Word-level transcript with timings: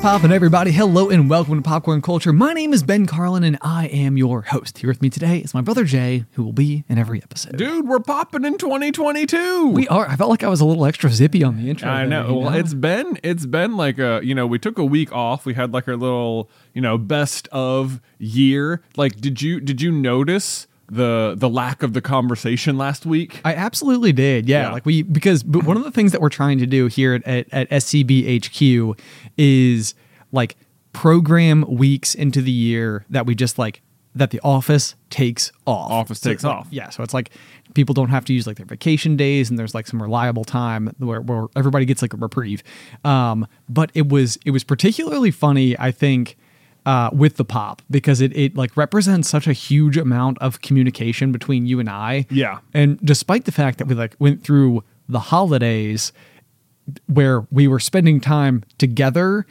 What's 0.00 0.12
poppin', 0.12 0.32
everybody? 0.32 0.72
Hello 0.72 1.10
and 1.10 1.28
welcome 1.28 1.56
to 1.56 1.62
Popcorn 1.62 2.00
Culture. 2.00 2.32
My 2.32 2.54
name 2.54 2.72
is 2.72 2.82
Ben 2.82 3.04
Carlin 3.04 3.44
and 3.44 3.58
I 3.60 3.86
am 3.88 4.16
your 4.16 4.40
host. 4.40 4.78
Here 4.78 4.88
with 4.88 5.02
me 5.02 5.10
today 5.10 5.40
is 5.40 5.52
my 5.52 5.60
brother 5.60 5.84
Jay, 5.84 6.24
who 6.32 6.42
will 6.42 6.54
be 6.54 6.84
in 6.88 6.96
every 6.96 7.22
episode. 7.22 7.58
Dude, 7.58 7.86
we're 7.86 8.00
popping 8.00 8.46
in 8.46 8.56
2022. 8.56 9.68
We 9.68 9.86
are. 9.88 10.08
I 10.08 10.16
felt 10.16 10.30
like 10.30 10.42
I 10.42 10.48
was 10.48 10.62
a 10.62 10.64
little 10.64 10.86
extra 10.86 11.10
zippy 11.10 11.44
on 11.44 11.58
the 11.58 11.68
intro. 11.68 11.90
I 11.90 12.06
know. 12.06 12.34
Well, 12.34 12.54
it's 12.54 12.72
been 12.72 13.18
it's 13.22 13.44
been 13.44 13.76
like 13.76 13.98
a 13.98 14.22
you 14.22 14.34
know 14.34 14.46
we 14.46 14.58
took 14.58 14.78
a 14.78 14.84
week 14.86 15.12
off. 15.12 15.44
We 15.44 15.52
had 15.52 15.74
like 15.74 15.86
our 15.86 15.96
little 15.96 16.48
you 16.72 16.80
know 16.80 16.96
best 16.96 17.46
of 17.48 18.00
year. 18.18 18.82
Like, 18.96 19.20
did 19.20 19.42
you 19.42 19.60
did 19.60 19.82
you 19.82 19.92
notice 19.92 20.66
the 20.90 21.34
the 21.36 21.48
lack 21.48 21.82
of 21.82 21.92
the 21.92 22.00
conversation 22.00 22.76
last 22.76 23.06
week? 23.06 23.40
I 23.44 23.54
absolutely 23.54 24.12
did. 24.12 24.48
Yeah, 24.48 24.62
Yeah. 24.64 24.72
like 24.72 24.84
we 24.84 25.02
because 25.02 25.42
but 25.42 25.64
one 25.64 25.76
of 25.76 25.84
the 25.84 25.90
things 25.90 26.12
that 26.12 26.20
we're 26.20 26.28
trying 26.28 26.58
to 26.58 26.66
do 26.66 26.86
here 26.86 27.14
at, 27.14 27.26
at, 27.26 27.46
at 27.52 27.70
SCBHQ 27.70 28.98
is 29.38 29.94
like 30.32 30.56
program 30.92 31.62
weeks 31.68 32.14
into 32.14 32.42
the 32.42 32.50
year 32.50 33.04
that 33.10 33.26
we 33.26 33.34
just 33.34 33.58
like 33.58 33.82
that 34.14 34.30
the 34.30 34.40
office 34.42 34.96
takes 35.08 35.52
off. 35.66 35.90
Office 35.92 36.18
So 36.20 36.30
takes 36.30 36.42
like- 36.42 36.52
off. 36.54 36.66
Yeah, 36.70 36.90
so 36.90 37.04
it's 37.04 37.14
like 37.14 37.30
people 37.74 37.94
don't 37.94 38.08
have 38.08 38.24
to 38.24 38.32
use 38.32 38.44
like 38.46 38.56
their 38.56 38.66
vacation 38.66 39.16
days 39.16 39.48
and 39.50 39.56
there's 39.58 39.72
like 39.72 39.86
some 39.86 40.02
reliable 40.02 40.42
time 40.44 40.92
where, 40.98 41.20
where 41.20 41.46
everybody 41.54 41.84
gets 41.84 42.02
like 42.02 42.12
a 42.12 42.16
reprieve. 42.16 42.64
Um, 43.04 43.46
but 43.68 43.92
it 43.94 44.08
was 44.08 44.36
it 44.44 44.50
was 44.50 44.64
particularly 44.64 45.30
funny, 45.30 45.78
I 45.78 45.92
think, 45.92 46.36
uh, 46.90 47.08
with 47.12 47.36
the 47.36 47.44
pop 47.44 47.82
because 47.88 48.20
it 48.20 48.36
it 48.36 48.56
like 48.56 48.76
represents 48.76 49.28
such 49.28 49.46
a 49.46 49.52
huge 49.52 49.96
amount 49.96 50.36
of 50.38 50.60
communication 50.60 51.30
between 51.30 51.64
you 51.64 51.78
and 51.78 51.88
I. 51.88 52.26
Yeah. 52.30 52.58
And 52.74 52.98
despite 53.04 53.44
the 53.44 53.52
fact 53.52 53.78
that 53.78 53.86
we 53.86 53.94
like 53.94 54.16
went 54.18 54.42
through 54.42 54.82
the 55.08 55.20
holidays 55.20 56.12
where 57.06 57.46
we 57.52 57.68
were 57.68 57.78
spending 57.78 58.20
time 58.20 58.64
together, 58.78 59.46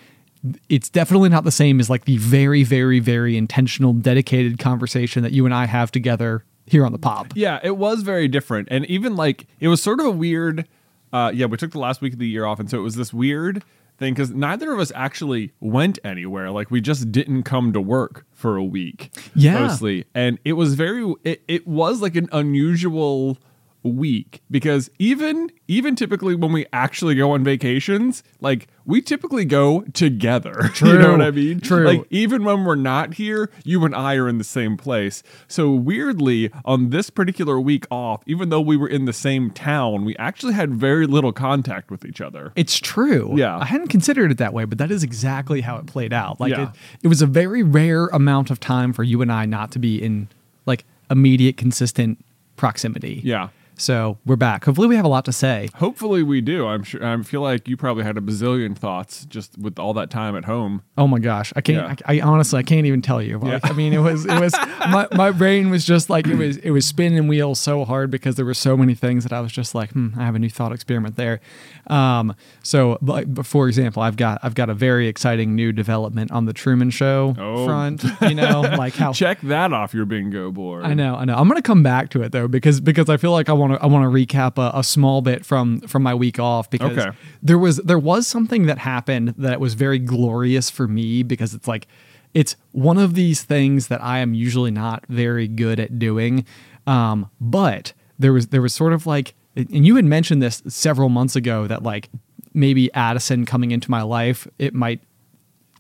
it's 0.68 0.90
definitely 0.90 1.30
not 1.30 1.46
the 1.46 1.52
same 1.52 1.80
as 1.80 1.90
like 1.90 2.04
the 2.04 2.18
very, 2.18 2.64
very, 2.64 3.00
very 3.00 3.38
intentional, 3.38 3.94
dedicated 3.94 4.60
conversation 4.60 5.24
that 5.24 5.32
you 5.32 5.46
and 5.46 5.54
I 5.54 5.66
have 5.66 5.92
together 5.92 6.44
here 6.66 6.86
on 6.86 6.92
the 6.92 7.00
pop. 7.00 7.28
Yeah, 7.36 7.62
it 7.64 7.78
was 7.78 8.02
very 8.02 8.28
different, 8.28 8.68
and 8.70 8.86
even 8.88 9.16
like 9.16 9.48
it 9.62 9.70
was 9.70 9.82
sort 9.82 10.02
of 10.02 10.06
a 10.06 10.12
weird. 10.12 10.68
Uh, 11.14 11.32
yeah, 11.34 11.46
we 11.46 11.56
took 11.56 11.72
the 11.72 11.80
last 11.80 12.02
week 12.02 12.12
of 12.12 12.20
the 12.20 12.28
year 12.28 12.46
off, 12.46 12.60
and 12.60 12.70
so 12.70 12.80
it 12.80 12.84
was 12.84 12.96
this 12.96 13.14
weird 13.14 13.64
thing 14.00 14.14
because 14.14 14.32
neither 14.32 14.72
of 14.74 14.80
us 14.80 14.92
actually 14.96 15.52
went 15.60 16.00
anywhere. 16.04 16.50
Like 16.52 16.72
we 16.72 16.82
just 16.82 17.12
didn't 17.12 17.44
come 17.44 17.74
to 17.74 17.82
work 17.82 18.26
for 18.34 18.56
a 18.56 18.64
week, 18.64 19.12
Yeah. 19.36 19.60
mostly, 19.60 20.06
and 20.16 20.40
it 20.46 20.54
was 20.54 20.74
very. 20.76 21.14
It, 21.24 21.44
it 21.48 21.68
was 21.68 22.02
like 22.02 22.16
an 22.16 22.30
unusual 22.32 23.38
week 23.84 24.42
because 24.52 24.90
even 25.00 25.50
even 25.68 25.96
typically 25.96 26.36
when 26.36 26.52
we 26.52 26.66
actually 26.74 27.16
go 27.16 27.32
on 27.32 27.44
vacations 27.46 28.24
like 28.42 28.68
we 28.86 29.02
typically 29.02 29.46
go 29.46 29.82
together 29.94 30.70
true, 30.74 30.90
you 30.94 30.98
know 30.98 31.12
what 31.12 31.22
i 31.22 31.32
mean 31.32 31.62
True. 31.62 31.86
like 31.86 32.06
even 32.10 32.44
when 32.44 32.66
we're 32.66 32.76
not 32.76 33.14
here, 33.14 33.50
you 33.64 33.86
and 33.86 33.94
I 33.96 34.16
are 34.16 34.28
in 34.28 34.38
the 34.38 34.44
same 34.44 34.78
place. 34.78 35.22
So 35.48 35.72
weirdly, 35.72 36.50
on 36.66 36.90
this 36.90 37.10
particular 37.10 37.60
week 37.60 37.86
off, 37.92 38.24
even 38.26 38.50
though 38.50 38.62
we 38.62 38.78
were 38.78 38.88
in 38.88 39.06
the 39.06 39.14
same 39.14 39.52
town, 39.52 40.06
we 40.06 40.16
actually 40.18 40.54
had 40.54 40.74
very 40.74 41.06
little 41.06 41.32
contact 41.32 41.92
with 41.92 42.06
each 42.06 42.22
other. 42.22 42.52
It's 42.56 42.78
true. 42.78 43.34
Yeah. 43.38 43.58
I 43.58 43.66
hadn't 43.66 43.88
considered 43.90 44.32
it 44.32 44.38
that 44.38 44.54
way, 44.54 44.66
but 44.66 44.78
that 44.78 44.92
is 44.92 45.04
exactly 45.04 45.62
how 45.62 45.78
it 45.78 45.86
played 45.86 46.14
out. 46.14 46.40
Like 46.40 46.52
Yeah. 46.52 46.64
it, 46.64 46.70
it 47.04 47.08
was 47.08 47.22
a 47.22 47.28
very 47.28 47.64
rare 47.64 48.08
amount 48.08 48.50
of 48.50 48.60
time 48.60 48.94
for 48.94 49.04
you 49.04 49.22
and 49.22 49.32
I 49.32 49.46
not 49.46 49.72
to 49.72 49.80
be 49.80 50.02
in 50.02 50.28
like 50.66 50.86
immediate, 51.12 51.58
consistent 51.58 52.24
proximity. 52.56 53.22
Yeah. 53.24 53.50
So 53.80 54.18
we're 54.26 54.36
back. 54.36 54.66
Hopefully 54.66 54.88
we 54.90 54.98
have 54.98 55.06
a 55.06 55.10
lot 55.10 55.24
to 55.26 55.32
say. 55.32 55.70
Hopefully 55.76 56.22
we 56.22 56.42
do. 56.42 56.68
I'm 56.68 56.84
sure 56.84 57.02
I 57.04 57.22
feel 57.24 57.40
like 57.40 57.66
you 57.70 57.78
probably 57.78 58.04
had 58.04 58.18
a 58.18 58.22
bazillion 58.22 58.78
thoughts 58.78 59.24
just 59.26 59.58
with 59.58 59.80
all 59.80 59.94
that 59.94 60.10
time 60.10 60.36
at 60.36 60.44
home. 60.44 60.82
Oh 60.98 61.08
my 61.08 61.20
gosh, 61.20 61.54
I 61.56 61.62
can't. 61.62 62.00
Yeah. 62.02 62.06
I, 62.06 62.18
I 62.18 62.22
honestly, 62.22 62.60
I 62.60 62.64
can't 62.64 62.86
even 62.86 63.02
tell 63.02 63.22
you. 63.22 63.38
Like, 63.40 63.64
Yeah. 63.64 63.70
I 63.70 63.72
mean, 63.74 63.94
it 63.94 64.00
was, 64.00 64.26
it 64.26 64.38
was. 64.38 64.54
my, 64.90 65.08
my 65.14 65.32
brain 65.32 65.70
was 65.70 65.86
just 65.86 66.10
like 66.10 66.28
it 66.28 66.36
was. 66.36 66.58
It 66.58 66.72
was 66.72 66.86
spinning 66.86 67.30
wheels 67.30 67.58
so 67.60 67.86
hard 67.86 68.12
because 68.12 68.36
there 68.36 68.46
were 68.46 68.54
so 68.54 68.76
many 68.76 68.96
things 68.96 69.24
that 69.24 69.32
I 69.32 69.40
was 69.40 69.52
just 69.54 69.74
like, 69.74 69.92
hmm, 69.92 70.10
I 70.18 70.26
have 70.26 70.36
a 70.36 70.40
new 70.40 70.50
thought 70.50 70.74
experiment 70.74 71.16
there. 71.16 71.40
Um, 71.88 72.36
so, 72.62 72.98
like, 73.02 73.34
but 73.34 73.46
for 73.46 73.68
example, 73.70 74.04
I've 74.04 74.18
got, 74.18 74.40
I've 74.44 74.56
got 74.56 74.70
a 74.70 74.74
very 74.74 75.08
exciting 75.08 75.56
new 75.56 75.72
development 75.72 76.32
on 76.32 76.44
the 76.46 76.54
Truman 76.54 76.90
Show 76.90 77.34
Oh. 77.40 77.66
front. 77.66 78.04
You 78.30 78.36
know, 78.36 78.62
like 78.62 78.94
how 78.94 79.14
Check 79.14 79.40
that 79.42 79.72
off 79.74 79.94
your 79.94 80.06
bingo 80.06 80.52
board. 80.52 80.84
I 80.84 80.94
know, 80.94 81.16
I 81.16 81.24
know. 81.26 81.36
I'm 81.36 81.48
gonna 81.48 81.62
come 81.62 81.82
back 81.82 82.10
to 82.12 82.22
it 82.22 82.32
though 82.34 82.48
because 82.50 82.82
because 82.82 83.10
I 83.10 83.16
feel 83.18 83.32
like 83.32 83.48
I 83.50 83.54
want 83.54 83.69
to 83.74 83.84
I 83.84 83.88
want 83.88 84.04
to 84.04 84.10
recap 84.10 84.58
a, 84.58 84.78
a 84.78 84.84
small 84.84 85.22
bit 85.22 85.46
from 85.46 85.82
from 85.82 86.04
my 86.04 86.14
week 86.14 86.40
off 86.40 86.70
because 86.70 86.98
Okay. 86.98 87.12
there 87.44 87.58
was 87.60 87.78
there 87.78 88.00
was 88.00 88.28
something 88.28 88.66
that 88.68 88.78
happened 88.80 89.34
that 89.38 89.60
was 89.60 89.74
very 89.74 90.00
glorious 90.00 90.70
for 90.70 90.88
me 90.88 91.24
because 91.24 91.54
it's 91.54 91.68
like 91.68 91.88
it's 92.34 92.56
one 92.72 92.98
of 92.98 93.16
these 93.16 93.42
things 93.44 93.88
that 93.88 94.04
I 94.04 94.20
am 94.20 94.34
usually 94.34 94.72
not 94.72 95.04
very 95.10 95.48
good 95.48 95.80
at 95.80 95.98
doing, 95.98 96.46
um, 96.86 97.30
but 97.42 97.94
there 98.20 98.34
was 98.34 98.48
there 98.48 98.62
was 98.62 98.74
sort 98.74 98.94
of 98.94 99.06
like 99.08 99.34
and 99.56 99.86
you 99.86 99.96
had 99.96 100.06
mentioned 100.06 100.42
this 100.42 100.62
several 100.68 101.10
months 101.10 101.36
ago 101.36 101.66
that 101.68 101.82
like 101.84 102.10
maybe 102.54 102.94
Addison 102.94 103.46
coming 103.46 103.72
into 103.72 103.90
my 103.92 104.02
life 104.02 104.48
it 104.60 104.74
might 104.74 105.02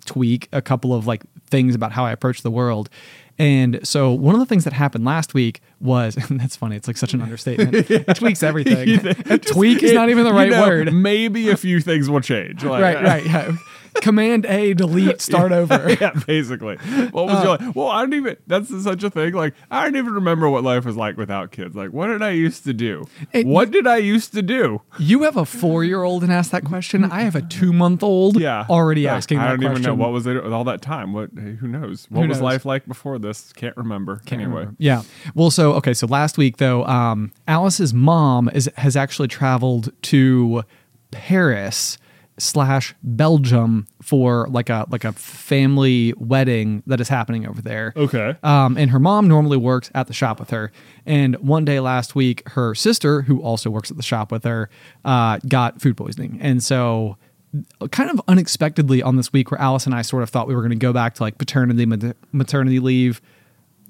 tweak 0.05 0.47
a 0.51 0.61
couple 0.61 0.93
of 0.93 1.05
like 1.07 1.23
things 1.49 1.75
about 1.75 1.91
how 1.91 2.05
I 2.05 2.11
approach 2.11 2.41
the 2.41 2.51
world. 2.51 2.89
And 3.39 3.79
so 3.87 4.11
one 4.11 4.35
of 4.35 4.39
the 4.39 4.45
things 4.45 4.65
that 4.65 4.73
happened 4.73 5.05
last 5.05 5.33
week 5.33 5.61
was 5.79 6.17
and 6.17 6.39
that's 6.39 6.57
funny, 6.57 6.75
it's 6.75 6.87
like 6.87 6.97
such 6.97 7.13
an 7.13 7.21
understatement. 7.21 7.89
It 7.89 8.15
tweaks 8.15 8.43
everything. 8.43 8.99
tweak 9.39 9.81
is 9.81 9.93
not 9.93 10.09
even 10.09 10.23
the 10.25 10.31
you 10.31 10.35
right 10.35 10.49
know, 10.49 10.61
word. 10.61 10.93
Maybe 10.93 11.49
a 11.49 11.57
few 11.57 11.79
things 11.79 12.09
will 12.09 12.21
change. 12.21 12.63
Like, 12.63 12.81
right, 12.81 13.03
right. 13.03 13.25
Yeah. 13.25 13.55
Command 14.01 14.45
A, 14.45 14.73
delete, 14.73 15.21
start 15.21 15.51
over. 15.51 15.91
yeah, 16.01 16.11
basically. 16.25 16.77
What 17.11 17.27
was 17.27 17.43
your 17.43 17.57
like? 17.57 17.75
Well, 17.75 17.87
I 17.87 18.01
don't 18.01 18.13
even. 18.13 18.37
That's 18.47 18.69
such 18.83 19.03
a 19.03 19.09
thing. 19.09 19.33
Like, 19.33 19.53
I 19.69 19.83
don't 19.83 19.95
even 19.95 20.13
remember 20.13 20.49
what 20.49 20.63
life 20.63 20.85
was 20.85 20.95
like 20.95 21.17
without 21.17 21.51
kids. 21.51 21.75
Like, 21.75 21.91
what 21.91 22.07
did 22.07 22.21
I 22.21 22.31
used 22.31 22.63
to 22.65 22.73
do? 22.73 23.05
It- 23.33 23.45
what 23.45 23.71
did 23.71 23.87
I 23.87 23.97
used 23.97 24.33
to 24.33 24.41
do? 24.41 24.81
You 24.97 25.23
have 25.23 25.37
a 25.37 25.45
four 25.45 25.83
year 25.83 26.03
old 26.03 26.23
and 26.23 26.31
ask 26.31 26.51
that 26.51 26.63
question. 26.65 27.03
I 27.05 27.21
have 27.21 27.35
a 27.35 27.41
two 27.41 27.73
month 27.73 28.03
old 28.03 28.39
Yeah, 28.39 28.65
already 28.69 29.01
Yeah, 29.01 29.15
asking 29.15 29.39
I 29.39 29.43
that 29.43 29.49
don't 29.51 29.59
question. 29.59 29.71
even 29.83 29.83
know 29.83 29.95
what 29.95 30.11
was 30.11 30.27
it 30.27 30.37
all 30.45 30.63
that 30.65 30.81
time. 30.81 31.13
What? 31.13 31.31
Who 31.31 31.67
knows? 31.67 32.07
What 32.09 32.21
Who 32.23 32.27
was 32.29 32.37
knows? 32.37 32.43
life 32.43 32.65
like 32.65 32.85
before 32.87 33.19
this? 33.19 33.51
Can't 33.53 33.75
remember. 33.75 34.17
Can't 34.25 34.41
anyway, 34.41 34.59
remember. 34.61 34.75
Yeah. 34.79 35.03
Well, 35.35 35.51
so 35.51 35.73
okay, 35.73 35.93
so 35.93 36.07
last 36.07 36.37
week 36.37 36.57
though, 36.57 36.85
um, 36.85 37.31
Alice's 37.47 37.93
mom 37.93 38.49
is 38.53 38.69
has 38.77 38.95
actually 38.95 39.27
traveled 39.27 39.91
to 40.03 40.63
Paris 41.11 41.97
slash 42.39 42.95
Belgium 43.03 43.87
for 44.01 44.47
like 44.49 44.69
a 44.69 44.85
like 44.89 45.03
a 45.03 45.11
family 45.11 46.13
wedding 46.17 46.81
that 46.87 46.99
is 46.99 47.07
happening 47.09 47.45
over 47.47 47.61
there. 47.61 47.93
Okay. 47.95 48.35
Um, 48.43 48.77
and 48.77 48.89
her 48.91 48.99
mom 48.99 49.27
normally 49.27 49.57
works 49.57 49.91
at 49.93 50.07
the 50.07 50.13
shop 50.13 50.39
with 50.39 50.49
her. 50.49 50.71
And 51.05 51.35
one 51.37 51.65
day 51.65 51.79
last 51.79 52.15
week, 52.15 52.47
her 52.49 52.73
sister, 52.75 53.21
who 53.23 53.41
also 53.41 53.69
works 53.69 53.91
at 53.91 53.97
the 53.97 54.03
shop 54.03 54.31
with 54.31 54.43
her, 54.43 54.69
uh, 55.05 55.39
got 55.47 55.81
food 55.81 55.97
poisoning. 55.97 56.39
And 56.41 56.63
so 56.63 57.17
kind 57.91 58.11
of 58.11 58.21
unexpectedly 58.27 59.01
on 59.01 59.15
this 59.15 59.33
week 59.33 59.49
where 59.51 59.59
Alice 59.59 59.85
and 59.87 59.95
I 59.95 60.03
sort 60.03 60.21
of 60.23 60.29
thought 60.29 60.47
we 60.47 60.53
were 60.55 60.61
going 60.61 60.69
to 60.69 60.75
go 60.75 60.93
back 60.93 61.15
to 61.15 61.23
like 61.23 61.37
paternity 61.39 61.85
mat- 61.85 62.15
maternity 62.31 62.79
leave 62.79 63.21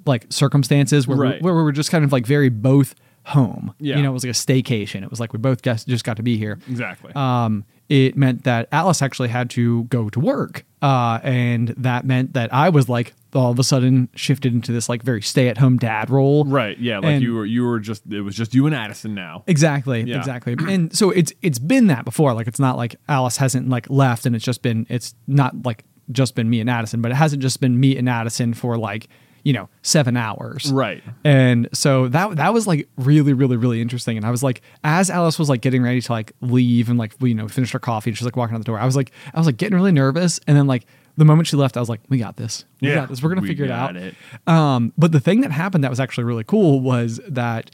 like 0.06 0.26
circumstances 0.30 1.08
where 1.08 1.18
Right. 1.18 1.42
we, 1.42 1.46
where 1.46 1.54
we 1.56 1.62
were 1.64 1.74
just 1.74 1.92
kind 1.92 2.06
of 2.06 2.12
like 2.14 2.26
very 2.26 2.48
both 2.50 2.96
home. 3.26 3.74
Yeah. 3.80 3.98
You 3.98 4.04
know, 4.04 4.12
it 4.12 4.14
was 4.14 4.24
like 4.24 4.32
a 4.32 4.34
staycation. 4.34 5.04
It 5.04 5.10
was 5.10 5.20
like 5.20 5.34
we 5.34 5.40
both 5.40 5.62
just 5.62 5.88
just 5.90 6.06
got 6.06 6.16
to 6.18 6.24
be 6.24 6.38
here. 6.38 6.58
Exactly. 6.70 7.12
Um, 7.16 7.66
it 7.90 8.16
meant 8.16 8.44
that 8.44 8.70
Alice 8.72 9.02
actually 9.02 9.30
had 9.30 9.50
to 9.52 9.84
go 9.86 10.10
to 10.10 10.20
work, 10.20 10.64
uh, 10.82 11.20
and 11.24 11.70
that 11.70 12.06
meant 12.06 12.34
that 12.34 12.54
I 12.54 12.70
was 12.70 12.88
like 12.88 13.14
all 13.34 13.52
of 13.52 13.60
a 13.60 13.64
sudden 13.64 14.10
shifted 14.16 14.54
into 14.54 14.72
this 14.72 14.90
like 14.90 15.04
very 15.04 15.22
stay 15.22 15.50
at 15.50 15.58
home 15.60 15.78
dad 15.78 16.10
role. 16.10 16.46
right. 16.46 16.78
Yeah. 16.80 16.98
Like 16.98 17.06
and- 17.16 17.22
you 17.24 17.36
were 17.36 17.46
you 17.46 17.64
were 17.64 17.80
just 17.80 18.02
it 18.12 18.22
was 18.22 18.36
just 18.36 18.56
you 18.56 18.66
and 18.66 18.74
Addison 18.76 19.14
now. 19.14 19.44
Exactly, 19.46 20.02
Yeah. 20.02 20.18
exactly. 20.18 20.56
And 20.68 20.96
so 20.96 21.12
it's 21.12 21.32
it's 21.44 21.60
been 21.60 21.88
that 21.88 22.06
before. 22.06 22.34
Like 22.34 22.48
it's 22.48 22.60
not 22.60 22.76
like 22.78 22.96
Alice 23.08 23.38
hasn't 23.38 23.70
like 23.70 23.88
left 23.90 24.26
and 24.26 24.36
it's 24.36 24.46
just 24.46 24.62
been 24.64 24.88
it's 24.90 25.14
not 25.28 25.64
like 25.66 25.84
just 26.12 26.34
been 26.34 26.50
me 26.50 26.60
and 26.60 26.70
Addison, 26.72 27.02
but 27.02 27.12
it 27.12 27.16
hasn't 27.16 27.42
just 27.42 27.62
been 27.62 27.80
me 27.80 27.96
and 27.96 28.10
Addison 28.10 28.56
for 28.56 28.80
like, 28.80 29.08
you 29.44 29.54
know, 29.54 29.70
7 29.82 30.16
hours. 30.18 30.72
Right. 30.72 31.04
And 31.24 31.70
so 31.74 32.08
that 32.10 32.36
that 32.38 32.54
was 32.54 32.68
like 32.68 32.88
really 32.98 33.34
really 33.34 33.58
really 33.58 33.82
interesting 33.82 34.18
and 34.18 34.26
I 34.26 34.32
was 34.32 34.44
like 34.44 34.62
as 34.84 35.10
Alice 35.10 35.40
was 35.40 35.50
like 35.50 35.62
getting 35.62 35.82
ready 35.84 36.02
to 36.02 36.12
like 36.12 36.34
leave 36.42 36.90
and 36.90 36.98
like 37.00 37.14
we 37.20 37.30
you 37.30 37.36
know 37.36 37.48
finished 37.48 37.74
her 37.74 37.80
coffee 37.80 38.10
and 38.10 38.18
she's 38.18 38.26
like 38.26 38.36
walking 38.36 38.56
out 38.56 38.60
the 38.60 38.66
door. 38.66 38.80
I 38.80 38.86
was 38.86 38.96
like 38.96 39.12
I 39.34 39.40
was 39.40 39.46
like 39.46 39.58
getting 39.58 39.76
really 39.76 39.92
nervous 39.92 40.40
and 40.48 40.56
then 40.58 40.68
like 40.68 40.86
the 41.18 41.26
moment 41.26 41.48
she 41.48 41.58
left 41.58 41.76
I 41.78 41.80
was 41.80 41.90
like 41.90 42.02
we 42.10 42.18
got 42.18 42.38
this. 42.38 42.66
We 42.82 42.90
Yeah, 42.90 42.96
got 42.96 43.10
this. 43.10 43.22
We're 43.22 43.36
to 43.36 43.42
we 43.42 43.48
figure 43.48 43.66
it 43.66 43.72
out. 43.72 43.96
it. 43.96 44.16
Um, 44.48 44.94
but 44.98 45.12
the 45.12 45.20
thing 45.20 45.42
that 45.42 45.52
happened 45.52 45.84
that 45.84 45.90
was 45.90 46.00
actually 46.00 46.24
really 46.26 46.44
cool 46.44 46.80
was 46.82 47.20
that 47.28 47.72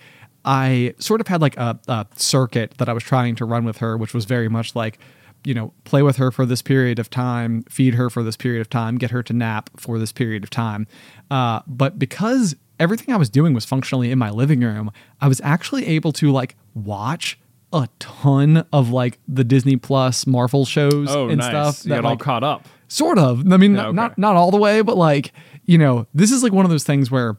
I 0.48 0.94
sort 1.00 1.22
of 1.22 1.28
had 1.28 1.42
like 1.42 1.58
a, 1.58 1.80
a 1.88 2.06
circuit 2.16 2.76
that 2.78 2.88
I 2.88 2.94
was 2.94 3.04
trying 3.04 3.36
to 3.38 3.46
run 3.46 3.66
with 3.66 3.78
her, 3.78 3.98
which 3.98 4.14
was 4.14 4.26
very 4.26 4.48
much 4.48 4.76
like, 4.76 5.00
you 5.46 5.54
know, 5.54 5.74
play 5.84 6.02
with 6.02 6.18
her 6.18 6.32
for 6.32 6.46
this 6.46 6.62
period 6.62 7.00
of 7.00 7.10
time, 7.10 7.64
feed 7.70 7.94
her 7.96 8.10
for 8.10 8.24
this 8.24 8.36
period 8.36 8.62
of 8.62 8.70
time, 8.70 8.98
get 8.98 9.12
her 9.12 9.24
to 9.24 9.34
nap 9.34 9.70
for 9.78 10.00
this 10.00 10.12
period 10.12 10.44
of 10.44 10.50
time. 10.50 10.88
Uh, 11.30 11.62
but 11.68 12.00
because 12.00 12.56
everything 12.80 13.14
I 13.14 13.18
was 13.18 13.30
doing 13.30 13.54
was 13.54 13.64
functionally 13.66 14.12
in 14.12 14.20
my 14.20 14.30
living 14.30 14.62
room, 14.62 14.92
I 15.22 15.28
was 15.28 15.40
actually 15.44 15.86
able 15.88 16.12
to 16.14 16.32
like 16.32 16.56
watch 16.74 17.40
a 17.72 17.88
ton 18.00 18.66
of 18.72 18.90
like 18.90 19.20
the 19.28 19.44
Disney 19.44 19.76
Plus 19.76 20.26
Marvel 20.26 20.66
shows 20.66 21.10
Oh, 21.10 21.30
and 21.30 21.38
nice. 21.40 21.50
stuff 21.50 21.86
you 21.86 21.90
got 21.96 22.06
all 22.06 22.18
caught 22.18 22.44
up. 22.44 22.66
Sort 22.88 23.18
of. 23.18 23.52
I 23.52 23.58
mean, 23.58 23.78
okay. 23.78 23.92
not 23.92 24.18
not 24.18 24.36
all 24.36 24.52
the 24.52 24.58
way, 24.58 24.82
but 24.82 24.98
like 24.98 25.32
you 25.66 25.78
know, 25.78 26.08
this 26.14 26.32
is 26.32 26.44
like 26.44 26.54
one 26.54 26.66
of 26.66 26.72
those 26.72 26.84
things 26.84 27.10
where 27.12 27.38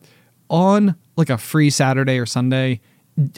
on 0.48 0.94
like 1.16 1.30
a 1.30 1.38
free 1.38 1.70
Saturday 1.70 2.18
or 2.18 2.26
Sunday, 2.26 2.80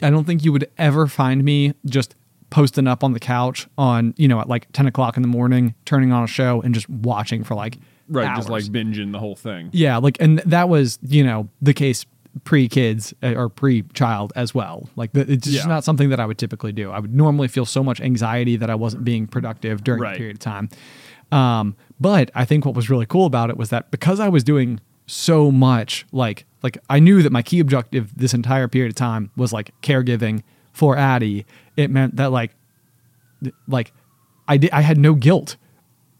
I 0.01 0.09
don't 0.09 0.25
think 0.25 0.43
you 0.43 0.51
would 0.51 0.69
ever 0.77 1.07
find 1.07 1.43
me 1.43 1.73
just 1.85 2.15
posting 2.49 2.87
up 2.87 3.03
on 3.03 3.13
the 3.13 3.19
couch 3.19 3.67
on 3.77 4.13
you 4.17 4.27
know 4.27 4.39
at 4.39 4.47
like 4.49 4.67
ten 4.73 4.87
o'clock 4.87 5.15
in 5.17 5.21
the 5.21 5.27
morning, 5.29 5.75
turning 5.85 6.11
on 6.11 6.23
a 6.23 6.27
show 6.27 6.61
and 6.61 6.73
just 6.73 6.89
watching 6.89 7.43
for 7.43 7.55
like 7.55 7.77
Right. 8.11 8.35
Just 8.35 8.49
like 8.49 8.63
binging 8.63 9.11
the 9.11 9.19
whole 9.19 9.35
thing. 9.35 9.69
yeah, 9.71 9.97
like 9.97 10.17
and 10.19 10.39
that 10.39 10.67
was 10.67 10.97
you 11.03 11.23
know 11.23 11.47
the 11.61 11.73
case 11.75 12.05
pre 12.43 12.67
kids 12.67 13.13
or 13.21 13.49
pre 13.49 13.83
child 13.93 14.33
as 14.35 14.53
well. 14.55 14.89
Like 14.95 15.11
the, 15.13 15.21
it's 15.31 15.45
just 15.47 15.65
Yeah. 15.65 15.69
not 15.69 15.83
something 15.83 16.09
that 16.09 16.19
I 16.19 16.25
would 16.25 16.37
typically 16.39 16.71
do. 16.71 16.89
I 16.91 16.99
would 16.99 17.13
normally 17.13 17.47
feel 17.47 17.65
so 17.65 17.83
much 17.83 18.01
anxiety 18.01 18.55
that 18.55 18.69
I 18.69 18.75
wasn't 18.75 19.03
being 19.03 19.27
productive 19.27 19.83
during 19.83 20.01
Right. 20.01 20.15
a 20.15 20.17
period 20.17 20.37
of 20.37 20.39
time. 20.39 20.69
Um, 21.31 21.75
but 21.99 22.31
I 22.33 22.45
think 22.45 22.65
what 22.65 22.73
was 22.75 22.89
really 22.89 23.05
cool 23.05 23.25
about 23.27 23.49
it 23.51 23.57
was 23.57 23.69
that 23.69 23.91
because 23.91 24.19
I 24.19 24.29
was 24.29 24.43
doing 24.43 24.79
so 25.05 25.51
much, 25.51 26.05
like 26.11 26.45
like 26.63 26.77
I 26.89 26.99
knew 26.99 27.21
that 27.21 27.31
my 27.31 27.41
key 27.43 27.59
objective 27.59 28.11
this 28.17 28.33
entire 28.33 28.67
period 28.67 28.89
of 28.91 28.95
time 28.95 29.29
was 29.37 29.53
like 29.53 29.71
caregiving 29.81 30.41
for 30.79 30.97
Addie. 30.97 31.45
It 31.77 31.91
meant 31.91 32.15
that 32.15 32.31
like 32.31 32.51
like 33.67 33.91
I 34.47 34.57
did 34.57 34.71
I 34.71 34.81
had 34.81 34.97
no 34.97 35.13
guilt 35.13 35.57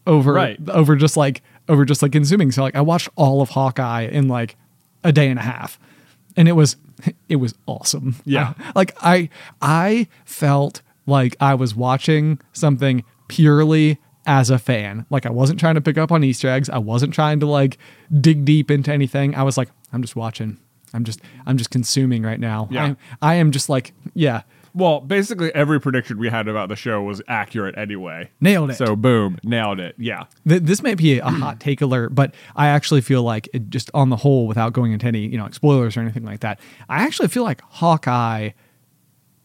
over 0.06 0.32
Right. 0.32 0.58
over 0.68 0.96
just 0.96 1.16
like 1.16 1.42
over 1.68 1.84
just 1.84 2.02
like 2.02 2.12
consuming. 2.12 2.52
So 2.52 2.62
like 2.62 2.76
I 2.76 2.80
watched 2.80 3.08
all 3.16 3.42
of 3.42 3.48
Hawkeye 3.50 4.02
in 4.02 4.28
like 4.28 4.56
a 5.02 5.12
day 5.12 5.28
and 5.28 5.38
a 5.38 5.42
half. 5.42 5.78
And 6.36 6.46
it 6.48 6.52
was 6.52 6.76
it 7.28 7.36
was 7.36 7.54
awesome. 7.66 8.16
Yeah. 8.24 8.54
I- 8.58 8.72
like 8.76 8.96
I 9.00 9.28
I 9.60 10.06
felt 10.24 10.82
like 11.06 11.36
I 11.40 11.54
was 11.54 11.74
watching 11.74 12.38
something 12.52 13.02
purely 13.28 13.98
as 14.26 14.50
a 14.50 14.58
fan. 14.58 15.06
Like 15.10 15.24
I 15.26 15.30
wasn't 15.30 15.58
trying 15.58 15.74
to 15.76 15.80
pick 15.80 15.96
up 15.98 16.12
on 16.12 16.22
Easter 16.22 16.48
eggs. 16.48 16.68
I 16.68 16.78
wasn't 16.78 17.14
trying 17.14 17.40
to 17.40 17.46
like 17.46 17.78
dig 18.20 18.44
deep 18.44 18.70
into 18.70 18.92
anything. 18.92 19.34
I 19.34 19.42
was 19.42 19.56
like, 19.56 19.70
I'm 19.92 20.02
just 20.02 20.16
watching. 20.16 20.58
I'm 20.94 21.04
just 21.04 21.20
I'm 21.46 21.56
just 21.56 21.70
consuming 21.70 22.22
right 22.22 22.40
now. 22.40 22.68
Yeah. 22.70 22.84
I'm, 22.84 22.96
I 23.22 23.34
am 23.36 23.50
just 23.50 23.68
like, 23.68 23.92
yeah. 24.14 24.42
Well, 24.72 25.00
basically 25.00 25.52
every 25.54 25.80
prediction 25.80 26.18
we 26.18 26.28
had 26.28 26.46
about 26.46 26.68
the 26.68 26.76
show 26.76 27.02
was 27.02 27.20
accurate 27.26 27.76
anyway. 27.76 28.30
Nailed 28.40 28.70
it. 28.70 28.76
So 28.76 28.94
boom, 28.94 29.38
nailed 29.42 29.80
it. 29.80 29.96
Yeah. 29.98 30.24
Th- 30.46 30.62
this 30.62 30.82
may 30.82 30.94
be 30.94 31.18
a 31.18 31.24
hot 31.28 31.60
take 31.60 31.80
alert, 31.80 32.14
but 32.14 32.34
I 32.54 32.68
actually 32.68 33.00
feel 33.00 33.22
like 33.22 33.48
it 33.52 33.70
just 33.70 33.90
on 33.94 34.10
the 34.10 34.16
whole, 34.16 34.46
without 34.46 34.72
going 34.72 34.92
into 34.92 35.06
any 35.06 35.26
you 35.26 35.38
know 35.38 35.48
spoilers 35.50 35.96
or 35.96 36.00
anything 36.00 36.24
like 36.24 36.40
that, 36.40 36.60
I 36.88 37.04
actually 37.04 37.28
feel 37.28 37.42
like 37.42 37.60
Hawkeye, 37.62 38.50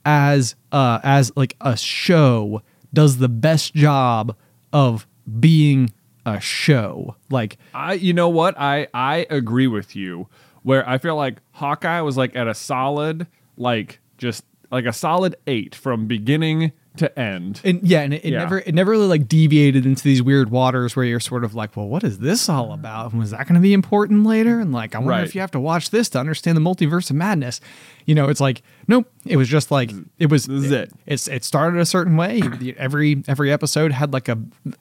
as 0.03 0.55
uh 0.71 0.99
as 1.03 1.31
like 1.35 1.55
a 1.61 1.75
show, 1.75 2.61
does 2.93 3.17
the 3.17 3.29
best 3.29 3.73
job 3.73 4.35
of 4.71 5.07
being 5.39 5.91
a 6.25 6.39
show. 6.39 7.15
Like 7.29 7.57
I 7.73 7.93
you 7.93 8.13
know 8.13 8.29
what? 8.29 8.59
I 8.59 8.87
I 8.93 9.25
agree 9.29 9.67
with 9.67 9.95
you 9.95 10.27
where 10.65 10.87
I 10.89 10.97
feel 10.97 11.15
like 11.15 11.37
Hawkeye 11.53 12.01
was 12.01 12.17
like 12.17 12.35
at 12.35 12.47
a 12.47 12.53
solid 12.53 13.27
like 13.55 13.99
just 14.17 14.43
like 14.71 14.85
a 14.85 14.91
solid 14.93 15.35
8 15.47 15.73
from 15.75 16.07
beginning 16.07 16.71
to 16.97 17.19
end. 17.19 17.59
and 17.65 17.81
yeah, 17.83 17.99
and 18.01 18.13
it, 18.13 18.23
it 18.25 18.31
Yeah. 18.31 18.39
never 18.39 18.59
it 18.59 18.73
never 18.73 18.91
really 18.91 19.05
like 19.07 19.27
deviated 19.27 19.85
into 19.85 20.01
these 20.01 20.23
weird 20.23 20.49
waters 20.49 20.95
where 20.95 21.03
you're 21.05 21.19
sort 21.19 21.43
of 21.43 21.53
like, 21.53 21.75
well, 21.75 21.87
what 21.87 22.03
is 22.05 22.19
this 22.19 22.47
all 22.49 22.71
about? 22.71 23.11
And 23.11 23.19
was 23.19 23.31
that 23.31 23.45
going 23.47 23.55
to 23.55 23.59
be 23.61 23.73
important 23.73 24.25
later? 24.25 24.59
And 24.61 24.71
like, 24.71 24.95
I 24.95 24.99
wonder 24.99 25.11
Right. 25.11 25.23
if 25.23 25.35
you 25.35 25.41
have 25.41 25.51
to 25.51 25.59
watch 25.59 25.89
this 25.89 26.07
to 26.09 26.19
understand 26.19 26.55
the 26.57 26.61
multiverse 26.61 27.09
of 27.09 27.17
madness. 27.17 27.59
You 28.05 28.15
know, 28.15 28.29
it's 28.29 28.39
like, 28.39 28.61
nope. 28.87 29.11
It 29.25 29.35
was 29.37 29.49
just 29.49 29.71
like 29.71 29.91
it 30.19 30.27
was. 30.29 30.45
This 30.45 30.65
is 30.65 30.71
it. 30.71 30.91
It's 31.05 31.27
it 31.27 31.43
started 31.43 31.79
a 31.81 31.85
certain 31.85 32.15
way. 32.15 32.41
every 32.77 33.23
every 33.27 33.51
episode 33.51 33.91
had 33.91 34.13
like 34.13 34.29
a 34.29 34.37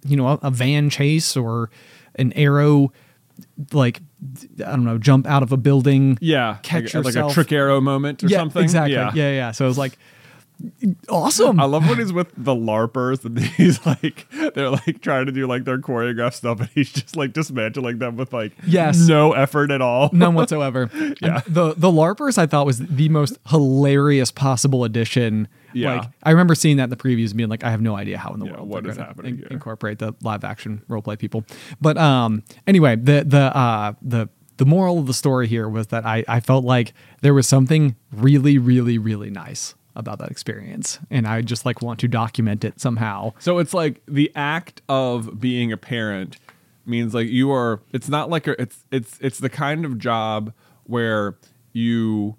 you 0.06 0.16
know 0.16 0.28
a, 0.28 0.38
a 0.44 0.50
van 0.52 0.90
chase 0.90 1.36
or 1.36 1.68
an 2.14 2.32
arrow, 2.34 2.92
like 3.72 4.00
I 4.58 4.70
don't 4.70 4.84
know, 4.84 4.98
jump 4.98 5.26
out 5.26 5.42
of 5.42 5.52
a 5.52 5.56
building. 5.56 6.18
yeah, 6.20 6.58
catch 6.62 6.94
like, 6.94 7.04
like 7.14 7.16
a 7.16 7.28
trick 7.32 7.52
arrow 7.52 7.80
moment 7.80 8.22
or 8.24 8.28
yeah, 8.28 8.38
something. 8.38 8.62
exactly. 8.62 8.94
Yeah. 8.94 9.12
yeah, 9.14 9.30
yeah. 9.32 9.50
So 9.52 9.64
it 9.64 9.68
was 9.68 9.78
like 9.78 9.98
awesome. 11.08 11.58
I 11.60 11.64
love 11.64 11.88
when 11.88 11.98
he's 11.98 12.12
with 12.12 12.32
the 12.36 12.54
LARPers 12.54 13.24
and 13.24 13.38
he's 13.58 13.84
like 13.84 14.26
they're 14.54 14.70
like 14.70 15.00
trying 15.00 15.26
to 15.26 15.32
do 15.32 15.46
like 15.46 15.64
their 15.64 15.78
choreographed 15.78 16.34
stuff 16.34 16.60
and 16.60 16.68
he's 16.74 16.92
just 16.92 17.16
like 17.16 17.32
dismantling 17.32 17.98
them 17.98 18.16
with 18.16 18.32
like 18.32 18.52
Yes. 18.66 18.98
no 19.08 19.32
effort 19.32 19.70
at 19.70 19.80
all. 19.82 20.10
None 20.12 20.34
whatsoever. 20.34 20.90
Yeah. 21.20 21.42
And 21.44 21.54
The 21.54 21.74
the 21.76 21.90
LARPers 21.90 22.38
I 22.38 22.46
thought 22.46 22.66
was 22.66 22.78
the 22.78 23.08
most 23.08 23.38
hilarious 23.48 24.30
possible 24.30 24.84
addition. 24.84 25.48
Yeah. 25.74 25.96
Like 25.98 26.08
I 26.22 26.30
remember 26.30 26.54
seeing 26.54 26.76
that 26.78 26.84
in 26.84 26.90
the 26.90 26.96
previews 26.96 27.28
and 27.28 27.36
being 27.36 27.48
like, 27.48 27.64
I 27.64 27.70
have 27.70 27.80
no 27.82 27.96
idea 27.96 28.18
how 28.18 28.32
in 28.32 28.40
the 28.40 28.46
Yeah, 28.46 28.52
world 28.52 28.68
what 28.68 28.86
is 28.86 28.96
happening 28.96 29.40
in- 29.40 29.52
incorporate 29.52 29.98
the 29.98 30.14
live 30.22 30.44
action 30.44 30.82
role 30.88 31.02
play 31.02 31.16
people. 31.16 31.44
But 31.80 31.96
um 31.98 32.42
anyway, 32.66 32.96
the 32.96 33.24
the 33.26 33.56
uh 33.56 33.92
the 34.00 34.28
the 34.56 34.64
moral 34.66 35.00
of 35.00 35.06
the 35.06 35.14
story 35.14 35.48
here 35.48 35.68
was 35.68 35.88
that 35.88 36.06
I, 36.06 36.24
I 36.28 36.38
felt 36.38 36.64
like 36.64 36.94
there 37.22 37.34
was 37.34 37.48
something 37.48 37.96
really, 38.12 38.56
really, 38.56 38.98
really 38.98 39.28
nice 39.28 39.74
about 39.96 40.18
that 40.20 40.30
experience. 40.30 41.00
And 41.10 41.26
I 41.26 41.40
just 41.42 41.66
like 41.66 41.82
want 41.82 41.98
to 42.00 42.08
document 42.08 42.64
it 42.64 42.80
somehow. 42.80 43.32
So 43.40 43.58
it's 43.58 43.74
like 43.74 44.00
the 44.06 44.30
act 44.36 44.80
of 44.88 45.40
being 45.40 45.72
a 45.72 45.76
parent 45.76 46.36
means 46.86 47.14
like 47.14 47.28
you 47.28 47.50
are 47.50 47.80
it's 47.92 48.08
not 48.08 48.30
like 48.30 48.46
a, 48.46 48.60
it's 48.62 48.84
it's 48.92 49.18
it's 49.20 49.38
the 49.38 49.48
kind 49.48 49.84
of 49.84 49.98
job 49.98 50.52
where 50.84 51.36
you 51.72 52.36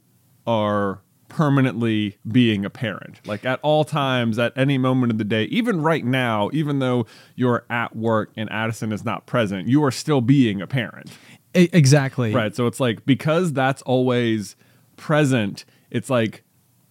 are 0.48 1.02
permanently 1.36 2.18
being 2.32 2.64
a 2.64 2.70
parent. 2.70 3.20
Like 3.26 3.44
at 3.44 3.60
all 3.62 3.84
times 3.84 4.40
at 4.40 4.54
any 4.58 4.78
moment 4.78 5.12
of 5.12 5.18
the 5.18 5.26
day, 5.26 5.44
even 5.46 5.82
right 5.82 6.06
now, 6.06 6.50
even 6.54 6.80
though 6.80 7.06
you're 7.36 7.66
at 7.70 7.94
work 7.94 8.32
and 8.38 8.50
Addison 8.54 8.94
is 8.94 9.04
not 9.04 9.26
present, 9.26 9.68
you 9.68 9.84
are 9.84 9.92
still 9.92 10.22
being 10.22 10.62
a 10.62 10.68
parent. 10.68 11.12
Exactly. 11.54 12.34
Right. 12.34 12.56
So 12.56 12.68
it's 12.68 12.80
like 12.80 13.06
because 13.06 13.52
that's 13.52 13.82
always 13.82 14.56
present, 14.96 15.66
it's 15.92 16.10
like 16.10 16.45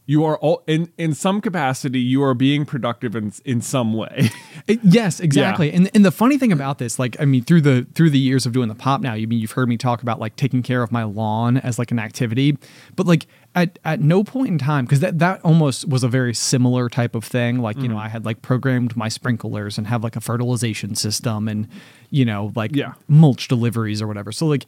you 0.06 0.22
are 0.24 0.36
all 0.38 0.62
in 0.66 0.92
in 0.98 1.14
some 1.14 1.40
capacity 1.40 1.98
you 1.98 2.22
are 2.22 2.34
being 2.34 2.64
productive 2.66 3.16
in 3.16 3.32
in 3.44 3.60
some 3.60 3.92
way. 3.94 4.30
It- 4.66 4.80
yes, 4.82 5.20
exactly. 5.20 5.70
And 5.72 5.90
and 5.94 6.06
the 6.06 6.10
funny 6.10 6.38
thing 6.38 6.50
about 6.50 6.78
this, 6.78 6.98
like, 6.98 7.20
I 7.20 7.26
mean, 7.26 7.44
through 7.44 7.60
the 7.60 7.86
through 7.94 8.08
the 8.10 8.18
years 8.18 8.46
of 8.46 8.52
doing 8.52 8.68
the 8.68 8.74
pop 8.74 9.02
now, 9.02 9.12
you 9.12 9.26
mean 9.28 9.38
you've 9.38 9.52
heard 9.52 9.68
me 9.68 9.76
talk 9.76 10.00
about 10.00 10.18
like 10.20 10.36
taking 10.36 10.62
care 10.62 10.82
of 10.82 10.90
my 10.90 11.02
lawn 11.04 11.58
as 11.58 11.78
like 11.78 11.90
an 11.90 11.98
activity, 11.98 12.56
but 12.96 13.06
like 13.06 13.26
at 13.54 13.78
at 13.84 14.00
no 14.00 14.24
point 14.24 14.48
in 14.48 14.58
time, 14.58 14.86
because 14.86 15.00
that 15.00 15.18
that 15.18 15.42
almost 15.44 15.86
was 15.86 16.02
a 16.02 16.08
very 16.08 16.32
similar 16.32 16.88
type 16.88 17.14
of 17.14 17.24
thing. 17.24 17.58
Like, 17.58 17.76
you 17.76 17.88
know, 17.88 17.96
mm-hmm. 17.96 18.04
I 18.06 18.08
had 18.08 18.24
like 18.24 18.40
programmed 18.40 18.96
my 18.96 19.08
sprinklers 19.08 19.76
and 19.76 19.86
have 19.86 20.02
like 20.02 20.16
a 20.16 20.20
fertilization 20.20 20.94
system 20.94 21.46
and 21.46 21.68
you 22.10 22.24
know 22.24 22.50
like 22.56 22.74
Yeah. 22.74 22.94
mulch 23.06 23.48
deliveries 23.48 24.00
or 24.00 24.06
whatever. 24.06 24.32
So 24.32 24.46
like 24.46 24.64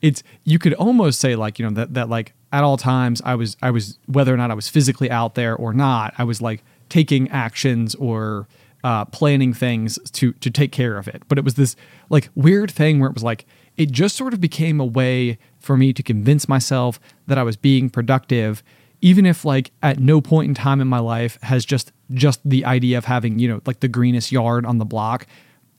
it's 0.00 0.22
you 0.44 0.58
could 0.58 0.74
almost 0.74 1.20
say 1.20 1.36
like, 1.36 1.58
you 1.60 1.64
know, 1.64 1.72
that 1.74 1.94
that 1.94 2.08
like 2.08 2.34
at 2.52 2.62
all 2.62 2.76
times 2.76 3.22
I 3.24 3.34
was 3.34 3.56
I 3.62 3.70
was 3.70 3.98
whether 4.06 4.32
or 4.32 4.36
not 4.36 4.50
I 4.50 4.54
was 4.54 4.68
physically 4.68 5.10
out 5.10 5.34
there 5.34 5.56
or 5.56 5.72
not, 5.72 6.14
I 6.18 6.24
was 6.24 6.40
like 6.40 6.62
taking 6.88 7.28
actions 7.30 7.94
or 7.94 8.46
uh, 8.84 9.04
planning 9.06 9.54
things 9.54 9.98
to 10.12 10.32
to 10.34 10.50
take 10.50 10.72
care 10.72 10.98
of 10.98 11.08
it. 11.08 11.22
But 11.28 11.38
it 11.38 11.44
was 11.44 11.54
this 11.54 11.74
like 12.10 12.28
weird 12.34 12.70
thing 12.70 13.00
where 13.00 13.08
it 13.08 13.14
was 13.14 13.22
like 13.22 13.46
it 13.76 13.90
just 13.90 14.16
sort 14.16 14.34
of 14.34 14.40
became 14.40 14.80
a 14.80 14.84
way 14.84 15.38
for 15.58 15.76
me 15.76 15.92
to 15.92 16.02
convince 16.02 16.48
myself 16.48 17.00
that 17.26 17.38
I 17.38 17.42
was 17.42 17.56
being 17.56 17.88
productive, 17.88 18.62
even 19.00 19.24
if 19.24 19.44
like 19.44 19.70
at 19.82 19.98
no 19.98 20.20
point 20.20 20.48
in 20.48 20.54
time 20.54 20.80
in 20.80 20.88
my 20.88 20.98
life 20.98 21.38
has 21.42 21.64
just 21.64 21.92
just 22.12 22.40
the 22.44 22.64
idea 22.64 22.98
of 22.98 23.06
having 23.06 23.38
you 23.38 23.48
know 23.48 23.60
like 23.66 23.80
the 23.80 23.88
greenest 23.88 24.30
yard 24.30 24.66
on 24.66 24.78
the 24.78 24.84
block 24.84 25.26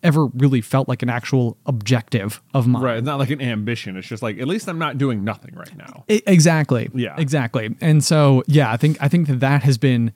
ever 0.04 0.26
really 0.28 0.62
felt 0.62 0.88
like 0.90 1.02
an 1.02 1.10
actual 1.10 1.58
objective 1.66 2.42
of 2.54 2.68
mine. 2.68 2.84
Right. 2.84 2.98
It's 2.98 3.06
not 3.06 3.20
like 3.20 3.30
an 3.32 3.42
ambition. 3.42 3.96
It's 3.98 4.08
just 4.08 4.22
like 4.22 4.38
at 4.40 4.48
least 4.48 4.68
I'm 4.68 4.78
not 4.80 4.98
doing 4.98 5.24
nothing 5.24 5.56
right 5.56 5.76
now. 5.78 6.04
I- 6.10 6.22
exactly. 6.28 6.90
Yeah. 6.94 7.16
Exactly. 7.18 7.76
And 7.82 8.04
so, 8.04 8.44
yeah, 8.48 8.72
I 8.72 8.78
think 8.78 8.98
I 9.02 9.08
think 9.08 9.28
that 9.28 9.40
that 9.40 9.64
has 9.64 9.78
been 9.78 10.12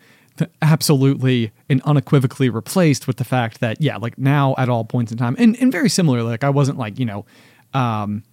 absolutely 0.61 1.51
and 1.69 1.81
unequivocally 1.83 2.49
replaced 2.49 3.07
with 3.07 3.17
the 3.17 3.23
fact 3.23 3.59
that 3.59 3.81
yeah, 3.81 3.97
like 3.97 4.17
now 4.17 4.55
at 4.57 4.69
all 4.69 4.83
points 4.83 5.11
in 5.11 5.17
time, 5.17 5.35
and 5.39 5.55
and 5.61 5.71
very 5.71 5.89
similarly, 5.89 6.29
like 6.29 6.43
I 6.43 6.49
wasn't 6.49 6.77
like 6.77 6.99
you 6.99 7.05
know, 7.05 7.25
um, 7.73 8.23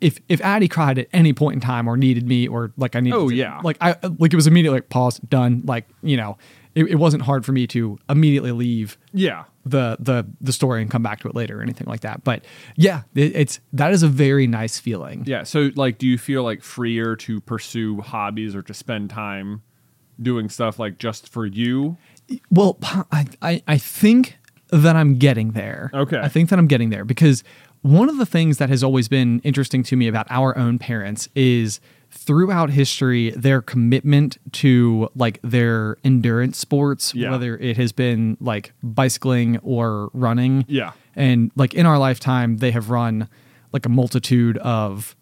if 0.00 0.18
if 0.28 0.40
Addie 0.42 0.68
cried 0.68 0.98
at 0.98 1.08
any 1.12 1.32
point 1.32 1.54
in 1.54 1.60
time 1.60 1.88
or 1.88 1.96
needed 1.96 2.26
me 2.26 2.48
or 2.48 2.72
like 2.76 2.96
I 2.96 3.00
needed, 3.00 3.16
Oh, 3.16 3.28
to- 3.28 3.34
yeah. 3.34 3.60
like 3.62 3.76
I 3.80 3.96
like 4.18 4.32
it 4.32 4.36
was 4.36 4.46
immediately 4.46 4.78
like 4.78 4.88
pause, 4.88 5.18
done, 5.20 5.62
like 5.64 5.86
you 6.02 6.16
know, 6.16 6.36
it, 6.74 6.84
it 6.84 6.96
wasn't 6.96 7.22
hard 7.22 7.44
for 7.46 7.52
me 7.52 7.66
to 7.68 7.98
immediately 8.08 8.52
leave 8.52 8.98
Yeah. 9.12 9.44
The 9.70 9.96
the 10.00 10.26
the 10.40 10.52
story 10.52 10.82
and 10.82 10.90
come 10.90 11.02
back 11.02 11.20
to 11.20 11.28
it 11.28 11.34
later 11.34 11.58
or 11.58 11.62
anything 11.62 11.86
like 11.86 12.00
that. 12.00 12.24
But 12.24 12.44
yeah, 12.76 13.02
it, 13.14 13.34
it's 13.34 13.60
that 13.72 13.92
is 13.92 14.02
a 14.02 14.08
very 14.08 14.46
nice 14.46 14.78
feeling. 14.78 15.24
Yeah. 15.26 15.42
So, 15.42 15.70
like, 15.76 15.98
do 15.98 16.06
you 16.06 16.18
feel 16.18 16.42
like 16.42 16.62
freer 16.62 17.16
to 17.16 17.40
pursue 17.40 18.00
hobbies 18.00 18.54
or 18.54 18.62
to 18.62 18.74
spend 18.74 19.10
time 19.10 19.62
doing 20.20 20.48
stuff 20.48 20.78
like 20.78 20.98
just 20.98 21.28
for 21.28 21.46
you? 21.46 21.96
Well, 22.50 22.78
I, 22.82 23.26
I 23.40 23.62
I 23.66 23.78
think 23.78 24.38
that 24.70 24.96
I'm 24.96 25.16
getting 25.16 25.52
there. 25.52 25.90
Okay. 25.94 26.18
I 26.18 26.28
think 26.28 26.50
that 26.50 26.58
I'm 26.58 26.66
getting 26.66 26.90
there 26.90 27.04
because 27.04 27.42
one 27.82 28.08
of 28.08 28.18
the 28.18 28.26
things 28.26 28.58
that 28.58 28.68
has 28.68 28.82
always 28.82 29.08
been 29.08 29.40
interesting 29.40 29.82
to 29.84 29.96
me 29.96 30.08
about 30.08 30.26
our 30.30 30.56
own 30.58 30.78
parents 30.78 31.28
is 31.34 31.80
throughout 32.28 32.68
history 32.70 33.30
their 33.30 33.62
commitment 33.62 34.36
to 34.52 35.08
like 35.14 35.40
their 35.42 35.96
endurance 36.04 36.58
sports 36.58 37.14
Yeah. 37.14 37.30
whether 37.30 37.56
it 37.56 37.76
has 37.78 37.90
been 37.92 38.36
like 38.38 38.72
bicycling 38.82 39.56
or 39.62 40.10
running 40.12 40.66
Yeah. 40.68 40.92
and 41.16 41.50
like 41.56 41.72
in 41.72 41.86
our 41.86 41.98
lifetime 41.98 42.58
they 42.58 42.70
have 42.72 42.90
run 42.90 43.28
like 43.72 43.86
a 43.86 43.88
multitude 43.88 44.58
of 44.58 45.16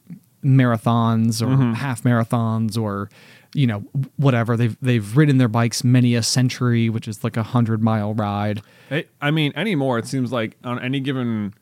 marathons 0.45 1.41
or 1.43 1.47
Mm-hmm. 1.47 1.73
half 1.75 2.03
marathons 2.03 2.77
or 2.81 3.09
you 3.55 3.67
know 3.67 3.81
whatever 4.17 4.57
they've 4.57 4.77
they've 4.83 5.17
ridden 5.17 5.39
their 5.39 5.49
bikes 5.49 5.85
many 5.85 6.15
a 6.17 6.23
century 6.23 6.89
which 6.91 7.07
is 7.09 7.23
like 7.25 7.37
a 7.37 7.43
hundred 7.43 7.83
mile 7.83 8.15
ride 8.15 8.61
I 9.21 9.31
mean, 9.33 9.53
anymore, 9.57 9.99
it 9.99 10.07
seems 10.07 10.31
like 10.31 10.57
on 10.63 10.79
any 10.79 11.01
given 11.01 11.55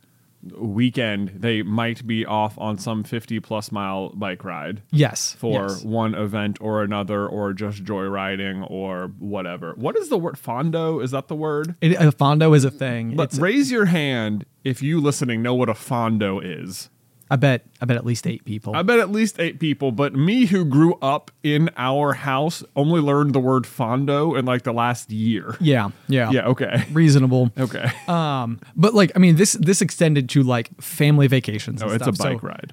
weekend, 0.57 1.31
they 1.37 1.63
might 1.63 2.07
be 2.07 2.25
off 2.25 2.59
on 2.59 2.79
some 2.79 3.05
50 3.05 3.41
plus 3.41 3.73
mile 3.73 4.11
bike 4.11 4.45
ride 4.45 4.83
yes 4.91 5.35
for 5.39 5.69
yes. 5.69 5.85
one 5.85 6.15
event 6.15 6.59
or 6.61 6.83
another, 6.83 7.27
or 7.27 7.53
just 7.53 7.85
joyriding 7.85 8.69
or 8.71 9.13
whatever. 9.19 9.75
What 9.77 9.97
is 9.97 10.09
the 10.09 10.19
word? 10.19 10.37
Fondo? 10.37 11.03
Is 11.03 11.13
that 11.13 11.29
the 11.29 11.35
word? 11.35 11.75
It, 11.81 11.93
a 11.93 12.13
fondo 12.13 12.55
is 12.55 12.65
a 12.65 12.71
thing 12.71 13.17
But 13.17 13.31
it's 13.31 13.39
raise 13.39 13.71
your 13.71 13.87
hand 13.87 14.45
if 14.63 14.83
you 14.83 15.01
listening 15.01 15.43
know 15.43 15.55
what 15.55 15.69
a 15.69 15.75
fondo 15.75 16.41
is. 16.41 16.91
I 17.31 17.37
bet 17.37 17.65
i 17.81 17.85
bet 17.85 17.97
at 17.97 18.05
least 18.05 18.27
eight 18.27 18.45
people 18.45 18.75
I 18.77 18.83
bet 18.83 18.99
at 18.99 19.11
least 19.11 19.41
eight 19.41 19.59
people, 19.59 19.93
but 19.93 20.15
me 20.15 20.47
who 20.47 20.65
grew 20.65 20.95
up 21.01 21.31
in 21.43 21.71
our 21.77 22.13
house 22.13 22.63
only 22.77 23.01
learned 23.01 23.33
the 23.35 23.41
word 23.41 23.65
fondo 23.65 24.39
in 24.39 24.45
like 24.45 24.63
the 24.63 24.73
last 24.73 25.11
year. 25.11 25.57
yeah 25.61 25.91
yeah 26.09 26.31
Yeah, 26.31 26.47
okay. 26.49 26.85
reasonable 26.93 27.51
Okay. 27.59 27.91
um 28.09 28.61
but 28.77 28.95
like 28.95 29.13
i 29.17 29.19
mean 29.19 29.37
this 29.37 29.55
this 29.55 29.81
extended 29.81 30.29
to 30.31 30.43
like 30.43 30.69
family 30.81 31.27
vacations 31.27 31.81
No, 31.81 31.87
and 31.89 31.97
it's 31.97 32.07
a 32.07 32.13
bike 32.13 32.41
So- 32.41 32.47
ride. 32.47 32.73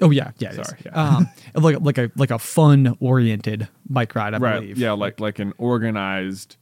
oh 0.00 0.10
yeah 0.10 0.30
yeah. 0.38 0.52
Sorry, 0.52 0.78
yeah. 0.86 0.92
um 1.16 1.28
like 1.54 1.80
like 1.80 1.98
a 1.98 2.10
like 2.16 2.30
a 2.30 2.38
fun 2.38 2.96
oriented 3.00 3.68
bike 3.88 4.14
ride 4.14 4.34
i 4.34 4.38
Right. 4.38 4.60
believe 4.60 4.78
Yeah, 4.78 4.92
like 4.92 5.18
like 5.20 5.38
an 5.40 5.52
organized 5.58 6.56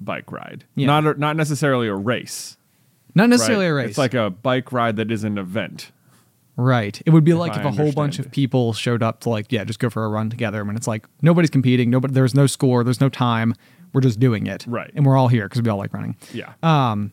bike 0.00 0.30
ride. 0.30 0.64
Yeah. 0.76 0.86
Not 0.86 1.06
a, 1.06 1.14
not 1.18 1.34
necessarily 1.36 1.88
a 1.88 1.94
race. 1.94 2.56
not 3.16 3.28
necessarily 3.28 3.64
right? 3.66 3.70
a 3.70 3.74
race 3.74 3.88
It's 3.90 3.98
like 3.98 4.14
a 4.14 4.30
bike 4.30 4.70
ride 4.70 4.94
that 4.96 5.10
is 5.10 5.24
an 5.24 5.38
event. 5.38 5.90
Right. 6.58 7.00
It 7.06 7.10
would 7.10 7.22
be 7.22 7.34
like 7.34 7.52
I 7.52 7.60
if 7.60 7.66
a 7.66 7.70
whole 7.70 7.92
bunch 7.92 8.18
of 8.18 8.32
people 8.32 8.72
showed 8.72 9.00
up 9.00 9.20
to 9.20 9.30
like, 9.30 9.52
yeah, 9.52 9.62
just 9.62 9.78
go 9.78 9.88
for 9.88 10.04
a 10.04 10.08
run 10.08 10.28
together. 10.28 10.60
And 10.60 10.76
it's 10.76 10.88
like 10.88 11.06
nobody's 11.22 11.50
competing. 11.50 11.88
Nobody. 11.88 12.12
There's 12.12 12.34
no 12.34 12.48
score. 12.48 12.82
There's 12.82 13.00
no 13.00 13.08
time. 13.08 13.54
We're 13.92 14.00
just 14.00 14.18
doing 14.18 14.48
it. 14.48 14.64
Right. 14.66 14.90
And 14.96 15.06
we're 15.06 15.16
all 15.16 15.28
here 15.28 15.48
because 15.48 15.62
we 15.62 15.70
all 15.70 15.78
like 15.78 15.94
running. 15.94 16.16
Yeah. 16.34 16.52
Um, 16.64 17.12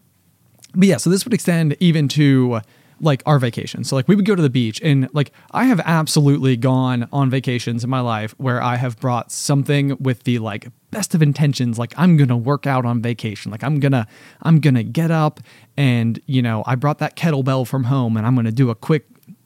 But 0.74 0.88
yeah, 0.88 0.98
so 0.98 1.12
this 1.12 1.26
would 1.26 1.34
extend 1.34 1.78
even 1.80 2.08
to 2.10 2.62
like 3.00 3.22
our 3.26 3.38
vacation. 3.40 3.84
So 3.84 3.96
like 3.96 4.08
we 4.08 4.16
would 4.16 4.26
go 4.26 4.36
to 4.36 4.42
the 4.42 4.50
beach 4.50 4.82
and 4.82 5.08
like 5.14 5.32
I 5.52 5.66
have 5.66 5.80
absolutely 5.86 6.58
gone 6.58 7.08
on 7.12 7.30
vacations 7.30 7.84
in 7.84 7.90
my 7.90 8.00
life 8.00 8.34
where 8.38 8.62
I 8.62 8.78
have 8.78 9.00
brought 9.00 9.32
something 9.32 9.96
with 10.00 10.24
the 10.24 10.40
like 10.40 10.70
best 10.92 11.14
of 11.14 11.22
intentions 11.22 11.78
like 11.78 11.94
I'm 11.98 12.16
going 12.18 12.30
to 12.30 12.38
work 12.38 12.66
out 12.66 12.86
on 12.86 13.02
vacation. 13.02 13.52
Like 13.52 13.64
I'm 13.64 13.80
going 13.80 13.92
to 13.92 14.08
I'm 14.42 14.60
going 14.60 14.76
to 14.76 14.84
get 14.84 15.12
up 15.12 15.40
and 15.78 16.20
you 16.26 16.42
know, 16.42 16.64
I 16.66 16.76
brought 16.76 17.00
that 17.00 17.16
kettlebell 17.16 17.68
from 17.68 17.84
home 17.86 18.18
and 18.18 18.26
I'm 18.26 18.34
going 18.34 18.46
to 18.46 18.52
do 18.52 18.70
a 18.70 18.76
quick 18.76 19.06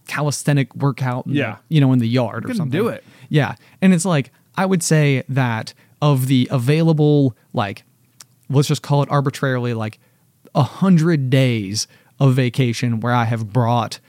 calisthenic 0.09 0.75
workout 0.75 1.25
in 1.27 1.33
the- 1.33 1.37
Yeah. 1.39 1.57
you 1.69 1.79
know 1.79 1.93
in 1.93 1.99
the 1.99 2.07
yard 2.07 2.45
or 2.49 2.53
something. 2.53 2.77
do 2.77 2.87
it. 2.87 3.03
Yeah. 3.29 3.55
And 3.81 3.93
it's 3.93 4.05
like 4.05 4.31
I 4.55 4.65
would 4.65 4.81
say 4.83 5.23
that 5.29 5.73
of 6.01 6.27
the 6.27 6.47
available 6.51 7.35
like 7.53 7.83
let's 8.49 8.67
just 8.67 8.81
call 8.81 9.03
it 9.03 9.09
arbitrarily 9.11 9.73
like 9.73 9.99
a 10.55 10.63
hundred 10.63 11.29
days 11.29 11.87
of 12.19 12.33
vacation 12.33 12.99
where 12.99 13.13
I 13.13 13.25
have 13.25 13.53
brought 13.53 13.99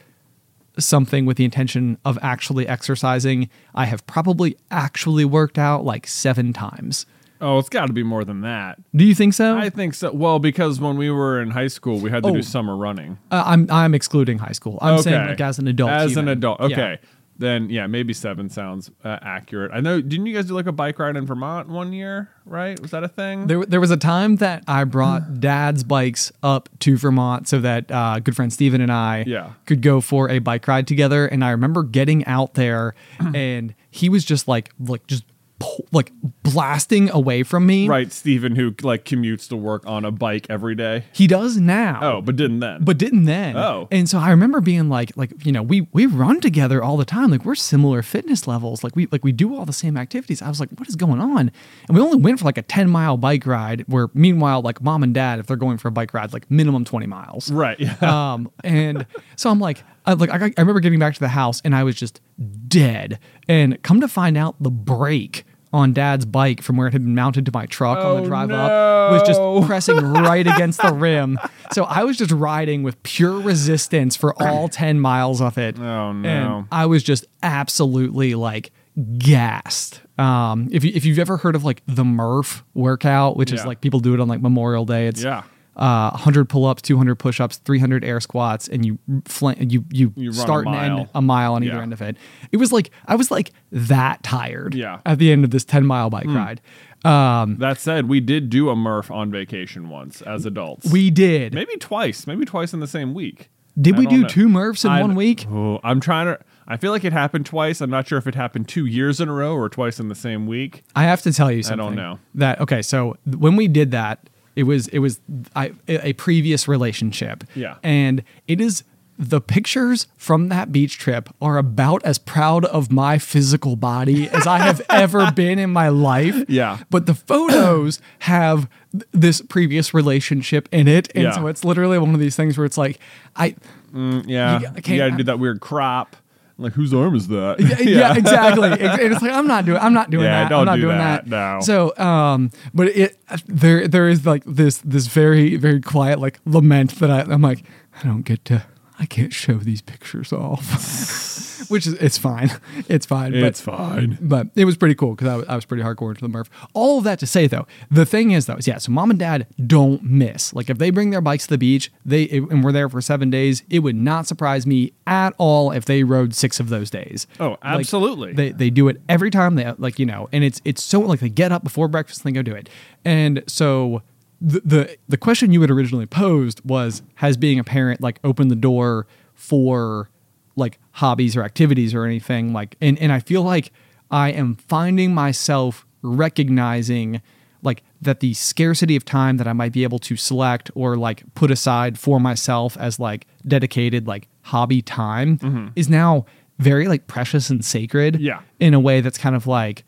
something 0.78 1.26
with 1.26 1.36
the 1.36 1.44
intention 1.44 1.98
of 2.04 2.18
actually 2.22 2.66
exercising, 2.66 3.50
I 3.74 3.84
have 3.84 4.06
probably 4.06 4.56
actually 4.70 5.24
worked 5.26 5.58
out 5.58 5.84
like 5.84 6.06
seven 6.06 6.52
times. 6.54 7.04
Oh, 7.40 7.58
it's 7.58 7.68
got 7.68 7.86
to 7.86 7.92
be 7.92 8.02
more 8.02 8.24
than 8.24 8.42
that. 8.42 8.78
Do 8.94 9.04
you 9.04 9.14
think 9.14 9.34
so? 9.34 9.56
I 9.56 9.70
think 9.70 9.94
so. 9.94 10.12
Well, 10.12 10.38
because 10.38 10.80
when 10.80 10.96
we 10.96 11.10
were 11.10 11.40
in 11.40 11.50
high 11.50 11.68
school, 11.68 11.98
we 11.98 12.10
had 12.10 12.22
to 12.22 12.28
Oh. 12.30 12.34
do 12.34 12.42
summer 12.42 12.76
running. 12.76 13.18
Uh, 13.30 13.42
I'm 13.46 13.66
I'm 13.70 13.94
excluding 13.94 14.38
high 14.38 14.52
school. 14.52 14.78
I'm 14.82 15.00
saying 15.02 15.26
like 15.28 15.40
as 15.40 15.58
an 15.58 15.66
adult. 15.68 15.90
As 15.90 16.12
even. 16.12 16.28
an 16.28 16.38
adult, 16.38 16.60
Yeah. 16.60 16.66
okay. 16.66 16.98
Then 17.38 17.70
yeah, 17.70 17.86
maybe 17.86 18.12
seven 18.12 18.50
sounds 18.50 18.90
uh, 19.02 19.16
accurate. 19.22 19.70
I 19.72 19.80
know. 19.80 20.02
Didn't 20.02 20.26
you 20.26 20.34
guys 20.34 20.44
do 20.44 20.52
like 20.54 20.66
a 20.66 20.72
bike 20.72 20.98
ride 20.98 21.16
in 21.16 21.24
Vermont 21.24 21.70
one 21.70 21.90
year? 21.94 22.28
Right? 22.44 22.78
Was 22.78 22.90
that 22.90 23.02
a 23.02 23.08
thing? 23.08 23.46
There, 23.46 23.64
there 23.64 23.80
was 23.80 23.90
a 23.90 23.96
time 23.96 24.36
that 24.36 24.62
I 24.68 24.84
brought 24.84 25.40
dad's 25.40 25.82
bikes 25.82 26.32
up 26.42 26.68
to 26.80 26.98
Vermont 26.98 27.48
so 27.48 27.58
that 27.60 27.90
uh, 27.90 28.18
good 28.18 28.36
friend 28.36 28.52
Steven 28.52 28.82
and 28.82 28.92
I 28.92 29.24
Yeah. 29.26 29.52
could 29.64 29.80
go 29.80 30.02
for 30.02 30.28
a 30.28 30.38
bike 30.40 30.68
ride 30.68 30.86
together. 30.86 31.24
And 31.26 31.42
I 31.42 31.52
remember 31.52 31.82
getting 31.82 32.26
out 32.26 32.52
there 32.54 32.94
and 33.34 33.74
he 33.90 34.10
was 34.10 34.22
just 34.26 34.46
like, 34.46 34.74
like 34.78 35.06
just 35.06 35.24
po- 35.60 35.86
like 35.92 36.12
blasting 36.42 37.08
away 37.10 37.44
from 37.44 37.66
me. 37.66 37.86
right, 37.86 38.10
Stephen, 38.12 38.56
who 38.56 38.74
like 38.82 39.04
commutes 39.04 39.48
to 39.50 39.56
work 39.56 39.86
on 39.86 40.04
a 40.04 40.10
bike 40.10 40.46
every 40.50 40.74
day. 40.74 41.04
He 41.12 41.26
does 41.28 41.56
now. 41.58 42.00
Oh, 42.02 42.20
but 42.20 42.34
didn't 42.34 42.58
then. 42.60 42.82
but 42.82 42.98
didn't 42.98 43.26
then. 43.26 43.56
Oh. 43.56 43.86
And 43.92 44.08
so 44.08 44.18
I 44.18 44.30
remember 44.30 44.60
being 44.60 44.88
like, 44.88 45.16
like 45.16 45.46
you 45.46 45.52
know, 45.52 45.62
we 45.62 45.82
we 45.92 46.06
run 46.06 46.40
together 46.40 46.82
all 46.82 46.96
the 46.96 47.04
time. 47.04 47.30
Like 47.30 47.44
we're 47.44 47.54
similar 47.54 48.02
fitness 48.02 48.48
levels. 48.48 48.82
Like 48.82 48.96
we 48.96 49.06
like 49.12 49.22
we 49.22 49.30
do 49.32 49.54
all 49.54 49.64
the 49.64 49.72
same 49.72 49.96
activities. 49.96 50.42
I 50.42 50.48
was 50.48 50.58
like, 50.58 50.70
what 50.76 50.88
is 50.88 50.96
going 50.96 51.20
on? 51.20 51.52
And 51.88 51.96
we 51.96 52.00
only 52.00 52.16
went 52.18 52.40
for 52.40 52.46
like 52.46 52.58
a 52.58 52.62
ten 52.62 52.90
mile 52.90 53.16
bike 53.16 53.46
ride. 53.46 53.84
Where 53.86 54.08
meanwhile, 54.14 54.62
like 54.62 54.82
mom 54.82 55.02
and 55.02 55.14
dad, 55.14 55.38
if 55.38 55.46
they're 55.46 55.56
going 55.56 55.78
for 55.78 55.88
a 55.88 55.92
bike 55.92 56.12
ride, 56.14 56.32
like 56.32 56.50
minimum 56.50 56.84
twenty 56.84 57.06
miles. 57.06 57.50
right. 57.52 57.78
Yeah. 57.78 57.96
Um, 58.20 58.50
and 58.64 59.06
so 59.36 59.50
I'm 59.50 59.60
like, 59.60 59.82
I, 60.04 60.12
like 60.14 60.30
I, 60.30 60.36
I 60.36 60.52
remember 60.58 60.80
getting 60.80 60.98
back 60.98 61.14
to 61.14 61.20
the 61.20 61.28
house 61.28 61.62
and 61.64 61.74
I 61.74 61.84
was 61.84 61.94
just 61.94 62.20
dead. 62.66 63.18
And 63.48 63.80
come 63.82 64.00
to 64.00 64.08
find 64.08 64.36
out, 64.36 64.60
the 64.60 64.70
brake 64.70 65.44
on 65.72 65.92
Dad's 65.92 66.24
bike 66.24 66.62
from 66.62 66.76
where 66.76 66.88
it 66.88 66.92
had 66.92 67.04
been 67.04 67.14
mounted 67.14 67.46
to 67.46 67.52
my 67.54 67.66
truck 67.66 67.98
on 67.98 68.04
Oh, 68.06 68.20
the 68.20 68.26
drive 68.26 68.50
up 68.50 69.12
was 69.12 69.22
just 69.22 69.40
pressing 69.66 69.96
right 69.96 70.46
against 70.54 70.82
the 70.82 70.92
rim. 70.92 71.38
So 71.72 71.84
I 71.84 72.02
was 72.04 72.16
just 72.16 72.32
riding 72.32 72.82
with 72.82 73.00
pure 73.04 73.38
resistance 73.40 74.16
for 74.16 74.34
all 74.42 74.68
10 74.68 74.98
miles 74.98 75.40
of 75.40 75.58
it. 75.58 75.78
Oh, 75.78 76.12
no. 76.12 76.28
And 76.28 76.66
I 76.72 76.86
was 76.86 77.02
just 77.04 77.24
absolutely 77.42 78.34
like 78.34 78.72
gassed. 79.18 80.00
Um, 80.18 80.68
if 80.72 80.84
you, 80.84 80.92
if 80.94 81.04
you've 81.04 81.18
ever 81.18 81.36
heard 81.36 81.54
of 81.54 81.64
like 81.64 81.82
the 81.86 82.04
Murph 82.04 82.64
workout, 82.74 83.36
which 83.36 83.52
is 83.52 83.64
like 83.64 83.80
people 83.80 84.00
do 84.00 84.12
it 84.14 84.20
on 84.20 84.28
like 84.28 84.40
Memorial 84.40 84.84
Day, 84.84 85.06
it's 85.06 85.22
Yeah. 85.22 85.42
Uh, 85.80 86.10
100 86.10 86.48
pull-ups, 86.48 86.82
200 86.82 87.16
push-ups, 87.16 87.56
300 87.58 88.04
air 88.04 88.20
squats, 88.20 88.68
and 88.68 88.84
you 88.86 88.98
fl- 89.24 89.50
you 89.58 89.84
you, 89.90 90.12
You 90.16 90.32
start 90.32 90.66
and 90.66 90.76
end 90.76 91.08
a 91.14 91.22
mile 91.22 91.54
on 91.54 91.64
either 91.64 91.76
Yeah. 91.76 91.82
end 91.82 91.92
of 91.92 92.02
it. 92.02 92.16
It 92.52 92.58
was 92.58 92.70
like 92.72 92.90
I 93.08 93.14
was 93.16 93.30
like 93.30 93.50
that 93.72 94.22
tired. 94.22 94.74
Yeah. 94.74 95.00
At 95.06 95.18
the 95.18 95.32
end 95.32 95.42
of 95.44 95.50
this 95.50 95.64
10 95.64 95.86
mile 95.86 96.10
bike 96.10 96.26
ride, 96.26 96.60
um, 97.04 97.56
that 97.58 97.78
said, 97.78 98.08
we 98.08 98.20
did 98.20 98.50
do 98.50 98.68
a 98.68 98.76
Murph 98.76 99.10
on 99.10 99.30
vacation 99.30 99.88
once 99.88 100.20
as 100.22 100.44
adults. 100.44 100.90
we 100.92 101.10
did. 101.10 101.54
maybe 101.54 101.76
twice, 101.78 102.26
maybe 102.26 102.44
twice 102.44 102.74
in 102.74 102.80
the 102.80 102.86
same 102.86 103.14
week. 103.14 103.48
Did 103.80 103.94
I 103.94 103.98
we 104.00 104.06
don't 104.06 104.20
know. 104.22 104.28
two 104.28 104.48
Murphs 104.48 104.84
in 104.84 104.90
I- 104.90 105.00
one 105.00 105.14
week? 105.14 105.46
Oh, 105.50 105.80
I'm 105.82 106.00
trying 106.00 106.26
to. 106.26 106.38
I 106.68 106.76
feel 106.76 106.92
like 106.92 107.04
it 107.04 107.12
happened 107.12 107.46
twice. 107.46 107.80
I'm 107.80 107.90
not 107.90 108.06
sure 108.06 108.18
if 108.18 108.26
it 108.26 108.34
happened 108.34 108.68
two 108.68 108.84
years 108.86 109.20
in 109.20 109.28
a 109.28 109.32
row 109.32 109.54
or 109.56 109.68
twice 109.68 109.98
in 109.98 110.08
the 110.08 110.14
same 110.14 110.46
week. 110.46 110.84
I 110.94 111.04
have 111.04 111.22
to 111.22 111.32
tell 111.32 111.50
you 111.50 111.62
something. 111.62 111.80
I 111.80 111.84
don't 111.84 111.96
know. 111.96 112.18
That 112.34 112.60
okay, 112.60 112.82
so 112.82 113.16
when 113.24 113.56
we 113.56 113.66
did 113.66 113.90
that, 113.92 114.28
It 114.60 114.64
was 114.64 114.88
it 114.88 114.98
was 115.00 115.20
I, 115.56 115.72
a 115.88 116.12
previous 116.12 116.68
relationship. 116.68 117.44
Yeah. 117.54 117.76
and 117.82 118.22
it 118.46 118.60
is 118.60 118.84
the 119.18 119.40
pictures 119.40 120.06
from 120.16 120.48
that 120.48 120.72
beach 120.72 120.96
trip 120.98 121.28
are 121.42 121.58
about 121.58 122.02
as 122.04 122.18
proud 122.18 122.64
of 122.64 122.90
my 122.90 123.18
physical 123.18 123.76
body 123.76 124.28
as 124.30 124.46
I 124.46 124.58
have 124.58 124.80
ever 124.90 125.30
been 125.32 125.58
in 125.58 125.70
my 125.70 125.88
life. 125.90 126.44
Yeah. 126.48 126.78
But 126.88 127.04
the 127.04 127.12
photos 127.14 128.00
have 128.20 128.66
this 129.12 129.42
previous 129.42 129.92
relationship 129.92 130.68
in 130.72 130.88
it. 130.88 131.10
And 131.14 131.24
Yeah. 131.24 131.32
so 131.32 131.48
it's 131.48 131.64
literally 131.64 131.98
one 131.98 132.14
of 132.14 132.20
these 132.20 132.34
things 132.34 132.56
where 132.56 132.64
it's 132.64 132.78
like, 132.78 132.98
I, 133.36 133.56
mm, 133.94 134.24
Yeah, 134.26 134.54
You- 134.60 134.66
you, 134.66 134.72
I 134.76 134.80
can't- 134.80 134.98
got 134.98 135.10
to 135.10 135.16
do 135.18 135.24
that 135.24 135.38
weird 135.38 135.60
crop. 135.60 136.16
Like, 136.60 136.74
whose 136.74 136.92
arm 136.94 137.14
is 137.14 137.28
that? 137.28 137.56
yeah, 137.84 138.14
exactly. 138.16 138.68
Ex- 138.70 138.98
it's 139.02 139.22
like 139.22 139.32
I'm 139.32 139.46
not 139.46 139.64
doing. 139.64 139.78
I'm 139.78 139.92
not 139.94 140.10
doing 140.10 140.24
Yeah, 140.24 140.42
that. 140.44 140.48
don't 140.50 140.60
I'm 140.60 140.66
not 140.66 140.76
do 140.76 140.82
doing 140.82 140.98
that, 140.98 141.24
that. 141.28 141.56
no. 141.56 141.60
So, 141.62 141.96
um, 141.96 142.50
but 142.74 142.88
it 142.88 143.18
there 143.46 143.88
there 143.88 144.08
is 144.08 144.26
like 144.26 144.44
this 144.44 144.78
this 144.78 145.06
very 145.06 145.56
very 145.56 145.80
quiet 145.80 146.18
like 146.20 146.38
lament 146.44 146.96
that 147.00 147.10
I 147.10 147.20
I'm 147.32 147.42
like 147.42 147.64
I 147.98 148.06
don't 148.06 148.22
get 148.22 148.44
to 148.46 148.62
I 148.98 149.06
can't 149.06 149.32
show 149.32 149.54
these 149.54 149.80
pictures 149.80 150.30
off, 150.32 150.62
which 151.70 151.86
is 151.86 151.94
it's 151.94 152.18
fine. 152.18 152.50
It's 152.88 153.06
fine. 153.06 153.32
but- 153.32 153.42
It's 153.44 153.60
fine. 153.60 154.18
but 154.20 154.48
it 154.56 154.64
was 154.64 154.76
pretty 154.76 154.94
cool 154.94 155.14
because 155.14 155.28
I 155.28 155.36
was, 155.36 155.46
I 155.48 155.54
was 155.54 155.64
pretty 155.64 155.82
hardcore 155.82 156.10
into 156.10 156.20
the 156.22 156.28
Murph. 156.28 156.50
All 156.74 156.98
of 156.98 157.04
that 157.04 157.18
to 157.20 157.26
say 157.26 157.46
though, 157.46 157.66
the 157.90 158.04
thing 158.04 158.32
is 158.32 158.46
though, 158.46 158.56
is 158.56 158.66
yeah, 158.66 158.78
so 158.78 158.92
mom 158.92 159.10
and 159.10 159.18
dad 159.18 159.46
don't 159.66 160.02
miss. 160.02 160.52
Like 160.52 160.68
if 160.68 160.78
they 160.78 160.90
bring 160.90 161.10
their 161.10 161.20
bikes 161.20 161.44
to 161.44 161.50
the 161.50 161.58
beach, 161.58 161.90
they 162.04 162.28
and 162.28 162.62
we're 162.64 162.72
there 162.72 162.88
for 162.88 163.00
seven 163.00 163.30
days, 163.30 163.62
it 163.70 163.78
would 163.80 163.96
not 163.96 164.26
surprise 164.26 164.66
me 164.66 164.92
at 165.06 165.34
all 165.38 165.70
if 165.70 165.84
they 165.84 166.02
rode 166.04 166.34
six 166.34 166.58
of 166.60 166.68
those 166.68 166.90
days. 166.90 167.26
Oh, 167.38 167.50
Like, 167.50 167.80
absolutely. 167.80 168.32
they 168.32 168.50
they 168.50 168.70
do 168.70 168.88
it 168.88 169.00
every 169.08 169.30
time 169.30 169.54
they 169.54 169.72
like 169.78 169.98
you 169.98 170.06
know, 170.06 170.28
and 170.32 170.42
it's 170.44 170.60
it's 170.64 170.82
so 170.82 171.00
like 171.00 171.20
they 171.20 171.28
get 171.28 171.52
up 171.52 171.62
before 171.64 171.88
breakfast 171.88 172.24
and 172.24 172.34
they 172.34 172.38
go 172.38 172.42
do 172.42 172.54
it, 172.56 172.68
and 173.04 173.42
so. 173.46 174.02
The, 174.42 174.62
the 174.64 174.96
the 175.06 175.18
question 175.18 175.52
you 175.52 175.60
had 175.60 175.70
originally 175.70 176.06
posed 176.06 176.62
was 176.64 177.02
has 177.16 177.36
being 177.36 177.58
a 177.58 177.64
parent 177.64 178.00
like 178.00 178.18
opened 178.24 178.50
the 178.50 178.56
door 178.56 179.06
for 179.34 180.08
like 180.56 180.78
hobbies 180.92 181.36
or 181.36 181.42
activities 181.42 181.94
or 181.94 182.04
anything 182.04 182.52
like 182.52 182.76
and 182.80 182.98
and 182.98 183.12
I 183.12 183.20
feel 183.20 183.42
like 183.42 183.72
I 184.10 184.30
am 184.30 184.56
finding 184.56 185.14
myself 185.14 185.86
recognizing 186.02 187.22
like 187.62 187.82
that 188.00 188.20
the 188.20 188.34
scarcity 188.34 188.96
of 188.96 189.04
time 189.04 189.36
that 189.36 189.46
I 189.46 189.52
might 189.52 189.72
be 189.72 189.82
able 189.82 189.98
to 190.00 190.16
select 190.16 190.70
or 190.74 190.96
like 190.96 191.22
put 191.34 191.50
aside 191.50 191.98
for 191.98 192.18
myself 192.18 192.76
as 192.78 192.98
like 192.98 193.26
dedicated 193.46 194.06
like 194.06 194.28
hobby 194.42 194.82
time 194.82 195.38
mm-hmm. 195.38 195.68
is 195.76 195.88
now 195.88 196.24
very 196.58 196.88
like 196.88 197.06
precious 197.06 197.50
and 197.50 197.64
sacred 197.64 198.20
Yeah. 198.20 198.40
in 198.58 198.74
a 198.74 198.80
way 198.80 199.00
that's 199.00 199.18
kind 199.18 199.36
of 199.36 199.46
like 199.46 199.84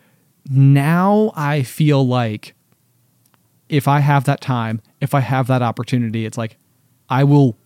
now 0.50 1.32
I 1.34 1.62
feel 1.62 2.06
like 2.06 2.54
if 3.68 3.88
I 3.88 4.00
have 4.00 4.24
that 4.24 4.40
time, 4.40 4.82
if 5.00 5.14
I 5.14 5.20
have 5.20 5.46
that 5.46 5.62
opportunity, 5.62 6.26
it's 6.26 6.36
like 6.36 6.58
I 7.08 7.24
will 7.24 7.56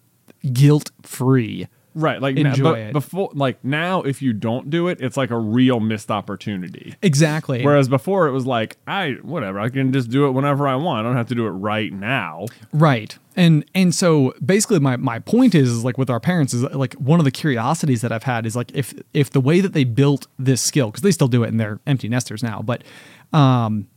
guilt 0.53 0.91
free. 1.03 1.67
Right, 1.99 2.21
like 2.21 2.37
Enjoy 2.37 2.63
but 2.63 2.79
it. 2.79 2.93
before, 2.93 3.31
like 3.33 3.65
now, 3.65 4.03
if 4.03 4.21
you 4.21 4.35
don't 4.35 4.69
do 4.69 4.89
it, 4.89 5.01
it's 5.01 5.17
like 5.17 5.31
a 5.31 5.39
real 5.39 5.81
missed 5.81 6.11
opportunity. 6.11 6.95
Exactly. 7.01 7.65
Whereas 7.65 7.89
before, 7.89 8.29
it 8.29 8.33
was 8.33 8.45
like, 8.45 8.77
I 8.87 9.13
whatever, 9.23 9.59
I 9.59 9.71
can 9.71 9.95
just 9.95 10.11
do 10.11 10.27
it 10.27 10.33
whenever 10.33 10.69
I 10.69 10.75
want. 10.75 11.01
I 11.01 11.09
don't 11.09 11.17
have 11.17 11.29
to 11.29 11.35
do 11.35 11.47
it 11.47 11.53
right 11.53 11.91
now. 11.91 12.49
Right. 12.71 13.17
And 13.35 13.65
and 13.75 13.95
so 13.95 14.35
basically 14.45 14.79
my 14.79 14.99
my 14.99 15.21
point 15.21 15.55
is, 15.55 15.71
is 15.71 15.85
like 15.85 15.97
with 15.97 16.11
our 16.11 16.21
parents 16.21 16.53
is 16.53 16.65
like 16.65 16.93
one 16.95 17.19
of 17.19 17.25
the 17.25 17.31
curiosities 17.31 18.03
that 18.03 18.13
I've 18.13 18.25
had 18.25 18.45
is 18.45 18.55
like 18.55 18.71
if 18.75 18.93
if 19.15 19.31
the 19.31 19.41
way 19.41 19.63
that 19.63 19.73
they 19.73 19.85
built 19.85 20.27
this 20.39 20.61
skill 20.61 20.89
because 20.89 21.01
they 21.01 21.13
still 21.13 21.29
do 21.29 21.45
it 21.45 21.49
and 21.49 21.59
they're 21.59 21.81
empty 21.87 22.11
nesters 22.11 22.43
now, 22.43 22.61
but 22.61 22.85
um 23.33 23.89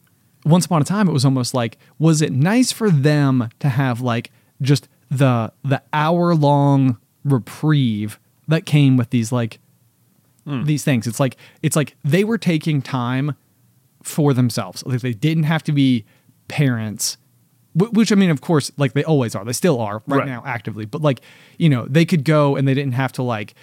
once 0.46 0.65
upon 0.65 0.82
a 0.82 0.86
time 0.86 1.10
it 1.10 1.12
was 1.12 1.25
almost 1.25 1.53
like 1.53 1.77
was 1.98 2.22
it 2.22 2.32
nice 2.32 2.72
for 2.72 2.89
them 2.89 3.50
to 3.60 3.68
have 3.68 4.00
like 4.00 4.32
just 4.62 4.88
the 5.12 5.51
the 5.65 5.82
hour 5.91 6.34
long 6.34 6.98
reprieve 7.24 8.20
that 8.48 8.66
came 8.66 8.98
with 8.98 9.10
these 9.12 9.32
like 9.32 9.60
hmm. 10.46 10.64
these 10.64 10.84
things. 10.84 11.08
It's 11.08 11.20
like 11.20 11.38
it's 11.62 11.75
like 11.75 11.96
they 12.03 12.24
were 12.24 12.38
taking 12.38 12.82
time 12.82 13.36
for 14.03 14.34
themselves. 14.34 14.84
Like 14.86 15.01
they 15.01 15.14
didn't 15.14 15.44
have 15.44 15.64
to 15.64 15.72
be 15.72 16.05
parents, 16.48 17.18
which 17.75 18.12
I 18.12 18.16
mean, 18.16 18.29
of 18.29 18.42
course, 18.42 18.72
like 18.77 18.94
they 18.94 19.03
always 19.03 19.36
are. 19.36 19.46
They 19.46 19.53
still 19.53 19.79
are 19.79 20.01
right, 20.08 20.20
Right. 20.20 20.27
now 20.27 20.44
actively, 20.46 20.86
but 20.86 21.01
like 21.01 21.22
you 21.58 21.70
know, 21.70 21.86
they 21.86 22.05
could 22.05 22.24
go 22.24 22.55
and 22.55 22.68
they 22.68 22.74
didn't 22.74 22.94
have 22.94 23.12
to 23.14 23.24
like 23.24 23.53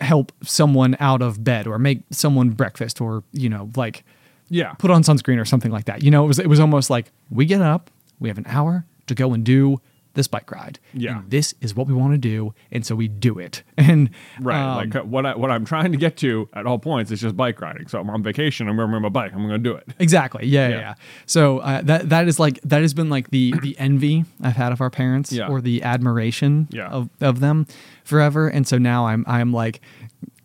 help 0.00 0.32
someone 0.44 0.96
out 1.00 1.20
of 1.20 1.42
bed 1.42 1.66
or 1.66 1.78
make 1.78 2.02
someone 2.10 2.50
breakfast 2.50 3.00
or 3.00 3.24
you 3.32 3.48
know 3.48 3.68
like 3.76 4.04
Yeah, 4.48 4.72
put 4.74 4.90
on 4.90 5.02
sunscreen 5.02 5.40
or 5.40 5.44
something 5.44 5.72
like 5.72 5.84
that. 5.86 6.02
You 6.02 6.10
know, 6.10 6.24
it 6.24 6.28
was 6.28 6.38
it 6.38 6.46
was 6.48 6.60
almost 6.60 6.88
like 6.88 7.10
we 7.30 7.44
get 7.44 7.60
up, 7.60 7.90
we 8.18 8.28
have 8.28 8.38
an 8.38 8.46
hour 8.46 8.86
to 9.08 9.14
go 9.14 9.32
and 9.32 9.44
do 9.44 9.80
this 10.14 10.26
bike 10.26 10.50
ride. 10.50 10.78
Yeah. 10.92 11.18
And 11.18 11.30
this 11.30 11.54
is 11.60 11.74
what 11.74 11.86
we 11.86 11.94
want 11.94 12.12
to 12.14 12.18
do, 12.18 12.54
and 12.72 12.84
so 12.84 12.94
we 12.94 13.08
do 13.08 13.38
it. 13.38 13.62
And 13.78 14.10
right. 14.40 14.60
um, 14.60 14.90
like 14.90 15.04
what 15.04 15.24
I, 15.24 15.34
what 15.36 15.50
I'm 15.50 15.64
trying 15.64 15.92
to 15.92 15.98
get 15.98 16.16
to 16.18 16.48
at 16.52 16.66
all 16.66 16.78
points 16.78 17.10
is 17.10 17.20
just 17.20 17.36
bike 17.36 17.60
riding. 17.60 17.86
So 17.88 17.98
I'm 18.00 18.10
on 18.10 18.22
vacation. 18.22 18.68
I'm 18.68 18.76
going 18.76 18.88
to 18.88 18.92
bring 18.92 19.02
my 19.02 19.08
bike. 19.08 19.32
I'm 19.32 19.38
going 19.46 19.50
to 19.62 19.70
do 19.70 19.74
it. 19.76 19.86
Exactly. 19.98 20.46
Yeah, 20.46 20.68
yeah. 20.68 20.74
Yeah. 20.74 20.80
yeah. 20.80 20.94
So 21.26 21.58
uh, 21.60 21.82
that 21.82 22.08
that 22.10 22.28
is 22.28 22.38
like 22.38 22.60
that 22.62 22.82
has 22.82 22.92
been 22.92 23.08
like 23.08 23.30
the 23.30 23.54
the 23.62 23.78
envy 23.78 24.24
I've 24.42 24.56
had 24.56 24.72
of 24.72 24.80
our 24.80 24.90
parents, 24.90 25.32
Yeah. 25.32 25.48
or 25.48 25.60
the 25.60 25.82
admiration 25.82 26.68
Yeah. 26.70 26.88
of 26.88 27.08
of 27.20 27.40
them 27.40 27.66
forever. 28.04 28.48
And 28.48 28.66
so 28.66 28.76
now 28.78 29.06
I'm 29.06 29.24
I'm 29.26 29.52
like 29.52 29.80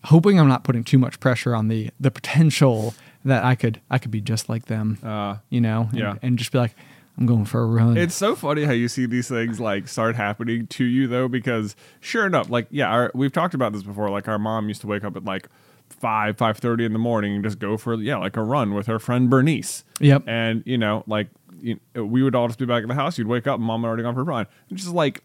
hoping 0.06 0.40
I'm 0.40 0.48
not 0.48 0.64
putting 0.64 0.84
too 0.84 0.98
much 1.00 1.20
pressure 1.20 1.56
on 1.56 1.68
the 1.68 1.90
the 2.00 2.12
potential 2.12 2.94
that 3.26 3.44
I 3.44 3.56
could 3.56 3.82
I 3.90 3.98
could 3.98 4.12
be 4.12 4.22
just 4.22 4.48
like 4.50 4.66
them. 4.66 5.00
Uh, 5.04 5.38
you 5.50 5.60
know, 5.62 5.88
and, 5.92 6.00
yeah. 6.00 6.16
and 6.22 6.38
just 6.38 6.52
be 6.52 6.58
like, 6.60 6.76
I'm 7.18 7.26
going 7.26 7.46
for 7.46 7.62
a 7.62 7.66
run. 7.66 7.96
It's 7.98 8.16
so 8.16 8.36
funny 8.36 8.64
how 8.64 8.72
you 8.72 8.88
see 8.88 9.06
these 9.06 9.28
things 9.28 9.60
like 9.60 9.88
start 9.88 10.16
happening 10.16 10.68
to 10.68 10.84
you 10.84 11.08
though, 11.08 11.28
because 11.28 11.76
sure 12.00 12.26
enough, 12.26 12.50
like 12.50 12.68
yeah, 12.72 12.88
our, 12.88 13.12
we've 13.14 13.32
talked 13.32 13.54
about 13.54 13.72
this 13.72 13.84
before. 13.84 14.10
Like 14.10 14.28
our 14.28 14.40
mom 14.40 14.68
used 14.68 14.82
to 14.82 14.88
wake 14.88 15.04
up 15.04 15.16
at 15.16 15.24
like 15.24 15.48
five, 15.90 16.38
five 16.38 16.58
thirty 16.58 16.86
in 16.86 16.94
the 16.94 17.00
morning 17.00 17.36
and 17.36 17.44
just 17.44 17.60
go 17.60 17.78
for 17.78 17.94
yeah, 17.96 18.18
like 18.18 18.36
a 18.36 18.44
run 18.44 18.74
with 18.74 18.88
her 18.88 18.98
friend 18.98 19.30
Bernice. 19.30 19.84
Yep. 20.00 20.24
And 20.28 20.64
you 20.66 20.78
know, 20.78 21.04
like 21.06 21.28
you 21.62 21.80
we 21.94 22.24
would 22.24 22.34
all 22.34 22.48
just 22.48 22.60
be 22.60 22.66
back 22.66 22.82
at 22.82 22.88
the 22.88 22.96
house. 22.96 23.18
You'd 23.18 23.28
wake 23.28 23.46
up, 23.46 23.58
and 23.58 23.64
mom 23.64 23.82
had 23.82 23.90
already 23.90 24.04
gone 24.04 24.16
for 24.16 24.22
a 24.22 24.26
run. 24.26 24.48
And 24.70 24.78
just 24.78 24.92
like 24.92 25.24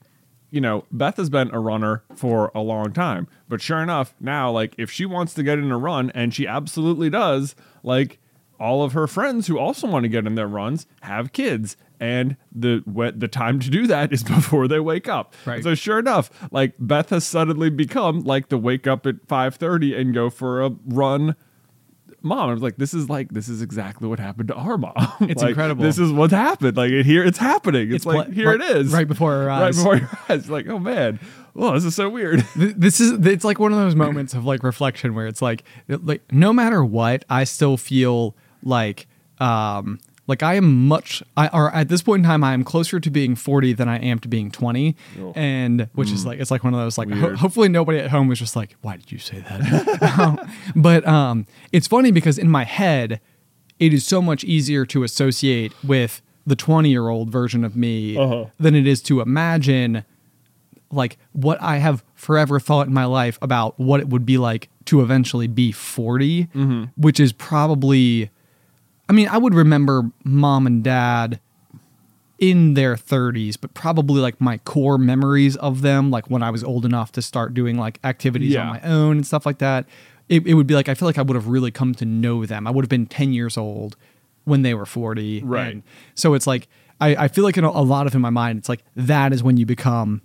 you 0.50 0.60
know, 0.60 0.84
Beth 0.90 1.16
has 1.18 1.28
been 1.28 1.50
a 1.52 1.60
runner 1.60 2.02
for 2.14 2.50
a 2.54 2.60
long 2.60 2.92
time, 2.92 3.28
but 3.48 3.60
sure 3.60 3.82
enough, 3.82 4.14
now 4.18 4.50
like 4.50 4.74
if 4.78 4.90
she 4.90 5.04
wants 5.04 5.34
to 5.34 5.42
get 5.42 5.58
in 5.58 5.70
a 5.70 5.78
run, 5.78 6.10
and 6.14 6.34
she 6.34 6.46
absolutely 6.46 7.10
does, 7.10 7.54
like 7.82 8.18
all 8.60 8.82
of 8.82 8.92
her 8.92 9.06
friends 9.06 9.46
who 9.46 9.58
also 9.58 9.86
want 9.86 10.02
to 10.04 10.08
get 10.08 10.26
in 10.26 10.34
their 10.34 10.46
runs 10.48 10.86
have 11.02 11.32
kids 11.32 11.76
and 12.00 12.36
the 12.52 12.82
what 12.84 13.18
the 13.20 13.28
time 13.28 13.58
to 13.60 13.70
do 13.70 13.86
that 13.86 14.12
is 14.12 14.22
before 14.36 14.68
they 14.68 14.80
wake 14.80 15.08
up. 15.08 15.34
Right. 15.44 15.62
so 15.62 15.74
sure 15.74 15.98
enough 15.98 16.30
like 16.52 16.74
beth 16.78 17.10
has 17.10 17.24
suddenly 17.26 17.70
become 17.70 18.20
like 18.20 18.48
the 18.48 18.58
wake 18.58 18.86
up 18.86 19.06
at 19.06 19.26
5.30 19.26 19.98
and 19.98 20.14
go 20.14 20.30
for 20.30 20.62
a 20.64 20.70
run. 20.86 21.34
Mom 22.20 22.48
i 22.50 22.52
was 22.52 22.62
like 22.62 22.76
this 22.78 22.94
is 22.94 23.08
like 23.08 23.30
this 23.30 23.48
is 23.48 23.62
exactly 23.62 24.08
what 24.08 24.18
happened 24.18 24.48
to 24.48 24.54
our 24.54 24.76
mom. 24.76 24.92
It's 25.20 25.40
Like, 25.40 25.50
incredible. 25.50 25.84
this 25.84 25.98
is 25.98 26.10
what's 26.12 26.32
happened. 26.32 26.76
Like 26.76 26.90
it, 26.90 27.06
here 27.06 27.24
it's 27.24 27.38
happening. 27.38 27.88
It's, 27.88 27.96
It's 27.96 28.06
like 28.06 28.26
pla- 28.26 28.34
here 28.34 28.48
right- 28.58 28.60
it 28.60 28.76
is. 28.76 28.92
right 28.92 29.06
before 29.06 29.34
our 29.34 29.46
right 29.46 29.74
before 29.74 29.96
your 29.96 30.10
eyes. 30.28 30.50
Like 30.50 30.66
oh 30.66 30.80
man. 30.80 31.20
Oh 31.54 31.74
this 31.74 31.84
is 31.84 31.94
so 31.94 32.08
weird. 32.08 32.40
This 32.56 33.00
is 33.00 33.24
it's 33.24 33.44
like 33.44 33.58
one 33.60 33.72
of 33.72 33.78
those 33.78 33.94
moments 33.94 34.34
of 34.34 34.44
like 34.44 34.64
reflection 34.64 35.14
where 35.14 35.26
it's 35.28 35.40
like 35.40 35.62
like 35.88 36.22
no 36.32 36.52
matter 36.52 36.84
what 36.84 37.24
i 37.30 37.44
still 37.44 37.76
feel 37.76 38.34
like 38.62 39.06
um 39.40 39.98
like 40.26 40.42
i 40.42 40.54
am 40.54 40.86
much 40.88 41.22
i 41.36 41.48
or 41.48 41.72
at 41.74 41.88
this 41.88 42.02
point 42.02 42.20
in 42.20 42.24
time 42.28 42.42
i 42.44 42.52
am 42.52 42.64
closer 42.64 42.98
to 43.00 43.10
being 43.10 43.34
40 43.36 43.72
than 43.74 43.88
i 43.88 43.98
am 43.98 44.18
to 44.20 44.28
being 44.28 44.50
20 44.50 44.96
Oh. 45.20 45.32
and 45.36 45.88
which 45.94 46.10
is 46.10 46.26
like 46.26 46.38
it's 46.40 46.50
like 46.50 46.64
one 46.64 46.74
of 46.74 46.80
those 46.80 46.98
like 46.98 47.10
ho- 47.10 47.36
hopefully 47.36 47.68
nobody 47.68 47.98
at 47.98 48.10
home 48.10 48.28
was 48.28 48.38
just 48.38 48.56
like 48.56 48.76
why 48.82 48.96
did 48.96 49.10
you 49.12 49.18
say 49.18 49.40
that 49.48 50.18
Um, 50.18 50.38
but 50.76 51.06
um 51.06 51.46
it's 51.72 51.86
funny 51.86 52.10
because 52.10 52.36
in 52.38 52.50
my 52.50 52.64
head 52.64 53.20
it 53.78 53.94
is 53.94 54.04
so 54.04 54.20
much 54.20 54.42
easier 54.44 54.84
to 54.86 55.04
associate 55.04 55.72
with 55.84 56.20
the 56.46 56.56
20 56.56 56.88
year 56.90 57.08
old 57.08 57.30
version 57.30 57.64
of 57.64 57.76
me 57.76 58.16
Uh-huh. 58.16 58.46
than 58.58 58.74
it 58.74 58.86
is 58.86 59.00
to 59.02 59.20
imagine 59.20 60.04
like 60.90 61.18
what 61.32 61.60
I 61.62 61.76
have 61.76 62.02
forever 62.14 62.58
thought 62.58 62.86
in 62.86 62.94
my 62.94 63.04
life 63.04 63.38
about 63.42 63.78
what 63.78 64.00
it 64.00 64.08
would 64.08 64.24
be 64.24 64.38
like 64.38 64.68
to 64.86 65.02
eventually 65.02 65.46
be 65.46 65.70
40, 65.70 66.44
Mm-hmm. 66.46 66.84
which 66.96 67.20
is 67.20 67.30
probably, 67.34 68.30
I 69.08 69.12
mean, 69.12 69.28
I 69.28 69.38
would 69.38 69.54
remember 69.54 70.10
mom 70.24 70.66
and 70.66 70.84
dad 70.84 71.40
in 72.38 72.74
their 72.74 72.94
30s, 72.94 73.56
but 73.60 73.74
probably 73.74 74.20
like 74.20 74.40
my 74.40 74.58
core 74.58 74.98
memories 74.98 75.56
of 75.56 75.82
them, 75.82 76.10
like 76.10 76.30
when 76.30 76.42
I 76.42 76.50
was 76.50 76.62
old 76.62 76.84
enough 76.84 77.10
to 77.12 77.22
start 77.22 77.52
doing 77.52 77.76
like 77.76 77.98
activities 78.04 78.54
on 78.54 78.66
my 78.68 78.80
own 78.82 79.16
and 79.16 79.26
stuff 79.26 79.44
like 79.44 79.58
that. 79.58 79.86
It, 80.28 80.46
it 80.46 80.54
would 80.54 80.66
be 80.66 80.74
like, 80.74 80.88
I 80.88 80.94
feel 80.94 81.06
like 81.06 81.18
I 81.18 81.22
would 81.22 81.34
have 81.34 81.48
really 81.48 81.70
come 81.70 81.94
to 81.96 82.04
know 82.04 82.44
them. 82.46 82.66
I 82.66 82.70
would 82.70 82.84
have 82.84 82.90
been 82.90 83.06
10 83.06 83.32
years 83.32 83.56
old 83.56 83.96
when 84.44 84.62
they 84.62 84.74
were 84.74 84.86
40. 84.86 85.42
Right. 85.42 85.72
And 85.72 85.82
so 86.14 86.34
it's 86.34 86.46
like, 86.46 86.68
I, 87.00 87.16
I 87.16 87.28
feel 87.28 87.44
like 87.44 87.56
in 87.56 87.64
a, 87.64 87.70
a 87.70 87.82
lot 87.82 88.06
of 88.06 88.14
in 88.14 88.20
my 88.20 88.30
mind, 88.30 88.58
it's 88.58 88.68
like 88.68 88.84
that 88.94 89.32
is 89.32 89.42
when 89.42 89.56
you 89.56 89.66
become 89.66 90.22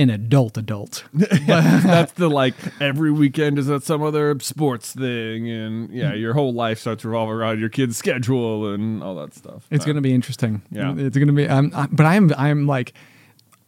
an 0.00 0.10
adult 0.10 0.56
adult. 0.58 1.04
That's 1.14 2.12
the 2.12 2.28
like 2.28 2.54
every 2.80 3.12
weekend 3.12 3.58
is 3.58 3.68
at 3.70 3.82
some 3.82 4.02
other 4.02 4.38
sports 4.40 4.92
thing, 4.92 5.48
and 5.48 5.90
yeah, 5.90 6.14
your 6.14 6.32
whole 6.34 6.52
life 6.52 6.78
starts 6.80 7.04
revolving 7.04 7.34
around 7.34 7.60
your 7.60 7.68
kid's 7.68 7.96
schedule 7.96 8.72
and 8.72 9.02
all 9.02 9.14
that 9.16 9.34
stuff. 9.34 9.66
It's 9.70 9.84
going 9.84 9.96
to 9.96 10.02
be 10.02 10.14
interesting. 10.14 10.62
Yeah. 10.70 10.94
it's 10.96 11.16
going 11.16 11.28
to 11.28 11.32
be. 11.34 11.46
Um, 11.48 11.70
I, 11.74 11.86
but 11.90 12.06
I'm 12.06 12.32
I'm 12.36 12.66
like 12.66 12.94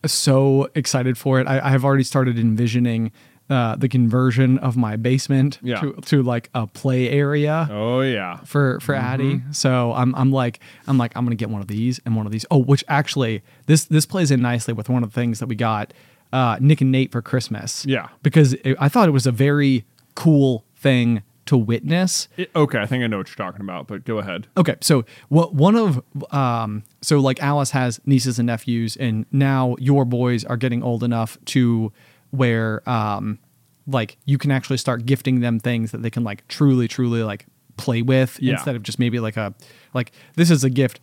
so 0.05 0.69
excited 0.75 1.17
for 1.19 1.41
it. 1.41 1.47
I, 1.47 1.61
I 1.61 1.71
have 1.71 1.85
already 1.85 2.03
started 2.05 2.39
envisioning 2.39 3.13
uh, 3.51 3.77
the 3.77 3.89
conversion 3.89 4.57
of 4.59 4.77
my 4.77 4.97
basement 4.97 5.59
Yeah. 5.63 5.81
to, 5.81 5.93
to 6.07 6.23
like 6.23 6.49
a 6.55 6.67
play 6.67 7.11
area. 7.11 7.69
Oh 7.71 8.01
yeah, 8.01 8.39
for 8.45 8.81
for 8.81 8.95
Addie. 8.95 9.43
So 9.51 9.93
I'm 9.93 10.15
I'm 10.15 10.33
like 10.33 10.61
I'm 10.87 10.97
like 10.97 11.13
I'm 11.17 11.25
gonna 11.25 11.37
get 11.37 11.51
one 11.51 11.61
of 11.61 11.69
these 11.69 12.01
and 12.07 12.17
one 12.17 12.25
of 12.27 12.33
these. 12.33 12.47
Oh, 12.51 12.59
which 12.59 12.83
actually 12.89 13.43
this 13.67 13.85
this 13.85 14.07
plays 14.07 14.31
in 14.31 14.41
nicely 14.41 14.73
with 14.73 14.89
one 14.89 15.03
of 15.03 15.11
the 15.11 15.15
things 15.15 15.39
that 15.41 15.47
we 15.49 15.55
got 15.55 15.93
uh, 16.33 16.57
Nick 16.61 16.81
and 16.81 16.91
Nate 16.93 17.13
for 17.13 17.23
Christmas. 17.23 17.85
Yeah. 17.87 18.09
because 18.23 18.55
it, 18.55 18.77
I 18.81 18.89
thought 18.89 19.09
it 19.09 19.13
was 19.13 19.27
a 19.27 19.33
very 19.33 19.85
cool 20.15 20.65
thing 20.77 21.23
to 21.47 21.57
witness. 21.57 22.29
It- 22.37 22.51
okay. 22.55 22.79
I 22.79 22.87
think 22.87 23.03
I 23.03 23.07
know 23.09 23.19
what 23.19 23.29
you're 23.29 23.35
talking 23.47 23.61
about, 23.63 23.87
but 23.89 24.05
go 24.05 24.19
ahead. 24.19 24.47
Okay, 24.57 24.77
so 24.81 25.05
what 25.29 25.55
one 25.55 25.75
of 25.77 26.01
um 26.33 26.85
so 27.01 27.19
like 27.19 27.43
Alice 27.43 27.73
has 27.73 28.01
nieces 28.07 28.39
and 28.39 28.47
nephews, 28.47 28.97
and 28.97 29.27
now 29.33 29.75
your 29.79 30.05
boys 30.05 30.45
are 30.45 30.57
getting 30.57 30.83
old 30.83 31.03
enough 31.03 31.37
to 31.47 31.93
where 32.31 32.89
um 32.89 33.39
like 33.87 34.17
you 34.25 34.39
can 34.39 34.51
actually 34.53 34.77
start 34.77 35.05
gifting 35.05 35.41
them 35.41 35.59
things 35.59 35.91
that 35.91 36.03
they 36.03 36.11
can 36.11 36.23
like 36.23 36.47
truly 36.49 36.87
truly 36.87 37.23
like 37.25 37.47
play 37.77 38.01
with 38.03 38.39
Yeah. 38.41 38.53
instead 38.53 38.77
of 38.77 38.83
just 38.85 38.99
maybe 39.01 39.19
like 39.19 39.37
a 39.37 39.53
like 39.95 40.13
this 40.37 40.51
is 40.51 40.63
a 40.63 40.71
gift 40.71 41.01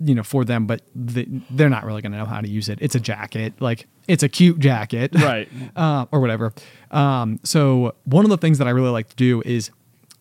you 0.00 0.14
know 0.14 0.22
for 0.22 0.44
them 0.44 0.66
but 0.66 0.82
they, 0.94 1.26
they're 1.50 1.68
not 1.70 1.84
really 1.84 2.02
going 2.02 2.12
to 2.12 2.18
know 2.18 2.24
how 2.24 2.40
to 2.40 2.48
use 2.48 2.68
it 2.68 2.78
it's 2.80 2.94
a 2.94 3.00
jacket 3.00 3.52
like 3.60 3.86
it's 4.06 4.22
a 4.22 4.28
cute 4.28 4.58
jacket 4.58 5.12
Right. 5.14 5.48
uh, 5.76 6.04
or 6.12 6.20
whatever. 6.20 6.52
Um, 6.90 7.40
so 7.42 7.94
one 8.04 8.24
of 8.26 8.30
the 8.30 8.36
things 8.36 8.58
that 8.58 8.66
I 8.66 8.70
really 8.70 8.90
like 8.90 9.08
to 9.08 9.16
do 9.16 9.42
is 9.46 9.70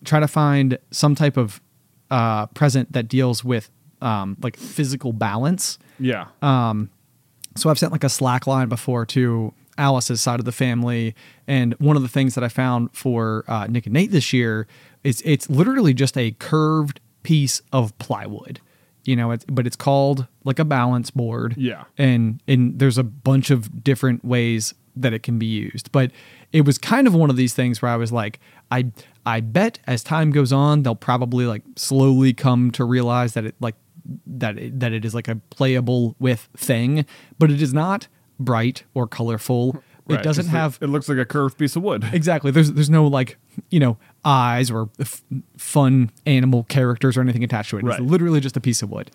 try 0.06 0.22
to 0.22 0.28
find 0.28 0.78
some 0.92 1.16
type 1.16 1.36
of 1.36 1.62
uh, 2.10 2.46
present 2.48 2.94
that 2.94 3.10
deals 3.10 3.44
with 3.44 3.70
um, 4.02 4.38
like 4.42 4.56
physical 4.56 5.12
balance. 5.12 5.80
Yeah. 6.00 6.28
So 7.56 7.70
I've 7.70 7.78
sent 7.78 7.92
like 7.92 8.04
a 8.04 8.10
slack 8.10 8.48
line 8.48 8.70
before 8.70 9.06
to 9.08 9.54
Alice's 9.78 10.22
side 10.22 10.40
of 10.40 10.46
the 10.46 10.52
family, 10.52 11.16
and 11.48 11.74
one 11.76 11.96
of 11.96 12.02
the 12.02 12.08
things 12.10 12.36
that 12.36 12.44
I 12.44 12.48
found 12.48 12.90
for 12.94 13.44
uh, 13.48 13.68
Nick 13.68 13.86
and 13.86 13.94
Nate 13.94 14.12
this 14.12 14.32
year 14.34 14.68
is 15.04 15.22
it's 15.26 15.50
literally 15.50 15.94
just 15.94 16.18
a 16.18 16.32
curved 16.32 17.00
piece 17.24 17.62
of 17.72 17.98
plywood. 18.00 18.60
You 19.06 19.16
know, 19.18 19.32
it's, 19.32 19.44
but 19.46 19.68
it's 19.68 19.76
called 19.76 20.28
like 20.46 20.60
a 20.60 20.66
balance 20.66 21.12
board. 21.12 21.56
Yeah. 21.58 21.84
and 21.98 22.42
and 22.48 22.80
there's 22.80 22.98
a 22.98 23.04
bunch 23.04 23.50
of 23.52 23.84
different 23.84 24.24
ways 24.24 24.74
that 24.96 25.12
it 25.14 25.24
can 25.24 25.38
be 25.40 25.46
used. 25.46 25.92
But 25.92 26.12
it 26.52 26.66
was 26.66 26.78
kind 26.78 27.08
of 27.08 27.14
one 27.16 27.30
of 27.30 27.36
these 27.36 27.54
things 27.54 27.82
where 27.82 27.92
I 27.92 27.96
was 27.98 28.12
like, 28.12 28.40
I 28.72 28.92
I 29.26 29.42
bet 29.42 29.80
as 29.88 30.04
time 30.04 30.32
goes 30.32 30.54
on, 30.54 30.84
they'll 30.84 30.96
probably 30.96 31.46
like 31.46 31.64
slowly 31.76 32.34
come 32.34 32.72
to 32.72 32.86
realize 32.86 33.34
that 33.34 33.46
it 33.46 33.56
like 33.60 33.76
that 34.28 34.58
it, 34.58 34.80
that 34.80 34.94
it 34.94 35.04
is 35.04 35.14
like 35.16 35.28
a 35.28 35.36
playable 35.50 36.16
with 36.20 36.48
thing, 36.56 37.06
but 37.40 37.52
it 37.52 37.62
is 37.62 37.74
not 37.74 38.08
bright 38.40 38.84
or 38.94 39.08
colorful. 39.08 39.84
It 40.10 40.22
doesn't 40.22 40.46
It's 40.46 40.54
like- 40.54 40.62
have 40.62 40.78
it 40.82 40.88
looks 40.88 41.08
like 41.08 41.18
a 41.18 41.26
curved 41.26 41.58
piece 41.58 41.76
of 41.76 41.82
wood. 41.84 42.04
exactly. 42.14 42.52
There's 42.52 42.72
there's 42.74 42.90
no 42.90 43.08
like 43.08 43.38
you 43.70 43.80
know 43.80 43.98
eyes 44.26 44.72
or 44.72 44.90
f- 45.00 45.24
fun 45.58 46.12
animal 46.26 46.64
characters 46.64 47.18
or 47.18 47.22
anything 47.22 47.44
attached 47.44 47.70
to 47.72 47.78
it. 47.78 47.84
Right. 47.84 48.00
It's 48.00 48.10
literally 48.10 48.40
just 48.40 48.58
a 48.58 48.62
piece 48.62 48.82
of 48.82 48.90
wood. 48.90 49.12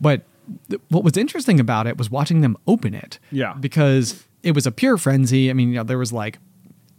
But 0.00 0.22
th- 0.68 0.80
what 0.88 1.04
was 1.04 1.16
interesting 1.16 1.60
about 1.60 1.86
it 1.86 1.98
was 1.98 2.10
watching 2.10 2.40
them 2.40 2.56
open 2.66 2.94
it. 2.94 3.18
Yeah. 3.30 3.54
Because 3.54 4.24
it 4.42 4.54
was 4.54 4.66
a 4.66 4.72
pure 4.72 4.96
frenzy. 4.98 5.50
I 5.50 5.52
mean, 5.52 5.68
you 5.70 5.76
know, 5.76 5.84
there 5.84 5.98
was 5.98 6.12
like 6.12 6.38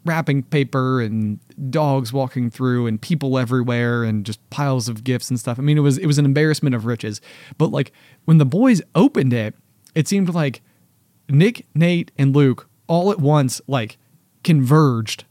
wrapping 0.05 0.43
paper 0.43 1.01
and 1.01 1.39
dogs 1.69 2.11
walking 2.11 2.49
through 2.49 2.87
and 2.87 3.01
people 3.01 3.37
everywhere 3.37 4.03
and 4.03 4.25
just 4.25 4.47
piles 4.49 4.89
of 4.89 5.03
gifts 5.03 5.29
and 5.29 5.39
stuff. 5.39 5.57
I 5.57 5.61
mean, 5.61 5.77
it 5.77 5.81
was 5.81 5.97
it 5.97 6.07
was 6.07 6.17
an 6.17 6.25
embarrassment 6.25 6.75
of 6.75 6.85
riches. 6.85 7.21
But 7.57 7.71
like 7.71 7.91
when 8.25 8.37
the 8.37 8.45
boys 8.45 8.81
opened 8.95 9.33
it, 9.33 9.55
it 9.95 10.07
seemed 10.07 10.33
like 10.33 10.61
Nick, 11.29 11.65
Nate, 11.73 12.11
and 12.17 12.35
Luke 12.35 12.67
all 12.87 13.11
at 13.11 13.19
once 13.19 13.61
like 13.67 13.97
converged 14.43 15.23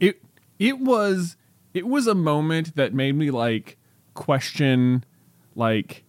it 0.00 0.22
it 0.58 0.78
was 0.80 1.36
it 1.74 1.86
was 1.86 2.06
a 2.06 2.14
moment 2.14 2.74
that 2.76 2.92
made 2.94 3.14
me 3.14 3.30
like 3.30 3.76
question 4.14 5.04
like 5.54 6.04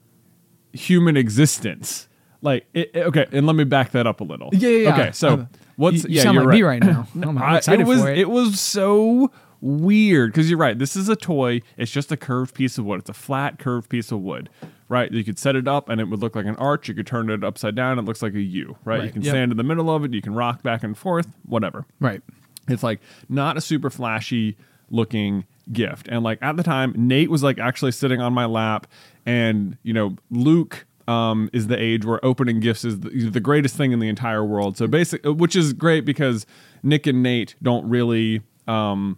human 0.74 1.18
existence 1.18 2.08
like 2.42 2.66
it, 2.74 2.92
it- 2.94 3.06
okay 3.06 3.26
and 3.32 3.46
let 3.46 3.56
me 3.56 3.64
back 3.64 3.92
that 3.92 4.08
up 4.08 4.22
a 4.22 4.24
little 4.24 4.50
Yeah, 4.54 4.70
yeah, 4.70 4.78
yeah. 4.78 4.94
okay 4.94 5.12
so 5.12 5.28
Uh, 5.30 5.46
what's 5.76 6.04
you- 6.04 6.10
you 6.10 6.16
yeah 6.18 6.24
sound 6.24 6.36
you're 6.36 6.46
like 6.46 6.54
me 6.54 6.62
right, 6.64 6.84
right 6.84 6.92
now. 6.92 7.08
I'm 7.30 7.38
I- 7.38 7.58
excited 7.58 7.82
it 7.82 7.88
was 7.88 8.02
for 8.02 8.10
it. 8.12 8.30
was 8.30 8.60
so 8.60 9.32
weird 9.60 10.32
because 10.32 10.50
you're 10.50 10.58
right 10.58 10.80
this 10.80 10.96
is 10.96 11.08
a 11.08 11.16
toy 11.16 11.62
it's 11.78 11.92
just 11.92 12.12
a 12.12 12.18
curved 12.18 12.56
piece 12.56 12.78
of 12.80 12.86
wood 12.86 13.00
it's 13.00 13.10
a 13.10 13.14
flat 13.14 13.60
curved 13.60 13.90
piece 13.90 14.12
of 14.12 14.20
wood 14.20 14.50
right 14.90 15.12
you 15.12 15.24
could 15.24 15.38
set 15.38 15.56
it 15.56 15.68
up 15.68 15.88
and 15.88 16.02
it 16.02 16.06
would 16.06 16.20
look 16.20 16.36
like 16.36 16.46
an 16.48 16.56
arch 16.56 16.88
you 16.88 16.96
could 16.96 17.06
turn 17.06 17.30
it 17.30 17.44
upside 17.44 17.76
down 17.76 18.00
it 18.00 18.06
looks 18.06 18.24
like 18.24 18.34
a 18.34 18.42
u 18.42 18.76
right, 18.86 18.96
you 18.98 19.02
Right, 19.04 19.14
can 19.14 19.22
yep. 19.22 19.32
stand 19.34 19.52
in 19.52 19.58
the 19.58 19.64
middle 19.64 19.92
of 19.94 20.04
it 20.04 20.14
you 20.14 20.22
can 20.22 20.34
rock 20.34 20.64
back 20.64 20.84
and 20.84 20.98
forth 20.98 21.28
whatever 21.46 21.86
Right. 22.00 22.22
it's 22.68 22.82
like 22.82 23.02
not 23.30 23.56
a 23.56 23.62
super 23.62 23.92
flashy 23.92 24.58
looking 24.92 25.46
gift. 25.72 26.08
And 26.10 26.24
like 26.24 26.40
at 26.42 26.58
the 26.58 26.64
time, 26.64 26.94
Nate 26.96 27.30
was 27.32 27.44
like 27.44 27.58
actually 27.60 27.92
sitting 27.92 28.22
on 28.22 28.34
my 28.34 28.46
lap, 28.46 28.88
and 29.26 29.78
you 29.84 29.94
know, 29.94 30.16
Luke 30.30 30.86
um, 31.08 31.50
is 31.54 31.68
the 31.68 31.82
age 31.82 32.06
where 32.06 32.24
opening 32.24 32.60
gifts 32.60 32.86
is 32.86 33.00
the, 33.00 33.30
the 33.30 33.40
greatest 33.40 33.76
thing 33.76 33.92
in 33.92 34.00
the 34.00 34.08
entire 34.08 34.44
world. 34.44 34.78
So 34.78 34.88
basic, 34.88 35.22
which 35.26 35.56
is 35.56 35.74
great 35.74 36.06
because 36.06 36.46
Nick 36.84 37.08
and 37.08 37.24
Nate 37.24 37.56
don't 37.62 37.88
really 37.90 38.42
um, 38.68 39.18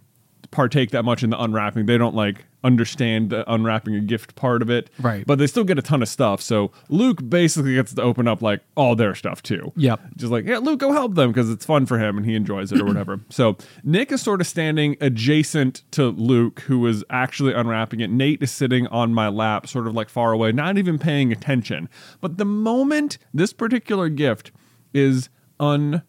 partake 0.54 0.90
that 0.92 1.04
much 1.04 1.22
in 1.22 1.30
the 1.30 1.42
unwrapping. 1.42 1.84
They 1.86 1.98
don't 1.98 2.14
like 2.14 2.46
understand 2.62 3.28
the 3.28 3.52
unwrapping 3.52 3.94
a 3.94 4.00
gift 4.00 4.36
part 4.36 4.62
of 4.62 4.70
it. 4.70 4.88
Right. 4.98 5.26
But 5.26 5.38
they 5.38 5.46
still 5.46 5.64
get 5.64 5.78
a 5.78 5.82
ton 5.82 6.00
of 6.00 6.08
stuff. 6.08 6.40
So 6.40 6.70
Luke 6.88 7.28
basically 7.28 7.74
gets 7.74 7.92
to 7.92 8.02
open 8.02 8.26
up 8.26 8.40
like 8.40 8.62
all 8.76 8.96
their 8.96 9.14
stuff 9.14 9.42
too. 9.42 9.72
Yep. 9.76 10.00
Just 10.16 10.32
like, 10.32 10.46
yeah, 10.46 10.58
Luke, 10.58 10.80
go 10.80 10.92
help 10.92 11.16
them 11.16 11.30
because 11.30 11.50
it's 11.50 11.66
fun 11.66 11.84
for 11.84 11.98
him 11.98 12.16
and 12.16 12.24
he 12.24 12.34
enjoys 12.34 12.72
it 12.72 12.80
or 12.80 12.86
whatever. 12.86 13.20
so 13.28 13.56
Nick 13.82 14.12
is 14.12 14.22
sort 14.22 14.40
of 14.40 14.46
standing 14.46 14.96
adjacent 15.00 15.82
to 15.90 16.10
Luke, 16.10 16.60
who 16.60 16.86
is 16.86 17.04
actually 17.10 17.52
unwrapping 17.52 18.00
it. 18.00 18.10
Nate 18.10 18.42
is 18.42 18.50
sitting 18.50 18.86
on 18.86 19.12
my 19.12 19.28
lap, 19.28 19.66
sort 19.66 19.86
of 19.86 19.94
like 19.94 20.08
far 20.08 20.32
away, 20.32 20.52
not 20.52 20.78
even 20.78 20.98
paying 20.98 21.32
attention. 21.32 21.88
But 22.20 22.38
the 22.38 22.46
moment 22.46 23.18
this 23.34 23.52
particular 23.52 24.08
gift 24.08 24.52
is 24.94 25.28
unwrapped, 25.58 26.06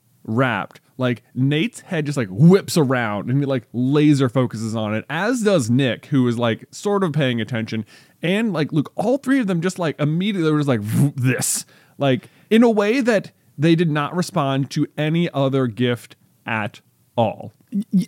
like 0.98 1.24
Nate's 1.34 1.82
head 1.82 2.06
just 2.06 2.18
like 2.18 2.28
whips 2.30 2.78
around 2.78 3.30
and 3.30 3.40
he 3.40 3.46
like 3.46 3.68
laser 3.74 4.30
focuses 4.30 4.76
on 4.76 4.96
it, 4.96 5.06
as 5.10 5.42
does 5.44 5.70
Nick, 5.70 6.08
who 6.08 6.28
is 6.28 6.38
like 6.40 6.66
sort 6.72 7.04
of 7.04 7.12
paying 7.14 7.40
attention. 7.42 7.86
And 8.22 8.54
like 8.54 8.72
Luke, 8.72 8.92
all 8.96 9.18
three 9.18 9.40
of 9.40 9.48
them 9.48 9.62
just 9.62 9.78
like 9.78 10.00
immediately 10.00 10.52
were 10.52 10.60
just 10.60 10.68
like 10.70 10.82
this, 11.16 11.66
like 11.98 12.30
in 12.50 12.64
a 12.64 12.70
way 12.70 13.02
that 13.02 13.32
they 13.58 13.76
did 13.76 13.90
not 13.92 14.16
respond 14.16 14.70
to 14.72 14.88
any 14.98 15.30
other 15.32 15.68
gift 15.68 16.16
at 16.46 16.82
all. 17.18 17.52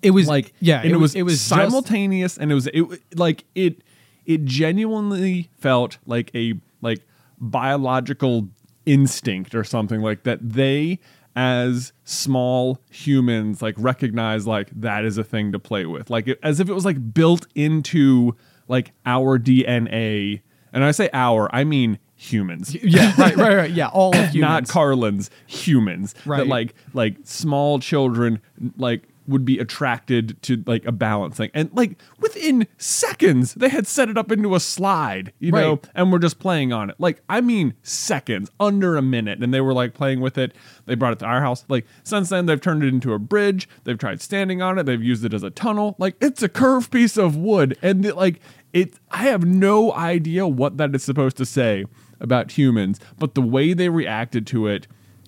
It 0.02 0.12
was 0.12 0.28
Like 0.28 0.54
yeah, 0.60 0.82
and 0.82 0.92
it, 0.92 0.98
was 0.98 1.14
it 1.14 1.24
was 1.24 1.36
just- 1.36 1.48
simultaneous, 1.50 2.38
and 2.38 2.52
it 2.52 2.56
was 2.56 2.68
it 2.68 2.86
like 3.16 3.44
it 3.54 3.84
it 4.26 4.46
genuinely 4.46 5.50
felt 5.60 5.98
like 6.06 6.32
a 6.34 6.54
like 6.82 7.02
biological 7.40 8.48
instinct 8.86 9.54
or 9.56 9.64
something 9.64 10.02
like 10.02 10.24
that. 10.24 10.40
They 10.42 11.00
as 11.40 11.94
small 12.04 12.82
humans 12.90 13.62
like 13.62 13.76
recognize 13.78 14.48
like 14.48 14.72
that 14.72 15.06
is 15.06 15.20
a 15.20 15.24
thing 15.24 15.52
to 15.52 15.60
play 15.60 15.86
with 15.86 16.10
like 16.10 16.28
it, 16.28 16.40
as 16.42 16.60
if 16.60 16.68
it 16.68 16.74
was 16.74 16.84
like 16.84 17.14
built 17.14 17.46
into 17.54 18.36
like 18.68 18.92
our 19.06 19.38
dna 19.38 20.42
and 20.74 20.84
i 20.84 20.90
say 20.90 21.08
our 21.14 21.48
i 21.56 21.64
mean 21.64 22.00
humans 22.16 22.74
yeah, 22.84 23.14
right, 23.20 23.36
right, 23.38 23.56
right. 23.56 23.70
Yeah, 23.72 23.90
all 23.90 24.10
of 24.18 24.30
humans. 24.34 24.42
not 24.42 24.68
Carlin's 24.68 25.30
humans 25.46 26.16
Right. 26.26 26.38
that 26.40 26.48
like 26.48 26.74
like 26.96 27.18
small 27.24 27.78
children 27.80 28.42
like 28.76 29.04
would 29.28 29.46
be 29.46 29.60
attracted 29.60 30.42
to 30.44 30.64
like 30.66 30.86
a 30.86 30.92
balance 30.92 31.38
thing. 31.38 31.52
And 31.54 31.70
like 31.74 31.98
within 32.20 32.68
seconds 32.78 33.54
they 33.56 33.70
had 33.70 33.88
set 33.88 34.10
it 34.10 34.18
up 34.18 34.32
into 34.32 34.56
a 34.56 34.60
slide 34.60 35.34
you 35.40 35.52
know 35.52 35.82
and 35.96 36.12
we're 36.12 36.20
just 36.20 36.40
playing 36.40 36.74
on 36.74 36.90
it. 36.90 36.96
Like 37.00 37.22
i 37.30 37.42
mean 37.42 37.74
seconds 37.84 38.50
under 38.60 38.98
a 38.98 39.02
minute 39.02 39.44
and 39.44 39.54
they 39.54 39.62
were 39.62 39.74
like 39.74 39.94
playing 39.94 40.22
with 40.22 40.38
it. 40.38 40.54
They 40.86 40.96
brought 40.96 41.14
it 41.14 41.20
to 41.20 41.26
our 41.26 41.42
house. 41.42 41.66
Like 41.68 41.86
since 42.04 42.30
then 42.30 42.46
they've 42.46 42.62
turned 42.62 42.84
it 42.84 42.88
into 42.88 43.14
a 43.14 43.20
bridge. 43.20 43.68
They've 43.84 43.98
tried 43.98 44.22
standing 44.22 44.62
on 44.62 44.80
it. 44.80 44.84
They've 44.84 45.04
used 45.04 45.26
it 45.26 45.34
as 45.34 45.44
a 45.44 45.50
tunnel. 45.50 45.96
Like 46.00 46.16
it's 46.22 46.44
a 46.44 46.50
curved 46.50 46.92
piece 46.92 47.18
of 47.18 47.36
wood 47.36 47.78
and 47.82 48.06
it, 48.06 48.16
like 48.16 48.40
it 48.74 48.96
i 49.12 49.24
have 49.24 49.46
no 49.46 49.94
idea 49.94 50.48
what 50.48 50.78
that 50.78 50.94
is 50.94 51.04
supposed 51.04 51.38
to 51.38 51.46
say 51.46 51.86
about 52.20 52.52
humans 52.52 53.00
but 53.18 53.36
the 53.36 53.42
way 53.42 53.74
they 53.74 53.90
reacted 53.90 54.46
to 54.48 54.68
it 54.68 54.88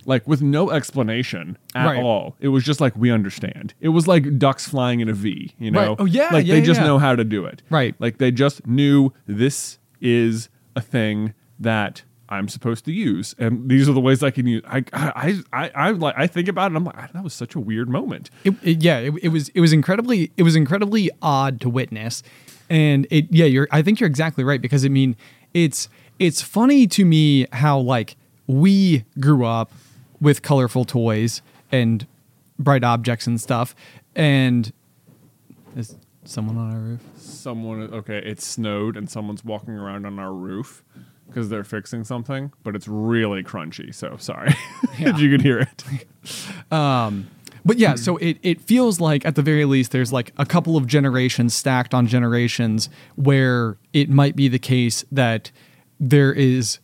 like 0.09 0.27
with 0.27 0.41
no 0.41 0.71
explanation 0.71 1.57
at 1.75 1.85
Right. 1.85 2.03
all. 2.03 2.35
It 2.39 2.49
was 2.49 2.63
just 2.65 2.81
like 2.81 2.95
we 2.97 3.11
understand. 3.11 3.73
It 3.79 3.89
was 3.89 4.07
like 4.07 4.37
ducks 4.37 4.67
flying 4.67 4.99
in 4.99 5.07
a 5.07 5.13
V, 5.13 5.53
you 5.59 5.71
know? 5.71 5.89
Right. 5.89 5.95
Oh, 5.99 6.05
yeah, 6.05 6.29
Like 6.33 6.45
yeah, 6.45 6.53
they 6.55 6.59
yeah, 6.59 6.65
just 6.65 6.81
yeah. 6.81 6.87
know 6.87 6.97
how 6.97 7.15
to 7.15 7.23
do 7.23 7.45
it. 7.45 7.61
Right. 7.69 7.95
Like 7.99 8.17
they 8.17 8.31
just 8.31 8.65
knew 8.67 9.13
this 9.27 9.77
is 10.01 10.49
a 10.75 10.81
thing 10.81 11.33
that 11.59 12.03
I'm 12.31 12.47
supposed 12.47 12.85
to 12.85 12.91
use, 12.91 13.33
and 13.39 13.67
these 13.69 13.89
are 13.89 13.93
the 13.93 13.99
ways 13.99 14.21
I 14.21 14.29
can 14.29 14.45
use. 14.45 14.61
I 14.67 14.83
I 14.93 15.41
I 15.51 15.69
I, 15.75 15.89
like 15.91 16.13
I 16.17 16.27
think 16.27 16.47
about 16.47 16.71
it. 16.71 16.75
I'm 16.75 16.83
like 16.83 16.95
ah, 16.97 17.07
that 17.13 17.23
was 17.23 17.33
such 17.33 17.55
a 17.55 17.59
weird 17.59 17.89
moment. 17.89 18.29
It, 18.43 18.53
it- 18.61 18.83
yeah, 18.83 18.99
it, 18.99 19.13
it 19.23 19.29
was 19.29 19.49
it 19.49 19.61
was 19.61 19.73
incredibly 19.73 20.31
it 20.37 20.43
was 20.43 20.55
incredibly 20.55 21.09
odd 21.23 21.59
to 21.61 21.69
witness, 21.69 22.21
and 22.69 23.07
it 23.09 23.25
yeah 23.31 23.45
you're 23.45 23.67
I 23.71 23.81
think 23.81 23.99
you're 23.99 24.07
exactly 24.09 24.43
right 24.43 24.61
because 24.61 24.85
I 24.85 24.89
mean 24.89 25.15
it's 25.55 25.89
it's 26.19 26.41
funny 26.41 26.85
to 26.87 27.03
me 27.03 27.47
how 27.51 27.79
like 27.79 28.15
we 28.45 29.05
grew 29.19 29.43
up 29.43 29.71
with 30.21 30.41
colorful 30.41 30.85
toys 30.85 31.41
and 31.71 32.05
bright 32.57 32.83
objects 32.83 33.27
and 33.27 33.39
stuff, 33.39 33.75
and 34.15 34.71
is 35.75 35.95
someone 36.25 36.57
on 36.57 36.73
our 36.73 36.79
roof? 36.79 37.01
Someone 37.17 37.93
okay, 37.93 38.17
it 38.17 38.41
snowed 38.41 38.97
and 38.97 39.09
someone's 39.09 39.43
walking 39.45 39.73
around 39.75 40.05
on 40.05 40.19
our 40.19 40.33
roof 40.33 40.83
because 41.27 41.49
they're 41.49 41.63
fixing 41.63 42.03
something, 42.03 42.51
but 42.63 42.75
it's 42.75 42.87
really 42.87 43.43
crunchy. 43.43 43.93
So 43.93 44.17
sorry 44.17 44.49
Yeah. 44.99 45.09
if 45.09 45.19
you 45.19 45.29
could 45.29 45.41
hear 45.41 45.59
it. 45.59 45.83
Um, 46.71 47.27
but 47.65 47.77
yeah, 47.79 47.95
so 47.95 48.17
it, 48.17 48.37
it 48.43 48.61
feels 48.61 48.99
like 48.99 49.25
at 49.25 49.33
the 49.35 49.41
very 49.41 49.65
least 49.65 49.91
there's 49.91 50.13
like 50.13 50.31
a 50.37 50.45
couple 50.45 50.77
of 50.77 50.85
generations 50.85 51.53
stacked 51.55 51.93
on 51.95 52.05
generations 52.07 52.89
where 53.15 53.77
it 53.91 54.09
might 54.09 54.35
be 54.35 54.47
the 54.47 54.59
case 54.59 55.03
that 55.11 55.51
there 55.99 56.31
is 56.31 56.77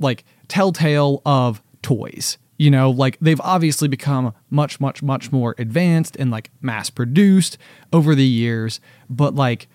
like 0.00 0.24
telltale 0.48 1.20
of 1.26 1.62
toys. 1.86 2.36
You 2.58 2.70
know, 2.70 2.90
like 2.90 3.18
they've 3.20 3.40
obviously 3.42 3.86
become 3.86 4.34
much, 4.50 4.80
much, 4.80 5.02
much 5.02 5.30
more 5.30 5.54
advanced 5.58 6.16
and 6.16 6.30
like 6.30 6.50
mass 6.60 6.90
produced 6.90 7.58
over 7.92 8.14
the 8.14 8.24
years, 8.24 8.80
but 9.10 9.34
like 9.34 9.68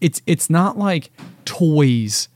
it's 0.00 0.22
it's 0.26 0.48
not 0.48 0.78
like 0.78 1.10
toys 1.44 2.28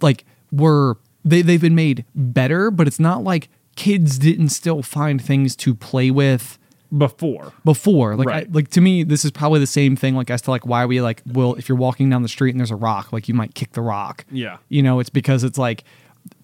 like 0.00 0.24
were 0.52 0.96
they 1.24 1.42
they've 1.42 1.60
been 1.60 1.74
made 1.74 2.04
better, 2.14 2.70
but 2.70 2.86
it's 2.86 3.00
not 3.00 3.24
like 3.24 3.48
kids 3.74 4.18
didn't 4.18 4.50
still 4.50 4.80
find 4.80 5.20
things 5.20 5.54
to 5.56 5.74
play 5.74 6.10
with 6.10 6.56
Before. 6.96 7.52
before. 7.64 8.14
Like 8.16 8.28
I, 8.28 8.46
like 8.50 8.68
to 8.70 8.80
me, 8.80 9.02
this 9.02 9.24
is 9.24 9.32
probably 9.32 9.58
the 9.60 9.66
same 9.66 9.96
thing. 9.96 10.14
Like 10.14 10.30
as 10.30 10.40
to 10.42 10.50
like 10.52 10.64
why 10.64 10.86
we 10.86 11.00
like 11.00 11.20
will 11.26 11.56
if 11.56 11.68
you're 11.68 11.76
walking 11.76 12.08
down 12.08 12.22
the 12.22 12.28
street 12.28 12.52
and 12.52 12.60
there's 12.60 12.70
a 12.70 12.76
rock, 12.76 13.12
like 13.12 13.28
you 13.28 13.34
might 13.34 13.54
kick 13.54 13.72
the 13.72 13.82
rock. 13.82 14.24
Yeah. 14.30 14.58
you 14.68 14.82
know, 14.84 15.00
it's 15.00 15.10
because 15.10 15.42
it's 15.44 15.58
like 15.58 15.82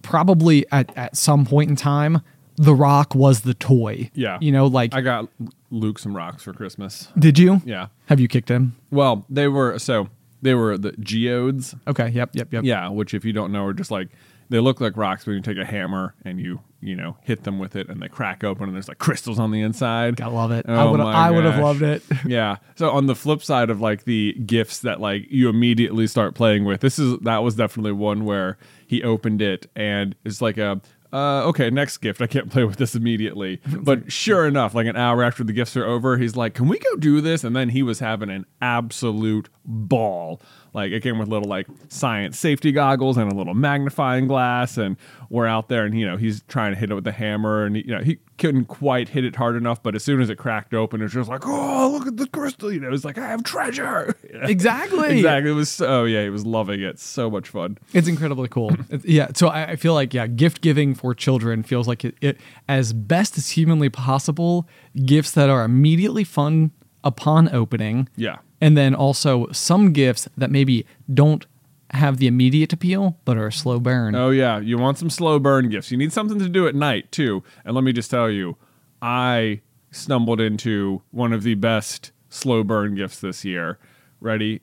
probably 0.03 0.67
at 0.73 0.97
at 0.97 1.17
some 1.17 1.45
point 1.45 1.71
in 1.71 1.77
time 1.77 2.21
the 2.57 2.75
rock 2.75 3.15
was 3.15 3.41
the 3.43 3.55
toy. 3.55 4.11
Yeah. 4.15 4.39
you 4.41 4.53
know, 4.53 4.67
like 4.67 4.95
I 4.95 5.01
got 5.01 5.29
Luke 5.71 5.99
some 5.99 6.15
rocks 6.15 6.43
for 6.43 6.53
Christmas. 6.53 7.09
did 7.19 7.39
you? 7.39 7.63
Yeah. 7.65 7.89
Have 8.07 8.21
you 8.21 8.29
kicked 8.29 8.51
him? 8.51 8.77
Well, 8.91 9.25
they 9.31 9.49
were 9.49 9.79
so 9.79 10.09
they 10.43 10.55
were 10.55 10.77
the 10.77 10.93
geodes. 10.93 11.75
Okay. 11.87 12.09
Yep. 12.09 12.31
Yep. 12.35 12.53
Yep. 12.53 12.65
Yeah, 12.65 12.89
which 12.89 13.15
if 13.15 13.25
you 13.25 13.33
don't 13.33 13.53
know 13.53 13.65
are 13.67 13.73
just 13.73 13.91
like 13.91 14.09
they 14.49 14.61
look 14.61 14.81
like 14.83 14.97
rocks 14.99 15.25
when 15.25 15.37
you 15.37 15.41
take 15.41 15.57
a 15.57 15.65
hammer 15.65 16.15
and 16.27 16.39
you 16.39 16.61
you 16.83 16.95
know 16.95 17.17
hit 17.23 17.45
them 17.45 17.59
with 17.59 17.75
it 17.75 17.89
and 17.89 18.03
they 18.03 18.09
crack 18.09 18.45
open 18.45 18.65
and 18.65 18.75
there's 18.75 18.89
like 18.89 18.99
crystals 18.99 19.39
on 19.39 19.51
the 19.51 19.63
inside. 19.63 20.21
I 20.21 20.27
love 20.27 20.51
it. 20.53 20.67
Oh 20.69 20.75
I 20.75 20.83
Oh 20.85 20.91
would 20.91 21.01
I 21.01 21.31
would 21.31 21.45
have 21.45 21.63
loved 21.63 21.83
it. 21.83 22.03
yeah. 22.27 22.57
So 22.75 22.91
on 22.91 23.07
the 23.07 23.15
flip 23.15 23.43
side 23.43 23.71
of 23.71 23.81
like 23.81 24.05
the 24.05 24.35
gifts 24.35 24.81
that 24.81 25.01
like 25.01 25.27
you 25.31 25.49
immediately 25.49 26.07
start 26.07 26.35
playing 26.35 26.65
with, 26.65 26.81
this 26.83 26.99
is 26.99 27.19
that 27.21 27.39
was 27.39 27.55
definitely 27.55 27.93
one 27.93 28.25
where 28.25 28.59
he 28.93 29.03
opened 29.03 29.41
it 29.41 29.71
and 29.75 30.15
it's 30.23 30.43
like 30.43 30.59
a 30.59 30.79
uh, 31.15 31.43
okay, 31.45 31.69
next 31.69 31.99
gift. 31.99 32.23
I 32.23 32.27
can't 32.27 32.51
play 32.53 32.65
with 32.65 32.77
this 32.77 32.95
immediately. 32.95 33.61
But 33.83 34.13
sure 34.13 34.47
enough, 34.47 34.75
like 34.75 34.87
an 34.87 34.97
hour 34.97 35.23
after 35.25 35.43
the 35.45 35.53
gifts 35.53 35.77
are 35.77 35.85
over, 35.85 36.17
he's 36.17 36.37
like, 36.37 36.55
Can 36.55 36.69
we 36.69 36.79
go 36.79 36.97
do 36.97 37.21
this? 37.21 37.43
And 37.43 37.55
then 37.57 37.71
he 37.71 37.83
was 37.83 37.99
having 37.99 38.31
an 38.31 38.47
absolute 38.61 39.49
ball. 39.65 40.41
Like 40.73 40.93
it 40.93 41.03
came 41.03 41.19
with 41.19 41.29
little 41.29 41.49
like 41.49 41.67
science 41.89 42.39
safety 42.39 42.71
goggles 42.71 43.17
and 43.17 43.31
a 43.31 43.35
little 43.35 43.55
magnifying 43.55 44.27
glass, 44.27 44.79
and 44.79 44.97
we're 45.29 45.47
out 45.47 45.69
there, 45.69 45.85
and 45.85 45.99
you 45.99 46.07
know 46.07 46.17
he's 46.17 46.43
trying 46.49 46.73
to 46.73 46.79
hit 46.79 46.91
it 46.91 46.95
with 46.95 47.05
the 47.05 47.13
hammer, 47.13 47.65
and 47.65 47.77
you 47.77 47.95
know 47.95 48.03
he 48.03 48.19
couldn't 48.43 48.65
quite 48.65 49.11
hit 49.11 49.25
it 49.25 49.37
hard 49.37 49.55
enough, 49.55 49.81
but 49.85 49.95
as 49.95 50.03
soon 50.03 50.21
as 50.21 50.29
it 50.29 50.37
cracked 50.37 50.75
open, 50.75 51.01
it 51.01 51.05
was 51.05 51.13
just 51.13 51.31
like, 51.31 51.47
oh, 51.47 51.91
look 51.93 52.09
at 52.09 52.17
the 52.17 52.27
crystal, 52.27 52.73
you 52.73 52.81
know, 52.81 52.93
it's 52.93 53.05
like 53.05 53.17
I 53.17 53.29
have 53.29 53.45
treasure. 53.45 54.15
Exactly. 54.43 55.19
exactly. 55.19 55.51
It 55.51 55.55
was 55.55 55.69
so, 55.71 55.87
oh 55.87 56.05
yeah, 56.05 56.25
he 56.25 56.29
was 56.31 56.45
loving 56.45 56.81
it. 56.83 56.99
So 56.99 57.31
much 57.31 57.49
fun. 57.49 57.79
It's 57.93 58.09
incredibly 58.09 58.49
cool. 58.49 58.73
It's- 58.91 59.05
yeah. 59.05 59.29
So 59.35 59.49
I, 59.49 59.73
I 59.73 59.77
feel 59.77 59.95
like 59.95 60.13
yeah, 60.13 60.27
gift 60.27 60.61
giving 60.61 60.95
for 60.95 61.15
children 61.15 61.63
feels 61.63 61.87
like 61.87 62.05
it, 62.05 62.17
it 62.21 62.39
as 62.69 62.93
best 62.93 63.39
as 63.39 63.51
humanly 63.51 63.89
possible. 63.89 64.69
Gifts 65.07 65.31
that 65.33 65.49
are 65.49 65.65
immediately 65.65 66.25
fun 66.25 66.73
upon 67.05 67.55
opening. 67.55 68.09
Yeah. 68.17 68.39
And 68.61 68.77
then 68.77 68.95
also 68.95 69.47
some 69.53 69.93
gifts 69.93 70.29
that 70.37 70.51
maybe 70.51 70.85
don't 71.13 71.47
have 71.93 72.17
the 72.17 72.27
immediate 72.27 72.73
appeal, 72.73 73.19
but 73.25 73.37
are 73.37 73.49
a 73.49 73.53
slow 73.53 73.79
burn. 73.79 74.15
Oh 74.15 74.31
yeah, 74.31 74.59
you 74.59 74.79
want 74.79 74.99
some 74.99 75.11
slow 75.11 75.39
burn 75.39 75.69
gifts. 75.69 75.91
You 75.91 75.99
need 75.99 76.13
something 76.13 76.39
to 76.39 76.49
do 76.49 76.67
at 76.67 76.75
night 76.75 77.13
too. 77.13 77.43
And 77.65 77.75
let 77.75 77.85
me 77.85 77.93
just 77.93 78.11
tell 78.11 78.31
you, 78.31 78.57
I 79.01 79.61
stumbled 79.91 80.41
into 80.41 81.03
one 81.11 81.33
of 81.33 81.43
the 81.43 81.55
best 81.55 82.13
slow 82.31 82.65
burn 82.65 82.95
gifts 82.95 83.21
this 83.21 83.45
year. 83.45 83.79
Ready? 84.21 84.63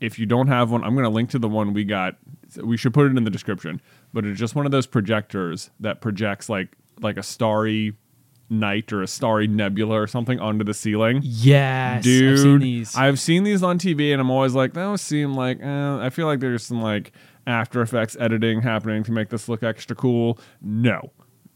If 0.00 0.18
you 0.18 0.26
don't 0.26 0.46
have 0.46 0.70
one, 0.70 0.84
I'm 0.84 0.94
going 0.94 1.04
to 1.04 1.10
link 1.10 1.30
to 1.30 1.38
the 1.38 1.48
one 1.48 1.74
we 1.74 1.84
got. 1.84 2.16
We 2.62 2.76
should 2.76 2.94
put 2.94 3.06
it 3.06 3.16
in 3.16 3.24
the 3.24 3.30
description. 3.30 3.80
But 4.12 4.24
it's 4.24 4.38
just 4.38 4.54
one 4.54 4.64
of 4.64 4.72
those 4.72 4.86
projectors 4.86 5.70
that 5.80 6.00
projects 6.00 6.48
like 6.48 6.76
like 7.00 7.16
a 7.16 7.22
starry 7.22 7.94
night 8.50 8.92
or 8.92 9.02
a 9.02 9.06
starry 9.06 9.46
nebula 9.46 9.94
or 9.94 10.06
something 10.06 10.38
onto 10.40 10.64
the 10.64 10.74
ceiling. 10.74 11.20
Yes, 11.22 12.02
Dude, 12.04 12.32
I've 12.32 12.38
seen 12.40 12.58
these. 12.58 12.96
I've 12.96 13.20
seen 13.20 13.44
these 13.44 13.62
on 13.62 13.78
TV, 13.78 14.12
and 14.12 14.20
I'm 14.20 14.30
always 14.30 14.54
like, 14.54 14.74
those 14.74 15.00
seem 15.00 15.34
like. 15.34 15.60
Eh, 15.62 15.98
I 16.00 16.10
feel 16.10 16.26
like 16.26 16.40
there's 16.40 16.64
some 16.64 16.82
like 16.82 17.12
After 17.46 17.80
Effects 17.80 18.16
editing 18.18 18.60
happening 18.62 19.04
to 19.04 19.12
make 19.12 19.28
this 19.28 19.48
look 19.48 19.62
extra 19.62 19.96
cool. 19.96 20.38
No, 20.60 21.12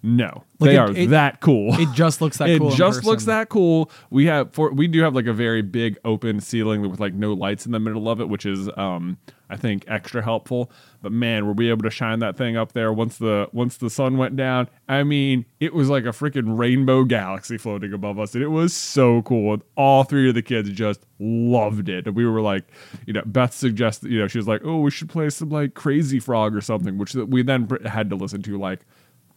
no, 0.07 0.45
Like, 0.59 0.69
they 0.71 0.75
it- 0.75 0.79
are 0.79 0.91
it- 0.93 1.07
that 1.11 1.41
cool. 1.41 1.75
it 1.81 1.89
just 1.95 2.21
looks 2.21 2.37
that 2.39 2.49
it 2.51 2.59
cool 2.59 2.71
just 2.71 3.05
looks 3.05 3.25
that 3.25 3.49
cool. 3.49 3.91
We 4.11 4.27
have 4.27 4.53
for 4.53 4.71
we 4.73 4.87
do 4.87 5.01
have 5.03 5.15
like 5.15 5.27
a 5.27 5.33
very 5.33 5.63
big 5.63 5.97
open 6.05 6.41
ceiling 6.41 6.83
with 6.89 7.01
like 7.01 7.15
no 7.15 7.33
lights 7.33 7.65
in 7.65 7.73
the 7.73 7.81
middle 7.81 8.09
of 8.11 8.21
it, 8.21 8.29
which 8.29 8.45
is 8.45 8.69
um 8.77 9.17
I 9.49 9.57
think 9.57 9.85
extra 9.89 10.23
helpful. 10.23 10.71
But 11.03 11.13
man, 11.13 11.47
were 11.47 11.53
we 11.53 11.69
able 11.71 11.83
to 11.83 11.91
shine 11.91 12.19
that 12.21 12.37
thing 12.37 12.57
up 12.57 12.73
there 12.73 12.93
once 12.93 13.19
the 13.19 13.49
once 13.53 13.77
the 13.79 13.89
sun 13.91 14.17
went 14.19 14.37
down? 14.37 14.69
I 14.89 15.05
mean, 15.05 15.45
it 15.61 15.73
was 15.75 15.89
like 15.89 16.05
a 16.05 16.09
freaking 16.09 16.59
rainbow 16.59 17.05
galaxy 17.05 17.57
floating 17.59 17.93
above 17.93 18.19
us, 18.19 18.35
and 18.35 18.43
it 18.45 18.49
was 18.49 18.73
so 18.75 19.23
cool. 19.23 19.55
And 19.55 19.63
all 19.77 20.05
three 20.05 20.29
of 20.29 20.35
the 20.35 20.43
kids 20.43 20.71
just 20.71 21.01
loved 21.19 21.89
it. 21.89 22.07
And 22.07 22.17
we 22.17 22.27
were 22.27 22.41
like, 22.41 22.65
you 23.07 23.13
know, 23.13 23.23
Beth 23.27 23.53
suggested, 23.55 24.11
you 24.11 24.19
know, 24.19 24.29
she 24.29 24.39
was 24.39 24.49
like, 24.49 24.63
oh, 24.65 24.81
we 24.81 24.91
should 24.91 25.09
play 25.11 25.29
some 25.31 25.51
like 25.51 25.75
Crazy 25.75 26.19
Frog 26.21 26.55
or 26.57 26.61
something, 26.63 26.97
which 26.99 27.15
we 27.15 27.43
then 27.43 27.69
had 27.87 28.09
to 28.11 28.17
listen 28.17 28.43
to 28.43 28.59
like 28.59 28.81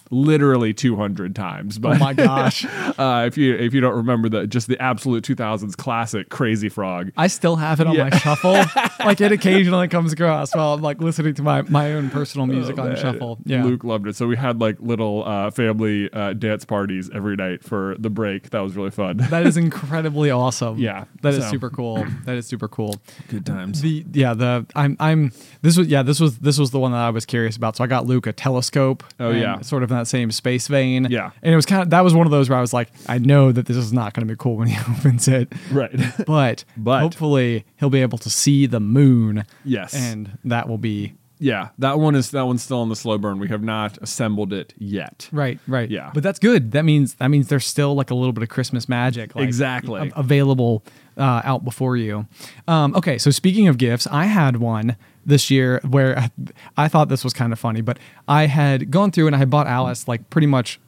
literally 0.10 0.74
200 0.74 1.36
times 1.36 1.78
but 1.80 1.96
oh 1.96 2.00
my 2.00 2.13
gosh. 2.13 2.65
uh, 2.65 3.24
if 3.28 3.38
you 3.38 3.56
if 3.56 3.74
you 3.74 3.82
don't 3.82 3.96
remember 3.96 4.30
the 4.30 4.48
just 4.48 4.67
the 4.67 4.82
absolute 4.82 5.24
2000s 5.24 5.76
classic 5.78 6.30
Crazy 6.30 6.70
Frog. 6.70 7.12
I 7.17 7.28
still 7.28 7.56
have 7.58 7.80
it 7.80 7.88
on 7.88 7.96
Yeah. 7.96 8.10
my 8.10 8.17
shuffle. 8.17 8.54
like 9.06 9.22
it 9.22 9.32
occasionally 9.32 9.88
comes 9.88 10.13
across 10.13 10.56
while 10.56 10.74
I'm 10.74 10.82
like 10.82 11.00
listening 11.02 11.34
to 11.36 11.41
my, 11.43 11.62
my 11.63 11.93
own 11.93 12.10
personal 12.10 12.48
music 12.48 12.78
on 12.80 12.89
Man, 12.89 12.98
shuffle. 12.98 13.39
Yeah. 13.46 13.63
Luke 13.63 13.84
loved 13.84 14.08
it. 14.08 14.15
So 14.15 14.28
we 14.28 14.36
had 14.36 14.60
like 14.62 14.78
little 14.80 15.24
uh, 15.26 15.52
family 15.52 16.12
uh, 16.13 16.34
dance 16.34 16.65
parties 16.65 17.10
every 17.13 17.36
night 17.36 17.63
for 17.63 17.96
the 18.00 18.10
break. 18.10 18.50
That 18.52 18.60
was 18.62 18.76
really 18.76 18.91
fun. 18.91 19.17
That 19.17 19.46
is 19.46 19.58
incredibly 19.67 20.32
awesome. 20.32 20.78
Yeah, 20.78 21.06
That 21.22 21.34
is 21.34 21.43
so- 21.43 21.52
super 21.52 21.70
cool. 21.70 22.06
That 22.26 22.36
is 22.38 22.46
super 22.48 22.67
cool. 22.67 22.96
Good 23.30 23.46
times. 23.46 23.82
The 23.82 24.06
yeah, 24.13 24.34
the 24.34 24.65
I'm 24.76 24.96
I'm 25.00 25.32
this 25.62 25.78
was 25.78 25.88
yeah, 25.88 26.04
this 26.04 26.20
was 26.20 26.39
this 26.39 26.58
was 26.58 26.72
the 26.72 26.80
one 26.80 26.91
that 26.91 27.00
I 27.02 27.10
was 27.10 27.26
curious 27.26 27.56
about. 27.58 27.76
So 27.78 27.84
I 27.84 27.88
got 27.88 28.06
Luke 28.06 28.28
a 28.28 28.34
telescope. 28.34 29.04
Oh, 29.20 29.32
yeah. 29.32 29.62
Sort 29.62 29.84
of 29.84 29.91
in 29.98 30.02
that 30.04 30.08
same 30.08 30.32
space 30.32 30.68
vein. 30.68 31.08
Yeah. 31.10 31.32
And 31.42 31.54
it 31.54 31.56
was 31.56 31.66
kind 31.66 31.82
of 31.82 31.90
that 31.90 32.02
was 32.04 32.14
one 32.14 32.28
of 32.28 32.32
those 32.32 32.50
where 32.50 32.58
I 32.58 32.62
was 32.62 32.74
like, 32.74 32.90
I 33.08 33.18
know 33.18 33.52
that 33.52 33.66
this 33.66 33.78
is 33.78 33.92
not 33.92 34.14
gonna 34.14 34.28
be 34.28 34.36
cool 34.38 34.58
when 34.58 34.68
he 34.68 34.78
opens 34.98 35.28
it. 35.28 35.52
right. 35.72 35.92
But, 36.26 36.64
But- 36.78 37.02
hopefully 37.02 37.66
he'll 37.78 37.90
be 37.90 38.02
able 38.02 38.18
to 38.20 38.30
see 38.30 38.66
the 38.66 38.80
moon. 38.80 39.46
Yes. 39.64 39.94
And 39.94 40.38
that 40.46 40.68
will 40.68 40.78
be 40.78 41.14
yeah, 41.40 41.70
that 41.78 42.00
one 42.00 42.16
is 42.16 42.32
that 42.32 42.48
one's 42.48 42.64
still 42.64 42.80
on 42.80 42.90
the 42.90 42.96
slow 42.96 43.20
burn. 43.20 43.38
We 43.38 43.48
have 43.50 43.62
not 43.62 44.00
assembled 44.00 44.52
it 44.54 44.74
yet. 44.80 45.30
Right, 45.32 45.60
right. 45.68 45.88
Yeah. 45.88 46.10
But 46.12 46.24
that's 46.24 46.40
good. 46.40 46.72
That 46.72 46.84
means 46.84 47.14
that 47.16 47.28
means 47.28 47.48
there's 47.50 47.68
still 47.68 47.94
like 47.94 48.10
a 48.10 48.16
little 48.16 48.34
bit 48.34 48.42
of 48.42 48.50
Christmas 48.50 48.90
magic 48.90 49.36
like, 49.36 49.44
Exactly. 49.44 50.10
a- 50.10 50.20
available 50.20 50.84
uh, 51.16 51.42
out 51.44 51.64
before 51.64 51.96
you. 51.96 52.26
Um, 52.68 52.96
okay, 52.96 53.20
so 53.20 53.30
speaking 53.30 53.68
of 53.68 53.78
gifts, 53.78 54.08
I 54.08 54.26
had 54.26 54.58
one 54.58 54.96
this 55.28 55.52
year 55.52 55.80
where 55.88 56.18
I, 56.18 56.32
I 56.78 56.88
thought 56.88 57.10
this 57.10 57.24
was 57.24 57.34
kind 57.34 57.54
of 57.54 57.60
funny, 57.60 57.82
but 57.82 58.00
I 58.28 58.48
had 58.48 58.90
gone 58.90 59.12
through 59.12 59.28
and 59.28 59.36
I 59.36 59.40
had 59.40 59.50
bought 59.50 59.68
Alice 59.68 60.08
like 60.08 60.30
pretty 60.32 60.48
much 60.48 60.80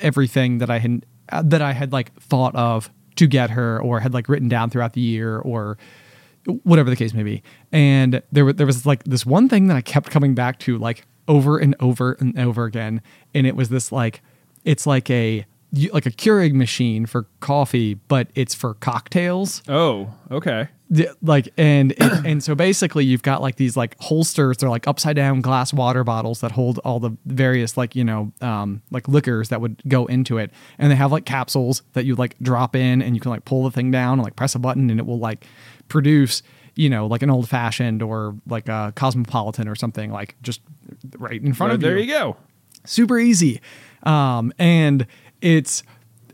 everything 0.00 0.58
that 0.58 0.70
I 0.70 0.78
had 0.78 1.04
that 1.42 1.62
I 1.62 1.72
had 1.72 1.92
like 1.92 2.14
thought 2.20 2.54
of 2.54 2.90
to 3.16 3.26
get 3.26 3.50
her 3.50 3.80
or 3.80 4.00
had 4.00 4.12
like 4.14 4.28
written 4.28 4.48
down 4.48 4.70
throughout 4.70 4.92
the 4.92 5.00
year 5.00 5.38
or 5.38 5.78
whatever 6.62 6.90
the 6.90 6.96
case 6.96 7.14
may 7.14 7.22
be. 7.22 7.42
And 7.72 8.22
there 8.30 8.52
there 8.52 8.66
was 8.66 8.84
like 8.84 9.02
this 9.04 9.24
one 9.24 9.48
thing 9.48 9.66
that 9.68 9.76
I 9.76 9.80
kept 9.80 10.10
coming 10.10 10.34
back 10.34 10.58
to 10.60 10.76
like 10.78 11.06
over 11.26 11.58
and 11.58 11.74
over 11.80 12.12
and 12.20 12.38
over 12.38 12.64
again, 12.64 13.00
and 13.34 13.46
it 13.46 13.56
was 13.56 13.70
this 13.70 13.90
like 13.90 14.22
it's 14.64 14.86
like 14.86 15.08
a 15.10 15.46
like 15.92 16.06
a 16.06 16.10
Keurig 16.10 16.52
machine 16.52 17.06
for 17.06 17.26
coffee, 17.40 17.94
but 17.94 18.28
it's 18.34 18.54
for 18.54 18.74
cocktails. 18.74 19.62
Oh, 19.68 20.12
okay. 20.30 20.68
Like 21.22 21.48
and 21.56 21.92
and, 22.02 22.26
and 22.26 22.42
so 22.42 22.54
basically 22.56 23.04
you've 23.04 23.22
got 23.22 23.40
like 23.40 23.54
these 23.56 23.76
like 23.76 23.94
holsters 24.00 24.56
they're 24.56 24.68
like 24.68 24.88
upside 24.88 25.14
down 25.14 25.40
glass 25.40 25.72
water 25.72 26.02
bottles 26.02 26.40
that 26.40 26.50
hold 26.50 26.78
all 26.80 26.98
the 26.98 27.16
various 27.26 27.76
like 27.76 27.94
you 27.94 28.02
know 28.02 28.32
um 28.40 28.82
like 28.90 29.06
liquors 29.06 29.50
that 29.50 29.60
would 29.60 29.80
go 29.86 30.06
into 30.06 30.36
it 30.38 30.50
and 30.78 30.90
they 30.90 30.96
have 30.96 31.12
like 31.12 31.24
capsules 31.24 31.82
that 31.92 32.04
you 32.06 32.16
like 32.16 32.36
drop 32.40 32.74
in 32.74 33.00
and 33.02 33.14
you 33.14 33.20
can 33.20 33.30
like 33.30 33.44
pull 33.44 33.62
the 33.62 33.70
thing 33.70 33.92
down 33.92 34.14
and 34.14 34.22
like 34.24 34.34
press 34.34 34.56
a 34.56 34.58
button 34.58 34.90
and 34.90 34.98
it 34.98 35.06
will 35.06 35.20
like 35.20 35.46
produce 35.86 36.42
you 36.74 36.90
know 36.90 37.06
like 37.06 37.22
an 37.22 37.30
old 37.30 37.48
fashioned 37.48 38.02
or 38.02 38.34
like 38.48 38.68
a 38.68 38.92
cosmopolitan 38.96 39.68
or 39.68 39.76
something 39.76 40.10
like 40.10 40.34
just 40.42 40.60
right 41.18 41.40
in 41.40 41.54
front 41.54 41.70
Right, 41.70 41.74
of 41.76 41.82
you. 41.82 41.88
there 41.88 41.98
you 41.98 42.06
go. 42.08 42.36
super 42.84 43.16
easy 43.16 43.60
um 44.02 44.52
and 44.58 45.06
it's 45.42 45.82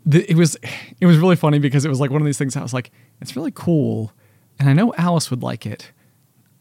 the, 0.04 0.28
it 0.30 0.36
was 0.36 0.56
it 1.00 1.06
was 1.06 1.18
really 1.18 1.36
funny 1.36 1.58
because 1.58 1.84
it 1.84 1.88
was 1.88 2.00
like 2.00 2.10
one 2.10 2.20
of 2.20 2.26
these 2.26 2.38
things 2.38 2.56
i 2.56 2.62
was 2.62 2.74
like 2.74 2.90
it's 3.20 3.36
really 3.36 3.52
cool 3.54 4.12
and 4.58 4.68
i 4.68 4.72
know 4.72 4.92
alice 4.96 5.30
would 5.30 5.42
like 5.42 5.66
it 5.66 5.92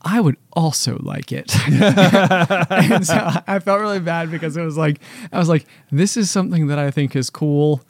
i 0.02 0.20
would 0.20 0.38
also 0.54 0.98
like 1.02 1.32
it 1.32 1.56
and 1.68 3.06
so 3.06 3.30
i 3.48 3.60
felt 3.60 3.80
really 3.82 4.00
bad 4.00 4.30
because 4.32 4.56
it 4.58 4.62
was 4.64 4.78
like 4.78 5.00
i 5.32 5.40
was 5.40 5.50
like 5.50 5.66
this 5.92 6.18
is 6.18 6.30
something 6.30 6.68
that 6.68 6.80
i 6.80 6.92
think 6.92 7.16
is 7.16 7.30
cool 7.30 7.82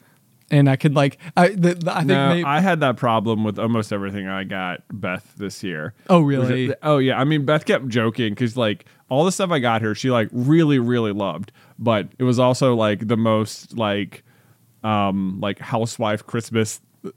and 0.50 0.70
i 0.70 0.76
could 0.76 0.94
like 0.94 1.18
i 1.36 1.48
the, 1.48 1.74
the- 1.74 1.90
i 1.92 1.96
think 1.98 2.08
No, 2.08 2.28
maybe, 2.30 2.44
I 2.44 2.60
had 2.60 2.80
that 2.80 2.96
problem 2.96 3.42
with 3.44 3.58
almost 3.58 3.92
everything 3.92 4.28
I 4.28 4.44
got 4.44 4.80
Beth 4.92 5.34
this 5.36 5.62
year. 5.64 5.92
Oh, 6.08 6.20
really? 6.20 6.66
it- 6.66 6.78
oh 6.82 6.98
yeah. 6.98 7.18
I 7.18 7.24
mean, 7.24 7.44
Beth 7.44 7.64
kept 7.64 7.88
joking 7.88 8.32
because 8.32 8.56
like 8.56 8.84
all 9.08 9.24
the 9.24 9.32
stuff 9.32 9.50
I 9.50 9.58
got 9.58 9.82
her, 9.82 9.94
she 9.96 10.10
like 10.10 10.28
really 10.32 10.78
really 10.78 11.12
loved, 11.12 11.50
but 11.78 12.08
it 12.18 12.24
was 12.24 12.38
also 12.38 12.74
like 12.76 13.08
the 13.08 13.16
most 13.16 13.76
like 13.76 14.22
um 14.86 15.40
like 15.40 15.58
housewife 15.58 16.24
Christmas 16.26 16.80
uh, 17.04 17.10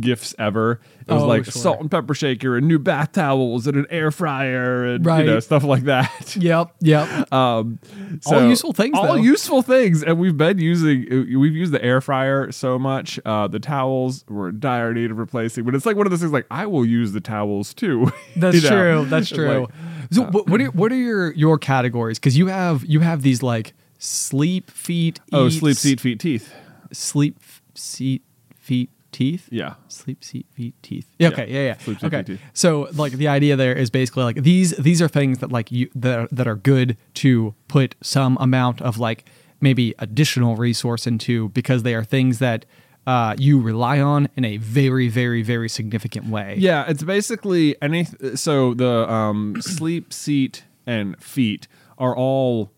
gifts 0.00 0.34
ever. 0.38 0.80
It 1.08 1.12
was 1.12 1.22
Oh, 1.22 1.26
like 1.26 1.44
sure. 1.44 1.52
salt 1.52 1.80
and 1.80 1.90
pepper 1.90 2.12
shaker 2.14 2.56
and 2.58 2.68
new 2.68 2.78
bath 2.78 3.12
towels 3.12 3.66
and 3.66 3.76
an 3.76 3.86
air 3.90 4.10
fryer 4.10 4.84
and 4.84 5.06
Right. 5.06 5.24
you 5.24 5.30
know 5.30 5.40
stuff 5.40 5.64
like 5.64 5.84
that. 5.84 6.36
yep 6.38 6.74
yep 6.80 7.32
Um, 7.32 7.78
All 8.26 8.46
useful 8.48 8.72
things, 8.74 8.98
All 8.98 9.06
though. 9.06 9.14
useful 9.14 9.62
things, 9.62 10.02
and 10.02 10.18
we've 10.18 10.36
been 10.36 10.58
using. 10.58 11.06
uh, 11.10 11.38
We've 11.38 11.54
used 11.56 11.72
the 11.72 11.82
air 11.82 12.00
fryer 12.02 12.52
so 12.52 12.78
much. 12.78 13.18
Uh, 13.24 13.46
the 13.48 13.58
towels 13.60 14.24
were 14.28 14.48
in 14.50 14.60
dire 14.60 14.92
need 14.92 15.10
of 15.10 15.16
replacing, 15.18 15.64
but 15.64 15.74
it's 15.74 15.86
like 15.86 15.96
one 15.96 16.06
of 16.06 16.10
those 16.10 16.20
things. 16.20 16.32
Like 16.32 16.46
I 16.50 16.66
will 16.66 16.84
use 16.84 17.12
the 17.12 17.20
towels 17.22 17.72
too. 17.72 18.12
That's 18.36 18.56
You 18.56 18.62
know? 18.62 18.68
true. 18.68 19.04
That's 19.08 19.28
true. 19.38 19.60
like, 19.60 19.70
so 20.10 20.22
what, 20.24 20.50
what 20.50 20.60
are 20.60 20.70
what 20.72 20.92
are 20.92 20.96
your 20.96 21.32
your 21.32 21.56
categories? 21.58 22.18
Because 22.18 22.36
you 22.36 22.48
have 22.48 22.84
you 22.84 23.00
have 23.00 23.22
these 23.22 23.42
like 23.42 23.72
sleep, 23.98 24.70
feet, 24.70 25.20
oh, 25.32 25.48
sleep, 25.48 25.76
seat, 25.78 25.98
feet, 26.00 26.20
teeth. 26.20 26.52
Sleep, 26.92 27.38
seat, 27.74 28.22
feet, 28.56 28.90
teeth. 29.12 29.48
Yeah. 29.50 29.74
Sleep, 29.88 30.22
seat, 30.22 30.46
feet, 30.52 30.74
teeth. 30.82 31.10
Yeah. 31.18 31.28
Okay. 31.28 31.46
Yeah. 31.48 31.60
Yeah. 31.60 31.76
Sleep, 31.78 32.00
seat, 32.00 32.06
okay. 32.06 32.18
feet, 32.18 32.26
teeth. 32.26 32.40
So 32.52 32.88
like 32.94 33.12
the 33.12 33.28
idea 33.28 33.56
there 33.56 33.74
is 33.74 33.90
basically 33.90 34.24
like 34.24 34.42
these 34.42 34.76
these 34.76 35.00
are 35.00 35.08
things 35.08 35.38
that 35.38 35.50
like 35.50 35.72
you 35.72 35.90
that 35.94 36.18
are, 36.18 36.28
that 36.32 36.46
are 36.46 36.56
good 36.56 36.96
to 37.14 37.54
put 37.68 37.94
some 38.02 38.36
amount 38.40 38.82
of 38.82 38.98
like 38.98 39.24
maybe 39.60 39.94
additional 39.98 40.56
resource 40.56 41.06
into 41.06 41.48
because 41.50 41.82
they 41.82 41.94
are 41.94 42.04
things 42.04 42.38
that 42.40 42.66
uh, 43.06 43.34
you 43.38 43.60
rely 43.60 44.00
on 44.00 44.28
in 44.36 44.44
a 44.44 44.58
very 44.58 45.08
very 45.08 45.42
very 45.42 45.68
significant 45.68 46.26
way. 46.26 46.56
Yeah, 46.58 46.84
it's 46.88 47.02
basically 47.02 47.80
any. 47.80 48.06
So 48.34 48.74
the 48.74 49.10
um, 49.10 49.56
sleep, 49.60 50.12
seat, 50.12 50.64
and 50.86 51.18
feet 51.22 51.68
are 51.98 52.14
all 52.14 52.70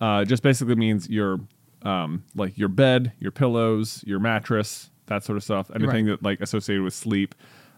uh, 0.00 0.24
just 0.24 0.42
basically 0.42 0.74
means 0.74 1.08
your 1.08 1.38
um, 1.86 2.24
like 2.34 2.58
your 2.58 2.68
bed, 2.68 3.12
your 3.20 3.30
pillows, 3.30 4.02
your 4.06 4.18
mattress, 4.18 4.90
that 5.06 5.22
sort 5.22 5.36
of 5.36 5.44
stuff. 5.44 5.70
Anything 5.74 6.06
that 6.06 6.22
like 6.22 6.40
associated 6.40 6.82
with 6.82 6.94
sleep. 6.94 7.34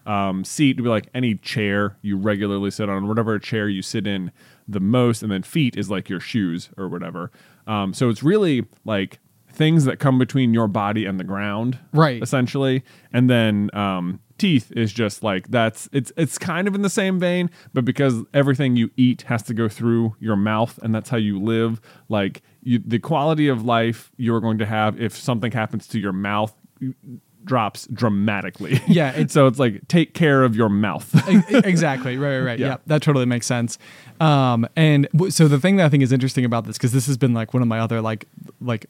Um, 0.06 0.42
seat 0.42 0.78
would 0.78 0.84
be 0.84 0.88
like 0.88 1.08
any 1.12 1.34
chair 1.34 1.98
you 2.00 2.16
regularly 2.16 2.70
sit 2.70 2.88
on, 2.88 3.06
whatever 3.06 3.38
chair 3.38 3.68
you 3.68 3.82
sit 3.82 4.06
in 4.06 4.32
the 4.66 4.80
most, 4.80 5.22
and 5.22 5.30
then 5.30 5.42
feet 5.42 5.76
is 5.76 5.90
like 5.90 6.08
your 6.08 6.20
shoes 6.20 6.70
or 6.78 6.88
whatever. 6.88 7.30
Um, 7.66 7.92
so 7.92 8.08
it's 8.08 8.22
really 8.22 8.64
like 8.86 9.18
things 9.52 9.84
that 9.84 9.98
come 9.98 10.18
between 10.18 10.54
your 10.54 10.66
body 10.66 11.04
and 11.04 11.20
the 11.20 11.24
ground, 11.24 11.78
Right. 11.92 12.22
Essentially, 12.22 12.84
and 13.12 13.28
then 13.28 13.68
um, 13.74 14.20
teeth 14.38 14.72
is 14.72 14.92
just 14.92 15.22
like 15.22 15.48
that's 15.48 15.88
it's 15.92 16.12
it's 16.16 16.38
kind 16.38 16.68
of 16.68 16.74
in 16.74 16.82
the 16.82 16.90
same 16.90 17.18
vein, 17.18 17.50
but 17.74 17.84
because 17.84 18.22
everything 18.32 18.76
you 18.76 18.90
eat 18.96 19.22
has 19.22 19.42
to 19.44 19.54
go 19.54 19.68
through 19.68 20.16
your 20.20 20.36
mouth, 20.36 20.78
and 20.82 20.94
that's 20.94 21.10
how 21.10 21.16
you 21.16 21.40
live. 21.40 21.80
Like 22.08 22.42
you, 22.62 22.78
the 22.84 22.98
quality 22.98 23.48
of 23.48 23.64
life 23.64 24.10
you're 24.16 24.40
going 24.40 24.58
to 24.58 24.66
have 24.66 25.00
if 25.00 25.16
something 25.16 25.52
happens 25.52 25.86
to 25.88 25.98
your 25.98 26.12
mouth 26.12 26.54
drops 27.44 27.86
dramatically. 27.92 28.80
Yeah, 28.88 29.10
it's- 29.10 29.32
so 29.32 29.46
it's 29.46 29.58
like 29.58 29.86
take 29.88 30.12
care 30.14 30.42
of 30.44 30.54
your 30.56 30.68
mouth. 30.68 31.08
Exactly 31.50 32.16
right 32.16 32.38
right 32.38 32.44
right 32.44 32.58
Yeah. 32.58 32.66
yeah. 32.68 32.76
that 32.86 33.02
totally 33.02 33.26
makes 33.26 33.46
sense 33.46 33.78
um 34.20 34.66
and 34.76 35.06
w- 35.12 35.30
so 35.30 35.46
the 35.46 35.60
thing 35.60 35.76
that 35.76 35.86
i 35.86 35.88
think 35.88 36.02
is 36.02 36.10
interesting 36.12 36.44
about 36.44 36.64
this 36.66 36.76
because 36.76 36.92
this 36.92 37.06
has 37.06 37.16
been 37.16 37.32
like 37.34 37.54
one 37.54 37.62
of 37.62 37.68
my 37.68 37.78
other 37.78 38.00
like 38.00 38.26
like 38.60 38.86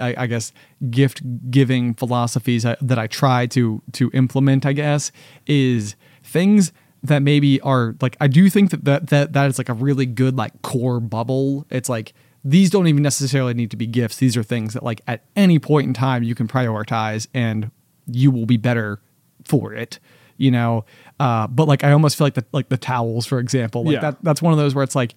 i, 0.00 0.14
I 0.18 0.26
guess 0.26 0.52
gift 0.90 1.22
giving 1.50 1.94
philosophies 1.94 2.66
I, 2.66 2.76
that 2.80 2.98
i 2.98 3.06
try 3.06 3.46
to 3.46 3.80
to 3.92 4.10
implement 4.12 4.66
i 4.66 4.72
guess 4.72 5.12
is 5.46 5.94
things 6.24 6.72
that 7.04 7.22
maybe 7.22 7.60
are 7.60 7.94
like 8.00 8.16
i 8.20 8.26
do 8.26 8.50
think 8.50 8.70
that 8.70 8.84
that 8.84 9.08
that, 9.10 9.32
that 9.34 9.46
is 9.48 9.56
like 9.58 9.68
a 9.68 9.74
really 9.74 10.06
good 10.06 10.36
like 10.36 10.60
core 10.62 10.98
bubble 11.00 11.64
it's 11.70 11.88
like 11.88 12.12
these 12.44 12.68
don't 12.70 12.88
even 12.88 13.02
necessarily 13.04 13.54
need 13.54 13.70
to 13.70 13.76
be 13.76 13.86
gifts 13.86 14.16
these 14.16 14.36
are 14.36 14.42
things 14.42 14.74
that 14.74 14.82
like 14.82 15.00
at 15.06 15.22
any 15.36 15.58
point 15.60 15.86
in 15.86 15.94
time 15.94 16.24
you 16.24 16.34
can 16.34 16.48
prioritize 16.48 17.28
and 17.32 17.70
you 18.06 18.30
will 18.30 18.46
be 18.46 18.56
better 18.56 19.00
for 19.44 19.72
it 19.74 19.98
you 20.36 20.50
know 20.50 20.84
uh, 21.20 21.46
but 21.46 21.68
like 21.68 21.84
i 21.84 21.92
almost 21.92 22.16
feel 22.16 22.26
like 22.26 22.34
the 22.34 22.44
like 22.52 22.68
the 22.68 22.76
towels 22.76 23.26
for 23.26 23.38
example 23.38 23.84
like 23.84 23.94
Yeah. 23.94 24.00
that 24.00 24.18
that's 24.22 24.40
one 24.42 24.52
of 24.52 24.58
those 24.58 24.74
where 24.74 24.84
it's 24.84 24.94
like 24.96 25.14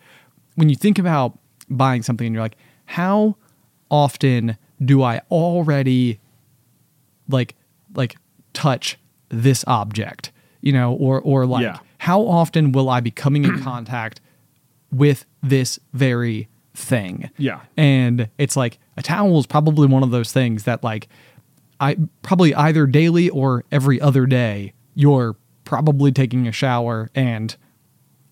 when 0.56 0.70
you 0.70 0.76
think 0.76 1.00
about 1.00 1.38
buying 1.70 2.04
something 2.04 2.26
and 2.28 2.34
you're 2.34 2.44
like 2.44 2.58
how 2.86 3.36
often 3.90 4.58
do 4.84 5.02
i 5.04 5.22
already 5.32 6.20
like 7.30 7.56
like 7.96 8.16
touch 8.54 8.98
this 9.30 9.64
object 9.68 10.32
you 10.62 10.72
know 10.72 10.94
or 10.94 11.22
or 11.22 11.46
like 11.46 11.64
Yeah. 11.64 11.80
how 12.00 12.22
often 12.22 12.72
will 12.72 12.90
i 12.90 13.00
be 13.00 13.12
coming 13.12 13.46
in 13.46 13.60
contact 13.64 14.22
with 14.92 15.26
this 15.42 15.80
very 15.94 16.48
thing 16.74 17.30
Yeah. 17.38 17.62
and 17.78 18.30
it's 18.38 18.56
like 18.58 18.80
a 18.98 19.02
towel 19.02 19.40
is 19.40 19.46
probably 19.48 19.88
one 19.88 20.04
of 20.04 20.12
those 20.12 20.32
things 20.32 20.64
that 20.64 20.84
like 20.84 21.08
I 21.80 21.98
probably 22.22 22.54
either 22.56 22.88
daily 22.88 23.30
or 23.30 23.64
every 23.72 24.00
other 24.00 24.26
day 24.26 24.74
you're 24.94 25.36
probably 25.66 26.12
taking 26.12 26.48
a 26.48 26.52
shower 26.52 27.10
and 27.16 27.56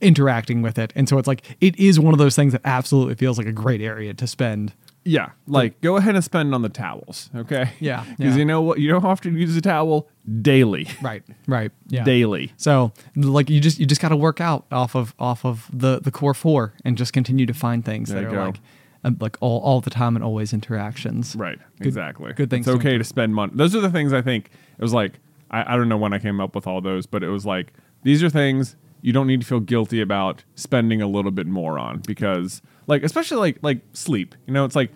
interacting 0.01 0.61
with 0.61 0.77
it. 0.77 0.91
And 0.95 1.07
so 1.09 1.17
it's 1.17 1.27
like 1.27 1.57
it 1.61 1.77
is 1.79 1.99
one 1.99 2.13
of 2.13 2.17
those 2.19 2.35
things 2.35 2.53
that 2.53 2.61
absolutely 2.65 3.15
feels 3.15 3.37
like 3.37 3.47
a 3.47 3.51
great 3.53 3.81
area 3.81 4.13
to 4.13 4.27
spend. 4.27 4.73
Yeah, 5.05 5.31
like 5.47 5.81
go 5.81 5.97
ahead 5.97 6.15
and 6.15 6.23
spend 6.23 6.55
on 6.55 6.61
the 6.61 6.69
towels, 6.69 7.29
okay? 7.35 7.71
Yeah, 7.81 8.05
because 8.17 8.35
yeah. 8.35 8.39
you 8.39 8.45
know 8.45 8.61
what? 8.61 8.79
You 8.79 8.89
don't 8.89 9.03
often 9.03 9.35
use 9.35 9.53
a 9.57 9.61
towel 9.61 10.07
daily, 10.41 10.87
Right. 11.01 11.23
Right. 11.45 11.73
Yeah. 11.89 12.05
daily. 12.05 12.53
So 12.55 12.93
like 13.17 13.49
you 13.49 13.59
just 13.59 13.79
you 13.79 13.85
just 13.85 13.99
got 13.99 14.09
to 14.09 14.15
work 14.15 14.39
out 14.39 14.65
off 14.71 14.95
of 14.95 15.13
off 15.19 15.43
of 15.43 15.69
the 15.73 15.99
the 15.99 16.11
core 16.11 16.33
four 16.33 16.73
and 16.85 16.97
just 16.97 17.11
continue 17.11 17.45
to 17.45 17.53
find 17.53 17.83
things 17.83 18.09
There 18.09 18.21
that 18.21 18.27
are 18.29 18.31
go. 18.31 18.45
like 18.45 18.59
um, 19.03 19.17
like 19.19 19.37
all 19.41 19.59
all 19.61 19.81
the 19.81 19.89
time 19.89 20.15
and 20.15 20.23
always 20.23 20.53
interactions. 20.53 21.35
Right, 21.35 21.59
Good- 21.77 21.87
exactly. 21.87 22.33
good 22.33 22.49
things 22.49 22.67
It's 22.67 22.75
okay 22.77 22.97
to 22.97 23.03
spend 23.03 23.35
money. 23.35 23.51
Those 23.55 23.75
are 23.75 23.81
the 23.81 23.89
things 23.91 24.13
I 24.13 24.21
think 24.21 24.49
it 24.77 24.81
was 24.81 24.93
like. 24.93 25.19
I, 25.51 25.73
I 25.73 25.77
don't 25.77 25.87
know 25.89 25.97
when 25.97 26.13
I 26.13 26.19
came 26.19 26.39
up 26.39 26.55
with 26.55 26.65
all 26.65 26.81
those, 26.81 27.05
but 27.05 27.23
it 27.23 27.29
was 27.29 27.45
like 27.45 27.73
these 28.03 28.23
are 28.23 28.29
things 28.29 28.75
you 29.01 29.11
don't 29.13 29.27
need 29.27 29.41
to 29.41 29.45
feel 29.47 29.59
guilty 29.59 30.01
about 30.01 30.43
spending 30.55 31.01
a 31.01 31.07
little 31.07 31.31
bit 31.31 31.45
more 31.45 31.77
on 31.77 32.01
because, 32.07 32.61
like, 32.87 33.03
especially 33.03 33.37
like 33.37 33.57
like 33.61 33.81
sleep. 33.93 34.33
You 34.47 34.53
know, 34.53 34.65
it's 34.65 34.75
like 34.75 34.91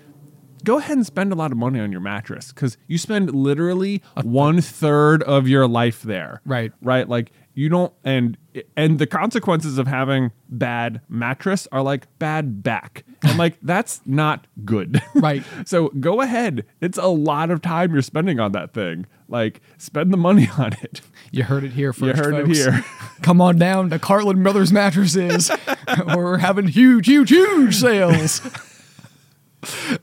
go 0.64 0.78
ahead 0.80 0.98
and 0.98 1.06
spend 1.06 1.32
a 1.32 1.36
lot 1.36 1.52
of 1.52 1.58
money 1.58 1.80
on 1.80 1.92
your 1.92 2.02
mattress 2.02 2.52
because 2.52 2.78
you 2.88 2.98
spend 2.98 3.34
literally 3.36 4.02
one 4.24 4.60
third 4.62 5.22
of 5.24 5.48
your 5.48 5.68
life 5.68 6.02
there. 6.02 6.42
Right. 6.46 6.72
Right. 6.82 7.08
Like 7.08 7.32
you 7.58 7.70
don't 7.70 7.92
and 8.04 8.38
and 8.76 9.00
the 9.00 9.08
consequences 9.08 9.80
of 9.80 9.88
having 9.88 10.32
bad 10.48 11.02
mattress 11.10 11.68
are 11.72 11.82
like 11.82 12.08
bad 12.20 12.62
back. 12.62 13.04
And 13.24 13.36
like 13.40 13.58
that's 13.64 14.00
not 14.06 14.46
good. 14.64 15.02
Right. 15.16 15.44
so 15.66 15.90
go 16.00 16.22
ahead. 16.22 16.64
It's 16.80 17.00
a 17.00 17.08
lot 17.08 17.50
of 17.50 17.64
time 17.64 17.92
you're 17.92 18.04
spending 18.04 18.40
on 18.40 18.52
that 18.52 18.76
thing. 18.76 19.08
Like 19.28 19.62
spend 19.80 20.14
the 20.14 20.18
money 20.18 20.48
on 20.60 20.74
it. 20.84 21.02
You 21.32 21.44
heard 21.44 21.64
it 21.64 21.72
here 21.72 21.92
first. 21.92 22.18
You 22.18 22.24
heard 22.24 22.36
it 22.48 22.56
here. 22.56 22.86
Come 23.24 23.42
on 23.42 23.58
down 23.58 23.90
to 23.90 23.98
Carlin 23.98 24.44
Brothers 24.44 24.72
Mattresses. 24.72 25.50
We're 26.16 26.38
having 26.38 26.68
huge, 26.68 27.08
huge, 27.08 27.30
huge 27.32 27.76
sales. 27.76 28.42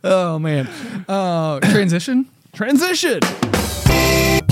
oh 0.03 0.41
man. 0.41 0.69
Uh, 1.09 1.61
transition. 1.61 2.29
Transition. 2.53 3.21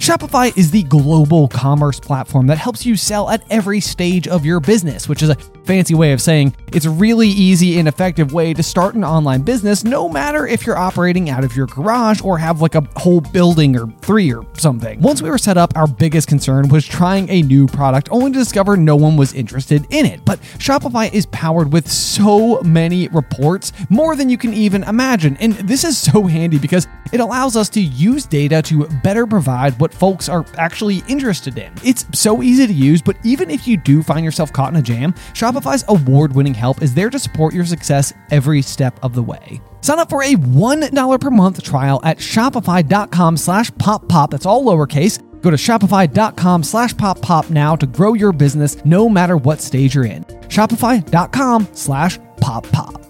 Shopify 0.00 0.56
is 0.56 0.70
the 0.70 0.84
global 0.84 1.46
commerce 1.46 2.00
platform 2.00 2.46
that 2.46 2.56
helps 2.56 2.86
you 2.86 2.96
sell 2.96 3.28
at 3.28 3.44
every 3.50 3.80
stage 3.80 4.26
of 4.26 4.46
your 4.46 4.58
business, 4.58 5.10
which 5.10 5.22
is 5.22 5.28
a 5.28 5.34
fancy 5.70 5.94
way 5.94 6.10
of 6.10 6.20
saying 6.20 6.52
it's 6.72 6.84
a 6.84 6.90
really 6.90 7.28
easy 7.28 7.78
and 7.78 7.86
effective 7.86 8.32
way 8.32 8.52
to 8.52 8.60
start 8.60 8.96
an 8.96 9.04
online 9.04 9.42
business, 9.42 9.84
no 9.84 10.08
matter 10.08 10.44
if 10.44 10.66
you're 10.66 10.76
operating 10.76 11.30
out 11.30 11.44
of 11.44 11.54
your 11.54 11.68
garage 11.68 12.20
or 12.22 12.36
have 12.38 12.60
like 12.60 12.74
a 12.74 12.80
whole 12.96 13.20
building 13.20 13.78
or 13.78 13.86
three 14.00 14.32
or 14.32 14.44
something. 14.58 15.00
Once 15.00 15.22
we 15.22 15.30
were 15.30 15.38
set 15.38 15.56
up, 15.56 15.72
our 15.76 15.86
biggest 15.86 16.26
concern 16.26 16.68
was 16.70 16.84
trying 16.84 17.28
a 17.30 17.42
new 17.42 17.68
product, 17.68 18.08
only 18.10 18.32
to 18.32 18.38
discover 18.40 18.76
no 18.76 18.96
one 18.96 19.16
was 19.16 19.32
interested 19.32 19.86
in 19.90 20.06
it. 20.06 20.24
But 20.24 20.40
Shopify 20.58 21.12
is 21.12 21.26
powered 21.26 21.72
with 21.72 21.88
so 21.88 22.60
many 22.62 23.06
reports, 23.06 23.72
more 23.90 24.16
than 24.16 24.28
you 24.28 24.38
can 24.38 24.52
even 24.52 24.82
imagine. 24.82 25.36
And 25.36 25.52
this 25.52 25.84
is 25.84 25.96
so 25.96 26.24
handy 26.24 26.58
because 26.58 26.88
it 27.12 27.20
allows 27.20 27.56
us 27.56 27.68
to 27.70 27.80
use 27.80 28.26
data 28.26 28.60
to 28.62 28.86
better 29.04 29.26
provide 29.26 29.78
what 29.80 29.94
folks 29.94 30.28
are 30.28 30.44
actually 30.56 31.02
interested 31.08 31.58
in. 31.58 31.72
It's 31.84 32.06
so 32.12 32.42
easy 32.42 32.66
to 32.66 32.72
use, 32.72 33.02
but 33.02 33.16
even 33.24 33.50
if 33.50 33.68
you 33.68 33.76
do 33.76 34.02
find 34.02 34.24
yourself 34.24 34.52
caught 34.52 34.72
in 34.72 34.76
a 34.76 34.82
jam, 34.82 35.14
Shopify's 35.60 35.84
award 35.88 36.34
winning 36.34 36.54
help 36.54 36.82
is 36.82 36.94
there 36.94 37.10
to 37.10 37.18
support 37.18 37.52
your 37.54 37.64
success 37.66 38.14
every 38.30 38.62
step 38.62 38.98
of 39.02 39.14
the 39.14 39.22
way. 39.22 39.60
Sign 39.82 39.98
up 39.98 40.08
for 40.08 40.22
a 40.22 40.34
$1 40.34 41.20
per 41.20 41.30
month 41.30 41.62
trial 41.62 42.00
at 42.02 42.18
shopify.com 42.18 43.36
slash 43.36 43.70
pop 43.76 44.08
pop. 44.08 44.30
That's 44.30 44.46
all 44.46 44.64
lowercase. 44.64 45.20
Go 45.42 45.50
to 45.50 45.56
shopify.com 45.56 46.62
slash 46.62 46.96
pop 46.96 47.20
pop 47.20 47.50
now 47.50 47.76
to 47.76 47.86
grow 47.86 48.14
your 48.14 48.32
business 48.32 48.82
no 48.84 49.08
matter 49.08 49.36
what 49.36 49.60
stage 49.60 49.94
you're 49.94 50.06
in. 50.06 50.24
Shopify.com 50.24 51.68
slash 51.72 52.18
pop 52.40 52.66
pop. 52.70 53.09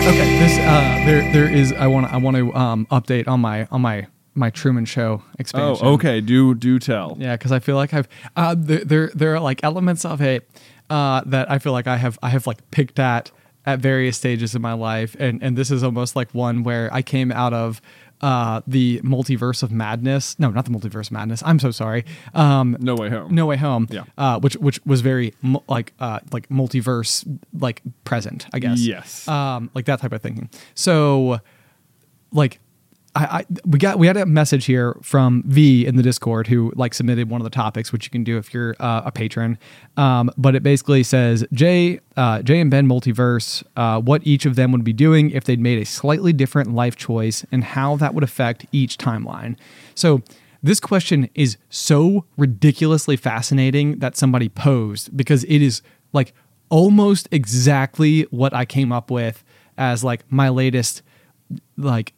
Okay, 0.00 0.38
this 0.38 0.58
uh, 0.58 1.02
there 1.04 1.30
there 1.32 1.50
is 1.50 1.72
I 1.72 1.86
want 1.86 2.12
I 2.12 2.16
want 2.16 2.36
to 2.36 2.54
um 2.54 2.86
update 2.86 3.28
on 3.28 3.40
my 3.40 3.66
on 3.70 3.82
my 3.82 4.06
my 4.34 4.50
Truman 4.50 4.84
Show 4.84 5.22
expansion. 5.38 5.86
Oh, 5.86 5.94
okay. 5.94 6.20
Do 6.20 6.54
do 6.54 6.78
tell. 6.78 7.16
Yeah, 7.18 7.36
because 7.36 7.52
I 7.52 7.58
feel 7.58 7.76
like 7.76 7.92
I've 7.92 8.08
uh 8.36 8.54
there 8.56 8.84
there 8.84 9.10
there 9.14 9.34
are 9.34 9.40
like 9.40 9.62
elements 9.64 10.04
of 10.04 10.20
it 10.20 10.48
uh 10.88 11.22
that 11.26 11.50
I 11.50 11.58
feel 11.58 11.72
like 11.72 11.86
I 11.86 11.96
have 11.96 12.18
I 12.22 12.30
have 12.30 12.46
like 12.46 12.70
picked 12.70 12.98
at 12.98 13.30
at 13.66 13.80
various 13.80 14.16
stages 14.16 14.54
in 14.54 14.62
my 14.62 14.72
life, 14.72 15.16
and 15.18 15.42
and 15.42 15.58
this 15.58 15.70
is 15.70 15.82
almost 15.82 16.16
like 16.16 16.32
one 16.32 16.62
where 16.62 16.88
I 16.92 17.02
came 17.02 17.30
out 17.32 17.52
of 17.52 17.82
uh 18.20 18.60
the 18.66 19.00
multiverse 19.02 19.62
of 19.62 19.70
madness 19.70 20.36
no 20.38 20.50
not 20.50 20.64
the 20.64 20.70
multiverse 20.70 21.06
of 21.06 21.12
madness 21.12 21.42
i'm 21.46 21.58
so 21.58 21.70
sorry 21.70 22.04
um 22.34 22.76
No 22.80 22.96
Way 22.96 23.10
Home. 23.10 23.34
no 23.34 23.46
way 23.46 23.56
home 23.56 23.86
Yeah. 23.90 24.04
uh 24.16 24.40
which 24.40 24.54
which 24.56 24.80
was 24.84 25.00
very 25.02 25.34
mu- 25.42 25.60
like 25.68 25.92
uh 26.00 26.18
like 26.32 26.48
multiverse 26.48 27.24
like 27.52 27.82
present 28.04 28.46
i 28.52 28.58
guess 28.58 28.80
Yes. 28.80 29.26
um 29.28 29.70
like 29.74 29.84
that 29.86 30.00
type 30.00 30.12
of 30.12 30.20
thinking 30.20 30.50
so 30.74 31.38
like 32.32 32.58
I, 33.18 33.38
I 33.38 33.46
we 33.66 33.80
got 33.80 33.98
we 33.98 34.06
had 34.06 34.16
a 34.16 34.24
message 34.26 34.64
here 34.66 34.96
from 35.02 35.42
V 35.46 35.84
in 35.84 35.96
the 35.96 36.02
Discord 36.04 36.46
who 36.46 36.72
like 36.76 36.94
submitted 36.94 37.28
one 37.28 37.40
of 37.40 37.44
the 37.44 37.50
topics, 37.50 37.92
which 37.92 38.04
you 38.06 38.10
can 38.10 38.22
do 38.22 38.38
if 38.38 38.54
you're 38.54 38.76
uh, 38.78 39.02
a 39.06 39.10
patron. 39.10 39.58
Um, 39.96 40.30
but 40.36 40.54
it 40.54 40.62
basically 40.62 41.02
says 41.02 41.44
Jay, 41.52 41.98
uh, 42.16 42.42
Jay 42.42 42.60
and 42.60 42.70
Ben 42.70 42.86
multiverse, 42.86 43.64
uh, 43.76 44.00
what 44.00 44.24
each 44.24 44.46
of 44.46 44.54
them 44.54 44.70
would 44.70 44.84
be 44.84 44.92
doing 44.92 45.32
if 45.32 45.44
they'd 45.44 45.58
made 45.58 45.82
a 45.82 45.84
slightly 45.84 46.32
different 46.32 46.72
life 46.72 46.94
choice 46.94 47.44
and 47.50 47.64
how 47.64 47.96
that 47.96 48.14
would 48.14 48.22
affect 48.22 48.66
each 48.70 48.98
timeline. 48.98 49.56
So 49.96 50.22
this 50.62 50.78
question 50.78 51.28
is 51.34 51.56
so 51.70 52.24
ridiculously 52.36 53.16
fascinating 53.16 53.98
that 53.98 54.16
somebody 54.16 54.48
posed 54.48 55.16
because 55.16 55.42
it 55.44 55.60
is 55.60 55.82
like 56.12 56.34
almost 56.68 57.28
exactly 57.32 58.22
what 58.30 58.54
I 58.54 58.64
came 58.64 58.92
up 58.92 59.10
with 59.10 59.42
as 59.76 60.04
like 60.04 60.30
my 60.30 60.50
latest 60.50 61.02
like 61.76 62.12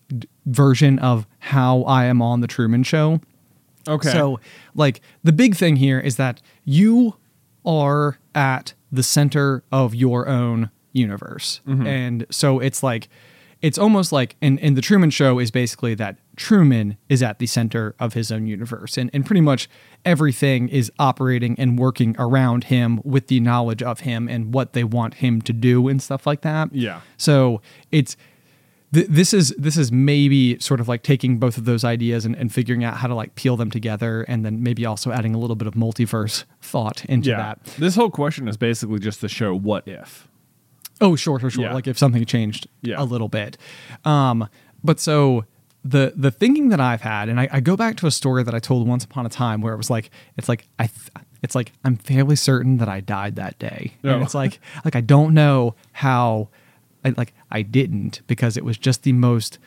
version 0.47 0.99
of 0.99 1.27
how 1.39 1.83
I 1.83 2.05
am 2.05 2.23
on 2.23 2.41
the 2.41 2.47
Truman 2.47 2.83
Show. 2.83 3.21
Okay. 3.89 4.11
So, 4.11 4.41
like, 4.75 5.01
the 5.23 5.33
big 5.33 5.57
thing 5.57 5.77
here 5.77 5.99
is 5.99 6.17
that 6.17 6.41
you 6.65 7.17
are 7.65 8.19
at 8.35 8.75
the 8.93 9.03
center 9.03 9.63
of 9.73 9.95
your 9.95 10.29
own 10.29 10.71
universe. 10.93 11.61
Mm-hmm. 11.67 11.87
And 11.87 12.27
so 12.31 12.59
it's 12.59 12.83
like, 12.83 13.09
it's 13.63 13.79
almost 13.79 14.11
like, 14.11 14.37
and, 14.41 14.59
and 14.61 14.77
the 14.77 14.81
Truman 14.81 15.11
Show 15.11 15.39
is 15.39 15.51
basically 15.51 15.95
that 15.97 16.17
Truman 16.37 16.97
is 17.09 17.23
at 17.23 17.39
the 17.39 17.47
center 17.47 17.95
of 18.01 18.15
his 18.15 18.33
own 18.33 18.47
universe. 18.47 18.97
And, 18.97 19.11
and 19.13 19.25
pretty 19.27 19.43
much 19.43 19.69
everything 20.05 20.69
is 20.69 20.91
operating 20.99 21.59
and 21.59 21.79
working 21.79 22.17
around 22.19 22.65
him 22.65 23.01
with 23.05 23.27
the 23.27 23.39
knowledge 23.41 23.83
of 23.83 24.01
him 24.01 24.29
and 24.29 24.55
what 24.55 24.73
they 24.73 24.85
want 24.85 25.15
him 25.15 25.43
to 25.43 25.53
do 25.53 25.89
and 25.89 26.03
stuff 26.03 26.27
like 26.27 26.41
that. 26.41 26.75
Yeah. 26.75 27.03
So 27.19 27.61
it's, 27.93 28.17
th- 28.95 29.07
this 29.09 29.33
is 29.35 29.55
this 29.59 29.77
is 29.77 29.91
maybe 29.93 30.59
sort 30.59 30.81
of 30.81 30.89
like 30.89 31.03
taking 31.03 31.39
both 31.39 31.57
of 31.59 31.65
those 31.65 31.85
ideas 31.85 32.25
and, 32.25 32.35
and 32.37 32.53
figuring 32.53 32.85
out 32.85 32.97
how 32.99 33.09
to 33.09 33.15
like 33.15 33.35
peel 33.35 33.57
them 33.57 33.71
together 33.71 34.23
and 34.29 34.45
then 34.45 34.63
maybe 34.63 34.85
also 34.87 35.11
adding 35.13 35.35
a 35.35 35.39
little 35.39 35.57
bit 35.57 35.67
of 35.69 35.75
multiverse 35.75 36.45
thought 36.61 37.05
into 37.07 37.31
yeah. 37.31 37.37
that 37.37 37.65
This 37.79 37.95
whole 37.97 38.11
question 38.11 38.49
is 38.49 38.57
basically 38.57 38.99
just 38.99 39.21
to 39.21 39.29
show 39.29 39.55
what 39.55 39.87
if. 39.89 40.29
oh 41.01 41.17
sure 41.17 41.39
sure 41.41 41.51
sure 41.51 41.65
Yeah. 41.65 41.75
like 41.75 41.87
if 41.87 41.99
something 41.99 42.25
changed 42.25 42.67
Yeah. 42.83 42.97
a 42.99 43.05
little 43.05 43.29
bit 43.29 43.57
um 44.05 44.49
but 44.85 44.99
so 45.01 45.45
the 45.85 46.13
the 46.15 46.31
thinking 46.31 46.69
that 46.69 46.81
i've 46.81 47.01
had 47.01 47.29
and 47.31 47.41
I, 47.41 47.49
I 47.51 47.61
go 47.61 47.75
back 47.77 47.97
to 47.99 48.07
a 48.07 48.11
story 48.11 48.43
that 48.43 48.55
i 48.55 48.59
told 48.59 48.87
once 48.87 49.03
upon 49.05 49.25
a 49.25 49.31
time 49.31 49.63
where 49.63 49.73
it 49.73 49.79
was 49.79 49.89
like 49.89 50.11
it's 50.37 50.47
like 50.49 50.69
i 50.79 50.87
th- 50.89 51.09
it's 51.43 51.55
like 51.55 51.73
i'm 51.85 51.97
fairly 51.97 52.37
certain 52.37 52.77
that 52.79 52.89
i 52.89 53.01
died 53.01 53.37
that 53.37 53.59
day 53.59 53.95
Oh. 54.05 54.11
and 54.11 54.23
it's 54.23 54.35
like 54.35 54.61
like 54.85 54.95
i 54.95 55.01
don't 55.01 55.33
know 55.33 55.75
how 55.93 56.51
I, 57.05 57.15
like 57.17 57.33
i 57.51 57.63
didn't 57.63 58.23
because 58.27 58.57
it 58.57 58.65
was 58.65 58.79
just 58.79 59.03
the 59.03 59.13
most 59.13 59.59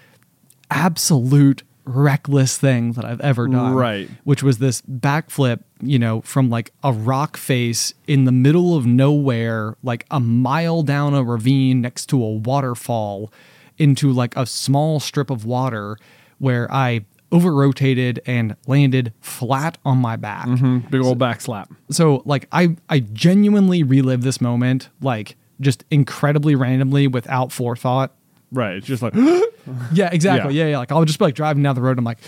absolute 0.69 1.63
reckless 1.85 2.57
thing 2.57 2.93
that 2.93 3.05
I've 3.05 3.21
ever 3.21 3.47
done. 3.47 3.73
Right. 3.73 4.09
Which 4.23 4.43
was 4.43 4.59
this 4.59 4.81
backflip, 4.83 5.61
you 5.81 5.99
know, 5.99 6.21
from 6.21 6.49
like 6.49 6.71
a 6.83 6.91
rock 6.91 7.37
face 7.37 7.93
in 8.07 8.25
the 8.25 8.31
middle 8.31 8.75
of 8.75 8.85
nowhere, 8.85 9.75
like 9.83 10.05
a 10.09 10.19
mile 10.19 10.83
down 10.83 11.13
a 11.13 11.23
ravine 11.23 11.81
next 11.81 12.07
to 12.07 12.23
a 12.23 12.29
waterfall 12.29 13.31
into 13.77 14.11
like 14.11 14.35
a 14.37 14.45
small 14.45 14.99
strip 14.99 15.29
of 15.29 15.45
water 15.45 15.97
where 16.39 16.71
I 16.71 17.05
over 17.31 17.51
rotated 17.51 18.21
and 18.27 18.55
landed 18.67 19.11
flat 19.19 19.79
on 19.83 19.97
my 19.97 20.15
back 20.15 20.45
mm-hmm. 20.45 20.87
Big 20.89 21.01
old 21.01 21.17
back 21.17 21.41
slap. 21.41 21.71
so 21.89 22.21
like 22.25 22.47
I 22.51 22.75
I 22.89 22.99
genuinely 22.99 23.81
relived 23.81 24.21
this 24.21 24.39
moment 24.39 24.89
like 25.01 25.35
just 25.61 25.83
incredibly 25.91 26.55
randomly 26.55 27.07
without 27.07 27.51
forethought. 27.51 28.11
Right. 28.51 28.75
It's 28.77 28.87
just 28.87 29.01
like 29.01 29.13
Yeah, 29.93 30.09
exactly. 30.11 30.53
Yeah. 30.55 30.65
Yeah, 30.65 30.71
yeah. 30.71 30.77
Like 30.79 30.91
I'll 30.91 31.05
just 31.05 31.19
be 31.19 31.25
like 31.25 31.35
driving 31.35 31.63
down 31.63 31.75
the 31.75 31.81
road. 31.81 31.91
And 31.91 31.99
I'm 31.99 32.05
like, 32.05 32.19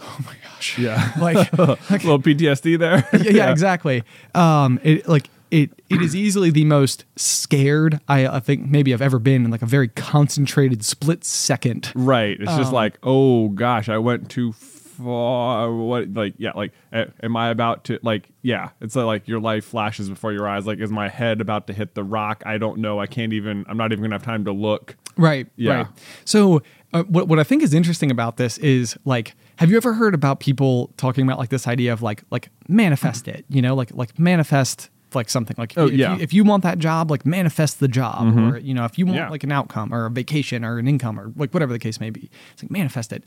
oh 0.00 0.18
my 0.24 0.34
gosh. 0.44 0.78
Yeah. 0.78 1.12
Like, 1.20 1.52
little 1.52 2.18
PTSD 2.20 2.78
there. 2.78 3.06
yeah, 3.22 3.30
yeah, 3.30 3.50
exactly. 3.50 4.02
Um, 4.34 4.80
it 4.82 5.06
like 5.08 5.28
it 5.50 5.70
it 5.90 6.00
is 6.00 6.16
easily 6.16 6.50
the 6.50 6.64
most 6.64 7.04
scared 7.16 8.00
I, 8.08 8.26
I 8.26 8.40
think 8.40 8.66
maybe 8.70 8.94
I've 8.94 9.02
ever 9.02 9.18
been 9.18 9.44
in 9.44 9.50
like 9.50 9.60
a 9.62 9.66
very 9.66 9.88
concentrated 9.88 10.84
split 10.84 11.24
second. 11.24 11.92
Right. 11.94 12.40
It's 12.40 12.50
Um, 12.50 12.58
just 12.58 12.72
like, 12.72 12.98
oh 13.02 13.48
gosh, 13.50 13.88
I 13.88 13.98
went 13.98 14.30
too 14.30 14.52
far. 14.92 15.72
What? 15.72 16.12
Like, 16.12 16.34
yeah. 16.38 16.52
Like, 16.54 16.72
am 16.92 17.36
I 17.36 17.50
about 17.50 17.84
to? 17.84 17.98
Like, 18.02 18.28
yeah. 18.42 18.70
It's 18.80 18.96
like 18.96 19.26
your 19.28 19.40
life 19.40 19.64
flashes 19.64 20.08
before 20.08 20.32
your 20.32 20.48
eyes. 20.48 20.66
Like, 20.66 20.78
is 20.78 20.90
my 20.90 21.08
head 21.08 21.40
about 21.40 21.66
to 21.68 21.72
hit 21.72 21.94
the 21.94 22.04
rock? 22.04 22.42
I 22.46 22.58
don't 22.58 22.78
know. 22.78 23.00
I 23.00 23.06
can't 23.06 23.32
even. 23.32 23.64
I'm 23.68 23.76
not 23.76 23.92
even 23.92 24.02
gonna 24.02 24.14
have 24.14 24.22
time 24.22 24.44
to 24.44 24.52
look. 24.52 24.96
Right. 25.16 25.46
Yeah. 25.56 25.72
Right. 25.74 25.86
So 26.24 26.62
uh, 26.92 27.02
what 27.04 27.28
what 27.28 27.38
I 27.38 27.44
think 27.44 27.62
is 27.62 27.74
interesting 27.74 28.10
about 28.10 28.36
this 28.36 28.58
is 28.58 28.96
like, 29.04 29.34
have 29.56 29.70
you 29.70 29.76
ever 29.76 29.94
heard 29.94 30.14
about 30.14 30.40
people 30.40 30.90
talking 30.96 31.24
about 31.24 31.38
like 31.38 31.50
this 31.50 31.66
idea 31.66 31.92
of 31.92 32.02
like 32.02 32.22
like 32.30 32.48
manifest 32.68 33.28
it? 33.28 33.44
You 33.48 33.62
know, 33.62 33.74
like 33.74 33.90
like 33.94 34.18
manifest 34.18 34.90
like 35.14 35.28
something 35.28 35.54
like 35.58 35.74
Oh, 35.76 35.88
if, 35.88 35.92
yeah. 35.92 36.16
you, 36.16 36.22
if 36.22 36.32
you 36.32 36.42
want 36.42 36.62
that 36.62 36.78
job 36.78 37.10
like 37.10 37.26
manifest 37.26 37.80
the 37.80 37.86
job 37.88 38.34
or 38.38 38.56
you 38.56 38.72
know 38.72 38.86
if 38.86 38.96
you 38.96 39.04
want 39.04 39.18
Yeah. 39.18 39.28
like 39.28 39.44
an 39.44 39.52
outcome 39.52 39.92
or 39.92 40.06
a 40.06 40.10
vacation 40.10 40.64
or 40.64 40.78
an 40.78 40.88
income 40.88 41.20
or 41.20 41.30
like 41.36 41.52
whatever 41.52 41.70
the 41.70 41.78
case 41.78 42.00
may 42.00 42.08
be 42.08 42.30
it's 42.54 42.62
like 42.62 42.70
manifest 42.70 43.12
it 43.12 43.22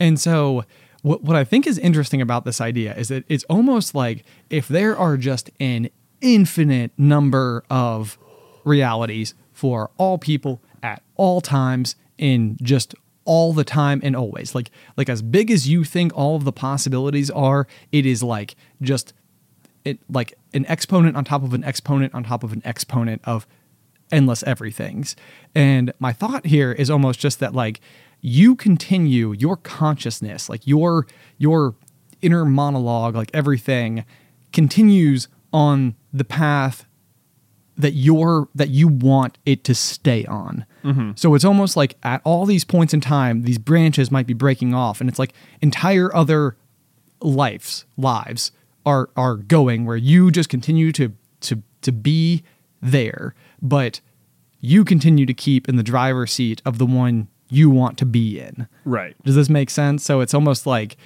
and 0.00 0.18
so 0.18 0.64
what, 1.02 1.22
what 1.22 1.36
i 1.36 1.44
think 1.44 1.66
is 1.66 1.78
interesting 1.78 2.20
about 2.20 2.44
this 2.44 2.60
idea 2.60 2.94
is 2.96 3.08
that 3.08 3.24
it's 3.28 3.44
almost 3.44 3.94
like 3.94 4.24
if 4.50 4.68
there 4.68 4.96
are 4.96 5.16
just 5.16 5.50
an 5.60 5.88
infinite 6.20 6.90
number 6.96 7.64
of 7.70 8.18
realities 8.64 9.34
for 9.52 9.90
all 9.96 10.18
people 10.18 10.60
at 10.82 11.02
all 11.16 11.40
times 11.40 11.96
in 12.16 12.56
just 12.62 12.94
all 13.24 13.52
the 13.52 13.64
time 13.64 14.00
and 14.02 14.16
always 14.16 14.54
like 14.54 14.70
like 14.96 15.08
as 15.08 15.22
big 15.22 15.50
as 15.50 15.68
you 15.68 15.84
think 15.84 16.12
all 16.16 16.36
of 16.36 16.44
the 16.44 16.52
possibilities 16.52 17.30
are 17.30 17.66
it 17.92 18.06
is 18.06 18.22
like 18.22 18.56
just 18.80 19.12
it 19.84 19.98
like 20.08 20.34
an 20.54 20.66
exponent 20.66 21.16
on 21.16 21.24
top 21.24 21.42
of 21.42 21.54
an 21.54 21.62
exponent 21.64 22.14
on 22.14 22.24
top 22.24 22.42
of 22.42 22.52
an 22.52 22.62
exponent 22.64 23.20
of 23.24 23.46
endless 24.10 24.42
everythings. 24.44 25.16
And 25.54 25.92
my 25.98 26.12
thought 26.12 26.46
here 26.46 26.72
is 26.72 26.90
almost 26.90 27.20
just 27.20 27.40
that 27.40 27.54
like 27.54 27.80
you 28.20 28.56
continue 28.56 29.32
your 29.32 29.56
consciousness, 29.56 30.48
like 30.48 30.66
your 30.66 31.06
your 31.38 31.74
inner 32.20 32.44
monologue, 32.44 33.14
like 33.14 33.30
everything 33.32 34.04
continues 34.52 35.28
on 35.52 35.94
the 36.12 36.24
path 36.24 36.84
that 37.76 37.92
you're 37.92 38.48
that 38.54 38.68
you 38.68 38.88
want 38.88 39.38
it 39.46 39.62
to 39.64 39.74
stay 39.74 40.24
on. 40.26 40.66
Mm-hmm. 40.82 41.12
So 41.14 41.34
it's 41.34 41.44
almost 41.44 41.76
like 41.76 41.96
at 42.02 42.20
all 42.24 42.44
these 42.44 42.64
points 42.64 42.92
in 42.92 43.00
time, 43.00 43.42
these 43.42 43.58
branches 43.58 44.10
might 44.10 44.26
be 44.26 44.34
breaking 44.34 44.74
off, 44.74 45.00
and 45.00 45.08
it's 45.08 45.18
like 45.18 45.32
entire 45.60 46.14
other 46.14 46.56
lives 47.20 47.84
lives 47.96 48.52
are 48.84 49.10
are 49.16 49.36
going 49.36 49.84
where 49.84 49.96
you 49.96 50.30
just 50.30 50.48
continue 50.48 50.92
to 50.92 51.12
to 51.40 51.62
to 51.82 51.92
be 51.92 52.42
there, 52.82 53.34
but 53.62 54.00
you 54.60 54.84
continue 54.84 55.24
to 55.24 55.34
keep 55.34 55.68
in 55.68 55.76
the 55.76 55.82
driver's 55.84 56.32
seat 56.32 56.60
of 56.64 56.78
the 56.78 56.86
one 56.86 57.28
you 57.50 57.70
want 57.70 57.98
to 57.98 58.06
be 58.06 58.40
in. 58.40 58.68
Right. 58.84 59.16
Does 59.24 59.34
this 59.34 59.48
make 59.48 59.70
sense? 59.70 60.04
So 60.04 60.20
it's 60.20 60.34
almost 60.34 60.66
like 60.66 60.96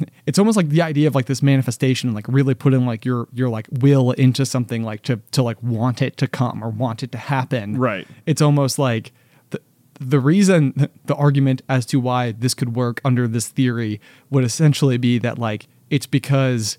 it's 0.26 0.38
almost 0.38 0.56
like 0.56 0.68
the 0.68 0.82
idea 0.82 1.08
of 1.08 1.14
like 1.14 1.26
this 1.26 1.42
manifestation, 1.42 2.14
like 2.14 2.26
really 2.28 2.54
putting 2.54 2.86
like 2.86 3.04
your 3.04 3.28
your 3.32 3.48
like 3.48 3.66
will 3.70 4.12
into 4.12 4.44
something 4.46 4.82
like 4.82 5.02
to 5.02 5.20
to 5.32 5.42
like 5.42 5.62
want 5.62 6.02
it 6.02 6.16
to 6.18 6.26
come 6.26 6.62
or 6.62 6.68
want 6.68 7.02
it 7.02 7.12
to 7.12 7.18
happen. 7.18 7.76
Right. 7.76 8.06
It's 8.26 8.42
almost 8.42 8.78
like 8.78 9.12
the 9.50 9.60
the 10.00 10.20
reason 10.20 10.88
the 11.04 11.14
argument 11.14 11.62
as 11.68 11.86
to 11.86 12.00
why 12.00 12.32
this 12.32 12.54
could 12.54 12.74
work 12.76 13.00
under 13.04 13.26
this 13.28 13.48
theory 13.48 14.00
would 14.30 14.44
essentially 14.44 14.98
be 14.98 15.18
that 15.18 15.38
like 15.38 15.66
it's 15.90 16.06
because 16.06 16.78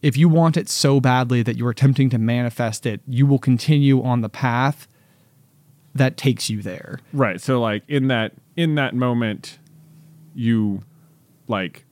if 0.00 0.16
you 0.16 0.28
want 0.28 0.56
it 0.56 0.68
so 0.68 1.00
badly 1.00 1.42
that 1.42 1.56
you're 1.56 1.70
attempting 1.70 2.08
to 2.10 2.18
manifest 2.18 2.86
it, 2.86 3.00
you 3.08 3.26
will 3.26 3.40
continue 3.40 4.00
on 4.02 4.20
the 4.20 4.28
path 4.28 4.86
that 5.98 6.16
takes 6.16 6.48
you 6.50 6.62
there. 6.62 6.98
Right. 7.12 7.40
So 7.40 7.60
like 7.60 7.82
in 7.88 8.08
that 8.08 8.32
in 8.56 8.74
that 8.76 8.94
moment, 8.94 9.58
you 10.34 10.82
like. 11.46 11.84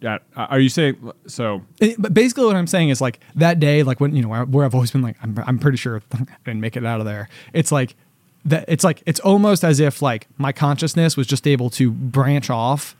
Yeah. 0.00 0.18
Are 0.34 0.58
you 0.58 0.70
saying 0.70 0.96
so? 1.26 1.62
It- 1.78 2.00
but 2.00 2.14
basically, 2.14 2.46
what 2.46 2.56
I'm 2.56 2.66
saying 2.66 2.88
is 2.88 3.00
like 3.02 3.20
that 3.34 3.60
day, 3.60 3.82
like 3.82 4.00
when 4.00 4.16
you 4.16 4.22
know 4.22 4.28
where, 4.28 4.44
where 4.46 4.64
I've 4.64 4.74
always 4.74 4.90
been 4.90 5.02
like, 5.02 5.16
I'm, 5.22 5.38
I'm 5.46 5.58
pretty 5.58 5.76
sure 5.76 6.00
I 6.12 6.24
didn't 6.44 6.60
make 6.60 6.76
it 6.76 6.86
out 6.86 7.00
of 7.00 7.06
there. 7.06 7.28
It's 7.52 7.70
like 7.70 7.94
that. 8.46 8.64
It's 8.66 8.82
like 8.82 9.02
it's 9.04 9.20
almost 9.20 9.62
as 9.62 9.78
if 9.78 10.00
like 10.00 10.26
my 10.38 10.52
consciousness 10.52 11.16
was 11.18 11.26
just 11.26 11.46
able 11.46 11.68
to 11.70 11.90
branch 11.90 12.48
off 12.48 12.96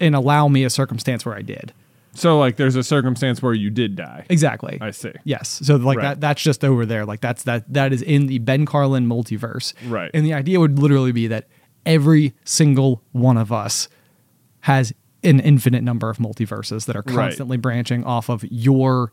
and 0.00 0.16
allow 0.16 0.48
me 0.48 0.64
a 0.64 0.70
circumstance 0.70 1.24
where 1.24 1.36
I 1.36 1.42
did. 1.42 1.72
So 2.14 2.38
like, 2.38 2.56
there's 2.56 2.76
a 2.76 2.82
circumstance 2.82 3.42
where 3.42 3.54
you 3.54 3.70
did 3.70 3.96
die. 3.96 4.24
Exactly. 4.28 4.78
I 4.80 4.90
see. 4.92 5.12
Yes. 5.24 5.60
So 5.64 5.76
like 5.76 5.98
Right. 5.98 6.02
that 6.04 6.20
that's 6.20 6.42
just 6.42 6.64
over 6.64 6.86
there. 6.86 7.04
Like 7.04 7.20
that's 7.20 7.42
that 7.44 7.72
that 7.72 7.92
is 7.92 8.02
in 8.02 8.26
the 8.28 8.38
Ben 8.38 8.66
Carlin 8.66 9.06
multiverse. 9.06 9.74
Right. 9.88 10.10
And 10.14 10.24
the 10.24 10.32
idea 10.34 10.60
would 10.60 10.78
literally 10.78 11.12
be 11.12 11.26
that 11.26 11.48
every 11.84 12.32
single 12.44 13.02
one 13.12 13.36
of 13.36 13.52
us 13.52 13.88
has 14.60 14.92
an 15.22 15.40
infinite 15.40 15.82
number 15.82 16.08
of 16.10 16.18
multiverses 16.18 16.86
that 16.86 16.96
are 16.96 17.02
Right. 17.06 17.14
constantly 17.14 17.56
branching 17.56 18.04
off 18.04 18.28
of 18.28 18.44
your 18.50 19.12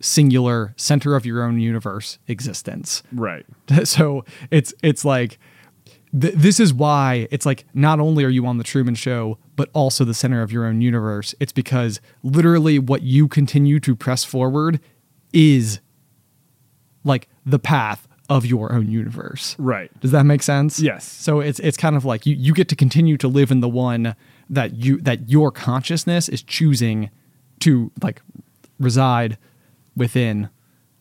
singular 0.00 0.72
center 0.76 1.14
of 1.14 1.26
your 1.26 1.42
own 1.42 1.60
universe 1.60 2.18
existence. 2.28 3.02
Right. 3.12 3.44
so 3.84 4.24
it's 4.50 4.72
it's 4.82 5.04
like 5.04 5.38
th- 6.18 6.34
this 6.34 6.58
is 6.58 6.72
why 6.72 7.28
it's 7.30 7.44
like 7.44 7.66
not 7.74 8.00
only 8.00 8.24
are 8.24 8.28
you 8.30 8.46
on 8.46 8.56
the 8.58 8.64
Truman 8.64 8.94
Show, 8.94 9.38
but 9.60 9.68
also 9.74 10.06
the 10.06 10.14
center 10.14 10.40
of 10.40 10.50
your 10.50 10.64
own 10.64 10.80
universe. 10.80 11.34
It's 11.38 11.52
because 11.52 12.00
literally 12.22 12.78
what 12.78 13.02
you 13.02 13.28
continue 13.28 13.78
to 13.80 13.94
press 13.94 14.24
forward 14.24 14.80
is 15.34 15.80
like 17.04 17.28
the 17.44 17.58
path 17.58 18.08
of 18.30 18.46
your 18.46 18.72
own 18.72 18.90
universe. 18.90 19.56
Right. 19.58 19.90
Does 20.00 20.12
that 20.12 20.22
make 20.22 20.42
sense? 20.42 20.80
Yes. 20.80 21.06
So 21.06 21.40
it's 21.40 21.60
it's 21.60 21.76
kind 21.76 21.94
of 21.94 22.06
like 22.06 22.24
you 22.24 22.34
you 22.34 22.54
get 22.54 22.68
to 22.68 22.74
continue 22.74 23.18
to 23.18 23.28
live 23.28 23.50
in 23.50 23.60
the 23.60 23.68
one 23.68 24.16
that 24.48 24.76
you 24.76 24.98
that 25.02 25.28
your 25.28 25.52
consciousness 25.52 26.30
is 26.30 26.42
choosing 26.42 27.10
to 27.58 27.92
like 28.02 28.22
reside 28.78 29.36
within, 29.94 30.48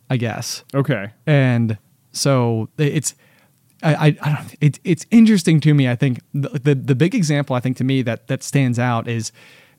I 0.09 0.17
guess. 0.17 0.65
Okay. 0.75 1.11
And 1.25 1.77
so 2.11 2.67
it's 2.77 3.15
I, 3.83 3.93
I, 3.93 4.05
I 4.21 4.33
don't 4.35 4.55
it's 4.61 4.79
it's 4.83 5.05
interesting 5.11 5.59
to 5.61 5.73
me. 5.73 5.87
I 5.89 5.95
think 5.95 6.19
the, 6.33 6.49
the 6.49 6.75
the 6.75 6.95
big 6.95 7.15
example 7.15 7.55
I 7.55 7.59
think 7.59 7.77
to 7.77 7.83
me 7.83 8.01
that 8.03 8.27
that 8.27 8.43
stands 8.43 8.77
out 8.79 9.07
is 9.07 9.31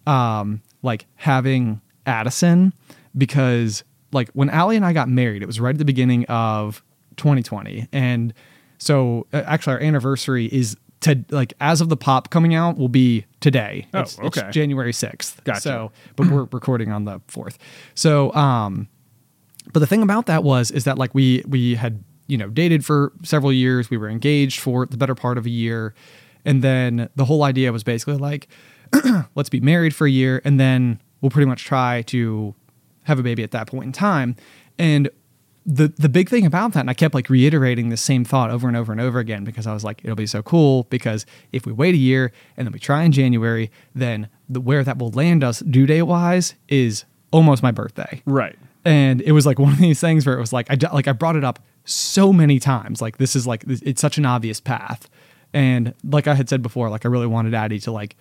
um 0.06 0.62
like 0.82 1.06
having 1.16 1.80
Addison 2.06 2.72
because 3.16 3.84
like 4.12 4.30
when 4.30 4.48
Allie 4.50 4.76
and 4.76 4.84
I 4.84 4.92
got 4.92 5.08
married, 5.08 5.42
it 5.42 5.46
was 5.46 5.60
right 5.60 5.74
at 5.74 5.78
the 5.78 5.84
beginning 5.84 6.24
of 6.26 6.82
2020, 7.16 7.88
and 7.92 8.32
so 8.78 9.26
uh, 9.32 9.42
actually 9.46 9.74
our 9.74 9.80
anniversary 9.80 10.46
is 10.46 10.76
to 11.00 11.24
like 11.30 11.52
as 11.60 11.80
of 11.80 11.88
the 11.88 11.96
pop 11.96 12.30
coming 12.30 12.54
out 12.54 12.76
will 12.78 12.88
be 12.88 13.24
today. 13.40 13.86
Oh, 13.94 14.00
It's- 14.00 14.18
it's 14.22 14.38
okay. 14.38 14.50
January 14.50 14.92
6th. 14.92 15.42
Gotcha. 15.44 15.60
So, 15.60 15.92
but 16.16 16.26
we're 16.28 16.44
recording 16.52 16.90
on 16.92 17.04
the 17.04 17.20
4th. 17.28 17.56
So, 17.94 18.34
um, 18.34 18.88
but 19.72 19.80
the 19.80 19.86
thing 19.86 20.02
about 20.02 20.26
that 20.26 20.42
was 20.44 20.70
is 20.70 20.84
that 20.84 20.98
like 20.98 21.14
we 21.14 21.42
we 21.46 21.74
had 21.74 22.02
you 22.30 22.38
know 22.38 22.48
dated 22.48 22.84
for 22.84 23.12
several 23.22 23.52
years. 23.52 23.90
We 23.90 23.96
were 23.96 24.08
engaged 24.08 24.60
for 24.60 24.86
the 24.86 24.96
better 24.96 25.14
part 25.14 25.36
of 25.36 25.46
a 25.46 25.50
year. 25.50 25.94
And 26.44 26.62
then 26.62 27.10
the 27.16 27.26
whole 27.26 27.42
idea 27.42 27.72
was 27.72 27.82
basically 27.82 28.16
like 28.16 28.48
let's 29.34 29.50
be 29.50 29.60
married 29.60 29.94
for 29.94 30.06
a 30.06 30.10
year 30.10 30.40
and 30.44 30.58
then 30.58 31.00
we'll 31.20 31.30
pretty 31.30 31.48
much 31.48 31.64
try 31.64 32.02
to 32.02 32.54
have 33.04 33.18
a 33.18 33.22
baby 33.22 33.42
at 33.42 33.50
that 33.50 33.66
point 33.66 33.84
in 33.86 33.92
time. 33.92 34.36
And 34.78 35.10
the 35.66 35.88
the 35.88 36.08
big 36.08 36.30
thing 36.30 36.46
about 36.46 36.72
that 36.72 36.80
and 36.80 36.90
I 36.90 36.94
kept 36.94 37.14
like 37.14 37.28
reiterating 37.28 37.90
the 37.90 37.96
same 37.96 38.24
thought 38.24 38.50
over 38.50 38.66
and 38.66 38.76
over 38.76 38.92
and 38.92 39.00
over 39.00 39.18
again 39.18 39.44
because 39.44 39.66
I 39.66 39.74
was 39.74 39.84
like 39.84 40.00
it'll 40.02 40.16
be 40.16 40.26
so 40.26 40.42
cool 40.42 40.84
because 40.84 41.26
if 41.52 41.66
we 41.66 41.72
wait 41.72 41.94
a 41.94 41.98
year 41.98 42.32
and 42.56 42.66
then 42.66 42.72
we 42.72 42.78
try 42.78 43.02
in 43.02 43.12
January 43.12 43.70
then 43.94 44.28
the 44.48 44.60
where 44.60 44.82
that 44.82 44.96
will 44.96 45.10
land 45.10 45.44
us 45.44 45.60
due 45.60 45.86
date 45.86 46.02
wise 46.02 46.54
is 46.68 47.04
almost 47.30 47.62
my 47.62 47.70
birthday. 47.70 48.22
Right. 48.24 48.58
And 48.84 49.20
it 49.22 49.32
was 49.32 49.46
like 49.46 49.58
one 49.66 49.72
of 49.72 49.78
these 49.78 50.00
things 50.00 50.26
where 50.26 50.36
it 50.36 50.40
was 50.40 50.52
like 50.52 50.70
I 50.70 50.92
like 50.92 51.08
I 51.08 51.12
brought 51.12 51.36
it 51.36 51.44
up 51.44 51.58
so 51.84 52.32
many 52.32 52.58
times 52.58 53.00
like 53.00 53.18
this 53.18 53.34
is 53.34 53.46
like 53.46 53.64
it's 53.66 54.00
such 54.00 54.18
an 54.18 54.26
obvious 54.26 54.60
path. 54.60 55.08
And 55.52 55.94
like 56.04 56.28
I 56.28 56.34
had 56.34 56.48
said 56.48 56.62
before 56.62 56.88
like 56.88 57.04
I 57.04 57.08
really 57.08 57.26
wanted 57.26 57.54
Addie 57.54 57.80
to 57.80 57.90
like 57.90 58.16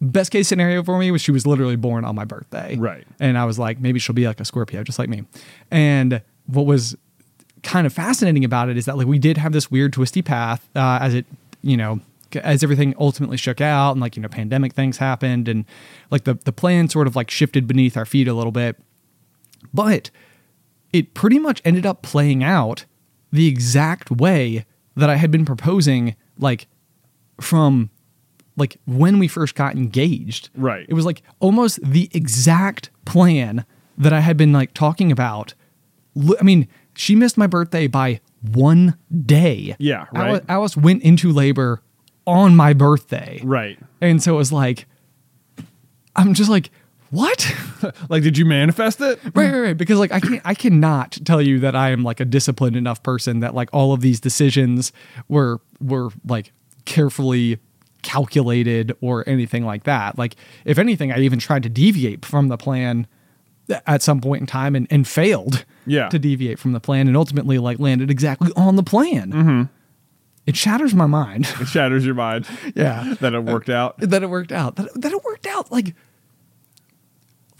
best 0.00 0.32
case 0.32 0.48
scenario 0.48 0.82
for 0.82 0.98
me 0.98 1.10
was 1.10 1.22
she 1.22 1.30
was 1.30 1.46
literally 1.46 1.76
born 1.76 2.04
on 2.04 2.14
my 2.14 2.24
birthday. 2.24 2.76
Right. 2.76 3.06
and 3.20 3.38
I 3.38 3.44
was 3.44 3.58
like 3.58 3.80
maybe 3.80 3.98
she'll 3.98 4.14
be 4.14 4.26
like 4.26 4.40
a 4.40 4.44
Scorpio 4.44 4.82
just 4.82 4.98
like 4.98 5.08
me. 5.08 5.24
And 5.70 6.22
what 6.46 6.66
was 6.66 6.96
kind 7.62 7.86
of 7.86 7.92
fascinating 7.92 8.44
about 8.44 8.68
it 8.68 8.76
is 8.76 8.84
that 8.86 8.96
like 8.96 9.06
we 9.06 9.18
did 9.18 9.36
have 9.36 9.52
this 9.52 9.70
weird 9.70 9.92
twisty 9.92 10.22
path 10.22 10.68
uh, 10.76 10.98
as 11.00 11.14
it 11.14 11.26
you 11.62 11.76
know 11.76 12.00
as 12.36 12.62
everything 12.62 12.94
ultimately 12.98 13.36
shook 13.36 13.60
out 13.60 13.92
and 13.92 14.00
like 14.00 14.16
you 14.16 14.22
know 14.22 14.28
pandemic 14.28 14.72
things 14.74 14.98
happened 14.98 15.48
and 15.48 15.64
like 16.10 16.24
the 16.24 16.34
the 16.44 16.52
plan 16.52 16.88
sort 16.88 17.06
of 17.06 17.16
like 17.16 17.30
shifted 17.30 17.66
beneath 17.66 17.96
our 17.96 18.04
feet 18.04 18.28
a 18.28 18.34
little 18.34 18.52
bit 18.52 18.76
but 19.72 20.10
it 20.92 21.14
pretty 21.14 21.38
much 21.38 21.60
ended 21.64 21.86
up 21.86 22.02
playing 22.02 22.42
out 22.42 22.84
the 23.30 23.46
exact 23.46 24.10
way 24.10 24.64
that 24.96 25.10
I 25.10 25.16
had 25.16 25.30
been 25.30 25.44
proposing, 25.44 26.16
like 26.38 26.66
from 27.40 27.90
like 28.56 28.78
when 28.86 29.18
we 29.18 29.28
first 29.28 29.54
got 29.54 29.76
engaged. 29.76 30.50
Right. 30.54 30.86
It 30.88 30.94
was 30.94 31.06
like 31.06 31.22
almost 31.40 31.80
the 31.82 32.10
exact 32.12 32.90
plan 33.04 33.64
that 33.96 34.12
I 34.12 34.20
had 34.20 34.36
been 34.36 34.52
like 34.52 34.74
talking 34.74 35.12
about. 35.12 35.54
I 36.38 36.42
mean, 36.42 36.68
she 36.94 37.14
missed 37.14 37.38
my 37.38 37.46
birthday 37.46 37.86
by 37.86 38.20
one 38.42 38.96
day. 39.24 39.76
Yeah, 39.78 40.06
right. 40.12 40.28
Alice, 40.28 40.44
Alice 40.48 40.76
went 40.76 41.02
into 41.02 41.32
labor 41.32 41.82
on 42.26 42.56
my 42.56 42.72
birthday. 42.72 43.40
Right. 43.44 43.78
And 44.00 44.22
so 44.22 44.34
it 44.34 44.36
was 44.36 44.52
like, 44.52 44.86
I'm 46.16 46.34
just 46.34 46.50
like, 46.50 46.70
what? 47.10 47.54
Like, 48.08 48.24
did 48.24 48.36
you 48.36 48.44
manifest 48.44 49.00
it? 49.00 49.20
Right, 49.36 49.52
right, 49.52 49.60
right. 49.60 49.76
Because 49.76 50.00
like 50.00 50.10
I 50.10 50.18
can't, 50.18 50.42
I 50.44 50.54
cannot 50.54 51.12
tell 51.24 51.40
you 51.40 51.60
that 51.60 51.76
I 51.76 51.90
am 51.90 52.02
like 52.02 52.18
a 52.18 52.24
disciplined 52.24 52.74
enough 52.74 53.04
person 53.04 53.38
that 53.38 53.54
like 53.54 53.68
all 53.72 53.92
of 53.92 54.00
these 54.00 54.18
decisions 54.18 54.92
were 55.28 55.60
were 55.80 56.08
like 56.26 56.52
carefully 56.86 57.60
calculated 58.02 58.96
or 59.00 59.28
anything 59.28 59.64
like 59.64 59.84
that. 59.84 60.18
Like 60.18 60.34
if 60.64 60.76
anything, 60.76 61.12
I 61.12 61.20
even 61.20 61.38
tried 61.38 61.62
to 61.62 61.68
deviate 61.68 62.24
from 62.24 62.48
the 62.48 62.56
plan 62.56 63.06
at 63.86 64.02
some 64.02 64.20
point 64.20 64.40
in 64.40 64.46
time 64.46 64.74
and, 64.74 64.88
and 64.90 65.06
failed. 65.06 65.64
Yeah. 65.86 66.08
To 66.08 66.18
deviate 66.18 66.58
from 66.58 66.72
the 66.72 66.80
plan 66.80 67.06
and 67.06 67.16
ultimately 67.16 67.58
like 67.58 67.78
landed 67.78 68.10
exactly 68.10 68.50
on 68.56 68.74
the 68.74 68.82
plan. 68.82 69.30
Mm-hmm. 69.32 69.62
It 70.46 70.56
shatters 70.56 70.94
my 70.94 71.06
mind. 71.06 71.46
It 71.60 71.68
shatters 71.68 72.04
your 72.04 72.14
mind. 72.14 72.46
Yeah. 72.74 73.14
That 73.20 73.34
it 73.34 73.44
worked 73.44 73.68
out. 73.70 73.98
that 73.98 74.22
it 74.22 74.30
worked 74.30 74.52
out. 74.52 74.76
That, 74.76 75.00
that 75.00 75.12
it 75.12 75.22
worked 75.24 75.46
out 75.46 75.70
like 75.70 75.94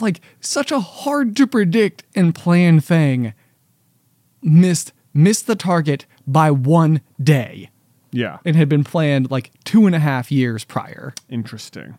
like 0.00 0.20
such 0.40 0.70
a 0.72 0.80
hard 0.80 1.36
to 1.36 1.46
predict 1.46 2.04
and 2.14 2.34
plan 2.34 2.80
thing 2.80 3.32
missed 4.42 4.92
missed 5.14 5.46
the 5.46 5.56
target 5.56 6.06
by 6.26 6.50
one 6.50 7.00
day 7.20 7.70
Yeah. 8.12 8.38
and 8.44 8.54
had 8.54 8.68
been 8.68 8.84
planned 8.84 9.30
like 9.30 9.50
two 9.64 9.86
and 9.86 9.94
a 9.94 9.98
half 9.98 10.30
years 10.30 10.64
prior. 10.64 11.12
Interesting. 11.28 11.98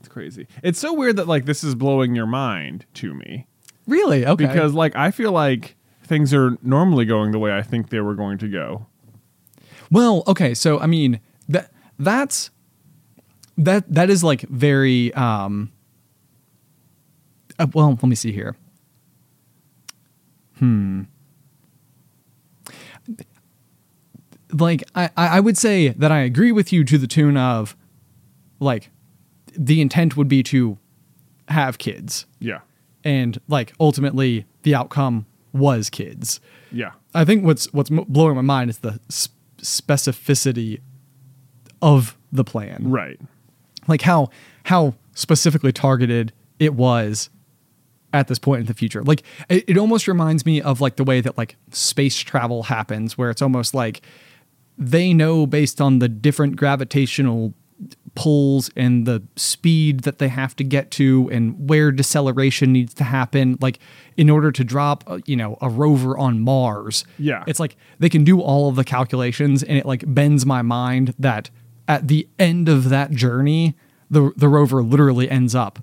It's 0.00 0.08
crazy. 0.08 0.46
It's 0.62 0.78
so 0.78 0.92
weird 0.94 1.16
that 1.16 1.26
like 1.26 1.44
this 1.44 1.62
is 1.64 1.74
blowing 1.74 2.14
your 2.14 2.26
mind 2.26 2.86
to 2.94 3.12
me 3.14 3.46
Really? 3.86 4.26
Okay. 4.26 4.46
because 4.46 4.72
like 4.72 4.96
I 4.96 5.10
feel 5.10 5.32
like 5.32 5.76
things 6.02 6.32
are 6.32 6.56
normally 6.62 7.04
going 7.04 7.32
the 7.32 7.38
way 7.38 7.52
I 7.56 7.62
think 7.62 7.90
they 7.90 8.00
were 8.00 8.14
going 8.14 8.38
to 8.38 8.48
go. 8.48 8.86
well, 9.90 10.22
okay, 10.26 10.54
so 10.54 10.78
I 10.80 10.86
mean 10.86 11.20
that 11.48 11.70
that's 11.98 12.50
that 13.58 13.84
that 13.92 14.08
is 14.10 14.22
like 14.24 14.42
very 14.42 15.12
um 15.14 15.72
uh, 17.58 17.66
well, 17.74 17.90
let 17.90 18.04
me 18.04 18.14
see 18.16 18.32
here. 18.32 18.56
Hmm. 20.58 21.02
Like 24.52 24.84
I, 24.94 25.10
I 25.16 25.26
I 25.36 25.40
would 25.40 25.58
say 25.58 25.88
that 25.88 26.12
I 26.12 26.20
agree 26.20 26.52
with 26.52 26.72
you 26.72 26.84
to 26.84 26.98
the 26.98 27.06
tune 27.06 27.36
of 27.36 27.76
like 28.60 28.90
the 29.56 29.80
intent 29.80 30.16
would 30.16 30.28
be 30.28 30.42
to 30.44 30.78
have 31.48 31.78
kids 31.78 32.26
Yeah. 32.40 32.60
and 33.04 33.40
like 33.48 33.72
ultimately 33.80 34.44
the 34.62 34.74
outcome 34.74 35.26
was 35.52 35.90
kids. 35.90 36.40
Yeah. 36.72 36.92
I 37.14 37.24
think 37.24 37.44
what's 37.44 37.72
what's 37.72 37.90
blowing 37.90 38.36
my 38.36 38.42
mind 38.42 38.70
is 38.70 38.78
the 38.78 39.00
specificity 39.60 40.80
of 41.82 42.16
the 42.32 42.44
plan. 42.44 42.78
Right. 42.88 43.20
Like 43.88 44.02
how 44.02 44.28
how 44.64 44.94
specifically 45.14 45.72
targeted 45.72 46.32
it 46.58 46.74
was 46.74 47.30
at 48.16 48.28
this 48.28 48.38
point 48.38 48.60
in 48.60 48.66
the 48.66 48.74
future. 48.74 49.02
Like 49.02 49.22
it, 49.48 49.64
it 49.68 49.78
almost 49.78 50.08
reminds 50.08 50.44
me 50.46 50.60
of 50.60 50.80
like 50.80 50.96
the 50.96 51.04
way 51.04 51.20
that 51.20 51.36
like 51.38 51.56
space 51.70 52.16
travel 52.18 52.64
happens 52.64 53.16
where 53.18 53.30
it's 53.30 53.42
almost 53.42 53.74
like 53.74 54.02
they 54.78 55.12
know 55.12 55.46
based 55.46 55.80
on 55.80 55.98
the 56.00 56.08
different 56.08 56.56
gravitational 56.56 57.54
pulls 58.14 58.70
and 58.74 59.06
the 59.06 59.22
speed 59.36 60.00
that 60.00 60.18
they 60.18 60.28
have 60.28 60.56
to 60.56 60.64
get 60.64 60.90
to 60.90 61.28
and 61.30 61.68
where 61.68 61.92
deceleration 61.92 62.72
needs 62.72 62.94
to 62.94 63.04
happen 63.04 63.58
like 63.60 63.78
in 64.16 64.30
order 64.30 64.50
to 64.50 64.64
drop 64.64 65.04
uh, 65.06 65.18
you 65.26 65.36
know 65.36 65.58
a 65.60 65.68
rover 65.68 66.16
on 66.16 66.40
mars 66.40 67.04
Yeah. 67.18 67.44
it's 67.46 67.60
like 67.60 67.76
they 67.98 68.08
can 68.08 68.24
do 68.24 68.40
all 68.40 68.70
of 68.70 68.76
the 68.76 68.84
calculations 68.84 69.62
and 69.62 69.76
it 69.76 69.84
like 69.84 70.02
bends 70.06 70.46
my 70.46 70.62
mind 70.62 71.12
that 71.18 71.50
at 71.86 72.08
the 72.08 72.26
end 72.38 72.70
of 72.70 72.88
that 72.88 73.10
journey 73.10 73.74
the 74.10 74.32
the 74.36 74.48
rover 74.48 74.82
literally 74.82 75.28
ends 75.30 75.54
up 75.54 75.80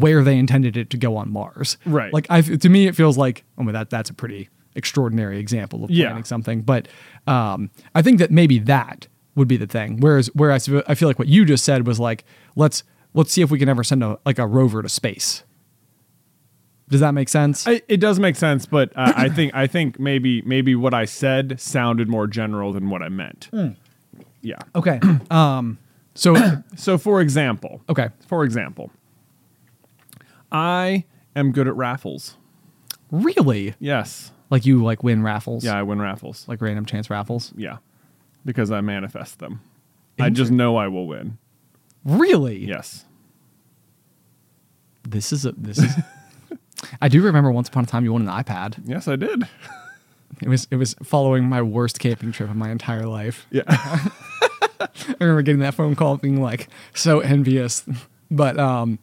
where 0.00 0.22
they 0.22 0.36
intended 0.38 0.76
it 0.76 0.90
to 0.90 0.96
go 0.96 1.16
on 1.16 1.30
mars 1.32 1.76
Right. 1.86 2.12
like 2.12 2.26
i 2.30 2.40
to 2.42 2.68
me 2.68 2.86
it 2.86 2.94
feels 2.96 3.16
like 3.18 3.44
oh 3.58 3.70
that 3.72 3.90
that's 3.90 4.10
a 4.10 4.14
pretty 4.14 4.48
extraordinary 4.74 5.38
example 5.38 5.84
of 5.84 5.90
Yeah. 5.90 6.06
planning 6.08 6.24
something 6.24 6.60
but 6.62 6.88
um 7.26 7.70
i 7.94 8.02
think 8.02 8.18
that 8.18 8.30
maybe 8.30 8.58
that 8.60 9.06
would 9.34 9.48
be 9.48 9.56
the 9.56 9.66
thing 9.66 9.98
whereas 10.00 10.28
whereas 10.34 10.68
i 10.86 10.94
feel 10.94 11.08
like 11.08 11.18
what 11.18 11.28
you 11.28 11.44
just 11.44 11.64
said 11.64 11.86
was 11.86 11.98
like 12.00 12.24
let's 12.56 12.82
let's 13.14 13.32
see 13.32 13.42
if 13.42 13.50
we 13.50 13.58
can 13.58 13.68
ever 13.68 13.82
send 13.84 14.02
a 14.04 14.18
like 14.26 14.38
a 14.38 14.46
rover 14.46 14.82
to 14.82 14.88
space 14.88 15.42
does 16.88 17.00
that 17.00 17.12
make 17.14 17.28
sense 17.28 17.66
I, 17.66 17.82
it 17.88 17.96
does 17.98 18.20
make 18.20 18.36
sense, 18.36 18.64
but 18.64 18.92
uh, 18.96 19.12
I 19.16 19.28
think 19.28 19.52
I 19.54 19.66
think 19.66 19.98
maybe 19.98 20.40
maybe 20.42 20.76
what 20.76 20.94
I 20.94 21.04
said 21.04 21.60
sounded 21.60 22.08
more 22.08 22.28
general 22.28 22.72
than 22.72 22.90
what 22.90 23.02
I 23.02 23.08
meant. 23.08 23.50
Yeah. 24.40 24.58
okay 24.74 25.00
um 25.30 25.78
so 26.14 26.36
So 26.76 26.96
for 26.96 27.20
example, 27.20 27.82
okay 27.88 28.10
for 28.28 28.44
example, 28.44 28.92
I 30.56 31.04
am 31.34 31.52
good 31.52 31.68
at 31.68 31.76
raffles. 31.76 32.36
really 33.10 33.74
Yes. 33.78 34.32
like 34.50 34.64
you 34.64 34.82
like 34.82 35.02
win 35.02 35.22
raffles 35.22 35.64
Yeah, 35.64 35.76
I 35.78 35.82
win 35.82 36.00
raffles. 36.00 36.46
like 36.48 36.60
random 36.62 36.86
chance 36.86 37.10
raffles 37.10 37.52
Yeah. 37.56 37.76
Because 38.44 38.70
I 38.70 38.80
manifest 38.80 39.38
them. 39.38 39.60
I 40.18 40.30
just 40.30 40.50
know 40.50 40.76
I 40.76 40.88
will 40.88 41.06
win. 41.06 41.36
really 42.04 42.64
Yes. 42.66 43.04
this 45.08 45.32
is 45.32 45.44
a 45.46 45.52
this 45.52 45.78
is 45.78 45.92
i 47.00 47.08
do 47.08 47.22
remember 47.22 47.50
once 47.50 47.68
upon 47.68 47.84
a 47.84 47.86
time 47.86 48.04
you 48.04 48.12
won 48.12 48.22
an 48.28 48.44
ipad 48.44 48.76
Yes, 48.84 49.08
I 49.08 49.16
did. 49.16 49.44
it 50.42 50.48
was 50.48 50.66
it 50.70 50.76
was 50.76 50.94
following 51.02 51.44
my 51.44 51.62
worst 51.62 51.98
camping 52.00 52.32
trip 52.32 52.50
of 52.50 52.56
my 52.56 52.70
entire 52.70 53.06
life 53.06 53.46
Yeah. 53.50 53.62
I 54.78 55.14
remember 55.20 55.42
getting 55.42 55.60
that 55.60 55.74
phone 55.74 55.94
call 55.96 56.16
being 56.18 56.40
like 56.42 56.68
so 56.94 57.20
envious. 57.20 57.84
But 58.30 58.58
um 58.58 58.98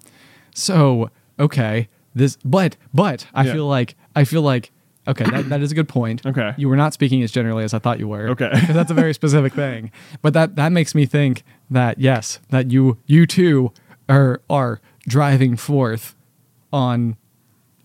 so 0.54 1.10
okay, 1.40 1.88
this 2.16 2.38
but 2.46 2.78
but 2.94 3.28
I 3.34 3.44
Yeah. 3.46 3.54
feel 3.54 3.68
like 3.68 3.96
I 4.16 4.24
feel 4.24 4.42
like 4.42 4.72
okay, 5.08 5.26
that, 5.26 5.50
that 5.50 5.62
is 5.62 5.72
a 5.72 5.76
good 5.76 5.90
point. 5.90 6.26
Okay. 6.26 6.54
You 6.58 6.70
were 6.70 6.78
not 6.78 6.94
speaking 6.94 7.22
as 7.24 7.32
generally 7.32 7.64
as 7.64 7.74
I 7.74 7.80
thought 7.80 8.00
you 8.00 8.08
were. 8.08 8.30
Okay. 8.30 8.50
'Cause 8.66 8.74
that's 8.76 8.92
a 8.92 8.94
very 8.94 9.14
specific 9.14 9.54
thing. 9.54 9.92
But 10.22 10.34
that 10.34 10.56
that 10.56 10.72
makes 10.72 10.96
me 10.96 11.06
think 11.06 11.44
that 11.70 12.00
yes, 12.00 12.40
that 12.50 12.72
you 12.72 12.98
you 13.06 13.26
too 13.26 13.72
are 14.08 14.42
are 14.50 14.80
driving 15.08 15.56
forth 15.58 16.16
on 16.72 17.18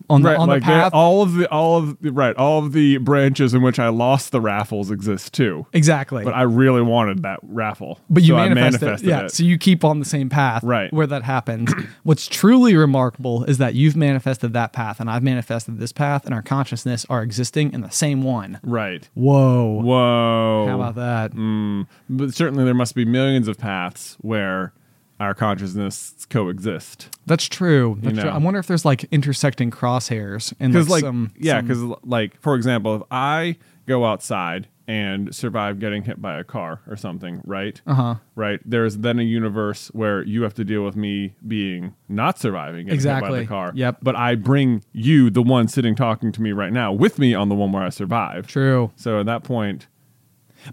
on 0.09 0.21
the 0.23 0.29
right, 0.29 0.37
on 0.37 0.47
like 0.47 0.61
the 0.61 0.65
path. 0.65 0.93
all 0.93 1.21
of 1.21 1.33
the 1.35 1.49
all 1.51 1.77
of 1.77 1.99
the, 2.01 2.11
right, 2.11 2.35
all 2.35 2.59
of 2.65 2.73
the 2.73 2.97
branches 2.97 3.53
in 3.53 3.61
which 3.61 3.79
I 3.79 3.89
lost 3.89 4.31
the 4.31 4.41
raffles 4.41 4.89
exist 4.91 5.33
too. 5.33 5.65
exactly. 5.73 6.23
But 6.23 6.33
I 6.33 6.41
really 6.43 6.81
wanted 6.81 7.21
that 7.23 7.39
raffle. 7.43 7.99
But 8.09 8.23
you 8.23 8.29
so 8.33 8.35
manifested 8.37 8.89
it. 8.89 9.03
Yeah. 9.03 9.25
it. 9.25 9.31
So 9.31 9.43
you 9.43 9.57
keep 9.57 9.83
on 9.83 9.99
the 9.99 10.05
same 10.05 10.29
path 10.29 10.63
Right. 10.63 10.91
where 10.93 11.07
that 11.07 11.23
happens. 11.23 11.71
What's 12.03 12.27
truly 12.27 12.75
remarkable 12.75 13.43
is 13.45 13.57
that 13.59 13.75
you've 13.75 13.95
manifested 13.95 14.53
that 14.53 14.73
path 14.73 14.99
and 14.99 15.09
I've 15.09 15.23
manifested 15.23 15.79
this 15.79 15.91
path 15.91 16.25
and 16.25 16.33
our 16.33 16.41
consciousness 16.41 17.05
are 17.09 17.21
existing 17.21 17.73
in 17.73 17.81
the 17.81 17.89
same 17.91 18.23
one. 18.23 18.59
right. 18.63 19.07
Whoa. 19.13 19.81
Whoa. 19.81 20.65
How 20.67 20.75
about 20.75 20.95
that? 20.95 21.31
Mm. 21.33 21.87
But 22.09 22.33
certainly 22.33 22.63
there 22.65 22.73
must 22.73 22.95
be 22.95 23.05
millions 23.05 23.47
of 23.47 23.57
paths 23.57 24.17
where 24.21 24.73
our 25.19 25.33
consciousness 25.33 26.25
coexist. 26.29 27.09
That's 27.25 27.45
true. 27.47 27.97
That's 28.01 28.15
know. 28.15 28.21
true. 28.23 28.31
I 28.31 28.37
wonder 28.37 28.59
if 28.59 28.67
there's 28.67 28.85
like 28.85 29.03
intersecting 29.11 29.71
crosshairs 29.71 30.53
and 30.59 30.73
like, 30.73 30.87
like, 30.89 31.01
some 31.01 31.31
yeah, 31.37 31.59
some- 31.59 31.67
because 31.67 31.83
like 32.03 32.39
for 32.41 32.55
example, 32.55 32.95
if 32.95 33.01
I 33.11 33.57
go 33.85 34.05
outside 34.05 34.67
and 34.87 35.35
survive 35.35 35.77
getting 35.79 36.01
hit 36.03 36.19
by 36.19 36.39
a 36.39 36.43
car 36.43 36.81
or 36.87 36.95
something, 36.95 37.41
right? 37.45 37.79
Uh 37.85 37.91
Uh-huh. 37.91 38.15
Right. 38.35 38.59
There's 38.65 38.97
then 38.97 39.19
a 39.19 39.23
universe 39.23 39.89
where 39.93 40.23
you 40.23 40.41
have 40.43 40.55
to 40.55 40.63
deal 40.63 40.83
with 40.83 40.95
me 40.95 41.35
being 41.47 41.93
not 42.07 42.39
surviving 42.39 42.85
getting 42.87 42.99
hit 42.99 43.05
by 43.05 43.17
Exactly. 43.17 43.39
the 43.41 43.45
car. 43.45 43.71
Yep. 43.75 43.97
But 44.01 44.15
I 44.15 44.33
bring 44.35 44.83
you, 44.93 45.29
the 45.29 45.43
one 45.43 45.67
sitting 45.67 45.95
talking 45.95 46.31
to 46.31 46.41
me 46.41 46.53
right 46.53 46.73
now, 46.73 46.91
with 46.91 47.19
me 47.19 47.35
on 47.35 47.49
the 47.49 47.55
one 47.55 47.71
where 47.71 47.83
I 47.83 47.89
survived. 47.89 48.49
true. 48.49 48.91
So 48.95 49.19
at 49.19 49.27
that 49.27 49.43
point, 49.43 49.85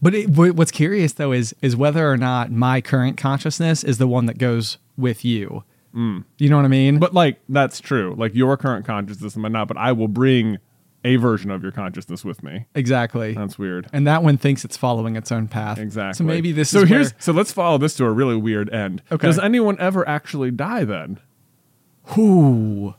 But 0.03 0.15
it, 0.15 0.31
what's 0.31 0.71
curious 0.71 1.13
though 1.15 1.33
is 1.33 1.55
is 1.63 1.77
whether 1.77 2.11
or 2.11 2.17
not 2.17 2.51
my 2.51 2.81
current 2.81 3.17
consciousness 3.17 3.85
is 3.85 3.99
the 3.99 4.09
one 4.09 4.27
that 4.27 4.39
goes 4.39 4.79
with 4.97 5.25
you. 5.25 5.65
You 5.95 6.51
know 6.51 6.57
what 6.57 6.67
I 6.67 6.69
mean? 6.69 6.97
Mm. 6.97 7.01
but 7.01 7.15
like 7.15 7.41
that's 7.49 7.81
true. 7.81 8.15
Like 8.19 8.35
your 8.35 8.59
current 8.59 8.85
consciousness 8.85 9.35
might 9.35 9.53
not, 9.53 9.67
but 9.67 9.79
I 9.79 9.93
will 9.93 10.09
bring 10.09 10.59
a 11.05 11.17
version 11.17 11.51
of 11.51 11.63
your 11.63 11.73
consciousness 11.73 12.23
with 12.23 12.43
me. 12.43 12.67
exactly. 12.75 13.33
That's 13.33 13.59
weird. 13.59 13.89
and 13.95 14.07
that 14.07 14.23
one 14.23 14.37
thinks 14.37 14.63
it's 14.65 14.77
following 14.77 15.17
its 15.17 15.33
own 15.33 15.49
path. 15.49 15.79
Exactly. 15.79 16.19
So 16.19 16.25
maybe 16.25 16.53
this 16.53 16.69
so 16.69 16.81
is 16.81 16.89
here's 16.89 17.13
where, 17.13 17.21
so 17.23 17.33
let's 17.33 17.51
follow 17.51 17.79
this 17.79 17.95
to 17.95 18.05
a 18.05 18.11
really 18.11 18.37
weird 18.37 18.69
end. 18.75 19.03
Okay. 19.11 19.27
Does 19.27 19.39
anyone 19.39 19.79
ever 19.79 20.07
actually 20.07 20.51
die 20.51 20.85
then? 20.85 21.19
Ooh. 22.19 22.95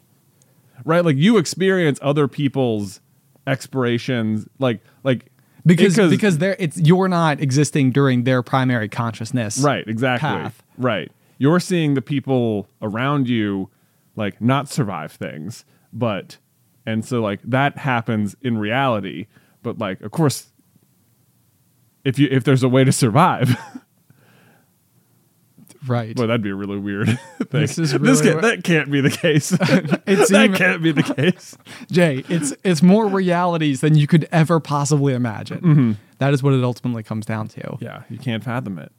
Right? 0.83 1.03
Like 1.05 1.17
you 1.17 1.37
experience 1.37 1.99
other 2.01 2.27
people's 2.27 2.99
expirations, 3.45 4.47
like 4.57 4.81
like 5.03 5.31
because 5.67 5.93
because 5.95 6.11
because 6.11 6.37
they're 6.37 6.55
it's 6.57 6.77
you're 6.77 7.07
not 7.07 7.39
existing 7.41 7.91
during 7.91 8.23
their 8.23 8.41
primary 8.41 8.89
consciousness. 8.89 9.59
right 9.59 9.87
exactly 9.87 10.27
path. 10.27 10.63
right. 10.77 11.11
You're 11.37 11.59
seeing 11.59 11.93
the 11.93 12.01
people 12.01 12.67
around 12.81 13.29
you 13.29 13.69
like 14.15 14.41
not 14.41 14.69
survive 14.69 15.11
things, 15.11 15.65
but 15.93 16.37
and 16.85 17.05
so 17.05 17.21
like 17.21 17.41
that 17.43 17.77
happens 17.77 18.35
in 18.41 18.57
reality. 18.57 19.27
But 19.61 19.77
like 19.77 20.01
of 20.01 20.11
course, 20.11 20.47
if 22.03 22.17
you 22.17 22.27
if 22.31 22.43
there's 22.43 22.63
a 22.63 22.69
way 22.69 22.83
to 22.83 22.91
survive. 22.91 23.55
Right. 25.87 26.15
Boy, 26.15 26.27
that'd 26.27 26.41
be 26.41 26.49
a 26.49 26.55
really 26.55 26.77
weird 26.77 27.07
thing. 27.37 27.47
This 27.49 27.77
is 27.77 27.91
this 27.93 28.21
can't, 28.21 28.41
that 28.41 28.63
can't 28.63 28.91
be 28.91 29.01
the 29.01 29.09
case. 29.09 29.51
It's 30.07 30.29
that 30.31 30.45
even- 30.45 30.55
can't 30.57 30.81
be 30.83 30.91
the 30.91 31.03
case. 31.03 31.57
Jay, 31.91 32.23
it's 32.29 32.53
it's 32.63 32.81
more 32.81 33.07
realities 33.07 33.81
than 33.81 33.95
you 33.95 34.07
could 34.07 34.27
ever 34.31 34.59
possibly 34.59 35.13
imagine. 35.13 35.97
That 36.19 36.33
is 36.33 36.41
what 36.41 36.53
it 36.53 36.63
ultimately 36.63 37.03
comes 37.03 37.25
down 37.25 37.47
to. 37.49 37.61
Mm-hmm. 37.61 37.83
Yeah, 37.83 38.03
you 38.09 38.17
can't 38.17 38.43
fathom 38.43 38.79
it. 38.79 38.91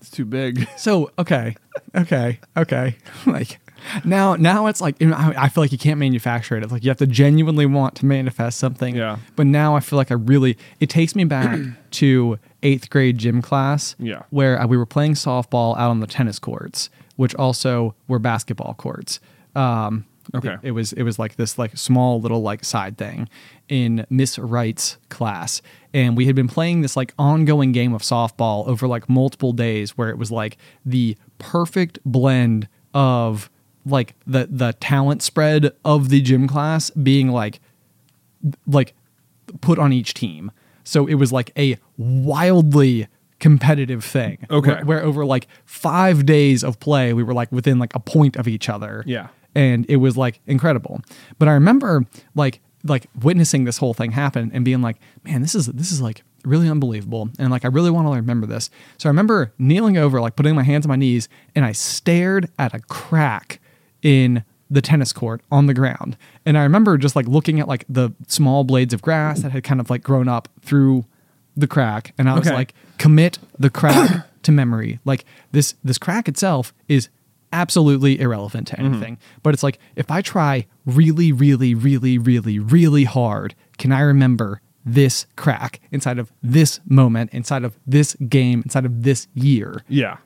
It's 0.00 0.10
too 0.10 0.24
big. 0.24 0.68
So 0.76 1.10
okay, 1.18 1.56
okay, 1.94 2.38
okay. 2.56 2.96
like 3.26 3.58
now, 4.04 4.36
now 4.36 4.66
it's 4.66 4.80
like 4.80 5.00
you 5.00 5.08
know, 5.08 5.16
I, 5.16 5.44
I 5.44 5.48
feel 5.48 5.62
like 5.62 5.72
you 5.72 5.78
can't 5.78 5.98
manufacture 5.98 6.56
it. 6.56 6.62
It's 6.62 6.72
like 6.72 6.84
you 6.84 6.90
have 6.90 6.98
to 6.98 7.06
genuinely 7.06 7.66
want 7.66 7.94
to 7.96 8.06
manifest 8.06 8.58
something. 8.58 8.96
Yeah. 8.96 9.18
But 9.36 9.46
now 9.46 9.76
I 9.76 9.80
feel 9.80 9.96
like 9.96 10.10
I 10.10 10.14
really. 10.14 10.56
It 10.80 10.90
takes 10.90 11.14
me 11.14 11.24
back 11.24 11.58
to 11.92 12.38
eighth 12.62 12.90
grade 12.90 13.18
gym 13.18 13.42
class. 13.42 13.96
Yeah. 13.98 14.22
Where 14.30 14.60
uh, 14.60 14.66
we 14.66 14.76
were 14.76 14.86
playing 14.86 15.14
softball 15.14 15.76
out 15.76 15.90
on 15.90 16.00
the 16.00 16.06
tennis 16.06 16.38
courts, 16.38 16.90
which 17.16 17.34
also 17.34 17.94
were 18.08 18.18
basketball 18.18 18.74
courts. 18.74 19.20
Um, 19.54 20.06
Okay. 20.34 20.54
It, 20.54 20.60
it 20.64 20.70
was 20.72 20.92
it 20.92 21.02
was 21.02 21.18
like 21.18 21.36
this 21.36 21.58
like 21.58 21.76
small 21.76 22.20
little 22.20 22.42
like 22.42 22.64
side 22.64 22.98
thing 22.98 23.28
in 23.68 24.06
Miss 24.10 24.38
Wright's 24.38 24.98
class, 25.08 25.62
and 25.94 26.16
we 26.16 26.26
had 26.26 26.34
been 26.34 26.48
playing 26.48 26.80
this 26.80 26.96
like 26.96 27.14
ongoing 27.18 27.72
game 27.72 27.92
of 27.94 28.02
softball 28.02 28.66
over 28.66 28.88
like 28.88 29.08
multiple 29.08 29.52
days, 29.52 29.96
where 29.96 30.10
it 30.10 30.18
was 30.18 30.30
like 30.30 30.56
the 30.84 31.16
perfect 31.38 31.98
blend 32.04 32.68
of 32.94 33.50
like 33.86 34.14
the 34.26 34.48
the 34.50 34.74
talent 34.74 35.22
spread 35.22 35.72
of 35.84 36.08
the 36.08 36.20
gym 36.20 36.46
class 36.46 36.90
being 36.90 37.28
like 37.28 37.60
like 38.66 38.94
put 39.60 39.78
on 39.78 39.92
each 39.92 40.12
team. 40.12 40.50
So 40.84 41.06
it 41.06 41.14
was 41.14 41.32
like 41.32 41.52
a 41.56 41.78
wildly 41.96 43.08
competitive 43.38 44.04
thing. 44.04 44.46
Okay. 44.50 44.70
Where, 44.70 44.84
where 44.84 45.02
over 45.02 45.24
like 45.24 45.46
five 45.64 46.26
days 46.26 46.62
of 46.62 46.78
play, 46.80 47.12
we 47.12 47.22
were 47.22 47.34
like 47.34 47.50
within 47.52 47.78
like 47.78 47.94
a 47.94 48.00
point 48.00 48.36
of 48.36 48.48
each 48.48 48.68
other. 48.68 49.02
Yeah. 49.06 49.28
And 49.54 49.86
it 49.88 49.96
was 49.96 50.16
like 50.16 50.40
incredible. 50.46 51.00
But 51.38 51.48
I 51.48 51.52
remember 51.52 52.04
like 52.34 52.60
like 52.84 53.06
witnessing 53.20 53.64
this 53.64 53.78
whole 53.78 53.94
thing 53.94 54.12
happen 54.12 54.50
and 54.52 54.64
being 54.64 54.82
like, 54.82 54.98
man, 55.24 55.42
this 55.42 55.54
is 55.54 55.66
this 55.66 55.92
is 55.92 56.00
like 56.00 56.22
really 56.44 56.68
unbelievable. 56.68 57.30
And 57.38 57.50
like 57.50 57.64
I 57.64 57.68
really 57.68 57.90
want 57.90 58.06
to 58.06 58.12
remember 58.12 58.46
this. 58.46 58.70
So 58.98 59.08
I 59.08 59.10
remember 59.10 59.52
kneeling 59.58 59.96
over, 59.96 60.20
like 60.20 60.36
putting 60.36 60.54
my 60.54 60.62
hands 60.62 60.86
on 60.86 60.90
my 60.90 60.96
knees, 60.96 61.28
and 61.54 61.64
I 61.64 61.72
stared 61.72 62.50
at 62.58 62.74
a 62.74 62.80
crack 62.80 63.60
in 64.02 64.44
the 64.70 64.82
tennis 64.82 65.12
court 65.12 65.42
on 65.50 65.66
the 65.66 65.74
ground. 65.74 66.16
And 66.44 66.58
I 66.58 66.62
remember 66.62 66.98
just 66.98 67.14
like 67.14 67.26
looking 67.26 67.60
at 67.60 67.68
like 67.68 67.84
the 67.88 68.10
small 68.26 68.64
blades 68.64 68.92
of 68.92 69.00
grass 69.02 69.42
that 69.42 69.52
had 69.52 69.62
kind 69.64 69.80
of 69.80 69.90
like 69.90 70.02
grown 70.02 70.28
up 70.28 70.48
through 70.60 71.04
the 71.56 71.66
crack. 71.66 72.12
And 72.18 72.28
I 72.28 72.34
was 72.38 72.46
Okay. 72.46 72.54
like, 72.54 72.74
commit 72.98 73.38
the 73.58 73.70
crack 73.70 74.26
to 74.42 74.52
memory. 74.52 74.98
Like 75.04 75.24
this 75.52 75.74
this 75.84 75.98
crack 75.98 76.28
itself 76.28 76.74
is 76.88 77.08
absolutely 77.52 78.20
irrelevant 78.20 78.66
to 78.68 78.76
mm-hmm. 78.76 78.86
anything. 78.86 79.18
But 79.42 79.54
it's 79.54 79.62
like 79.62 79.78
if 79.94 80.10
I 80.10 80.20
try 80.20 80.66
really, 80.84 81.32
really, 81.32 81.74
really, 81.74 82.18
really, 82.18 82.58
really 82.58 83.04
hard, 83.04 83.54
can 83.78 83.92
I 83.92 84.00
remember 84.00 84.60
this 84.84 85.26
crack 85.36 85.80
inside 85.90 86.18
of 86.18 86.32
this 86.42 86.80
moment, 86.86 87.32
inside 87.32 87.64
of 87.64 87.78
this 87.86 88.14
game, 88.28 88.62
inside 88.64 88.84
of 88.84 89.02
this 89.04 89.28
year? 89.34 89.82
Yeah. 89.88 90.18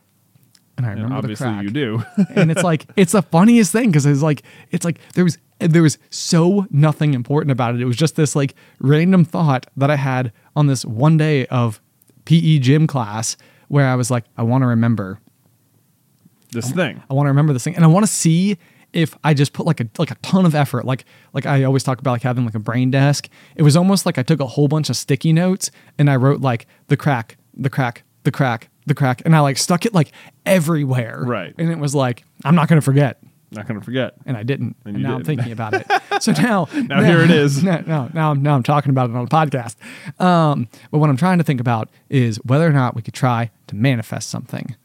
And 0.84 0.86
I 0.86 0.92
And 0.92 1.02
remember 1.02 1.26
the 1.26 1.32
obviously 1.34 1.46
crack 1.46 1.62
you 1.64 1.70
do. 1.70 2.02
and 2.34 2.50
it's 2.50 2.62
like 2.62 2.86
it's 2.96 3.12
the 3.12 3.22
funniest 3.22 3.72
thing 3.72 3.90
because 3.90 4.06
it's 4.06 4.22
like 4.22 4.42
it's 4.70 4.84
like 4.84 4.98
there 5.14 5.24
was 5.24 5.36
there 5.58 5.82
was 5.82 5.98
so 6.08 6.66
nothing 6.70 7.12
important 7.12 7.52
about 7.52 7.74
it. 7.74 7.82
It 7.82 7.84
was 7.84 7.96
just 7.96 8.16
this 8.16 8.34
like 8.34 8.54
random 8.80 9.24
thought 9.24 9.66
that 9.76 9.90
I 9.90 9.96
had 9.96 10.32
on 10.56 10.66
this 10.68 10.84
one 10.84 11.18
day 11.18 11.46
of 11.46 11.80
PE 12.24 12.58
gym 12.58 12.86
class 12.86 13.36
where 13.68 13.86
I 13.86 13.94
was 13.94 14.10
like, 14.10 14.24
I 14.38 14.42
want 14.42 14.62
to 14.62 14.66
remember, 14.66 15.20
this 16.50 16.72
thing. 16.72 17.02
I 17.10 17.14
want 17.14 17.26
to 17.26 17.30
remember 17.30 17.52
this 17.52 17.62
thing, 17.62 17.76
and 17.76 17.84
I 17.84 17.88
want 17.88 18.04
to 18.04 18.10
see 18.10 18.56
if 18.92 19.16
I 19.22 19.34
just 19.34 19.52
put 19.52 19.66
like 19.66 19.80
a 19.80 19.88
like 19.98 20.10
a 20.10 20.16
ton 20.16 20.46
of 20.46 20.54
effort. 20.54 20.86
Like 20.86 21.04
like 21.34 21.44
I 21.44 21.62
always 21.64 21.82
talk 21.84 21.98
about 21.98 22.12
like 22.12 22.22
having 22.22 22.46
like 22.46 22.54
a 22.54 22.60
brain 22.60 22.90
desk. 22.90 23.28
It 23.54 23.62
was 23.62 23.76
almost 23.76 24.06
like 24.06 24.16
I 24.16 24.22
took 24.22 24.40
a 24.40 24.46
whole 24.46 24.66
bunch 24.66 24.88
of 24.88 24.96
sticky 24.96 25.34
notes 25.34 25.70
and 25.98 26.08
I 26.08 26.16
wrote 26.16 26.40
like 26.40 26.66
the 26.88 26.96
crack, 26.96 27.36
the 27.54 27.70
crack, 27.70 28.02
the 28.22 28.30
crack, 28.30 28.69
the 28.86 28.94
crack, 28.94 29.22
and 29.24 29.34
I 29.36 29.40
like 29.40 29.56
stuck 29.58 29.84
it 29.86 29.94
like 29.94 30.12
everywhere. 30.46 31.22
Right. 31.24 31.54
And 31.58 31.70
it 31.70 31.78
was 31.78 31.94
like 31.94 32.24
I'm 32.44 32.54
not 32.54 32.68
gonna 32.68 32.80
forget. 32.80 33.22
Not 33.52 33.66
gonna 33.66 33.80
forget. 33.80 34.14
and 34.26 34.36
I 34.36 34.42
didn't. 34.44 34.76
And, 34.84 34.96
you 34.98 35.02
now 35.02 35.16
I'm 35.16 35.24
thinking 35.24 35.52
about 35.52 35.74
it. 35.74 35.86
So 36.20 36.32
now, 36.32 36.68
Now 36.74 37.02
here 37.02 37.20
it 37.22 37.30
is. 37.30 37.64
No, 37.64 37.82
no, 37.86 38.10
now, 38.12 38.28
I'm- 38.28 38.42
now 38.42 38.54
I'm 38.54 38.62
talking 38.62 38.90
about 38.90 39.08
it 39.08 39.16
on 39.16 39.24
a 39.24 39.26
podcast. 39.28 39.74
Um, 40.22 40.68
but 40.90 40.98
what 40.98 41.08
I'm 41.08 41.16
trying 41.16 41.38
to 41.38 41.44
think 41.44 41.62
about 41.62 41.88
is 42.10 42.36
whether 42.44 42.66
or 42.66 42.72
not 42.72 42.94
we 42.94 43.00
could 43.00 43.14
try 43.14 43.50
to 43.68 43.74
manifest 43.74 44.28
something. 44.28 44.76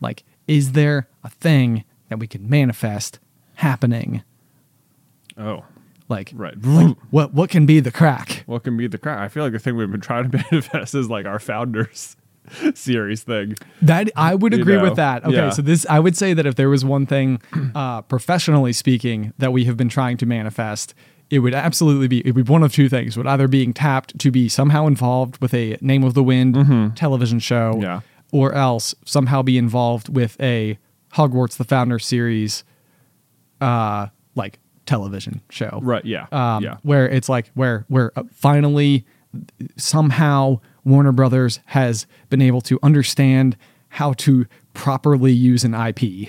Like, 0.00 0.22
is 0.46 0.70
there 0.70 1.08
a 1.24 1.30
thing 1.30 1.82
that 2.10 2.20
we 2.20 2.28
could 2.28 2.48
manifest 2.48 3.18
happening? 3.54 4.22
Oh. 5.36 5.64
Like, 6.08 6.30
Right. 6.34 6.54
like 6.62 6.96
what 7.10 7.34
what 7.34 7.50
can 7.50 7.66
be 7.66 7.80
the 7.80 7.90
crack? 7.90 8.44
What 8.46 8.62
can 8.62 8.76
be 8.76 8.86
the 8.86 8.98
crack? 8.98 9.18
I 9.18 9.28
feel 9.28 9.42
like 9.42 9.52
the 9.52 9.58
thing 9.58 9.76
we've 9.76 9.90
been 9.90 10.00
trying 10.00 10.30
to 10.30 10.44
manifest 10.52 10.94
is 10.94 11.08
like 11.10 11.26
our 11.26 11.38
founders 11.40 12.16
series 12.74 13.22
thing. 13.22 13.54
That 13.82 14.10
I 14.16 14.34
would 14.34 14.52
You 14.52 14.60
agree 14.60 14.76
know, 14.76 14.82
with 14.84 14.96
that. 14.96 15.24
Okay, 15.24 15.34
yeah. 15.34 15.50
so 15.50 15.62
this 15.62 15.86
I 15.88 15.98
would 16.00 16.16
say 16.16 16.34
that 16.34 16.46
if 16.46 16.54
there 16.56 16.68
was 16.70 16.84
one 16.84 17.06
thing, 17.06 17.40
uh, 17.74 18.02
professionally 18.02 18.72
speaking, 18.72 19.32
that 19.38 19.52
we 19.52 19.64
have 19.64 19.76
been 19.76 19.88
trying 19.88 20.16
to 20.18 20.26
manifest, 20.26 20.94
it 21.30 21.38
would 21.40 21.54
absolutely 21.54 22.08
be 22.08 22.20
it 22.20 22.34
would 22.34 22.44
be 22.46 22.52
one 22.52 22.62
of 22.62 22.72
two 22.72 22.88
things. 22.88 23.16
It 23.16 23.20
would 23.20 23.26
either 23.26 23.48
being 23.48 23.72
tapped 23.72 24.18
to 24.18 24.30
be 24.30 24.48
somehow 24.48 24.86
involved 24.86 25.40
with 25.40 25.54
a 25.54 25.78
Name 25.80 26.04
of 26.04 26.14
the 26.14 26.22
Wind 26.22 26.96
television 26.96 27.38
show, 27.38 27.72
Mm-hmm. 27.72 27.82
Yeah. 27.82 28.00
or 28.32 28.52
else 28.54 28.94
somehow 29.04 29.42
be 29.42 29.56
involved 29.58 30.14
with 30.14 30.40
a 30.40 30.78
Hogwarts 31.14 31.56
the 31.56 31.64
Founder 31.64 31.98
series, 31.98 32.64
uh, 33.60 34.08
like 34.34 34.58
television 34.86 35.40
show, 35.48 35.78
Right, 35.82 36.04
yeah, 36.04 36.26
Um, 36.32 36.62
yeah. 36.62 36.76
where 36.82 37.08
it's 37.08 37.28
like 37.28 37.50
where 37.54 37.86
where 37.88 38.12
uh, 38.16 38.24
finally 38.32 39.06
somehow 39.76 40.60
Warner 40.84 41.12
Brothers 41.12 41.60
has 41.66 42.06
been 42.30 42.42
able 42.42 42.60
to 42.62 42.78
understand 42.82 43.56
how 43.88 44.12
to 44.14 44.46
properly 44.74 45.32
use 45.32 45.64
an 45.64 45.74
IP. 45.74 46.28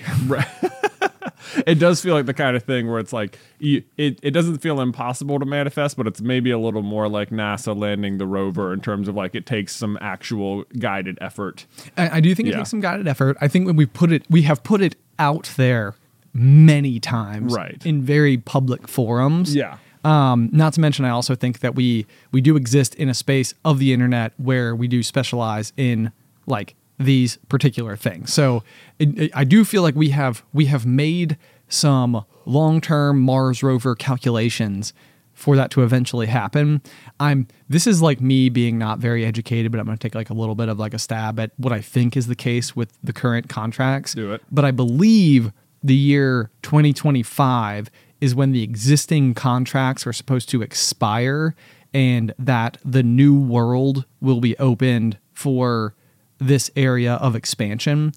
it 1.66 1.78
does 1.78 2.00
feel 2.00 2.14
like 2.14 2.26
the 2.26 2.34
kind 2.34 2.56
of 2.56 2.62
thing 2.62 2.88
where 2.88 2.98
it's 2.98 3.12
like 3.12 3.38
you, 3.58 3.82
it, 3.96 4.18
it 4.22 4.30
doesn't 4.32 4.58
feel 4.58 4.80
impossible 4.80 5.38
to 5.38 5.46
manifest 5.46 5.96
but 5.96 6.06
it's 6.06 6.20
maybe 6.20 6.50
a 6.50 6.58
little 6.58 6.82
more 6.82 7.08
like 7.08 7.30
nasa 7.30 7.76
landing 7.76 8.18
the 8.18 8.26
rover 8.26 8.72
in 8.72 8.80
terms 8.80 9.08
of 9.08 9.14
like 9.14 9.34
it 9.34 9.46
takes 9.46 9.74
some 9.74 9.96
actual 10.00 10.64
guided 10.78 11.16
effort 11.20 11.66
I, 11.96 12.16
I 12.16 12.20
do 12.20 12.34
think 12.34 12.48
it 12.48 12.52
takes 12.54 12.70
some 12.70 12.80
guided 12.80 13.06
effort. 13.06 13.36
I 13.40 13.48
think 13.48 13.66
when 13.66 13.76
we 13.76 13.86
put 13.86 14.12
it, 14.12 14.24
we 14.28 14.42
have 14.42 14.62
put 14.62 14.80
it 14.80 14.96
out 15.18 15.52
there 15.56 15.94
many 16.32 17.00
times, 17.00 17.54
Right. 17.54 17.84
in 17.86 18.02
very 18.02 18.36
public 18.36 18.88
forums. 18.88 19.54
yeah 19.54 19.78
Um, 20.06 20.48
not 20.52 20.72
to 20.74 20.80
mention, 20.80 21.04
I 21.04 21.10
also 21.10 21.34
think 21.34 21.60
that 21.60 21.74
we 21.74 22.06
we 22.32 22.40
do 22.40 22.56
exist 22.56 22.94
in 22.94 23.08
a 23.08 23.14
space 23.14 23.54
of 23.64 23.78
the 23.78 23.92
internet 23.92 24.32
where 24.36 24.74
we 24.76 24.86
do 24.88 25.02
specialize 25.02 25.72
in 25.76 26.12
like 26.46 26.74
these 26.98 27.36
particular 27.48 27.96
things. 27.96 28.32
So 28.32 28.62
it, 28.98 29.18
it- 29.18 29.30
I 29.34 29.44
do 29.44 29.64
feel 29.64 29.82
like 29.82 29.94
we 29.96 30.10
have 30.10 30.42
we 30.52 30.66
have 30.66 30.86
made 30.86 31.36
some 31.68 32.24
long 32.44 32.80
term 32.80 33.20
Mars 33.20 33.62
rover 33.62 33.94
calculations 33.94 34.92
for 35.34 35.56
that 35.56 35.70
to 35.72 35.82
eventually 35.82 36.26
happen. 36.26 36.80
I'm 37.20 37.48
this 37.68 37.86
is 37.86 38.00
like 38.00 38.20
me 38.20 38.48
being 38.48 38.78
not 38.78 38.98
very 39.00 39.24
educated, 39.26 39.72
but 39.72 39.78
I'm 39.80 39.86
going 39.86 39.98
to 39.98 40.02
take 40.02 40.14
like 40.14 40.30
a 40.30 40.34
little 40.34 40.54
bit 40.54 40.68
of 40.68 40.78
like 40.78 40.94
a 40.94 40.98
stab 40.98 41.38
at 41.40 41.50
what 41.56 41.72
I 41.72 41.80
think 41.80 42.16
is 42.16 42.26
the 42.28 42.36
case 42.36 42.74
with 42.76 42.96
the 43.02 43.12
current 43.12 43.48
contracts. 43.48 44.14
Do 44.14 44.32
it. 44.32 44.42
But 44.50 44.64
I 44.64 44.70
believe 44.70 45.50
the 45.82 45.94
year 45.94 46.50
2025 46.62 47.90
is 48.20 48.34
when 48.34 48.52
the 48.52 48.62
existing 48.62 49.34
contracts 49.34 50.06
are 50.06 50.12
supposed 50.12 50.48
to 50.50 50.62
expire 50.62 51.54
and 51.92 52.34
that 52.38 52.78
the 52.84 53.02
new 53.02 53.38
world 53.38 54.04
will 54.20 54.40
be 54.40 54.56
opened 54.58 55.18
for 55.32 55.94
this 56.38 56.70
area 56.76 57.14
of 57.14 57.34
expansion. 57.34 58.12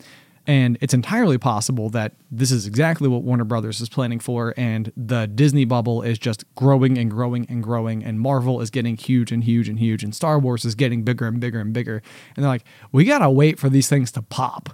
And 0.47 0.77
it's 0.81 0.95
entirely 0.95 1.37
possible 1.37 1.89
that 1.91 2.13
this 2.31 2.51
is 2.51 2.65
exactly 2.65 3.07
what 3.07 3.21
Warner 3.21 3.43
Brothers 3.43 3.81
is 3.81 3.87
planning 3.87 4.19
for, 4.19 4.53
and 4.57 4.91
the 4.97 5.27
Disney 5.27 5.63
bubble 5.63 6.01
is 6.01 6.17
just 6.17 6.43
growing 6.55 6.97
and 6.97 7.11
growing 7.11 7.45
and 7.49 7.61
growing, 7.61 8.03
and 8.03 8.19
Marvel 8.19 8.59
is 8.59 8.71
getting 8.71 8.97
huge 8.97 9.31
and 9.31 9.43
huge 9.43 9.69
and 9.69 9.77
huge, 9.77 10.03
and 10.03 10.15
Star 10.15 10.39
Wars 10.39 10.65
is 10.65 10.73
getting 10.73 11.03
bigger 11.03 11.27
and 11.27 11.39
bigger 11.39 11.59
and 11.59 11.71
bigger. 11.71 12.01
And 12.35 12.43
they're 12.43 12.49
like, 12.49 12.63
we 12.91 13.05
gotta 13.05 13.29
wait 13.29 13.59
for 13.59 13.69
these 13.69 13.87
things 13.87 14.11
to 14.13 14.23
pop. 14.23 14.69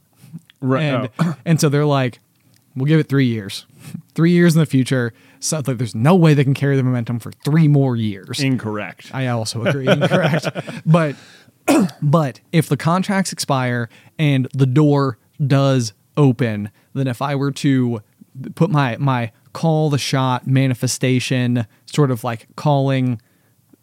right 0.61 0.81
And, 0.81 1.09
oh. 1.19 1.35
and 1.43 1.59
so 1.59 1.67
they're 1.67 1.85
like, 1.85 2.19
we'll 2.75 2.85
give 2.85 2.99
it 2.99 3.07
three 3.09 3.27
years. 3.27 3.65
three 4.13 4.31
years 4.31 4.55
in 4.55 4.59
the 4.59 4.65
future. 4.65 5.13
So 5.39 5.61
like, 5.65 5.77
there's 5.77 5.95
no 5.95 6.15
way 6.15 6.33
they 6.33 6.43
can 6.43 6.53
carry 6.53 6.75
the 6.75 6.83
momentum 6.83 7.19
for 7.19 7.31
three 7.43 7.67
more 7.67 7.95
years. 7.95 8.39
incorrect 8.39 9.11
I 9.13 9.27
also 9.27 9.63
agree, 9.65 9.87
incorrect. 9.87 10.47
but 10.85 11.15
but 12.01 12.41
if 12.51 12.67
the 12.69 12.77
contracts 12.77 13.31
expire 13.31 13.89
and 14.19 14.47
the 14.53 14.65
door 14.65 15.17
does 15.45 15.93
open, 16.17 16.69
then 16.93 17.07
if 17.07 17.21
I 17.21 17.35
were 17.35 17.51
to 17.51 18.01
put 18.55 18.69
my 18.69 18.97
my 18.97 19.31
call 19.53 19.89
the 19.89 19.97
shot 19.97 20.45
manifestation, 20.47 21.65
sort 21.85 22.11
of 22.11 22.23
like 22.23 22.47
calling 22.55 23.21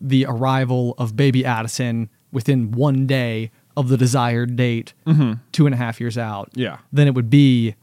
the 0.01 0.27
arrival 0.27 0.95
of 0.99 1.17
baby 1.17 1.45
Addison 1.45 2.09
within 2.33 2.73
one 2.73 3.07
day 3.07 3.51
of 3.77 3.89
the 3.89 3.97
desired 3.97 4.57
date, 4.57 4.93
mm-hmm. 5.07 5.35
two 5.53 5.67
and 5.67 5.75
a 5.75 5.79
half 5.79 6.01
years 6.01 6.19
out, 6.19 6.51
Yeah. 6.55 6.79
then 6.93 7.07
it 7.07 7.15
would 7.15 7.31
be 7.31 7.75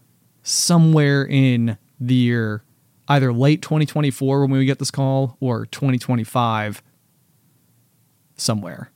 somewhere 0.50 1.24
in 1.26 1.78
the 2.00 2.16
year 2.16 2.64
either 3.08 3.32
late 3.34 3.62
2024 3.62 4.42
when 4.42 4.52
we 4.52 4.66
get 4.66 4.80
this 4.80 4.92
call 4.92 5.38
or 5.40 5.66
2025 5.68 6.82
somewhere. 8.38 8.92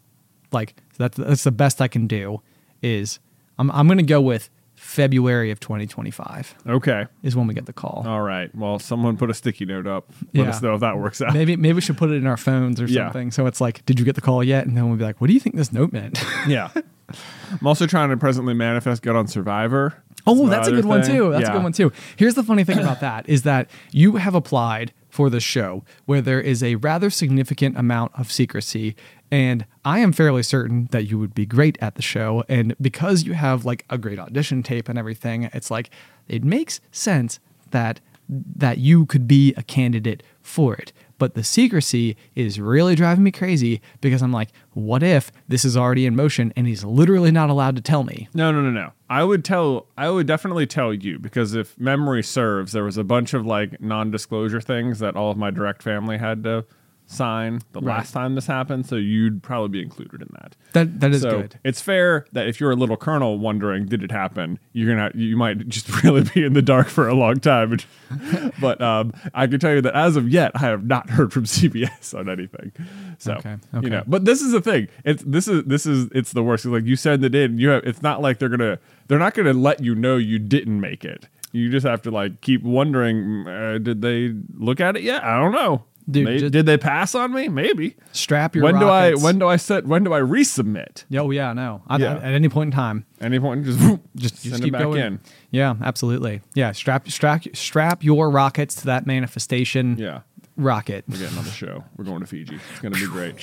Like 0.52 0.76
that's 0.98 1.18
that's 1.18 1.44
the 1.44 1.52
best 1.52 1.82
I 1.82 1.88
can 1.88 2.08
do 2.08 2.42
is 2.82 3.20
I'm 3.58 3.72
I'm 3.72 3.88
going 3.88 3.98
to 3.98 4.04
go 4.04 4.22
with 4.22 4.50
February 4.76 5.50
of 5.50 5.60
2025 5.62 6.56
okay 6.68 7.06
is 7.22 7.36
when 7.38 7.48
we 7.48 7.54
get 7.54 7.66
the 7.68 7.74
call. 7.74 8.04
all 8.06 8.22
right 8.22 8.54
well 8.54 8.80
someone 8.80 9.16
put 9.16 9.30
a 9.30 9.34
sticky 9.34 9.66
note 9.66 9.88
up 9.88 10.12
let 10.34 10.44
Yeah. 10.44 10.50
us 10.50 10.62
know 10.62 10.74
if 10.74 10.82
that 10.82 10.98
works 10.98 11.22
out 11.22 11.34
Maybe 11.34 11.56
maybe 11.56 11.74
we 11.76 11.82
should 11.82 11.98
put 11.98 12.10
it 12.12 12.16
in 12.16 12.28
our 12.28 12.36
phones 12.38 12.82
or 12.82 12.86
Yeah. 12.86 13.06
something. 13.06 13.32
So 13.32 13.46
it's 13.46 13.62
like, 13.62 13.86
did 13.86 13.98
you 13.98 14.04
get 14.06 14.16
the 14.16 14.22
call 14.22 14.44
yet? 14.44 14.66
And 14.68 14.76
then 14.76 14.88
we'll 14.90 14.98
be 14.98 15.04
like, 15.06 15.22
what 15.22 15.28
do 15.28 15.34
you 15.34 15.40
think 15.40 15.56
this 15.56 15.72
note 15.72 15.94
meant? 15.94 16.22
yeah 16.48 16.70
i'm 17.52 17.66
also 17.68 17.86
trying 17.88 18.10
to 18.10 18.18
presently 18.18 18.54
manifest 18.54 19.02
get 19.04 19.16
on 19.16 19.28
survivor 19.28 20.04
Oh, 20.26 20.48
that's 20.48 20.68
a 20.68 20.72
good 20.72 20.86
one 20.86 21.04
too. 21.04 21.32
That's 21.32 21.50
a 21.50 21.52
good 21.52 21.64
one 21.64 21.74
too. 21.74 21.92
Here's 22.16 22.36
the 22.36 22.44
funny 22.44 22.64
thing 22.64 22.80
about 22.80 23.00
that 23.02 23.28
is 23.28 23.44
that 23.44 23.70
you 23.92 24.16
have 24.18 24.36
applied 24.36 24.94
for 25.10 25.30
the 25.30 25.40
show 25.40 25.84
where 26.06 26.22
there 26.22 26.42
is 26.42 26.64
a 26.64 26.76
rather 26.76 27.10
significant 27.10 27.78
amount 27.78 28.12
of 28.18 28.32
secrecy 28.32 28.96
and 29.30 29.66
I 29.86 30.00
am 30.00 30.12
fairly 30.12 30.44
certain 30.44 30.88
that 30.92 31.06
you 31.10 31.20
would 31.20 31.36
be 31.36 31.46
great 31.46 31.78
at 31.82 31.96
the 31.96 32.02
show 32.02 32.44
and 32.50 32.76
because 32.82 33.24
you 33.24 33.34
have 33.34 33.64
like 33.66 33.86
a 33.90 33.98
great 33.98 34.18
audition 34.18 34.64
tape 34.64 34.90
and 34.90 34.98
everything, 34.98 35.50
it's 35.54 35.70
like 35.70 35.90
it 36.28 36.44
makes 36.44 36.80
sense 36.92 37.40
that 37.72 38.00
that 38.30 38.78
you 38.78 39.06
could 39.06 39.28
be 39.28 39.54
a 39.58 39.64
candidate 39.64 40.24
for 40.42 40.74
it. 40.76 40.94
But 41.24 41.36
the 41.36 41.44
secrecy 41.46 42.18
is 42.36 42.60
really 42.60 42.96
driving 42.96 43.24
me 43.24 43.32
crazy 43.32 43.82
because 44.02 44.22
I'm 44.22 44.34
like, 44.34 44.50
what 44.74 45.02
if 45.02 45.32
this 45.48 45.64
is 45.64 45.78
already 45.78 46.06
in 46.06 46.18
motion 46.18 46.52
and 46.58 46.68
he's 46.68 46.84
literally 46.84 47.32
not 47.32 47.50
allowed 47.50 47.78
to 47.78 47.82
tell 47.82 48.04
me? 48.04 48.28
No, 48.34 48.52
no, 48.52 48.62
no, 48.62 48.72
no. 48.72 48.92
I 49.10 49.24
would 49.24 49.46
tell. 49.46 49.88
I 49.98 50.10
would 50.10 50.28
definitely 50.28 50.68
tell 50.68 50.94
you 50.94 51.20
because 51.20 51.56
if 51.56 51.80
memory 51.80 52.24
serves, 52.24 52.74
there 52.74 52.84
was 52.84 52.98
a 52.98 53.06
bunch 53.06 53.34
of 53.34 53.46
like 53.46 53.80
non-disclosure 53.80 54.60
things 54.60 55.00
that 55.00 55.16
all 55.16 55.32
of 55.32 55.38
my 55.38 55.50
direct 55.50 55.82
family 55.82 56.18
had 56.18 56.44
to 56.44 56.66
sign 57.14 57.62
the 57.72 57.80
Right. 57.82 57.98
last 57.98 58.12
time 58.12 58.36
this 58.36 58.48
happened. 58.48 58.86
So 58.86 58.96
you'd 58.96 59.42
probably 59.44 59.70
be 59.70 59.82
included 59.82 60.22
in 60.22 60.30
that. 60.34 60.56
That 60.74 61.00
that 61.02 61.12
is 61.14 61.22
so 61.22 61.42
good. 61.42 61.60
it's 61.64 61.82
fair 61.82 62.26
that 62.34 62.48
if 62.48 62.60
you're 62.60 62.72
a 62.72 62.76
little 62.76 62.98
colonel 62.98 63.38
wondering 63.38 63.86
did 63.86 64.04
it 64.04 64.12
happen, 64.12 64.60
you're 64.74 64.94
gonna 64.96 65.12
you 65.16 65.38
might 65.38 65.68
just 65.70 66.04
really 66.04 66.24
be 66.34 66.44
in 66.44 66.54
the 66.54 66.62
dark 66.62 66.88
for 66.88 67.08
a 67.08 67.14
long 67.14 67.40
time. 67.40 67.78
but 68.62 68.82
um, 68.82 69.14
I 69.34 69.48
can 69.48 69.60
tell 69.60 69.74
you 69.74 69.82
that 69.82 69.96
as 69.96 70.16
of 70.16 70.30
yet, 70.30 70.52
I 70.56 70.60
have 70.60 70.86
not 70.86 71.10
heard 71.10 71.32
from 71.34 71.44
CBS 71.54 72.18
on 72.18 72.30
anything. 72.30 72.72
So 73.18 73.34
Okay, 73.34 73.56
you 73.82 73.90
know, 73.90 74.04
but 74.08 74.26
this 74.26 74.42
is 74.42 74.52
the 74.52 74.62
thing. 74.62 74.88
It's 75.06 75.24
this 75.26 75.48
is 75.48 75.64
this 75.66 75.86
is 75.86 76.10
it's 76.14 76.34
the 76.34 76.44
worst. 76.44 76.66
Like 76.66 76.86
you 76.86 76.96
send 76.96 77.24
it 77.24 77.36
in, 77.36 77.58
you 77.58 77.70
have. 77.70 77.84
It's 77.84 78.02
not 78.02 78.22
like 78.22 78.40
they're 78.40 78.50
gonna 78.50 78.80
they're 79.08 79.20
not 79.20 79.34
gonna 79.34 79.54
let 79.54 79.82
you 79.84 79.96
know 79.96 80.18
you 80.18 80.40
didn't 80.40 80.80
make 80.80 81.06
it. 81.06 81.28
You 81.52 81.70
just 81.70 81.86
have 81.86 82.02
to 82.04 82.12
like 82.12 82.42
keep 82.42 82.64
wondering. 82.64 83.18
mm, 83.18 83.76
Uh, 83.76 83.78
did 83.78 84.02
they 84.02 84.34
look 84.58 84.80
at 84.80 84.96
it 84.96 85.04
yet? 85.04 85.24
I 85.24 85.40
don't 85.40 85.52
know. 85.52 85.84
Dude, 86.10 86.26
May- 86.26 86.38
just- 86.40 86.52
did 86.52 86.66
they 86.66 86.78
pass 86.78 87.16
on 87.16 87.34
me? 87.34 87.48
Maybe. 87.48 87.96
Strap 88.12 88.56
your 88.56 88.64
when 88.66 88.78
do 88.80 88.88
I 88.88 89.14
when 89.14 89.40
do 89.40 89.48
I 89.48 89.56
set 89.56 89.86
when 89.86 90.04
do 90.04 90.14
I 90.14 90.20
resubmit? 90.20 91.06
Oh 91.16 91.32
yeah, 91.32 91.54
no. 91.54 91.82
I, 91.88 91.98
Yeah. 91.98 92.16
At 92.18 92.34
any 92.34 92.50
point 92.50 92.68
in 92.68 92.72
time, 92.72 93.06
Any 93.22 93.40
point, 93.40 93.64
just 93.66 93.80
just, 94.16 94.38
send 94.38 94.52
just 94.54 94.62
it 94.62 94.64
keep 94.66 94.74
back 94.74 94.82
going. 94.82 95.02
in. 95.02 95.20
Yeah, 95.52 95.76
absolutely. 95.82 96.42
Yeah, 96.56 96.72
strap 96.74 97.08
strap 97.10 97.44
strap 97.54 98.04
your 98.04 98.30
rockets 98.30 98.76
to 98.76 98.86
that 98.88 99.06
manifestation. 99.08 99.98
Yeah, 99.98 100.22
rocket. 100.58 101.06
we're 101.08 101.18
getting 101.20 101.38
on 101.38 101.46
the 101.46 101.52
show. 101.52 101.84
We're 101.96 102.06
going 102.06 102.20
to 102.20 102.28
Fiji. 102.28 102.56
It's 102.56 102.80
gonna 102.82 102.96
be 102.96 103.06
great. 103.08 103.38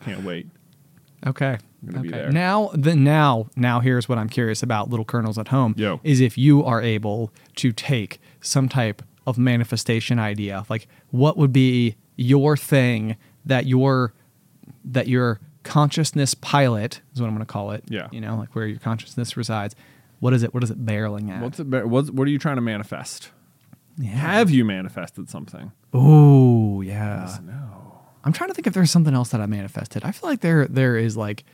Can't 0.00 0.24
wait. 0.24 0.46
Okay. 1.26 1.56
okay. 1.96 2.28
Now 2.30 2.70
the 2.74 2.94
now 2.94 3.46
now 3.56 3.80
here's 3.80 4.10
what 4.10 4.18
I'm 4.18 4.28
curious 4.28 4.62
about, 4.62 4.90
little 4.90 5.06
colonels 5.06 5.38
at 5.38 5.48
home. 5.48 5.74
Yo. 5.78 6.00
Is 6.04 6.20
if 6.20 6.36
you 6.36 6.62
are 6.64 6.82
able 6.82 7.32
to 7.56 7.72
take 7.72 8.20
some 8.42 8.68
type 8.68 9.02
of 9.26 9.38
manifestation 9.38 10.18
idea, 10.18 10.64
like 10.68 10.86
what 11.10 11.36
would 11.36 11.52
be 11.52 11.96
your 12.16 12.56
thing 12.56 13.16
that 13.44 13.66
your 13.66 14.12
that 14.84 15.08
your 15.08 15.40
consciousness 15.62 16.34
pilot 16.34 17.00
is 17.14 17.20
what 17.20 17.26
I'm 17.26 17.34
going 17.34 17.46
to 17.46 17.50
call 17.52 17.70
it. 17.70 17.84
Yeah. 17.88 18.08
You 18.12 18.20
know, 18.20 18.36
like 18.36 18.54
where 18.54 18.66
your 18.66 18.78
consciousness 18.78 19.36
resides. 19.36 19.74
What 20.20 20.32
is 20.34 20.42
it? 20.42 20.52
What 20.54 20.62
is 20.62 20.70
it 20.70 20.84
barreling 20.84 21.30
at? 21.30 21.42
What's 21.42 21.58
it? 21.60 21.68
be- 21.70 21.82
What's, 21.82 22.10
what 22.10 22.26
are 22.28 22.30
you 22.30 22.38
trying 22.38 22.56
to 22.56 22.62
manifest? 22.62 23.30
yeah. 23.98 24.10
Have 24.10 24.50
you 24.50 24.64
manifested 24.64 25.28
something? 25.30 25.72
Oh 25.92 26.80
yeah. 26.82 27.38
No. 27.44 28.00
I'm 28.24 28.32
trying 28.32 28.48
to 28.48 28.54
think 28.54 28.66
if 28.66 28.72
there's 28.74 28.90
something 28.90 29.14
else 29.14 29.30
that 29.30 29.40
I 29.40 29.46
manifested. 29.46 30.04
I 30.04 30.12
feel 30.12 30.28
like 30.30 30.40
there 30.40 30.66
there 30.66 30.96
is 30.96 31.16
like 31.16 31.44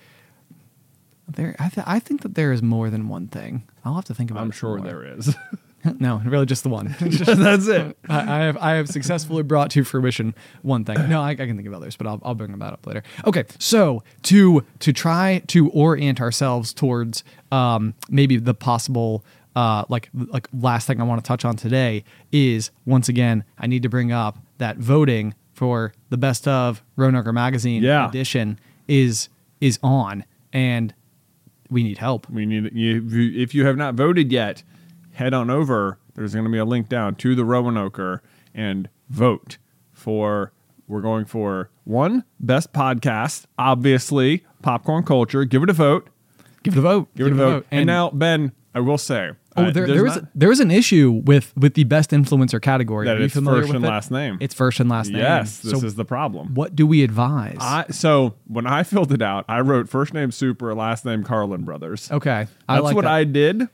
there. 1.28 1.56
I 1.58 1.68
th- 1.68 1.86
I 1.86 1.98
think 1.98 2.22
that 2.22 2.34
there 2.34 2.52
is 2.52 2.62
more 2.62 2.90
than 2.90 3.08
one 3.08 3.26
thing. 3.28 3.64
I'll 3.84 3.94
have 3.94 4.04
to 4.06 4.14
think 4.14 4.30
about. 4.30 4.42
I'm 4.42 4.50
sure 4.52 4.76
more. 4.78 4.86
there 4.86 5.02
is. 5.04 5.34
no, 5.98 6.20
really, 6.24 6.46
just 6.46 6.62
the 6.62 6.68
one. 6.68 6.94
That's 7.00 7.66
it. 7.68 7.96
I, 8.08 8.18
I 8.20 8.38
have 8.44 8.56
I 8.58 8.70
have 8.74 8.88
successfully 8.88 9.42
brought 9.42 9.70
to 9.72 9.84
fruition 9.84 10.34
one 10.62 10.84
thing. 10.84 11.08
No, 11.08 11.20
I, 11.22 11.30
I 11.30 11.34
can 11.34 11.56
think 11.56 11.66
of 11.66 11.74
others, 11.74 11.96
but 11.96 12.06
I'll, 12.06 12.20
I'll 12.22 12.34
bring 12.34 12.56
that 12.58 12.72
up 12.72 12.86
later. 12.86 13.02
Okay, 13.26 13.44
so 13.58 14.02
to 14.24 14.64
to 14.80 14.92
try 14.92 15.42
to 15.48 15.70
orient 15.70 16.20
ourselves 16.20 16.72
towards 16.74 17.24
um, 17.52 17.94
maybe 18.08 18.36
the 18.36 18.54
possible 18.54 19.24
uh, 19.56 19.84
like 19.88 20.08
like 20.14 20.48
last 20.52 20.86
thing 20.86 21.00
I 21.00 21.04
want 21.04 21.22
to 21.24 21.26
touch 21.28 21.44
on 21.44 21.56
today 21.56 22.04
is 22.30 22.70
once 22.86 23.08
again 23.08 23.44
I 23.58 23.66
need 23.66 23.82
to 23.82 23.88
bring 23.88 24.12
up 24.12 24.38
that 24.58 24.76
voting 24.76 25.34
for 25.54 25.92
the 26.10 26.16
best 26.16 26.46
of 26.48 26.82
Roanoke 26.96 27.26
Magazine 27.34 27.82
Yeah. 27.82 28.08
edition 28.08 28.58
is 28.88 29.28
is 29.60 29.78
on 29.82 30.24
and 30.52 30.94
we 31.68 31.82
need 31.82 31.98
help. 31.98 32.28
We 32.30 32.46
need 32.46 32.72
you, 32.74 32.96
if 33.06 33.12
you- 33.12 33.42
if 33.42 33.54
you 33.54 33.64
have 33.66 33.76
not 33.76 33.94
voted 33.94 34.32
yet, 34.32 34.62
head 35.20 35.34
on 35.34 35.50
over. 35.50 35.98
There's 36.14 36.32
going 36.34 36.46
to 36.46 36.50
be 36.50 36.58
a 36.58 36.64
link 36.64 36.88
down 36.88 37.14
to 37.16 37.34
the 37.34 37.44
Roanoker 37.44 38.22
and 38.54 38.88
vote 39.08 39.58
for. 39.92 40.52
We're 40.88 41.02
going 41.02 41.24
for 41.24 41.70
one 41.84 42.24
best 42.40 42.72
podcast, 42.72 43.44
obviously 43.56 44.44
popcorn 44.60 45.04
culture. 45.04 45.44
Give 45.44 45.62
it 45.62 45.70
a 45.70 45.72
vote. 45.72 46.08
Give 46.64 46.74
it 46.74 46.78
a 46.78 46.80
vote. 46.80 47.08
Give 47.14 47.28
it 47.28 47.32
a 47.32 47.36
vote. 47.36 47.66
And, 47.70 47.86
now, 47.86 48.10
Ben, 48.10 48.50
I 48.74 48.80
will 48.80 48.98
say, 48.98 49.30
Oh, 49.56 49.64
uh, 49.66 49.70
there, 49.70 49.86
there's 49.86 50.02
was 50.02 50.16
not- 50.16 50.24
there 50.34 50.48
was 50.48 50.58
an 50.60 50.70
issue 50.72 51.22
with 51.24 51.52
with 51.56 51.74
the 51.74 51.82
best 51.84 52.10
influencer 52.10 52.60
category. 52.62 53.06
That 53.06 53.18
Are 53.18 53.22
it's 53.22 53.34
familiar 53.34 53.60
first 53.62 53.68
with 53.68 53.76
and 53.76 53.84
it? 53.84 53.88
last 53.88 54.10
name. 54.10 54.38
It's 54.40 54.54
first 54.54 54.78
and 54.80 54.88
last 54.88 55.10
name. 55.10 55.20
yes, 55.22 55.58
this 55.58 55.78
so 55.78 55.84
is 55.86 55.94
the 55.96 56.04
problem. 56.04 56.54
what 56.54 56.74
do 56.76 56.86
we 56.86 57.02
advise? 57.04 57.56
I, 57.60 57.86
so 57.90 58.34
when 58.46 58.66
I 58.66 58.82
filled 58.84 59.12
it 59.12 59.22
out, 59.22 59.44
I 59.48 59.60
wrote 59.60 59.88
first 59.88 60.14
name 60.14 60.30
Super, 60.30 60.72
last 60.74 61.04
name 61.04 61.24
Carlin 61.24 61.64
Brothers. 61.64 62.10
okay, 62.12 62.46
I 62.68 62.74
That's 62.74 62.84
like 62.84 62.94
what 62.96 63.02
that. 63.02 63.12
I 63.12 63.24
did. 63.24 63.68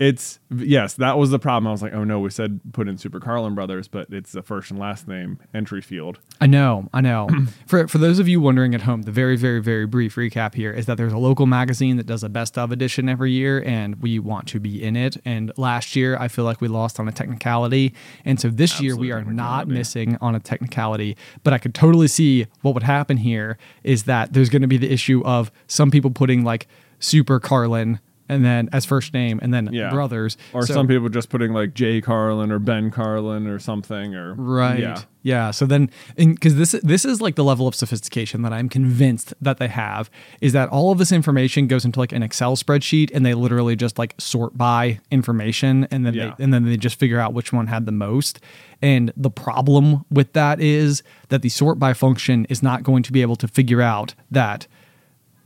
It's 0.00 0.40
yes, 0.50 0.94
that 0.94 1.18
was 1.18 1.30
the 1.30 1.38
problem. 1.38 1.66
I 1.66 1.72
was 1.72 1.82
like, 1.82 1.92
oh 1.92 2.04
no, 2.04 2.20
we 2.20 2.30
said 2.30 2.58
put 2.72 2.88
in 2.88 2.96
Super 2.96 3.20
Carlin 3.20 3.54
Brothers, 3.54 3.86
but 3.86 4.06
it's 4.10 4.32
the 4.32 4.42
first 4.42 4.70
and 4.70 4.80
last 4.80 5.06
name 5.06 5.38
entry 5.52 5.82
field. 5.82 6.18
I 6.40 6.46
know, 6.46 6.88
I 6.94 7.02
know. 7.02 7.28
for 7.66 7.86
for 7.86 7.98
those 7.98 8.18
of 8.18 8.26
you 8.26 8.40
wondering 8.40 8.74
at 8.74 8.80
home, 8.80 9.02
the 9.02 9.12
very, 9.12 9.36
very, 9.36 9.60
very 9.60 9.84
brief 9.84 10.14
recap 10.14 10.54
here 10.54 10.72
is 10.72 10.86
that 10.86 10.96
there's 10.96 11.12
a 11.12 11.18
local 11.18 11.44
magazine 11.44 11.98
that 11.98 12.06
does 12.06 12.24
a 12.24 12.30
best 12.30 12.56
of 12.56 12.72
edition 12.72 13.10
every 13.10 13.32
year, 13.32 13.62
and 13.66 14.00
we 14.00 14.18
want 14.18 14.48
to 14.48 14.58
be 14.58 14.82
in 14.82 14.96
it. 14.96 15.18
And 15.26 15.52
last 15.58 15.94
year, 15.94 16.16
I 16.16 16.28
feel 16.28 16.46
like 16.46 16.62
we 16.62 16.68
lost 16.68 16.98
on 16.98 17.06
a 17.06 17.12
technicality, 17.12 17.92
and 18.24 18.40
so 18.40 18.48
this 18.48 18.80
year 18.80 18.96
we 18.96 19.12
are 19.12 19.22
not 19.22 19.68
missing 19.68 20.16
on 20.22 20.34
a 20.34 20.40
technicality. 20.40 21.14
But 21.42 21.52
I 21.52 21.58
could 21.58 21.74
totally 21.74 22.08
see 22.08 22.46
what 22.62 22.72
would 22.72 22.84
happen 22.84 23.18
here 23.18 23.58
is 23.84 24.04
that 24.04 24.32
there's 24.32 24.48
going 24.48 24.62
to 24.62 24.68
be 24.68 24.78
the 24.78 24.90
issue 24.90 25.22
of 25.26 25.52
some 25.66 25.90
people 25.90 26.10
putting 26.10 26.42
like 26.42 26.68
Super 27.00 27.38
Carlin 27.38 28.00
and 28.30 28.44
then 28.44 28.68
as 28.72 28.86
first 28.86 29.12
name, 29.12 29.38
and 29.42 29.52
then 29.52 29.68
Yeah. 29.72 29.90
brothers, 29.90 30.36
Or 30.54 30.64
So- 30.66 30.72
some 30.74 30.86
people 30.88 31.08
just 31.10 31.28
putting 31.28 31.52
like 31.52 31.74
Jay 31.74 32.00
Carlin 32.00 32.50
or 32.50 32.58
Ben 32.58 32.90
Carlin 32.90 33.46
or 33.46 33.58
something 33.58 34.14
or 34.14 34.34
Right. 34.34 34.78
Yeah. 34.80 35.00
Yeah. 35.22 35.50
So 35.50 35.66
then, 35.66 35.90
because 36.16 36.54
this 36.54 36.72
this 36.82 37.04
is 37.04 37.20
like 37.20 37.34
the 37.34 37.44
level 37.44 37.66
of 37.68 37.74
sophistication 37.74 38.40
that 38.42 38.54
I'm 38.54 38.70
convinced 38.70 39.34
that 39.42 39.58
they 39.58 39.68
have 39.68 40.08
is 40.40 40.54
that 40.54 40.70
all 40.70 40.90
of 40.92 40.98
this 40.98 41.12
information 41.12 41.66
goes 41.66 41.84
into 41.84 41.98
like 42.00 42.12
an 42.12 42.22
Excel 42.22 42.56
spreadsheet, 42.56 43.10
and 43.12 43.26
they 43.26 43.34
literally 43.34 43.76
just 43.76 43.98
like 43.98 44.14
sort 44.16 44.56
by 44.56 44.98
information, 45.10 45.86
and 45.90 46.06
then 46.06 46.14
Yeah. 46.14 46.32
they, 46.38 46.44
and 46.44 46.54
then 46.54 46.64
they 46.64 46.76
just 46.78 46.98
figure 46.98 47.20
out 47.20 47.34
which 47.34 47.52
one 47.52 47.66
had 47.66 47.84
the 47.84 47.92
most. 47.92 48.40
And 48.80 49.12
the 49.14 49.30
problem 49.30 50.06
with 50.10 50.32
that 50.32 50.58
is 50.58 51.02
that 51.28 51.42
the 51.42 51.50
sort 51.50 51.78
by 51.78 51.92
function 51.92 52.46
is 52.48 52.62
not 52.62 52.82
going 52.82 53.02
to 53.02 53.12
be 53.12 53.20
able 53.20 53.36
to 53.36 53.48
figure 53.48 53.82
out 53.82 54.14
that 54.30 54.66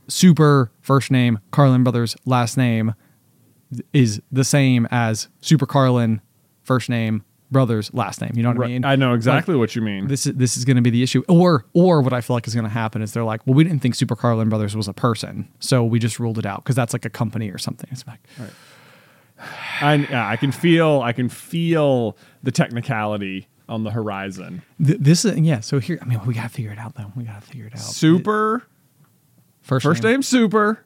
super 0.07 0.71
first 0.81 1.11
name 1.11 1.39
Carlin 1.51 1.83
Brothers 1.83 2.15
last 2.25 2.57
name 2.57 2.93
is 3.93 4.21
the 4.31 4.43
same 4.43 4.87
as 4.91 5.27
Super 5.41 5.65
Carlin 5.65 6.21
first 6.63 6.89
name 6.89 7.23
brothers 7.51 7.93
last 7.93 8.21
name. 8.21 8.31
You 8.35 8.43
know 8.43 8.51
what 8.51 8.65
I 8.65 8.67
mean? 8.67 8.85
I 8.85 8.95
know 8.95 9.13
exactly 9.13 9.53
Like, 9.55 9.59
what 9.59 9.75
you 9.75 9.81
mean. 9.81 10.07
This 10.07 10.25
is 10.25 10.33
this 10.35 10.57
is 10.57 10.65
going 10.65 10.75
to 10.75 10.81
be 10.81 10.89
the 10.89 11.03
issue, 11.03 11.23
or 11.27 11.65
or 11.73 12.01
what 12.01 12.13
I 12.13 12.21
feel 12.21 12.35
like 12.35 12.47
is 12.47 12.53
going 12.53 12.65
to 12.65 12.69
happen 12.69 13.01
is 13.01 13.13
they're 13.13 13.23
like, 13.23 13.45
well, 13.45 13.53
we 13.53 13.63
didn't 13.63 13.81
think 13.81 13.95
Super 13.95 14.15
Carlin 14.15 14.49
Brothers 14.49 14.75
was 14.75 14.87
a 14.87 14.93
person, 14.93 15.47
so 15.59 15.83
we 15.83 15.99
just 15.99 16.19
ruled 16.19 16.37
it 16.37 16.45
out 16.45 16.63
because 16.63 16.75
that's 16.75 16.93
like 16.93 17.05
a 17.05 17.09
company 17.09 17.49
or 17.49 17.57
something. 17.57 17.89
It's 17.91 18.05
like, 18.07 18.19
I 19.81 20.07
I 20.31 20.35
can 20.37 20.51
feel 20.51 21.01
I 21.01 21.13
can 21.13 21.29
feel 21.29 22.17
the 22.43 22.51
technicality 22.51 23.47
on 23.67 23.83
the 23.83 23.91
horizon. 23.91 24.61
th- 24.83 24.99
this 24.99 25.25
is 25.25 25.37
yeah. 25.39 25.59
So 25.59 25.79
here, 25.79 25.99
I 26.01 26.05
mean, 26.05 26.19
we 26.25 26.33
got 26.33 26.43
to 26.43 26.49
figure 26.49 26.71
it 26.71 26.79
out 26.79 26.95
though. 26.95 27.11
We 27.15 27.23
got 27.23 27.41
to 27.41 27.47
figure 27.47 27.67
it 27.67 27.73
out. 27.73 27.79
Super 27.79 28.63
first 29.65 29.83
first 29.83 30.03
name 30.03 30.21
Super, 30.23 30.85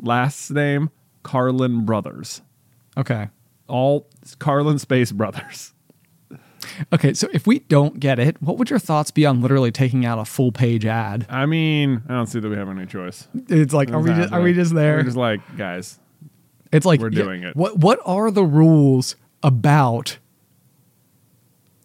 last 0.00 0.50
name 0.50 0.90
Carlin 1.22 1.84
Brothers. 1.84 2.42
Okay. 2.96 3.28
All 3.66 4.08
Carlin 4.38 4.78
Space 4.78 5.12
Brothers. 5.12 5.74
Okay. 6.92 7.14
So 7.14 7.28
if 7.32 7.46
we 7.46 7.60
don't 7.60 8.00
get 8.00 8.18
it, 8.18 8.40
what 8.42 8.56
would 8.58 8.70
your 8.70 8.78
thoughts 8.78 9.10
be 9.10 9.26
on 9.26 9.40
literally 9.40 9.70
taking 9.70 10.04
out 10.06 10.18
a 10.18 10.24
full 10.24 10.52
page 10.52 10.84
ad? 10.86 11.26
I 11.28 11.46
mean, 11.46 12.02
I 12.08 12.14
don't 12.14 12.26
see 12.26 12.40
that 12.40 12.48
we 12.48 12.56
have 12.56 12.68
any 12.68 12.86
choice. 12.86 13.28
It's 13.48 13.72
like, 13.74 13.90
are 13.90 14.00
we 14.00 14.10
just, 14.10 14.32
are 14.32 14.40
we 14.40 14.52
just 14.54 14.74
there? 14.74 14.96
We're 14.96 15.02
just 15.04 15.16
like, 15.16 15.40
guys, 15.56 15.98
It's 16.72 16.86
like 16.86 17.00
We're 17.00 17.10
yeah, 17.10 17.22
doing 17.22 17.42
it. 17.42 17.56
What 17.56 17.78
what 17.78 18.00
are 18.04 18.30
the 18.30 18.44
rules 18.44 19.16
about 19.42 20.18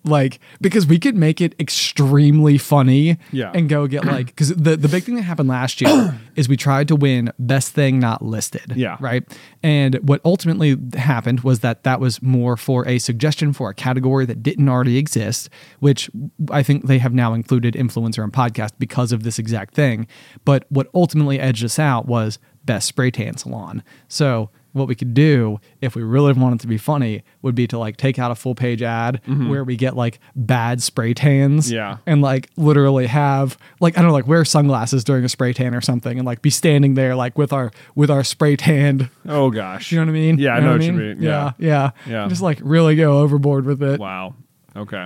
like 0.05 0.39
because 0.61 0.85
we 0.85 0.99
could 0.99 1.15
make 1.15 1.39
it 1.41 1.55
extremely 1.59 2.57
funny 2.57 3.17
Yeah. 3.31 3.51
and 3.53 3.69
go 3.69 3.87
get 3.87 4.05
like 4.05 4.27
because 4.27 4.49
the, 4.53 4.75
the 4.75 4.87
big 4.87 5.03
thing 5.03 5.15
that 5.15 5.21
happened 5.21 5.49
last 5.49 5.79
year 5.81 6.19
is 6.35 6.49
we 6.49 6.57
tried 6.57 6.87
to 6.89 6.95
win 6.95 7.31
best 7.39 7.73
thing 7.73 7.99
not 7.99 8.21
listed 8.21 8.73
Yeah. 8.75 8.97
right 8.99 9.23
and 9.61 9.95
what 10.07 10.21
ultimately 10.25 10.77
happened 10.95 11.41
was 11.41 11.59
that 11.61 11.83
that 11.83 11.99
was 11.99 12.21
more 12.21 12.57
for 12.57 12.87
a 12.87 12.99
suggestion 12.99 13.53
for 13.53 13.69
a 13.69 13.73
category 13.73 14.25
that 14.25 14.43
didn't 14.43 14.67
already 14.69 14.97
exist 14.97 15.49
which 15.79 16.09
i 16.51 16.63
think 16.63 16.87
they 16.87 16.97
have 16.99 17.13
now 17.13 17.33
included 17.33 17.73
influencer 17.75 18.23
and 18.23 18.33
podcast 18.33 18.71
because 18.79 19.11
of 19.11 19.23
this 19.23 19.39
exact 19.39 19.73
thing 19.73 20.07
but 20.45 20.65
what 20.69 20.87
ultimately 20.93 21.39
edged 21.39 21.63
us 21.63 21.79
out 21.79 22.07
was 22.07 22.39
best 22.65 22.87
spray 22.87 23.11
tan 23.11 23.37
salon 23.37 23.83
so 24.07 24.49
what 24.73 24.87
we 24.87 24.95
could 24.95 25.13
do 25.13 25.59
if 25.81 25.95
we 25.95 26.03
really 26.03 26.33
wanted 26.33 26.59
to 26.59 26.67
be 26.67 26.77
funny 26.77 27.23
would 27.41 27.55
be 27.55 27.65
to 27.67 27.77
like 27.79 27.95
take 27.97 28.19
out 28.19 28.31
a 28.31 28.35
full 28.35 28.55
page 28.55 28.81
ad 28.81 29.21
where 29.25 29.63
we 29.63 29.75
get 29.75 29.95
like 29.95 30.19
bad 30.35 30.81
spray 30.81 31.13
tans 31.13 31.67
Mm-hmm. 31.67 31.75
Yeah. 31.75 31.97
and 32.05 32.21
like 32.21 32.49
literally 32.57 33.07
have 33.07 33.57
like 33.79 33.97
I 33.97 34.01
don't 34.01 34.09
know 34.09 34.13
like 34.15 34.27
wear 34.27 34.43
sunglasses 34.45 35.03
during 35.03 35.23
a 35.23 35.29
spray 35.29 35.53
tan 35.53 35.73
or 35.75 35.81
something 35.81 36.17
and 36.17 36.25
like 36.25 36.41
be 36.41 36.49
standing 36.49 36.95
there 36.95 37.15
like 37.15 37.37
with 37.37 37.53
our 37.53 37.71
with 37.95 38.09
our 38.11 38.23
spray 38.23 38.55
tanned 38.55 39.09
oh 39.27 39.49
gosh, 39.51 39.91
you 39.91 39.99
know 39.99 40.05
what 40.05 40.09
I 40.09 40.13
mean 40.13 40.37
Yeah, 40.39 40.55
I 40.55 40.57
You 40.57 40.63
know 40.65 40.71
what 40.73 40.81
I 40.81 40.85
you 40.85 40.93
mean. 40.93 41.21
yeah 41.21 41.51
Yeah. 41.59 41.91
yeah 42.07 42.11
Yeah. 42.23 42.27
just 42.27 42.41
like 42.41 42.59
really 42.63 42.95
go 42.95 43.19
overboard 43.19 43.65
with 43.65 43.81
it 43.83 43.99
Wow. 43.99 44.35
Okay. 44.75 45.05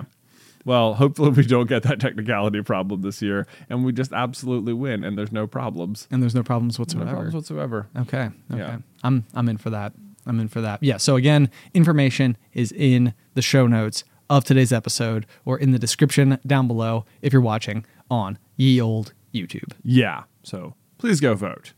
Well, 0.67 0.95
hopefully 0.95 1.29
we 1.29 1.43
don't 1.43 1.67
get 1.69 1.83
that 1.83 2.01
technicality 2.01 2.61
problem 2.61 3.01
this 3.01 3.21
year, 3.21 3.47
and 3.69 3.85
we 3.85 3.93
just 3.93 4.11
absolutely 4.11 4.73
win, 4.73 5.05
and 5.05 5.17
there's 5.17 5.31
no 5.31 5.47
problems. 5.47 6.09
and 6.11 6.21
there's 6.21 6.35
no 6.35 6.43
problems 6.43 6.77
No 6.77 6.81
whatsoever 6.81 7.09
problems 7.09 7.33
whatsoever. 7.33 7.87
Okay. 7.97 8.29
Okay. 8.51 8.59
Yeah. 8.59 8.77
I'm 9.01 9.25
I'm 9.33 9.47
in 9.47 9.57
for 9.57 9.69
that. 9.69 9.93
I'm 10.25 10.41
in 10.41 10.49
for 10.49 10.59
that. 10.59 10.83
Yeah. 10.83 10.97
So 10.97 11.15
again, 11.15 11.49
information 11.73 12.35
is 12.53 12.73
in 12.73 13.13
the 13.33 13.41
show 13.41 13.65
notes 13.65 14.03
of 14.29 14.43
today's 14.43 14.73
episode 14.73 15.25
or 15.45 15.57
in 15.57 15.71
the 15.71 15.79
description 15.79 16.37
down 16.45 16.67
below 16.67 17.05
if 17.21 17.31
you're 17.31 17.41
watching 17.41 17.85
on 18.11 18.37
ye 18.57 18.81
old 18.81 19.13
YouTube. 19.33 19.71
Yeah. 19.83 20.23
So 20.43 20.75
please 20.97 21.21
go 21.21 21.33
vote. 21.33 21.71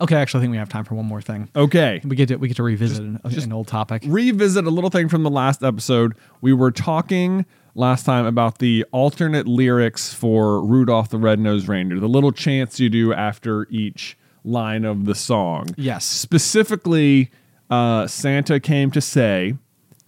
Okay, 0.00 0.16
actually 0.16 0.40
I 0.40 0.42
think 0.42 0.50
we 0.50 0.56
have 0.56 0.68
time 0.68 0.84
for 0.84 0.96
one 0.96 1.06
more 1.06 1.22
thing. 1.22 1.48
Okay. 1.54 2.00
We 2.04 2.16
get 2.16 2.26
to 2.28 2.36
we 2.36 2.48
get 2.48 2.56
to 2.56 2.64
revisit 2.64 2.98
an, 3.04 3.20
an 3.22 3.52
old 3.52 3.68
topic. 3.68 4.02
revisit 4.04 4.64
a 4.64 4.70
little 4.70 4.90
thing 4.90 5.08
from 5.08 5.22
the 5.22 5.30
last 5.30 5.62
episode. 5.62 6.14
We 6.40 6.52
were 6.52 6.72
talking 6.72 7.46
last 7.74 8.04
time 8.04 8.26
about 8.26 8.58
the 8.58 8.84
alternate 8.92 9.46
lyrics 9.46 10.12
for 10.12 10.64
Rudolph 10.64 11.08
the 11.10 11.18
Red-Nosed 11.18 11.68
Reindeer, 11.68 12.00
the 12.00 12.08
little 12.08 12.32
chants 12.32 12.80
you 12.80 12.88
do 12.88 13.12
after 13.12 13.66
each 13.70 14.16
line 14.44 14.84
of 14.84 15.04
the 15.04 15.14
song. 15.14 15.68
Yes. 15.76 16.04
Specifically, 16.04 17.30
uh, 17.68 18.06
Santa 18.06 18.58
came 18.58 18.90
to 18.90 19.00
say, 19.00 19.54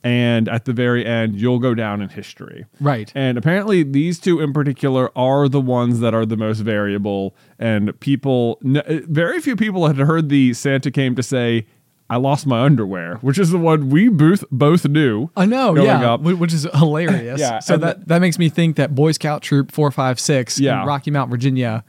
and 0.05 0.49
at 0.49 0.65
the 0.65 0.73
very 0.73 1.07
end, 1.07 1.41
you'll 1.41 1.61
go 1.61 1.75
down 1.75 2.03
in 2.03 2.09
history. 2.09 2.67
Right. 2.81 3.13
And 3.15 3.39
apparently, 3.39 3.85
these 3.85 4.19
two 4.19 4.41
in 4.41 4.53
particular 4.53 5.17
are 5.17 5.49
the 5.49 5.61
ones 5.61 6.01
that 6.01 6.13
are 6.13 6.27
the 6.27 6.37
most 6.37 6.59
variable. 6.61 7.37
And 7.59 7.99
people, 8.01 8.59
very 8.63 9.41
few 9.41 9.55
people 9.55 9.87
had 9.87 9.99
heard 9.99 10.29
the 10.29 10.55
Santa 10.55 10.91
came 10.91 11.15
to 11.15 11.23
say, 11.23 11.67
I 12.13 12.17
lost 12.17 12.47
my 12.47 12.61
underwear, 12.63 13.17
which 13.23 13.39
is 13.39 13.51
the 13.51 13.59
one 13.59 13.89
we 13.89 14.09
both 14.09 14.45
both 14.51 14.87
knew. 14.87 15.31
I 15.35 15.47
know, 15.47 15.75
yeah, 15.77 16.13
up. 16.13 16.21
which 16.21 16.53
is 16.53 16.67
hilarious. 16.75 17.41
Yeah, 17.41 17.59
So 17.61 17.77
that 17.79 18.07
that 18.09 18.21
makes 18.21 18.39
me 18.39 18.49
think 18.51 18.77
that 18.77 18.95
Boy 18.95 19.13
Scout 19.13 19.41
Troop 19.43 19.73
four 19.73 19.91
five 19.91 20.21
six 20.21 20.61
Yeah. 20.61 20.83
in 20.83 20.87
Rocky 20.87 21.11
Mount, 21.11 21.31
Virginia, 21.31 21.85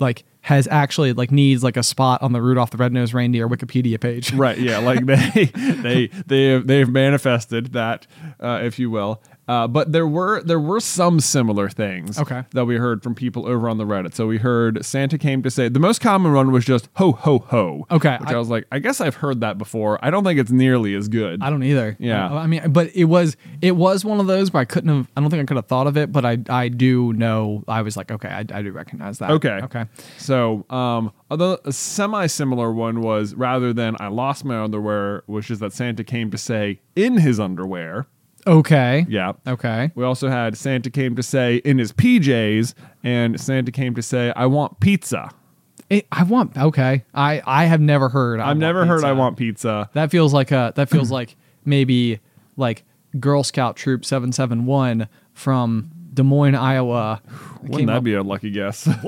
like 0.00 0.24
has 0.42 0.66
actually 0.70 1.12
like 1.12 1.30
needs 1.30 1.62
like 1.62 1.76
a 1.76 1.82
spot 1.82 2.22
on 2.22 2.32
the 2.32 2.40
Rudolph 2.42 2.70
the 2.70 2.78
Red-Nosed 2.78 3.12
Reindeer 3.14 3.46
Wikipedia 3.48 4.00
page. 4.00 4.32
Right. 4.32 4.58
Yeah. 4.58 4.78
Like 4.78 5.04
they 5.06 5.44
they 5.54 6.06
they 6.26 6.44
have, 6.48 6.66
they 6.66 6.78
have 6.80 6.88
manifested 6.90 7.72
that, 7.74 8.06
uh, 8.40 8.58
if 8.62 8.78
you 8.78 8.90
will. 8.90 9.22
Uh, 9.50 9.66
but 9.66 9.90
there 9.90 10.06
were 10.06 10.40
there 10.44 10.60
were 10.60 10.78
some 10.78 11.18
similar 11.18 11.68
things 11.68 12.18
Okay. 12.20 12.44
that 12.52 12.66
we 12.66 12.76
heard 12.76 13.02
from 13.02 13.16
people 13.16 13.48
over 13.48 13.68
on 13.68 13.78
the 13.78 13.84
Reddit. 13.84 14.14
So 14.14 14.28
we 14.28 14.38
heard 14.38 14.84
Santa 14.84 15.18
came 15.18 15.42
to 15.42 15.50
say 15.50 15.68
the 15.68 15.80
most 15.80 16.00
common 16.00 16.32
one 16.34 16.52
was 16.52 16.64
just 16.64 16.88
ho 16.94 17.10
ho 17.10 17.40
ho. 17.48 17.84
Okay, 17.90 18.16
which 18.20 18.28
I, 18.30 18.34
I- 18.34 18.38
was 18.38 18.48
like, 18.48 18.66
I 18.70 18.78
guess 18.78 19.00
I've 19.00 19.16
heard 19.16 19.40
that 19.40 19.58
before. 19.58 19.98
I 20.04 20.10
don't 20.10 20.22
think 20.22 20.38
it's 20.38 20.52
nearly 20.52 20.94
as 20.94 21.08
good. 21.08 21.42
I 21.42 21.50
don't 21.50 21.64
either. 21.64 21.96
Yeah. 21.98 22.28
I, 22.32 22.44
I 22.44 22.46
mean, 22.46 22.70
but 22.70 22.94
it 22.94 23.06
was 23.06 23.36
it 23.60 23.72
was 23.74 24.04
one 24.04 24.20
of 24.20 24.28
those 24.28 24.52
where 24.52 24.60
I 24.60 24.64
couldn't 24.64 24.88
have. 24.94 25.08
I 25.16 25.20
don't 25.20 25.30
think 25.30 25.42
I 25.42 25.46
could 25.46 25.56
have 25.56 25.66
thought 25.66 25.88
of 25.88 25.96
it, 25.96 26.12
but 26.12 26.24
I 26.24 26.38
I 26.48 26.68
do 26.68 27.12
know. 27.14 27.64
I 27.66 27.82
was 27.82 27.96
like, 27.96 28.12
okay, 28.12 28.28
I, 28.28 28.40
I 28.40 28.62
do 28.62 28.70
recognize 28.70 29.18
that. 29.18 29.30
Okay. 29.32 29.58
Okay. 29.64 29.84
So, 30.18 30.64
um, 30.70 31.12
although 31.28 31.58
a 31.64 31.72
semi-similar 31.72 32.72
one 32.72 33.00
was 33.00 33.34
rather 33.34 33.72
than 33.72 33.96
"I 33.98 34.06
lost 34.08 34.44
my 34.44 34.62
underwear," 34.62 35.24
which 35.26 35.50
is 35.50 35.58
that 35.58 35.72
Santa 35.72 36.04
came 36.04 36.30
to 36.30 36.38
say 36.38 36.80
in 36.94 37.16
his 37.18 37.40
underwear. 37.40 38.06
Okay. 38.46 39.06
Yeah. 39.08 39.32
Okay. 39.46 39.90
We 39.94 40.04
also 40.04 40.28
had 40.28 40.56
Santa 40.56 40.90
came 40.90 41.16
to 41.16 41.22
say 41.22 41.56
in 41.56 41.78
his 41.78 41.92
PJs, 41.92 42.74
and 43.04 43.40
Santa 43.40 43.70
came 43.72 43.94
to 43.94 44.02
say, 44.02 44.32
"I 44.36 44.46
want 44.46 44.80
pizza." 44.80 45.30
It, 45.88 46.06
I 46.12 46.22
want 46.22 46.56
okay. 46.56 47.04
I 47.14 47.42
I 47.44 47.64
have 47.64 47.80
never 47.80 48.08
heard. 48.08 48.38
I 48.40 48.44
I've 48.44 48.48
want 48.50 48.58
never 48.60 48.86
heard 48.86 49.04
I 49.04 49.12
want 49.12 49.36
pizza. 49.36 49.90
That 49.94 50.10
feels 50.10 50.32
like 50.32 50.52
a 50.52 50.72
that 50.76 50.88
feels 50.88 51.10
like 51.18 51.36
maybe 51.64 52.20
like 52.56 52.84
Girl 53.18 53.42
Scout 53.42 53.76
Troop 53.76 54.04
Seven 54.04 54.32
Seven 54.32 54.66
One 54.66 55.08
from 55.32 55.90
Des 56.14 56.22
Moines, 56.22 56.54
Iowa. 56.54 57.20
Wouldn't 57.62 57.88
that 57.88 57.96
up- 57.96 58.04
be 58.04 58.14
a 58.14 58.22
lucky 58.22 58.50
guess? 58.50 58.88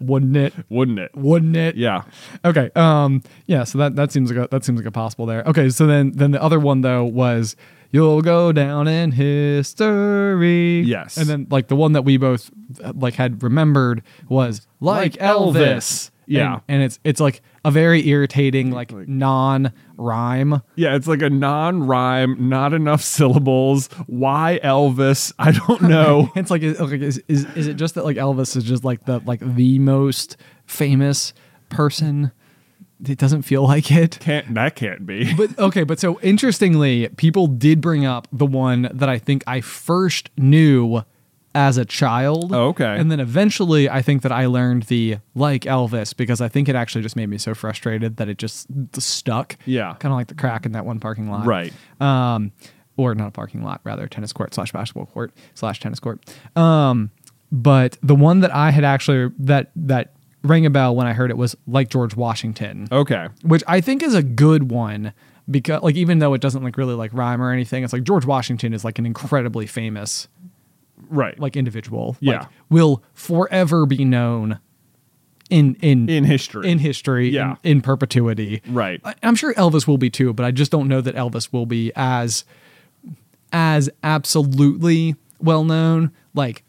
Wouldn't 0.00 0.36
it? 0.36 0.54
Wouldn't 0.68 1.00
it? 1.00 1.10
Wouldn't 1.16 1.56
it? 1.56 1.74
Yeah. 1.74 2.02
Okay. 2.44 2.70
Um. 2.76 3.20
Yeah. 3.46 3.64
So 3.64 3.78
that 3.78 3.96
that 3.96 4.12
seems 4.12 4.30
like 4.30 4.44
a, 4.44 4.48
that 4.52 4.64
seems 4.64 4.78
like 4.78 4.86
a 4.86 4.92
possible 4.92 5.26
there. 5.26 5.42
Okay. 5.44 5.70
So 5.70 5.88
then 5.88 6.12
then 6.12 6.30
the 6.30 6.40
other 6.40 6.60
one 6.60 6.82
though 6.82 7.04
was 7.04 7.56
you'll 7.90 8.22
go 8.22 8.52
down 8.52 8.88
in 8.88 9.12
history. 9.12 10.80
Yes. 10.82 11.16
And 11.16 11.28
then 11.28 11.46
like 11.50 11.68
the 11.68 11.76
one 11.76 11.92
that 11.92 12.02
we 12.02 12.16
both 12.16 12.50
like 12.94 13.14
had 13.14 13.42
remembered 13.42 14.02
was 14.28 14.66
like, 14.80 15.18
Like 15.20 15.30
Elvis. 15.30 15.54
Elvis. 15.54 16.10
Yeah. 16.26 16.52
And, 16.54 16.62
and 16.68 16.82
it's 16.82 16.98
it's 17.04 17.20
like 17.20 17.40
a 17.64 17.70
very 17.70 18.06
irritating 18.06 18.70
like 18.70 18.92
non 18.92 19.72
rhyme. 19.96 20.60
Yeah, 20.76 20.94
it's 20.94 21.06
like 21.06 21.22
a 21.22 21.30
non-rhyme, 21.30 22.50
not 22.50 22.74
enough 22.74 23.00
syllables. 23.02 23.88
Why 24.06 24.60
Elvis? 24.62 25.32
I 25.38 25.52
don't 25.52 25.82
know. 25.94 26.30
It's 26.36 26.50
like, 26.50 26.62
okay, 26.62 27.00
is, 27.00 27.22
is 27.28 27.46
is 27.56 27.66
it 27.66 27.74
just 27.74 27.94
that 27.94 28.04
like 28.04 28.18
Elvis 28.18 28.56
is 28.56 28.64
just 28.64 28.84
like 28.84 29.06
the 29.06 29.20
like 29.20 29.40
the 29.40 29.78
most 29.78 30.36
famous 30.66 31.32
person? 31.70 32.30
It 33.06 33.18
doesn't 33.18 33.42
feel 33.42 33.62
like 33.62 33.90
it. 33.92 34.18
can't 34.20 34.54
that 34.54 34.74
can't 34.76 35.06
be. 35.06 35.32
But 35.36 35.58
okay, 35.58 35.84
but 35.84 36.00
so 36.00 36.18
interestingly, 36.20 37.08
people 37.16 37.46
did 37.46 37.80
bring 37.80 38.04
up 38.04 38.26
the 38.32 38.46
one 38.46 38.88
that 38.92 39.08
I 39.08 39.18
think 39.18 39.44
I 39.46 39.60
first 39.60 40.30
knew 40.36 41.02
as 41.54 41.76
a 41.78 41.84
child. 41.84 42.52
Oh, 42.52 42.68
okay. 42.68 42.96
And 42.98 43.10
then 43.10 43.20
eventually 43.20 43.88
I 43.88 44.02
think 44.02 44.22
that 44.22 44.32
I 44.32 44.46
learned 44.46 44.84
the 44.84 45.18
like 45.34 45.62
Elvis 45.62 46.16
because 46.16 46.40
I 46.40 46.48
think 46.48 46.68
it 46.68 46.76
actually 46.76 47.02
just 47.02 47.16
made 47.16 47.26
me 47.28 47.38
so 47.38 47.54
frustrated 47.54 48.16
that 48.18 48.28
it 48.28 48.38
just 48.38 48.66
stuck. 49.00 49.56
Yeah. 49.64 49.94
Kind 49.98 50.12
of 50.12 50.18
like 50.18 50.28
the 50.28 50.34
crack 50.34 50.66
in 50.66 50.72
that 50.72 50.84
one 50.84 51.00
parking 51.00 51.30
lot. 51.30 51.46
Right. 51.46 51.72
Um 52.00 52.52
or 52.96 53.14
not 53.14 53.28
a 53.28 53.30
parking 53.30 53.62
lot, 53.62 53.80
rather 53.84 54.08
tennis 54.08 54.32
court 54.32 54.54
slash 54.54 54.72
basketball 54.72 55.06
court 55.06 55.32
slash 55.54 55.80
tennis 55.80 56.00
court. 56.00 56.20
Um 56.56 57.10
but 57.50 57.96
the 58.02 58.14
one 58.14 58.40
that 58.40 58.54
I 58.54 58.70
had 58.70 58.84
actually 58.84 59.32
that 59.38 59.70
that 59.74 60.12
rang 60.44 60.64
a 60.66 60.70
bell 60.70 60.94
when 60.94 61.06
I 61.06 61.12
heard 61.12 61.30
it 61.30 61.36
was 61.36 61.56
like 61.66 61.88
George 61.90 62.14
Washington 62.16 62.86
Okay. 62.92 63.26
which 63.42 63.62
I 63.66 63.80
think 63.80 64.02
is 64.02 64.14
a 64.14 64.22
good 64.22 64.70
one 64.70 65.12
because 65.50 65.82
like 65.82 65.96
even 65.96 66.18
though 66.20 66.34
it 66.34 66.40
doesn't 66.40 66.62
like 66.62 66.76
really 66.76 66.94
like 66.94 67.12
rhyme 67.14 67.40
or 67.42 67.52
anything, 67.52 67.82
it's 67.84 67.92
like 67.92 68.04
George 68.04 68.24
Washington 68.26 68.72
is 68.72 68.84
like 68.84 68.98
an 68.98 69.06
incredibly 69.06 69.66
famous 69.66 70.28
Right. 71.10 71.38
like 71.38 71.56
individual. 71.56 72.16
Yeah. 72.20 72.40
Like, 72.40 72.48
will 72.70 73.02
forever 73.14 73.86
be 73.86 74.04
known 74.04 74.58
in 75.48 75.76
in 75.80 76.08
in 76.10 76.24
history. 76.24 76.68
in 76.70 76.78
history 76.78 77.30
Yeah. 77.30 77.56
in, 77.62 77.78
in 77.78 77.80
perpetuity. 77.80 78.60
Right. 78.68 79.00
I, 79.04 79.14
I'm 79.22 79.34
sure 79.34 79.54
Elvis 79.54 79.86
will 79.86 79.96
be 79.98 80.10
too, 80.10 80.32
but 80.34 80.44
I 80.44 80.50
just 80.50 80.70
don't 80.70 80.86
know 80.88 81.00
that 81.00 81.14
Elvis 81.14 81.52
will 81.52 81.66
be 81.66 81.90
as 81.96 82.44
as 83.52 83.88
absolutely 84.02 85.16
well 85.40 85.64
known. 85.64 86.10
Like 86.34 86.64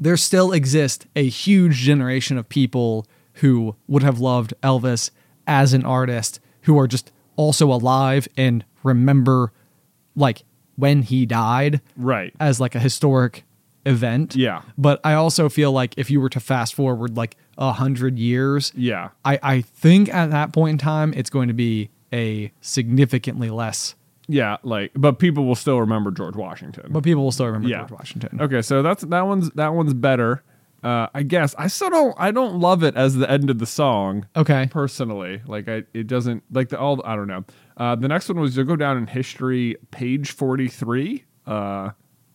there 0.00 0.16
still 0.16 0.50
exists 0.52 1.06
a 1.14 1.28
huge 1.28 1.76
generation 1.76 2.38
of 2.38 2.48
people 2.48 3.06
who 3.34 3.76
would 3.86 4.02
have 4.02 4.18
loved 4.18 4.54
Elvis 4.62 5.10
as 5.46 5.72
an 5.74 5.84
artist 5.84 6.40
who 6.62 6.78
are 6.78 6.86
just 6.88 7.12
also 7.36 7.70
alive 7.72 8.26
and 8.36 8.64
remember 8.82 9.52
like 10.16 10.42
when 10.76 11.02
he 11.02 11.26
died 11.26 11.80
Right. 11.96 12.34
as 12.40 12.58
like 12.60 12.74
a 12.74 12.78
historic 12.80 13.44
event. 13.86 14.34
Yeah. 14.36 14.62
But 14.76 15.00
I 15.04 15.14
also 15.14 15.48
feel 15.48 15.72
like 15.72 15.94
if 15.96 16.10
you 16.10 16.20
were 16.20 16.28
to 16.30 16.40
fast 16.40 16.74
forward 16.74 17.16
like 17.16 17.36
a 17.58 17.72
hundred 17.72 18.18
years, 18.18 18.72
Yeah. 18.74 19.10
I, 19.24 19.38
I 19.42 19.60
think 19.62 20.12
at 20.12 20.30
that 20.30 20.52
point 20.52 20.72
in 20.72 20.78
time 20.78 21.12
it's 21.16 21.30
going 21.30 21.48
to 21.48 21.54
be 21.54 21.90
a 22.12 22.52
significantly 22.60 23.50
less 23.50 23.94
Yeah, 24.32 24.56
like 24.62 24.92
but 24.94 25.18
people 25.18 25.44
will 25.44 25.54
still 25.54 25.80
remember 25.80 26.10
George 26.10 26.36
Washington. 26.36 26.86
but 26.90 27.02
people 27.02 27.24
will 27.24 27.32
still 27.32 27.46
remember 27.46 27.68
yeah. 27.68 27.78
George 27.78 27.90
Washington. 27.92 28.40
Okay, 28.40 28.62
so 28.62 28.82
that's 28.82 29.02
that 29.04 29.26
one's 29.26 29.50
that 29.52 29.74
one's 29.74 29.94
better. 29.94 30.42
Uh, 30.82 31.08
I 31.12 31.24
guess 31.24 31.54
I 31.58 31.66
still 31.66 31.90
don't 31.90 32.14
I 32.18 32.30
don't 32.30 32.58
love 32.58 32.82
it 32.82 32.96
as 32.96 33.16
the 33.16 33.30
end 33.30 33.50
of 33.50 33.58
the 33.58 33.66
song. 33.66 34.26
Okay. 34.34 34.68
personally 34.72 35.42
like 35.46 35.68
I, 35.68 35.82
it 35.92 36.06
doesn't 36.06 36.42
like 36.50 36.70
the 36.70 36.78
all 36.78 37.02
i 37.04 37.14
don't 37.14 37.26
know 37.26 37.44
uh 37.76 37.96
the 37.96 38.08
next 38.08 38.28
one 38.28 38.40
was 38.40 38.56
you'll 38.56 38.64
go 38.66 38.76
down 38.76 38.96
in 38.96 39.06
history 39.06 39.76
page 39.90 40.30
43 40.30 41.24
uh 41.46 41.90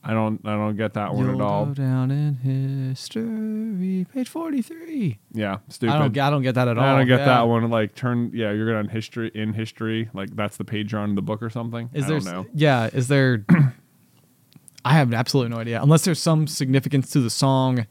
i 0.05 0.13
don't 0.13 0.39
i 0.45 0.51
don't 0.55 0.75
get 0.77 0.93
that 0.93 1.13
one 1.13 1.25
You'll 1.25 1.41
at 1.41 1.45
all 1.47 1.65
go 1.65 1.73
down 1.73 2.11
in 2.11 2.35
history, 2.35 4.05
page 4.13 4.29
forty-three. 4.29 5.17
yeah 5.33 5.57
stupid 5.69 5.93
I 5.93 5.99
don't, 5.99 6.17
I 6.17 6.29
don't 6.29 6.41
get 6.43 6.55
that 6.55 6.67
at 6.67 6.77
all. 6.77 6.83
I 6.83 6.97
don't 6.97 7.07
get 7.07 7.19
Yeah. 7.19 7.25
that 7.25 7.41
one. 7.47 7.69
Like 7.69 7.95
turn, 7.95 8.31
yeah, 8.33 8.51
you're 8.51 8.65
going 8.67 8.77
on 8.77 8.87
history 8.89 9.31
in 9.33 9.53
history. 9.53 10.09
Like 10.13 10.35
that's 10.35 10.57
the 10.57 10.63
page 10.65 10.91
you're 10.91 11.01
on 11.01 11.09
in 11.09 11.15
the 11.15 11.21
book 11.21 11.41
or 11.41 11.49
something. 11.49 11.89
Is 11.93 12.05
I 12.05 12.07
there? 12.07 12.19
don't 12.19 12.31
know. 12.33 12.45
Yeah. 12.53 12.89
Is 12.93 13.07
there? 13.07 13.45
I 14.85 14.93
have 14.93 15.13
absolutely 15.13 15.53
no 15.55 15.59
idea. 15.61 15.81
Unless 15.81 16.05
there's 16.05 16.19
some 16.19 16.45
significance 16.47 17.09
to 17.11 17.19
the 17.19 17.29
song 17.31 17.87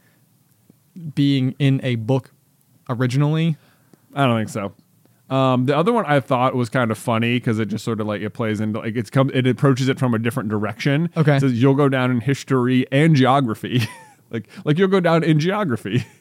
being 1.15 1.55
in 1.59 1.81
a 1.83 1.97
book 1.97 2.31
originally. 2.89 3.57
I 4.15 4.27
don't 4.27 4.39
think 4.39 4.49
so. 4.51 4.73
Um, 5.31 5.65
the 5.67 5.77
other 5.77 5.93
one 5.93 6.05
I 6.07 6.21
thought 6.21 6.55
was 6.55 6.69
kind 6.69 6.91
of 6.91 6.99
funny 6.99 7.37
because 7.37 7.59
it 7.59 7.67
just 7.67 7.85
sort 7.85 8.01
of 8.01 8.07
like 8.07 8.21
it 8.21 8.31
plays 8.31 8.61
into 8.61 8.79
like 8.81 8.95
it's 8.97 9.11
come 9.11 9.31
it 9.33 9.47
approaches 9.47 9.89
it 9.89 9.99
from 9.99 10.15
a 10.15 10.19
different 10.19 10.49
direction. 10.51 11.09
Okay. 11.17 11.37
It 11.37 11.41
says 11.41 11.61
you'll 11.61 11.75
go 11.75 11.89
down 11.89 12.11
in 12.11 12.21
history 12.21 12.87
and 12.93 13.17
geography, 13.17 13.83
like 14.31 14.49
like 14.65 14.79
you'll 14.79 14.89
go 14.89 15.01
down 15.01 15.25
in 15.25 15.41
geography. 15.41 16.05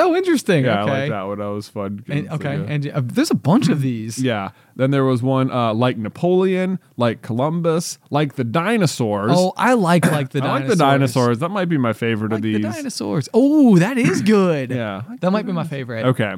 Oh, 0.00 0.14
interesting. 0.14 0.64
yeah, 0.64 0.82
okay. 0.84 0.90
I 0.92 1.00
like 1.00 1.10
that 1.10 1.22
one. 1.22 1.38
That 1.38 1.46
was 1.46 1.68
fun. 1.68 2.04
And, 2.08 2.28
okay. 2.30 2.58
like 2.58 2.70
And 2.70 2.88
uh, 2.88 3.00
there's 3.02 3.32
a 3.32 3.34
bunch 3.34 3.68
of 3.68 3.82
these. 3.82 4.16
yeah. 4.22 4.50
Then 4.76 4.92
there 4.92 5.04
was 5.04 5.24
one 5.24 5.50
uh, 5.50 5.74
like 5.74 5.96
Napoleon, 5.98 6.78
like 6.96 7.22
Columbus, 7.22 7.98
like 8.10 8.36
the 8.36 8.44
dinosaurs. 8.44 9.32
Oh, 9.34 9.52
I 9.56 9.74
like 9.74 10.08
like 10.10 10.28
the 10.30 10.38
I 10.38 10.42
dinosaurs. 10.42 10.60
like 10.60 10.68
the 10.68 10.84
dinosaurs. 10.84 11.38
That 11.40 11.48
might 11.50 11.68
be 11.68 11.78
my 11.78 11.92
favorite 11.92 12.30
Like 12.30 12.38
of 12.38 12.42
these. 12.42 12.56
the 12.58 12.62
dinosaurs. 12.62 13.28
Oh, 13.34 13.76
that 13.78 13.98
is 13.98 14.22
good. 14.22 14.70
Yeah. 14.70 15.02
That 15.20 15.32
might 15.32 15.46
be 15.46 15.52
my 15.52 15.64
favorite. 15.64 16.06
Okay. 16.06 16.34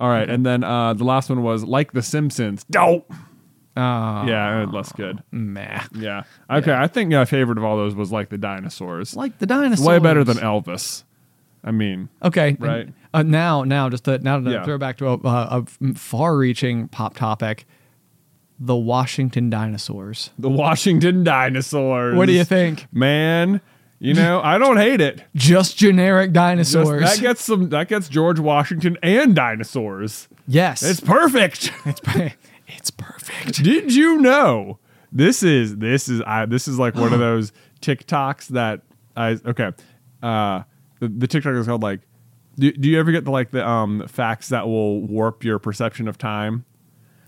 All 0.00 0.08
right. 0.08 0.28
And 0.28 0.44
then 0.46 0.64
uh, 0.64 0.94
the 0.94 1.04
last 1.04 1.28
one 1.28 1.42
was 1.42 1.62
like 1.62 1.92
the 1.92 2.02
Simpsons. 2.02 2.64
Oh. 2.76 3.04
Uh, 3.76 4.24
Yeah, 4.26 4.66
less 4.72 4.90
good. 4.92 5.22
meh. 5.30 5.82
Yeah. 5.94 6.22
Okay. 6.50 6.72
I 6.72 6.86
think 6.88 7.12
my 7.12 7.24
favorite 7.26 7.58
of 7.58 7.64
all 7.64 7.76
those 7.76 7.94
was 7.94 8.10
like 8.10 8.30
the 8.30 8.38
dinosaurs. 8.38 9.14
Like 9.14 9.38
the 9.38 9.46
dinosaurs. 9.46 9.86
way 9.86 9.98
better 9.98 10.24
than 10.24 10.38
Elvis. 10.38 11.04
I 11.62 11.70
mean, 11.70 12.08
Okay. 12.22 12.56
Right. 12.58 12.88
Uh, 13.12 13.22
now, 13.22 13.64
now, 13.64 13.90
just 13.90 14.04
to, 14.04 14.18
now 14.18 14.40
to 14.40 14.50
Yeah. 14.50 14.64
throw 14.64 14.78
back 14.78 14.96
to 14.98 15.08
a, 15.08 15.14
a, 15.18 15.64
a 15.82 15.94
far-reaching 15.94 16.88
pop 16.88 17.14
topic, 17.16 17.66
the 18.58 18.76
Washington 18.76 19.50
dinosaurs. 19.50 20.30
the 20.38 20.48
Washington 20.48 21.22
dinosaurs. 21.24 22.16
What 22.16 22.26
do 22.26 22.32
you 22.32 22.44
think? 22.44 22.86
man? 22.92 23.60
You 24.02 24.14
know, 24.14 24.40
I 24.42 24.56
don't 24.56 24.78
hate 24.78 25.00
it. 25.02 25.22
Just 25.34 25.76
generic 25.76 26.28
Just- 26.30 26.34
dinosaurs. 26.34 27.02
that 27.02 27.20
gets 27.20 27.44
some. 27.44 27.68
That 27.68 27.88
gets 27.88 28.08
George 28.08 28.40
Washington 28.40 28.96
and 29.02 29.34
dinosaurs. 29.34 30.26
yes. 30.48 30.82
It's 30.82 31.00
perfect. 31.00 31.70
it's, 31.84 32.00
per- 32.00 32.32
it's 32.66 32.90
perfect. 32.90 33.62
Did 33.62 33.94
you 33.94 34.16
know 34.18 34.78
this 35.12 35.42
is 35.42 35.76
this 35.76 36.08
is 36.08 36.22
I 36.26 36.46
this 36.46 36.66
is 36.66 36.78
like 36.78 36.94
one 36.94 37.12
of 37.12 37.18
those 37.28 37.52
TikToks 37.82 38.48
that 38.48 38.80
I 39.16 39.38
okay. 39.44 39.72
Uh, 40.22 40.62
the, 41.00 41.08
the 41.08 41.26
TikTok 41.26 41.52
is 41.54 41.66
called 41.66 41.82
like. 41.82 42.00
Do, 42.58 42.70
do 42.72 42.88
you 42.90 42.98
ever 42.98 43.10
get 43.12 43.24
the 43.24 43.30
like 43.30 43.52
the 43.52 43.66
um 43.66 44.06
facts 44.08 44.48
that 44.48 44.66
will 44.66 45.00
warp 45.02 45.44
your 45.44 45.58
perception 45.58 46.08
of 46.08 46.16
time? 46.18 46.64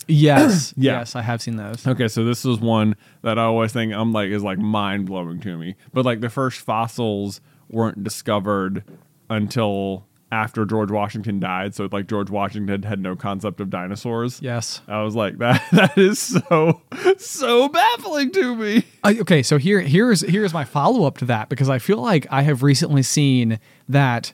Yes. 0.09 0.75
Yeah. 0.83 0.99
Yes, 1.01 1.15
I 1.17 1.23
have 1.23 1.43
seen 1.43 1.57
those. 1.57 1.87
Okay, 1.87 2.09
so 2.09 2.25
this 2.25 2.45
is 2.45 2.59
one 2.59 2.97
that 3.23 3.39
I 3.39 3.45
always 3.45 3.73
think 3.73 3.93
I'm 3.93 4.13
like 4.13 4.31
is 4.31 4.43
like 4.43 4.59
mind 4.59 5.07
blowing 5.07 5.41
to 5.41 5.57
me. 5.57 5.77
But 5.93 6.05
like 6.05 6.21
the 6.21 6.31
first 6.31 6.61
fossils 6.61 7.41
weren't 7.69 8.03
discovered 8.03 8.85
until 9.31 10.07
after 10.33 10.65
George 10.65 10.91
Washington 10.91 11.39
died. 11.39 11.75
So 11.75 11.89
like 11.93 12.09
George 12.09 12.31
Washington 12.31 12.83
had 12.83 13.01
no 13.01 13.15
concept 13.15 13.61
of 13.61 13.69
dinosaurs. 13.71 14.41
Yes. 14.41 14.81
I 14.89 15.03
was 15.03 15.15
like 15.15 15.39
that 15.39 15.63
that 15.73 15.97
is 15.99 16.19
so 16.19 16.81
so 17.19 17.69
baffling 17.69 18.33
to 18.33 18.57
me. 18.57 18.85
I, 19.05 19.19
okay, 19.21 19.43
so 19.43 19.59
here 19.59 19.81
here's 19.81 20.23
here's 20.23 20.55
my 20.55 20.65
follow 20.65 21.05
up 21.07 21.19
to 21.19 21.27
that 21.27 21.49
because 21.49 21.69
I 21.69 21.79
feel 21.79 21.99
like 21.99 22.27
I 22.31 22.43
have 22.43 22.63
recently 22.63 23.03
seen 23.03 23.61
that 23.89 24.33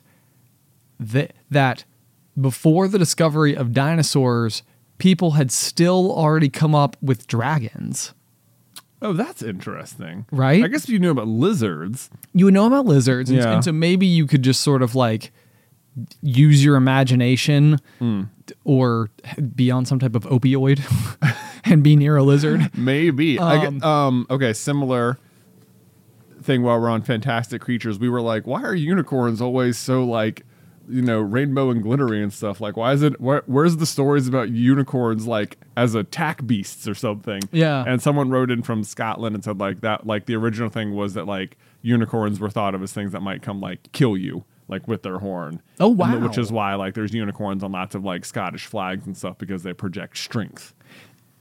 that 0.99 1.33
that 1.49 1.83
before 2.39 2.87
the 2.87 2.97
discovery 2.97 3.55
of 3.55 3.73
dinosaurs, 3.73 4.63
people 4.99 5.31
had 5.31 5.51
still 5.51 6.11
already 6.11 6.49
come 6.49 6.75
up 6.75 6.95
with 7.01 7.25
dragons. 7.27 8.13
Oh, 9.01 9.13
that's 9.13 9.41
interesting. 9.41 10.25
Right? 10.31 10.63
I 10.63 10.67
guess 10.67 10.83
if 10.83 10.89
you 10.89 10.99
knew 10.99 11.09
about 11.11 11.27
lizards. 11.27 12.09
You 12.33 12.45
would 12.45 12.53
know 12.53 12.67
about 12.67 12.85
lizards, 12.85 13.29
and, 13.29 13.39
Yeah. 13.39 13.53
and 13.53 13.63
so 13.63 13.71
maybe 13.71 14.05
you 14.05 14.27
could 14.27 14.41
just 14.43 14.61
sort 14.61 14.81
of 14.81 14.93
like 14.93 15.31
use 16.21 16.63
your 16.63 16.75
imagination 16.75 17.79
Hmm. 17.97 18.23
or 18.63 19.09
be 19.55 19.71
on 19.71 19.85
some 19.85 19.99
type 19.99 20.15
of 20.15 20.23
opioid 20.25 20.79
and 21.65 21.81
be 21.83 21.95
near 21.95 22.17
a 22.17 22.23
lizard. 22.23 22.69
Maybe. 22.77 23.39
I 23.39 23.65
Um, 23.65 23.79
get, 23.79 23.83
um 23.87 24.27
okay, 24.29 24.53
similar 24.53 25.17
thing 26.41 26.61
while 26.63 26.79
we're 26.79 26.89
on 26.89 27.01
fantastic 27.01 27.61
creatures. 27.61 27.99
We 27.99 28.09
were 28.09 28.21
like, 28.21 28.45
why 28.47 28.61
are 28.63 28.75
unicorns 28.75 29.41
always 29.41 29.77
so 29.77 30.03
like 30.03 30.45
you 30.89 31.01
know 31.01 31.19
rainbow 31.19 31.69
and 31.69 31.81
glittery 31.83 32.21
and 32.21 32.33
stuff. 32.33 32.59
Like, 32.59 32.75
why 32.75 32.93
is 32.93 33.01
it? 33.03 33.19
Where, 33.21 33.43
where's 33.45 33.77
the 33.77 33.85
stories 33.85 34.27
about 34.27 34.49
unicorns 34.49 35.27
like 35.27 35.57
as 35.77 35.95
attack 35.95 36.45
beasts 36.45 36.87
or 36.87 36.95
something? 36.95 37.41
Yeah. 37.51 37.83
And 37.87 38.01
someone 38.01 38.29
wrote 38.29 38.51
in 38.51 38.63
from 38.63 38.83
Scotland 38.83 39.35
and 39.35 39.43
said 39.43 39.59
like 39.59 39.81
that. 39.81 40.05
Like 40.07 40.25
the 40.25 40.35
original 40.35 40.69
thing 40.69 40.93
was 40.95 41.13
that 41.13 41.25
like 41.27 41.57
unicorns 41.81 42.39
were 42.39 42.49
thought 42.49 42.75
of 42.75 42.83
as 42.83 42.91
things 42.93 43.11
that 43.11 43.21
might 43.21 43.41
come 43.41 43.61
like 43.61 43.91
kill 43.91 44.17
you. 44.17 44.43
Like 44.67 44.87
with 44.87 45.01
their 45.01 45.17
horn. 45.17 45.63
Oh, 45.79 45.89
And 45.89 45.97
wow. 45.97 46.19
which 46.19 46.37
is 46.37 46.51
why 46.51 46.75
like 46.75 46.93
there's 46.93 47.11
unicorns 47.11 47.63
on 47.63 47.71
lots 47.71 47.95
of 47.95 48.03
like 48.05 48.23
Scottish 48.23 48.67
flags 48.67 49.07
and 49.07 49.17
stuff 49.17 49.39
because 49.39 49.63
they 49.63 49.73
project 49.73 50.15
strength. 50.15 50.75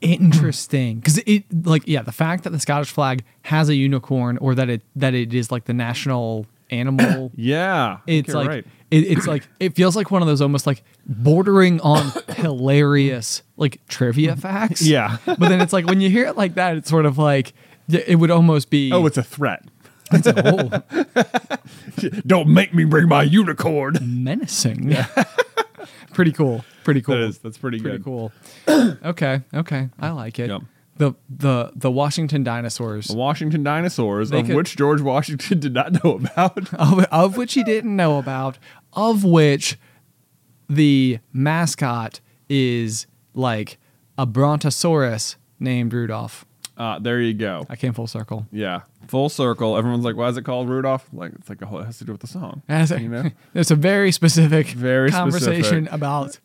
Interesting, 0.01 0.97
because 1.01 1.19
it 1.27 1.45
like 1.67 1.83
yeah, 1.87 2.03
the 2.03 2.13
fact 2.13 2.45
that 2.45 2.51
the 2.51 2.61
Scottish 2.61 2.91
flag 2.91 3.25
has 3.43 3.69
a 3.69 3.75
unicorn 3.75 4.39
or 4.39 4.55
that 4.55 4.71
it 4.71 4.83
that 4.97 5.13
it 5.13 5.35
is 5.35 5.51
like 5.53 5.65
the 5.65 5.75
national 5.75 6.47
animal. 6.71 7.33
Yeah. 7.37 7.99
It's 8.07 8.33
like 8.33 8.49
right. 8.49 8.67
It, 8.91 8.99
it's 8.99 9.27
like 9.27 9.47
it 9.61 9.75
feels 9.75 9.97
like 9.97 10.11
one 10.11 10.23
of 10.23 10.29
those 10.29 10.41
almost 10.41 10.67
like 10.67 10.83
bordering 11.07 11.81
on 11.81 12.13
hilarious 12.29 13.43
like 13.57 13.81
trivia 13.89 14.33
mm-hmm. 14.33 14.41
facts. 14.41 14.83
Yeah. 14.83 15.19
but 15.27 15.41
then 15.41 15.61
it's 15.61 15.73
like 15.73 15.87
when 15.87 16.01
you 16.01 16.11
hear 16.11 16.27
it 16.27 16.37
like 16.37 16.55
that, 16.55 16.77
it's 16.77 16.89
sort 16.89 17.07
of 17.07 17.19
like 17.19 17.53
it 17.89 18.19
would 18.19 18.31
almost 18.31 18.71
be 18.71 18.93
Oh, 18.93 19.07
it's 19.07 19.17
a 19.19 19.23
threat. 19.23 19.65
It's 20.13 20.27
like, 20.27 20.39
oh, 20.45 22.21
Don't 22.27 22.49
make 22.49 22.73
me 22.75 22.85
bring 22.85 23.09
my 23.09 23.23
unicorn. 23.23 23.99
menacing. 24.03 24.91
Yeah. 24.91 25.07
pretty 26.15 26.33
cool. 26.33 26.65
Pretty 26.85 27.03
cool. 27.03 27.17
That 27.17 27.25
is 27.25 27.39
that's 27.39 27.59
pretty, 27.59 27.81
pretty 27.81 27.99
good. 27.99 28.05
cool. 28.05 28.33
okay, 29.05 29.43
okay, 29.53 29.89
I 30.01 30.11
like 30.11 30.39
it. 30.39 30.49
Yep. 30.49 30.63
The 30.97 31.15
the 31.29 31.73
the 31.77 31.91
Washington 31.91 32.43
dinosaurs. 32.43 33.07
The 33.09 33.17
Washington 33.17 33.63
dinosaurs, 33.63 34.31
They 34.31 34.41
of 34.41 34.47
could- 34.47 34.57
which 34.57 34.77
George 34.77 35.01
Washington 35.01 35.61
did 35.61 35.75
not 35.75 36.03
know 36.03 36.15
about. 36.17 36.73
of, 36.75 37.05
of 37.05 37.37
which 37.37 37.55
he 37.55 37.63
didn't 37.63 37.95
know 37.95 38.19
about, 38.19 38.59
of 38.93 39.25
which 39.25 39.79
the 40.69 41.19
mascot 41.33 42.21
is 42.49 43.07
like 43.35 43.79
a 44.17 44.27
brontosaurus 44.27 45.37
named 45.61 45.93
Rudolph. 45.93 46.45
Uh, 46.77 46.99
there 46.99 47.21
you 47.21 47.35
go. 47.35 47.67
I 47.69 47.75
came 47.77 47.93
full 47.93 48.07
circle. 48.07 48.47
Yeah, 48.53 48.83
full 49.09 49.29
circle. 49.29 49.77
Everyone's 49.77 50.05
like, 50.05 50.15
"Why 50.15 50.29
is 50.29 50.37
it 50.37 50.43
called 50.45 50.69
Rudolph?" 50.69 51.09
Like, 51.13 51.33
it's 51.35 51.49
like 51.49 51.61
a 51.61 51.67
whole, 51.67 51.81
it 51.81 51.87
has 51.87 51.99
to 51.99 52.05
do 52.05 52.13
with 52.13 52.21
the 52.21 52.29
song. 52.29 52.63
As 52.69 52.93
a- 52.93 53.01
You 53.01 53.09
know? 53.09 53.31
There's 53.53 53.71
a 53.73 53.77
very 53.77 54.13
specific 54.13 54.67
Very 54.77 55.11
conversation 55.11 55.87
specific. 55.87 55.93
about 55.93 56.39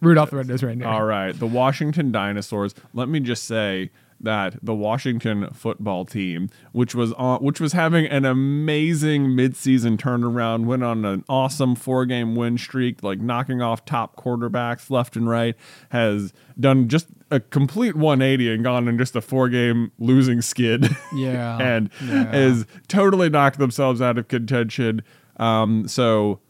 Rudolph 0.00 0.30
the 0.30 0.36
Red-Nosed 0.36 0.62
Reindeer. 0.62 0.88
All 0.88 1.04
right, 1.04 1.38
the 1.38 1.46
Washington 1.46 2.10
Dinosaurs. 2.10 2.74
Let 2.94 3.10
me 3.10 3.20
just 3.20 3.44
say 3.44 3.90
that 4.20 4.56
the 4.62 4.74
Washington 4.74 5.48
football 5.52 6.04
team, 6.04 6.50
which 6.72 6.94
was 6.94 7.12
on, 7.14 7.42
which 7.42 7.60
was 7.60 7.72
having 7.72 8.06
an 8.06 8.24
amazing 8.24 9.28
midseason 9.28 9.96
turnaround, 9.96 10.66
went 10.66 10.84
on 10.84 11.04
an 11.04 11.24
awesome 11.28 11.74
four-game 11.74 12.36
win 12.36 12.58
streak, 12.58 13.02
like 13.02 13.20
knocking 13.20 13.62
off 13.62 13.84
top 13.84 14.16
quarterbacks 14.16 14.90
left 14.90 15.16
and 15.16 15.28
right, 15.28 15.56
has 15.90 16.32
done 16.58 16.88
just 16.88 17.06
a 17.30 17.40
complete 17.40 17.96
180 17.96 18.52
and 18.52 18.64
gone 18.64 18.88
in 18.88 18.98
just 18.98 19.16
a 19.16 19.20
four-game 19.20 19.92
losing 19.98 20.42
skid. 20.42 20.94
Yeah, 21.14 21.58
and 21.60 21.90
yeah. 22.04 22.34
is 22.34 22.66
totally 22.88 23.30
knocked 23.30 23.58
themselves 23.58 24.02
out 24.02 24.18
of 24.18 24.28
contention. 24.28 25.02
Um, 25.36 25.88
so 25.88 26.40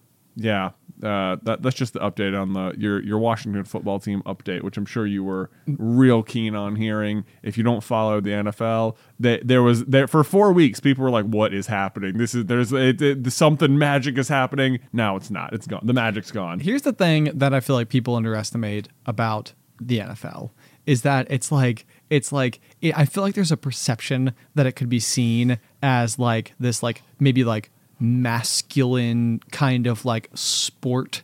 yeah, 0.42 0.70
uh, 1.02 1.36
that, 1.44 1.62
that's 1.62 1.76
just 1.76 1.94
the 1.94 2.00
update 2.00 2.38
on 2.40 2.52
the 2.52 2.74
your 2.76 3.02
your 3.02 3.18
Washington 3.18 3.64
football 3.64 3.98
team 3.98 4.22
update, 4.26 4.62
which 4.62 4.76
I'm 4.76 4.84
sure 4.84 5.06
you 5.06 5.24
were 5.24 5.50
real 5.66 6.22
keen 6.22 6.54
on 6.54 6.76
hearing. 6.76 7.24
If 7.42 7.56
you 7.56 7.64
don't 7.64 7.82
follow 7.82 8.20
the 8.20 8.30
NFL, 8.30 8.96
they, 9.18 9.38
there 9.42 9.62
was 9.62 9.84
there 9.86 10.06
for 10.06 10.22
four 10.24 10.52
weeks. 10.52 10.78
People 10.80 11.04
were 11.04 11.10
like, 11.10 11.24
"What 11.26 11.54
is 11.54 11.66
happening? 11.68 12.18
This 12.18 12.34
is 12.34 12.44
there's 12.46 12.72
it, 12.72 13.00
it- 13.00 13.30
something 13.32 13.78
magic 13.78 14.18
is 14.18 14.28
happening." 14.28 14.78
Now 14.92 15.16
it's 15.16 15.30
not. 15.30 15.52
It's 15.54 15.66
gone. 15.66 15.80
The 15.84 15.94
magic's 15.94 16.30
gone. 16.30 16.60
Here's 16.60 16.82
the 16.82 16.92
thing 16.92 17.24
that 17.34 17.54
I 17.54 17.60
feel 17.60 17.76
like 17.76 17.88
people 17.88 18.14
underestimate 18.14 18.88
about 19.06 19.52
the 19.80 20.00
NFL 20.00 20.50
is 20.86 21.02
that 21.02 21.26
it's 21.30 21.50
like 21.50 21.86
it's 22.10 22.30
like 22.32 22.60
it, 22.82 22.96
I 22.98 23.06
feel 23.06 23.22
like 23.22 23.34
there's 23.34 23.52
a 23.52 23.56
perception 23.56 24.34
that 24.54 24.66
it 24.66 24.72
could 24.72 24.88
be 24.90 25.00
seen 25.00 25.58
as 25.82 26.18
like 26.18 26.52
this 26.60 26.82
like 26.82 27.02
maybe 27.18 27.42
like 27.44 27.70
masculine 28.00 29.40
kind 29.50 29.86
of 29.86 30.04
like 30.04 30.28
sport 30.34 31.22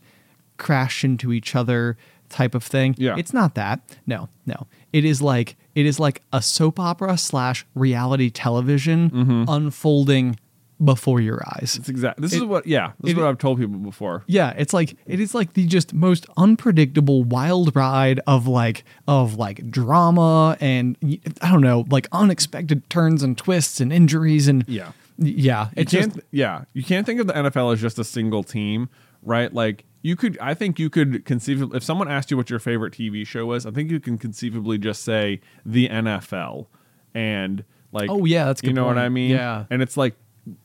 crash 0.59 1.05
into 1.05 1.33
each 1.33 1.55
other 1.55 1.97
type 2.29 2.55
of 2.55 2.63
thing. 2.65 2.95
Yeah. 2.99 3.17
It's 3.17 3.33
not 3.33 3.55
that. 3.55 3.81
No, 4.07 4.29
no. 4.47 4.67
It 4.93 5.05
is 5.05 5.23
like 5.23 5.57
it 5.75 5.87
is 5.87 6.01
like 6.01 6.23
a 6.33 6.41
soap 6.43 6.81
opera 6.81 7.17
slash 7.19 7.65
reality 7.75 8.31
television 8.31 9.11
Mm-hmm. 9.11 9.45
unfolding 9.49 10.39
before 10.85 11.21
your 11.23 11.43
eyes. 11.47 11.77
It's 11.79 11.89
exactly 11.89 12.21
This 12.23 12.35
is 12.35 12.45
what. 12.45 12.67
Yeah, 12.67 12.93
this 13.01 13.13
is 13.13 13.17
what 13.17 13.27
I've 13.27 13.39
told 13.39 13.59
people 13.59 13.79
before. 13.79 14.25
Yeah, 14.27 14.53
it's 14.59 14.75
like 14.75 14.97
it 15.07 15.21
is 15.21 15.35
like 15.35 15.55
the 15.55 15.67
just 15.67 15.95
most 15.95 16.27
unpredictable 16.37 17.25
wild 17.25 17.75
ride 17.75 18.21
of 18.27 18.47
like 18.47 18.85
of 19.09 19.37
like 19.37 19.71
drama 19.71 20.57
and 20.61 20.97
I 21.41 21.51
don't 21.51 21.63
know, 21.63 21.85
like 21.91 22.09
unexpected 22.13 22.89
turns 22.91 23.23
and 23.23 23.39
twists 23.39 23.81
and 23.81 23.91
injuries 23.93 24.49
and 24.49 24.65
Yeah. 24.69 24.93
Yeah, 25.19 25.67
you 25.67 25.73
it's 25.77 25.93
can't 25.93 26.15
just 26.15 26.27
yeah. 26.31 26.65
You 26.73 26.83
can't 26.83 27.07
think 27.07 27.21
of 27.21 27.27
the 27.27 27.33
NFL 27.33 27.73
as 27.73 27.81
just 27.81 27.99
a 27.99 28.05
single 28.05 28.43
team 28.43 28.89
right? 29.27 29.53
Like 29.53 29.85
you 30.03 30.17
could 30.17 30.39
I 30.41 30.55
think 30.55 30.79
you 30.79 30.89
could 30.89 31.25
conceivably 31.27 31.77
if 31.77 31.83
someone 31.83 32.09
asked 32.09 32.31
you 32.31 32.37
what 32.39 32.49
your 32.49 32.59
favorite 32.59 32.95
TV 32.95 33.27
show 33.27 33.45
was 33.45 33.67
I 33.67 33.71
think 33.73 33.91
you 33.91 34.01
can 34.01 34.17
conceivably 34.17 34.79
just 34.79 35.03
say 35.03 35.41
the 35.67 35.89
NFL 35.89 36.67
and 37.15 37.65
like 37.93 38.09
Oh, 38.09 38.25
yeah, 38.25 38.47
that's 38.47 38.63
you 38.63 38.73
know 38.73 38.87
what. 38.87 38.97
I 38.97 39.09
mean? 39.11 39.33
Yeah. 39.33 39.67
and 39.69 39.83
it's 39.83 39.97
like 39.97 40.15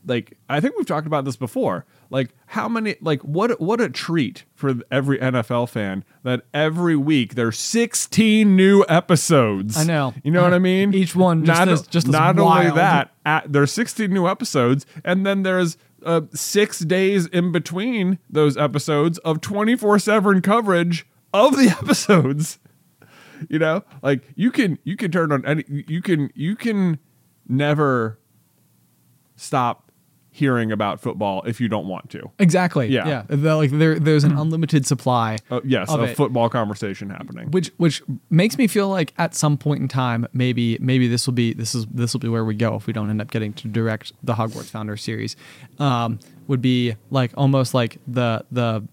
like 0.06 0.38
I 0.48 0.62
think 0.62 0.78
we've 0.78 0.86
talked 0.86 1.08
about 1.08 1.26
this 1.26 1.36
before 1.36 1.86
like 2.12 2.36
how 2.46 2.68
many 2.70 2.96
like 3.02 3.22
what 3.22 3.60
what 3.60 3.82
a 3.82 3.90
treat 3.90 4.44
for 4.54 4.76
every 4.92 5.18
NFL 5.18 5.70
fan 5.70 6.04
that 6.24 6.42
every 6.54 6.96
week 6.96 7.34
there's 7.36 7.58
16 7.58 8.56
new 8.56 8.86
episodes 8.88 9.76
I 9.78 9.86
know. 9.86 10.14
you 10.24 10.30
know 10.30 10.44
what 10.44 10.54
I 10.54 10.60
mean 10.72 10.94
Each 10.94 11.16
one 11.16 11.44
just 11.46 11.60
not, 11.60 11.68
as- 11.70 11.88
just 11.88 12.08
as 12.08 12.12
not 12.14 12.38
only 12.38 12.66
wild. 12.66 12.78
that 12.78 13.12
at, 13.26 13.52
there's 13.52 13.72
16 13.72 14.12
new 14.14 14.28
episodes 14.28 14.86
and 15.04 15.26
then 15.26 15.42
there's 15.44 15.78
uh, 16.06 16.22
six 16.34 16.80
days 16.80 17.26
in 17.28 17.52
between 17.52 18.20
those 18.30 18.58
episodes 18.58 19.18
of 19.20 19.40
24-7 19.42 20.44
coverage 20.44 21.08
of 21.34 21.56
the 21.58 21.70
episodes 21.82 22.60
you 23.50 23.58
know 23.58 23.84
like 24.04 24.22
you 24.36 24.52
can 24.52 24.78
you 24.84 24.96
can 24.98 25.10
turn 25.12 25.32
on 25.32 25.46
any 25.46 25.64
you 25.88 26.02
can 26.02 26.30
you 26.36 26.56
can 26.56 27.00
never 27.48 28.20
stop 29.36 29.91
hearing 30.34 30.72
about 30.72 31.02
football 31.02 31.44
if 31.46 31.60
you 31.60 31.68
don't 31.68 31.88
want 31.88 32.10
to 32.10 32.32
exactly 32.40 32.88
Yeah. 32.88 33.06
yeah. 33.08 33.24
The- 33.28 33.56
like 33.58 33.70
there 33.72 34.00
there's 34.00 34.24
an 34.24 34.38
unlimited 34.38 34.86
supply. 34.88 35.38
uh, 35.52 35.60
yes 35.66 35.90
of 35.90 36.00
a 36.00 36.04
it. 36.04 36.16
football 36.18 36.48
conversation 36.50 37.10
happening 37.10 37.52
which 37.52 37.70
which 37.78 38.02
makes 38.30 38.58
me 38.58 38.68
feel 38.68 38.88
like 38.88 39.14
at 39.18 39.36
some 39.36 39.58
point 39.58 39.82
in 39.82 39.88
time 39.90 40.26
maybe 40.32 40.78
maybe 40.80 41.10
this 41.10 41.28
will 41.28 41.34
be 41.34 41.54
this 41.54 41.76
is 41.76 41.86
this 41.88 42.14
will 42.14 42.22
be 42.22 42.30
where 42.30 42.46
we 42.46 42.56
go 42.56 42.76
if 42.76 42.88
we 42.88 42.94
don't 42.94 43.10
end 43.10 43.22
up 43.22 43.30
getting 43.30 43.52
to 43.54 43.68
direct 43.68 44.14
the 44.24 44.34
Hogwarts 44.34 44.70
Founder 44.70 44.96
series 44.96 45.36
um, 45.80 46.18
would 46.48 46.62
be 46.62 46.96
like 47.10 47.32
almost 47.36 47.74
like 47.74 48.00
the 48.08 48.46
the 48.52 48.88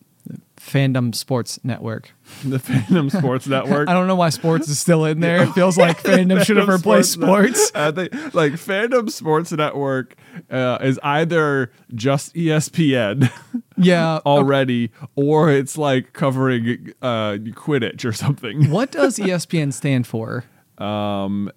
fandom 0.57 1.15
sports 1.15 1.59
network. 1.63 2.13
the 2.45 2.59
Fandom 2.59 3.11
Sports 3.17 3.47
Network 3.49 3.89
I 3.89 3.93
don't 3.95 4.07
know 4.07 4.17
why 4.17 4.29
sports 4.31 4.69
is 4.69 4.79
still 4.79 5.05
in 5.05 5.21
there. 5.21 5.43
It 5.45 5.53
feels 5.53 5.77
like 5.79 6.03
fandom 6.03 6.45
should 6.45 6.57
have 6.57 6.69
replaced 6.69 7.13
sports. 7.13 7.71
I 7.75 7.91
think 7.93 8.13
like 8.35 8.53
Fandom 8.53 9.11
Sports 9.11 9.53
Network 9.53 10.15
uh, 10.51 10.79
is 10.81 10.99
either 11.03 11.71
just 11.95 12.35
ESPN 12.35 13.31
Yeah. 13.77 14.19
already, 14.27 14.91
or 15.17 15.51
it's 15.51 15.79
like 15.79 16.13
covering 16.13 16.93
uh, 17.01 17.33
Quidditch 17.55 18.05
or 18.05 18.13
something. 18.13 18.71
What 18.71 18.91
does 18.91 19.19
ESPN 19.19 19.73
stand 19.73 20.07
for? 20.07 20.45
Um, 20.79 21.51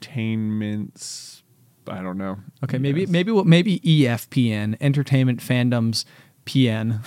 entertainments. 0.00 1.42
I 1.88 2.02
don't 2.02 2.18
know. 2.18 2.38
Okay, 2.62 2.78
maybe 2.78 3.06
maybe 3.06 3.32
maybe 3.44 3.80
EFPN, 3.80 4.76
Entertainment 4.80 5.40
Fandoms 5.40 6.04
PN. 6.50 6.98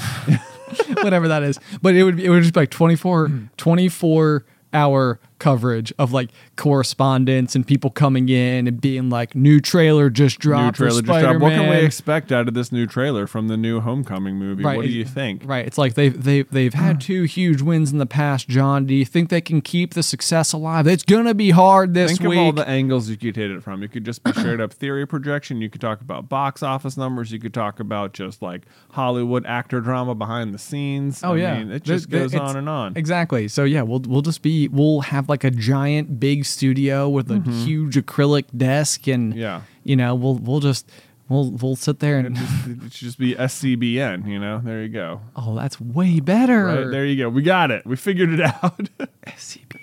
Whatever 1.03 1.27
that 1.27 1.43
is. 1.43 1.59
But 1.81 1.95
it 1.95 2.03
would 2.03 2.19
it 2.19 2.29
would 2.29 2.41
just 2.41 2.53
be 2.53 2.61
like 2.61 2.71
24 2.71 3.49
24 3.57 4.45
hour 4.73 5.19
coverage 5.43 5.91
of 5.99 6.13
like 6.13 6.29
correspondence 6.55 7.55
and 7.55 7.67
people 7.67 7.89
coming 7.89 8.29
in 8.29 8.67
and 8.67 8.81
being 8.81 9.09
like 9.09 9.35
new 9.35 9.59
trailer 9.59 10.09
just 10.09 10.39
New 10.39 10.49
dropped 10.49 10.77
trailer 10.77 11.01
just 11.01 11.05
dropped. 11.21 11.39
What 11.39 11.51
can 11.53 11.69
we 11.69 11.75
expect 11.77 12.31
out 12.31 12.47
of 12.47 12.53
this 12.53 12.71
new 12.71 12.87
trailer 12.87 13.27
from 13.27 13.47
the 13.47 13.57
new 13.57 13.79
Homecoming 13.81 14.35
movie? 14.37 14.63
What 14.63 14.81
do 14.81 14.89
you 14.89 15.05
think? 15.05 15.43
Right. 15.45 15.65
It's 15.67 15.77
like 15.77 15.93
they've 15.93 16.21
they've 16.23 16.49
they've 16.49 16.73
had 16.73 16.99
two 17.09 17.23
huge 17.23 17.61
wins 17.61 17.91
in 17.91 17.97
the 17.99 18.05
past, 18.05 18.47
John. 18.47 18.85
Do 18.85 18.93
you 18.93 19.05
think 19.05 19.29
they 19.29 19.41
can 19.41 19.61
keep 19.61 19.93
the 19.93 20.03
success 20.03 20.53
alive? 20.53 20.87
It's 20.87 21.03
gonna 21.03 21.33
be 21.33 21.51
hard 21.51 21.93
this 21.93 22.17
Think 22.17 22.29
week. 22.29 22.39
of 22.39 22.45
all 22.45 22.51
the 22.53 22.67
angles 22.67 23.09
you 23.09 23.17
could 23.17 23.35
hit 23.35 23.51
it 23.51 23.61
from. 23.63 23.81
You 23.81 23.89
could 23.89 24.05
just 24.05 24.23
be 24.23 24.31
straight 24.33 24.59
up 24.61 24.71
theory 24.73 25.05
projection. 25.05 25.61
You 25.61 25.69
could 25.69 25.81
talk 25.81 26.01
about 26.01 26.29
box 26.29 26.63
office 26.63 26.97
numbers. 26.97 27.31
You 27.31 27.39
could 27.39 27.53
talk 27.53 27.79
about 27.79 28.13
just 28.13 28.41
like 28.41 28.63
Hollywood 28.91 29.45
actor 29.45 29.81
drama 29.81 30.15
behind 30.15 30.53
the 30.53 30.59
scenes. 30.59 31.21
Oh 31.23 31.33
I 31.33 31.37
yeah, 31.37 31.57
mean, 31.59 31.71
it 31.71 31.83
just 31.83 32.09
there- 32.09 32.21
goes 32.21 32.33
it's- 32.33 32.49
on 32.49 32.57
and 32.57 32.69
on. 32.69 32.93
Exactly. 32.95 33.47
So 33.47 33.63
yeah, 33.63 33.81
we'll 33.81 34.01
we'll 34.07 34.21
just 34.21 34.41
be 34.41 34.67
we'll 34.67 35.01
have 35.01 35.27
like 35.29 35.32
a 35.43 35.49
giant 35.51 36.19
big 36.19 36.45
studio 36.45 37.07
with 37.09 37.31
a 37.31 37.39
huge 37.65 37.95
acrylic 37.95 38.45
desk 38.55 39.07
and 39.07 39.31
Mm-hmm. 39.33 39.39
Yeah. 39.41 39.61
you 39.83 39.95
know 39.95 40.13
we'll 40.15 40.35
we'll 40.35 40.59
just 40.59 40.91
We'll 41.29 41.51
we'll 41.51 41.77
sit 41.77 41.99
there 41.99 42.19
and 42.19 42.37
It 42.85 42.91
should 42.93 43.05
just 43.05 43.17
be 43.17 43.33
SCBN. 43.33 44.27
You 44.27 44.39
know, 44.39 44.61
there 44.63 44.83
you 44.83 44.89
go. 44.89 45.21
oh, 45.37 45.55
that's 45.55 45.79
way 45.79 46.19
better. 46.19 46.65
Right 46.65 46.91
there 46.91 47.05
you 47.05 47.15
go. 47.23 47.29
We 47.29 47.41
got 47.41 47.71
it. 47.71 47.85
We 47.85 47.95
figured 47.95 48.29
it 48.33 48.41
out. 48.63 48.89
SCBN. 49.25 49.79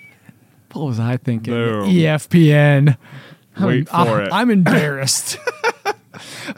What 0.73 0.85
was 0.85 0.99
I 0.99 1.17
thinking? 1.17 1.51
Boom. 1.53 1.89
EFPN. 1.89 2.95
I'm- 3.57 3.67
Wait 3.67 3.89
for 3.89 3.95
I'm, 3.95 4.21
it. 4.21 4.29
I'm 4.31 4.49
embarrassed. 4.51 5.37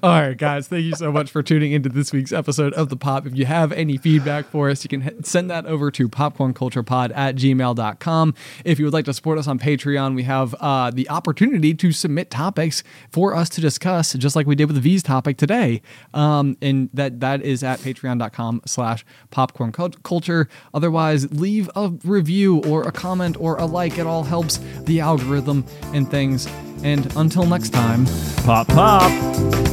All 0.02 0.10
right, 0.22 0.38
guys, 0.38 0.68
thank 0.68 0.84
you 0.84 0.96
so 0.96 1.12
much 1.12 1.30
for 1.30 1.44
tuning 1.44 1.74
into 1.74 1.90
this 1.90 2.12
week's 2.12 2.32
episode 2.32 2.74
of 2.74 2.90
The 2.90 2.98
Pop. 2.98 3.28
If 3.28 3.36
you 3.36 3.46
have 3.46 3.72
any 3.72 3.98
feedback 3.98 4.46
for 4.46 4.70
us, 4.70 4.84
you 4.84 4.90
can 4.90 5.24
send 5.24 5.50
that 5.52 5.66
over 5.66 5.92
to 5.92 6.10
popcornculturepod 6.10 7.12
at 7.16 7.36
gmail.com. 7.36 8.34
If 8.66 8.80
you 8.80 8.86
would 8.86 8.94
like 8.94 9.06
to 9.06 9.14
support 9.14 9.38
us 9.38 9.48
on 9.48 9.60
Patreon, 9.60 10.16
we 10.16 10.24
have 10.24 10.56
uh, 10.60 10.92
the 10.92 11.08
opportunity 11.10 11.74
to 11.76 11.92
submit 11.92 12.32
topics 12.32 12.84
for 13.12 13.36
us 13.36 13.50
to 13.50 13.62
discuss, 13.62 14.14
just 14.14 14.36
like 14.36 14.48
we 14.48 14.56
did 14.56 14.66
with 14.66 14.76
the 14.76 14.82
V's 14.82 15.04
topic 15.04 15.38
today. 15.38 15.82
Um, 16.14 16.58
and 16.62 16.90
that 16.94 17.20
that 17.20 17.42
is 17.44 17.64
at 17.64 17.80
patreon.com 17.80 18.64
slash 18.66 19.06
popcorn 19.30 19.72
culture. 19.72 20.50
Otherwise, 20.74 21.32
leave 21.32 21.70
a 21.76 21.90
review 22.04 22.64
or 22.64 22.84
a 22.84 22.92
comment 22.92 23.38
or 23.40 23.58
a 23.58 23.66
like. 23.66 23.98
It 23.98 24.08
all 24.08 24.24
helps 24.24 24.60
the 24.86 25.00
algorithm 25.00 25.66
and 25.94 26.10
things. 26.10 26.48
And 26.84 27.12
until 27.16 27.46
next 27.46 27.70
time. 27.70 28.06
pop, 28.46 28.68
pop. 28.68 29.73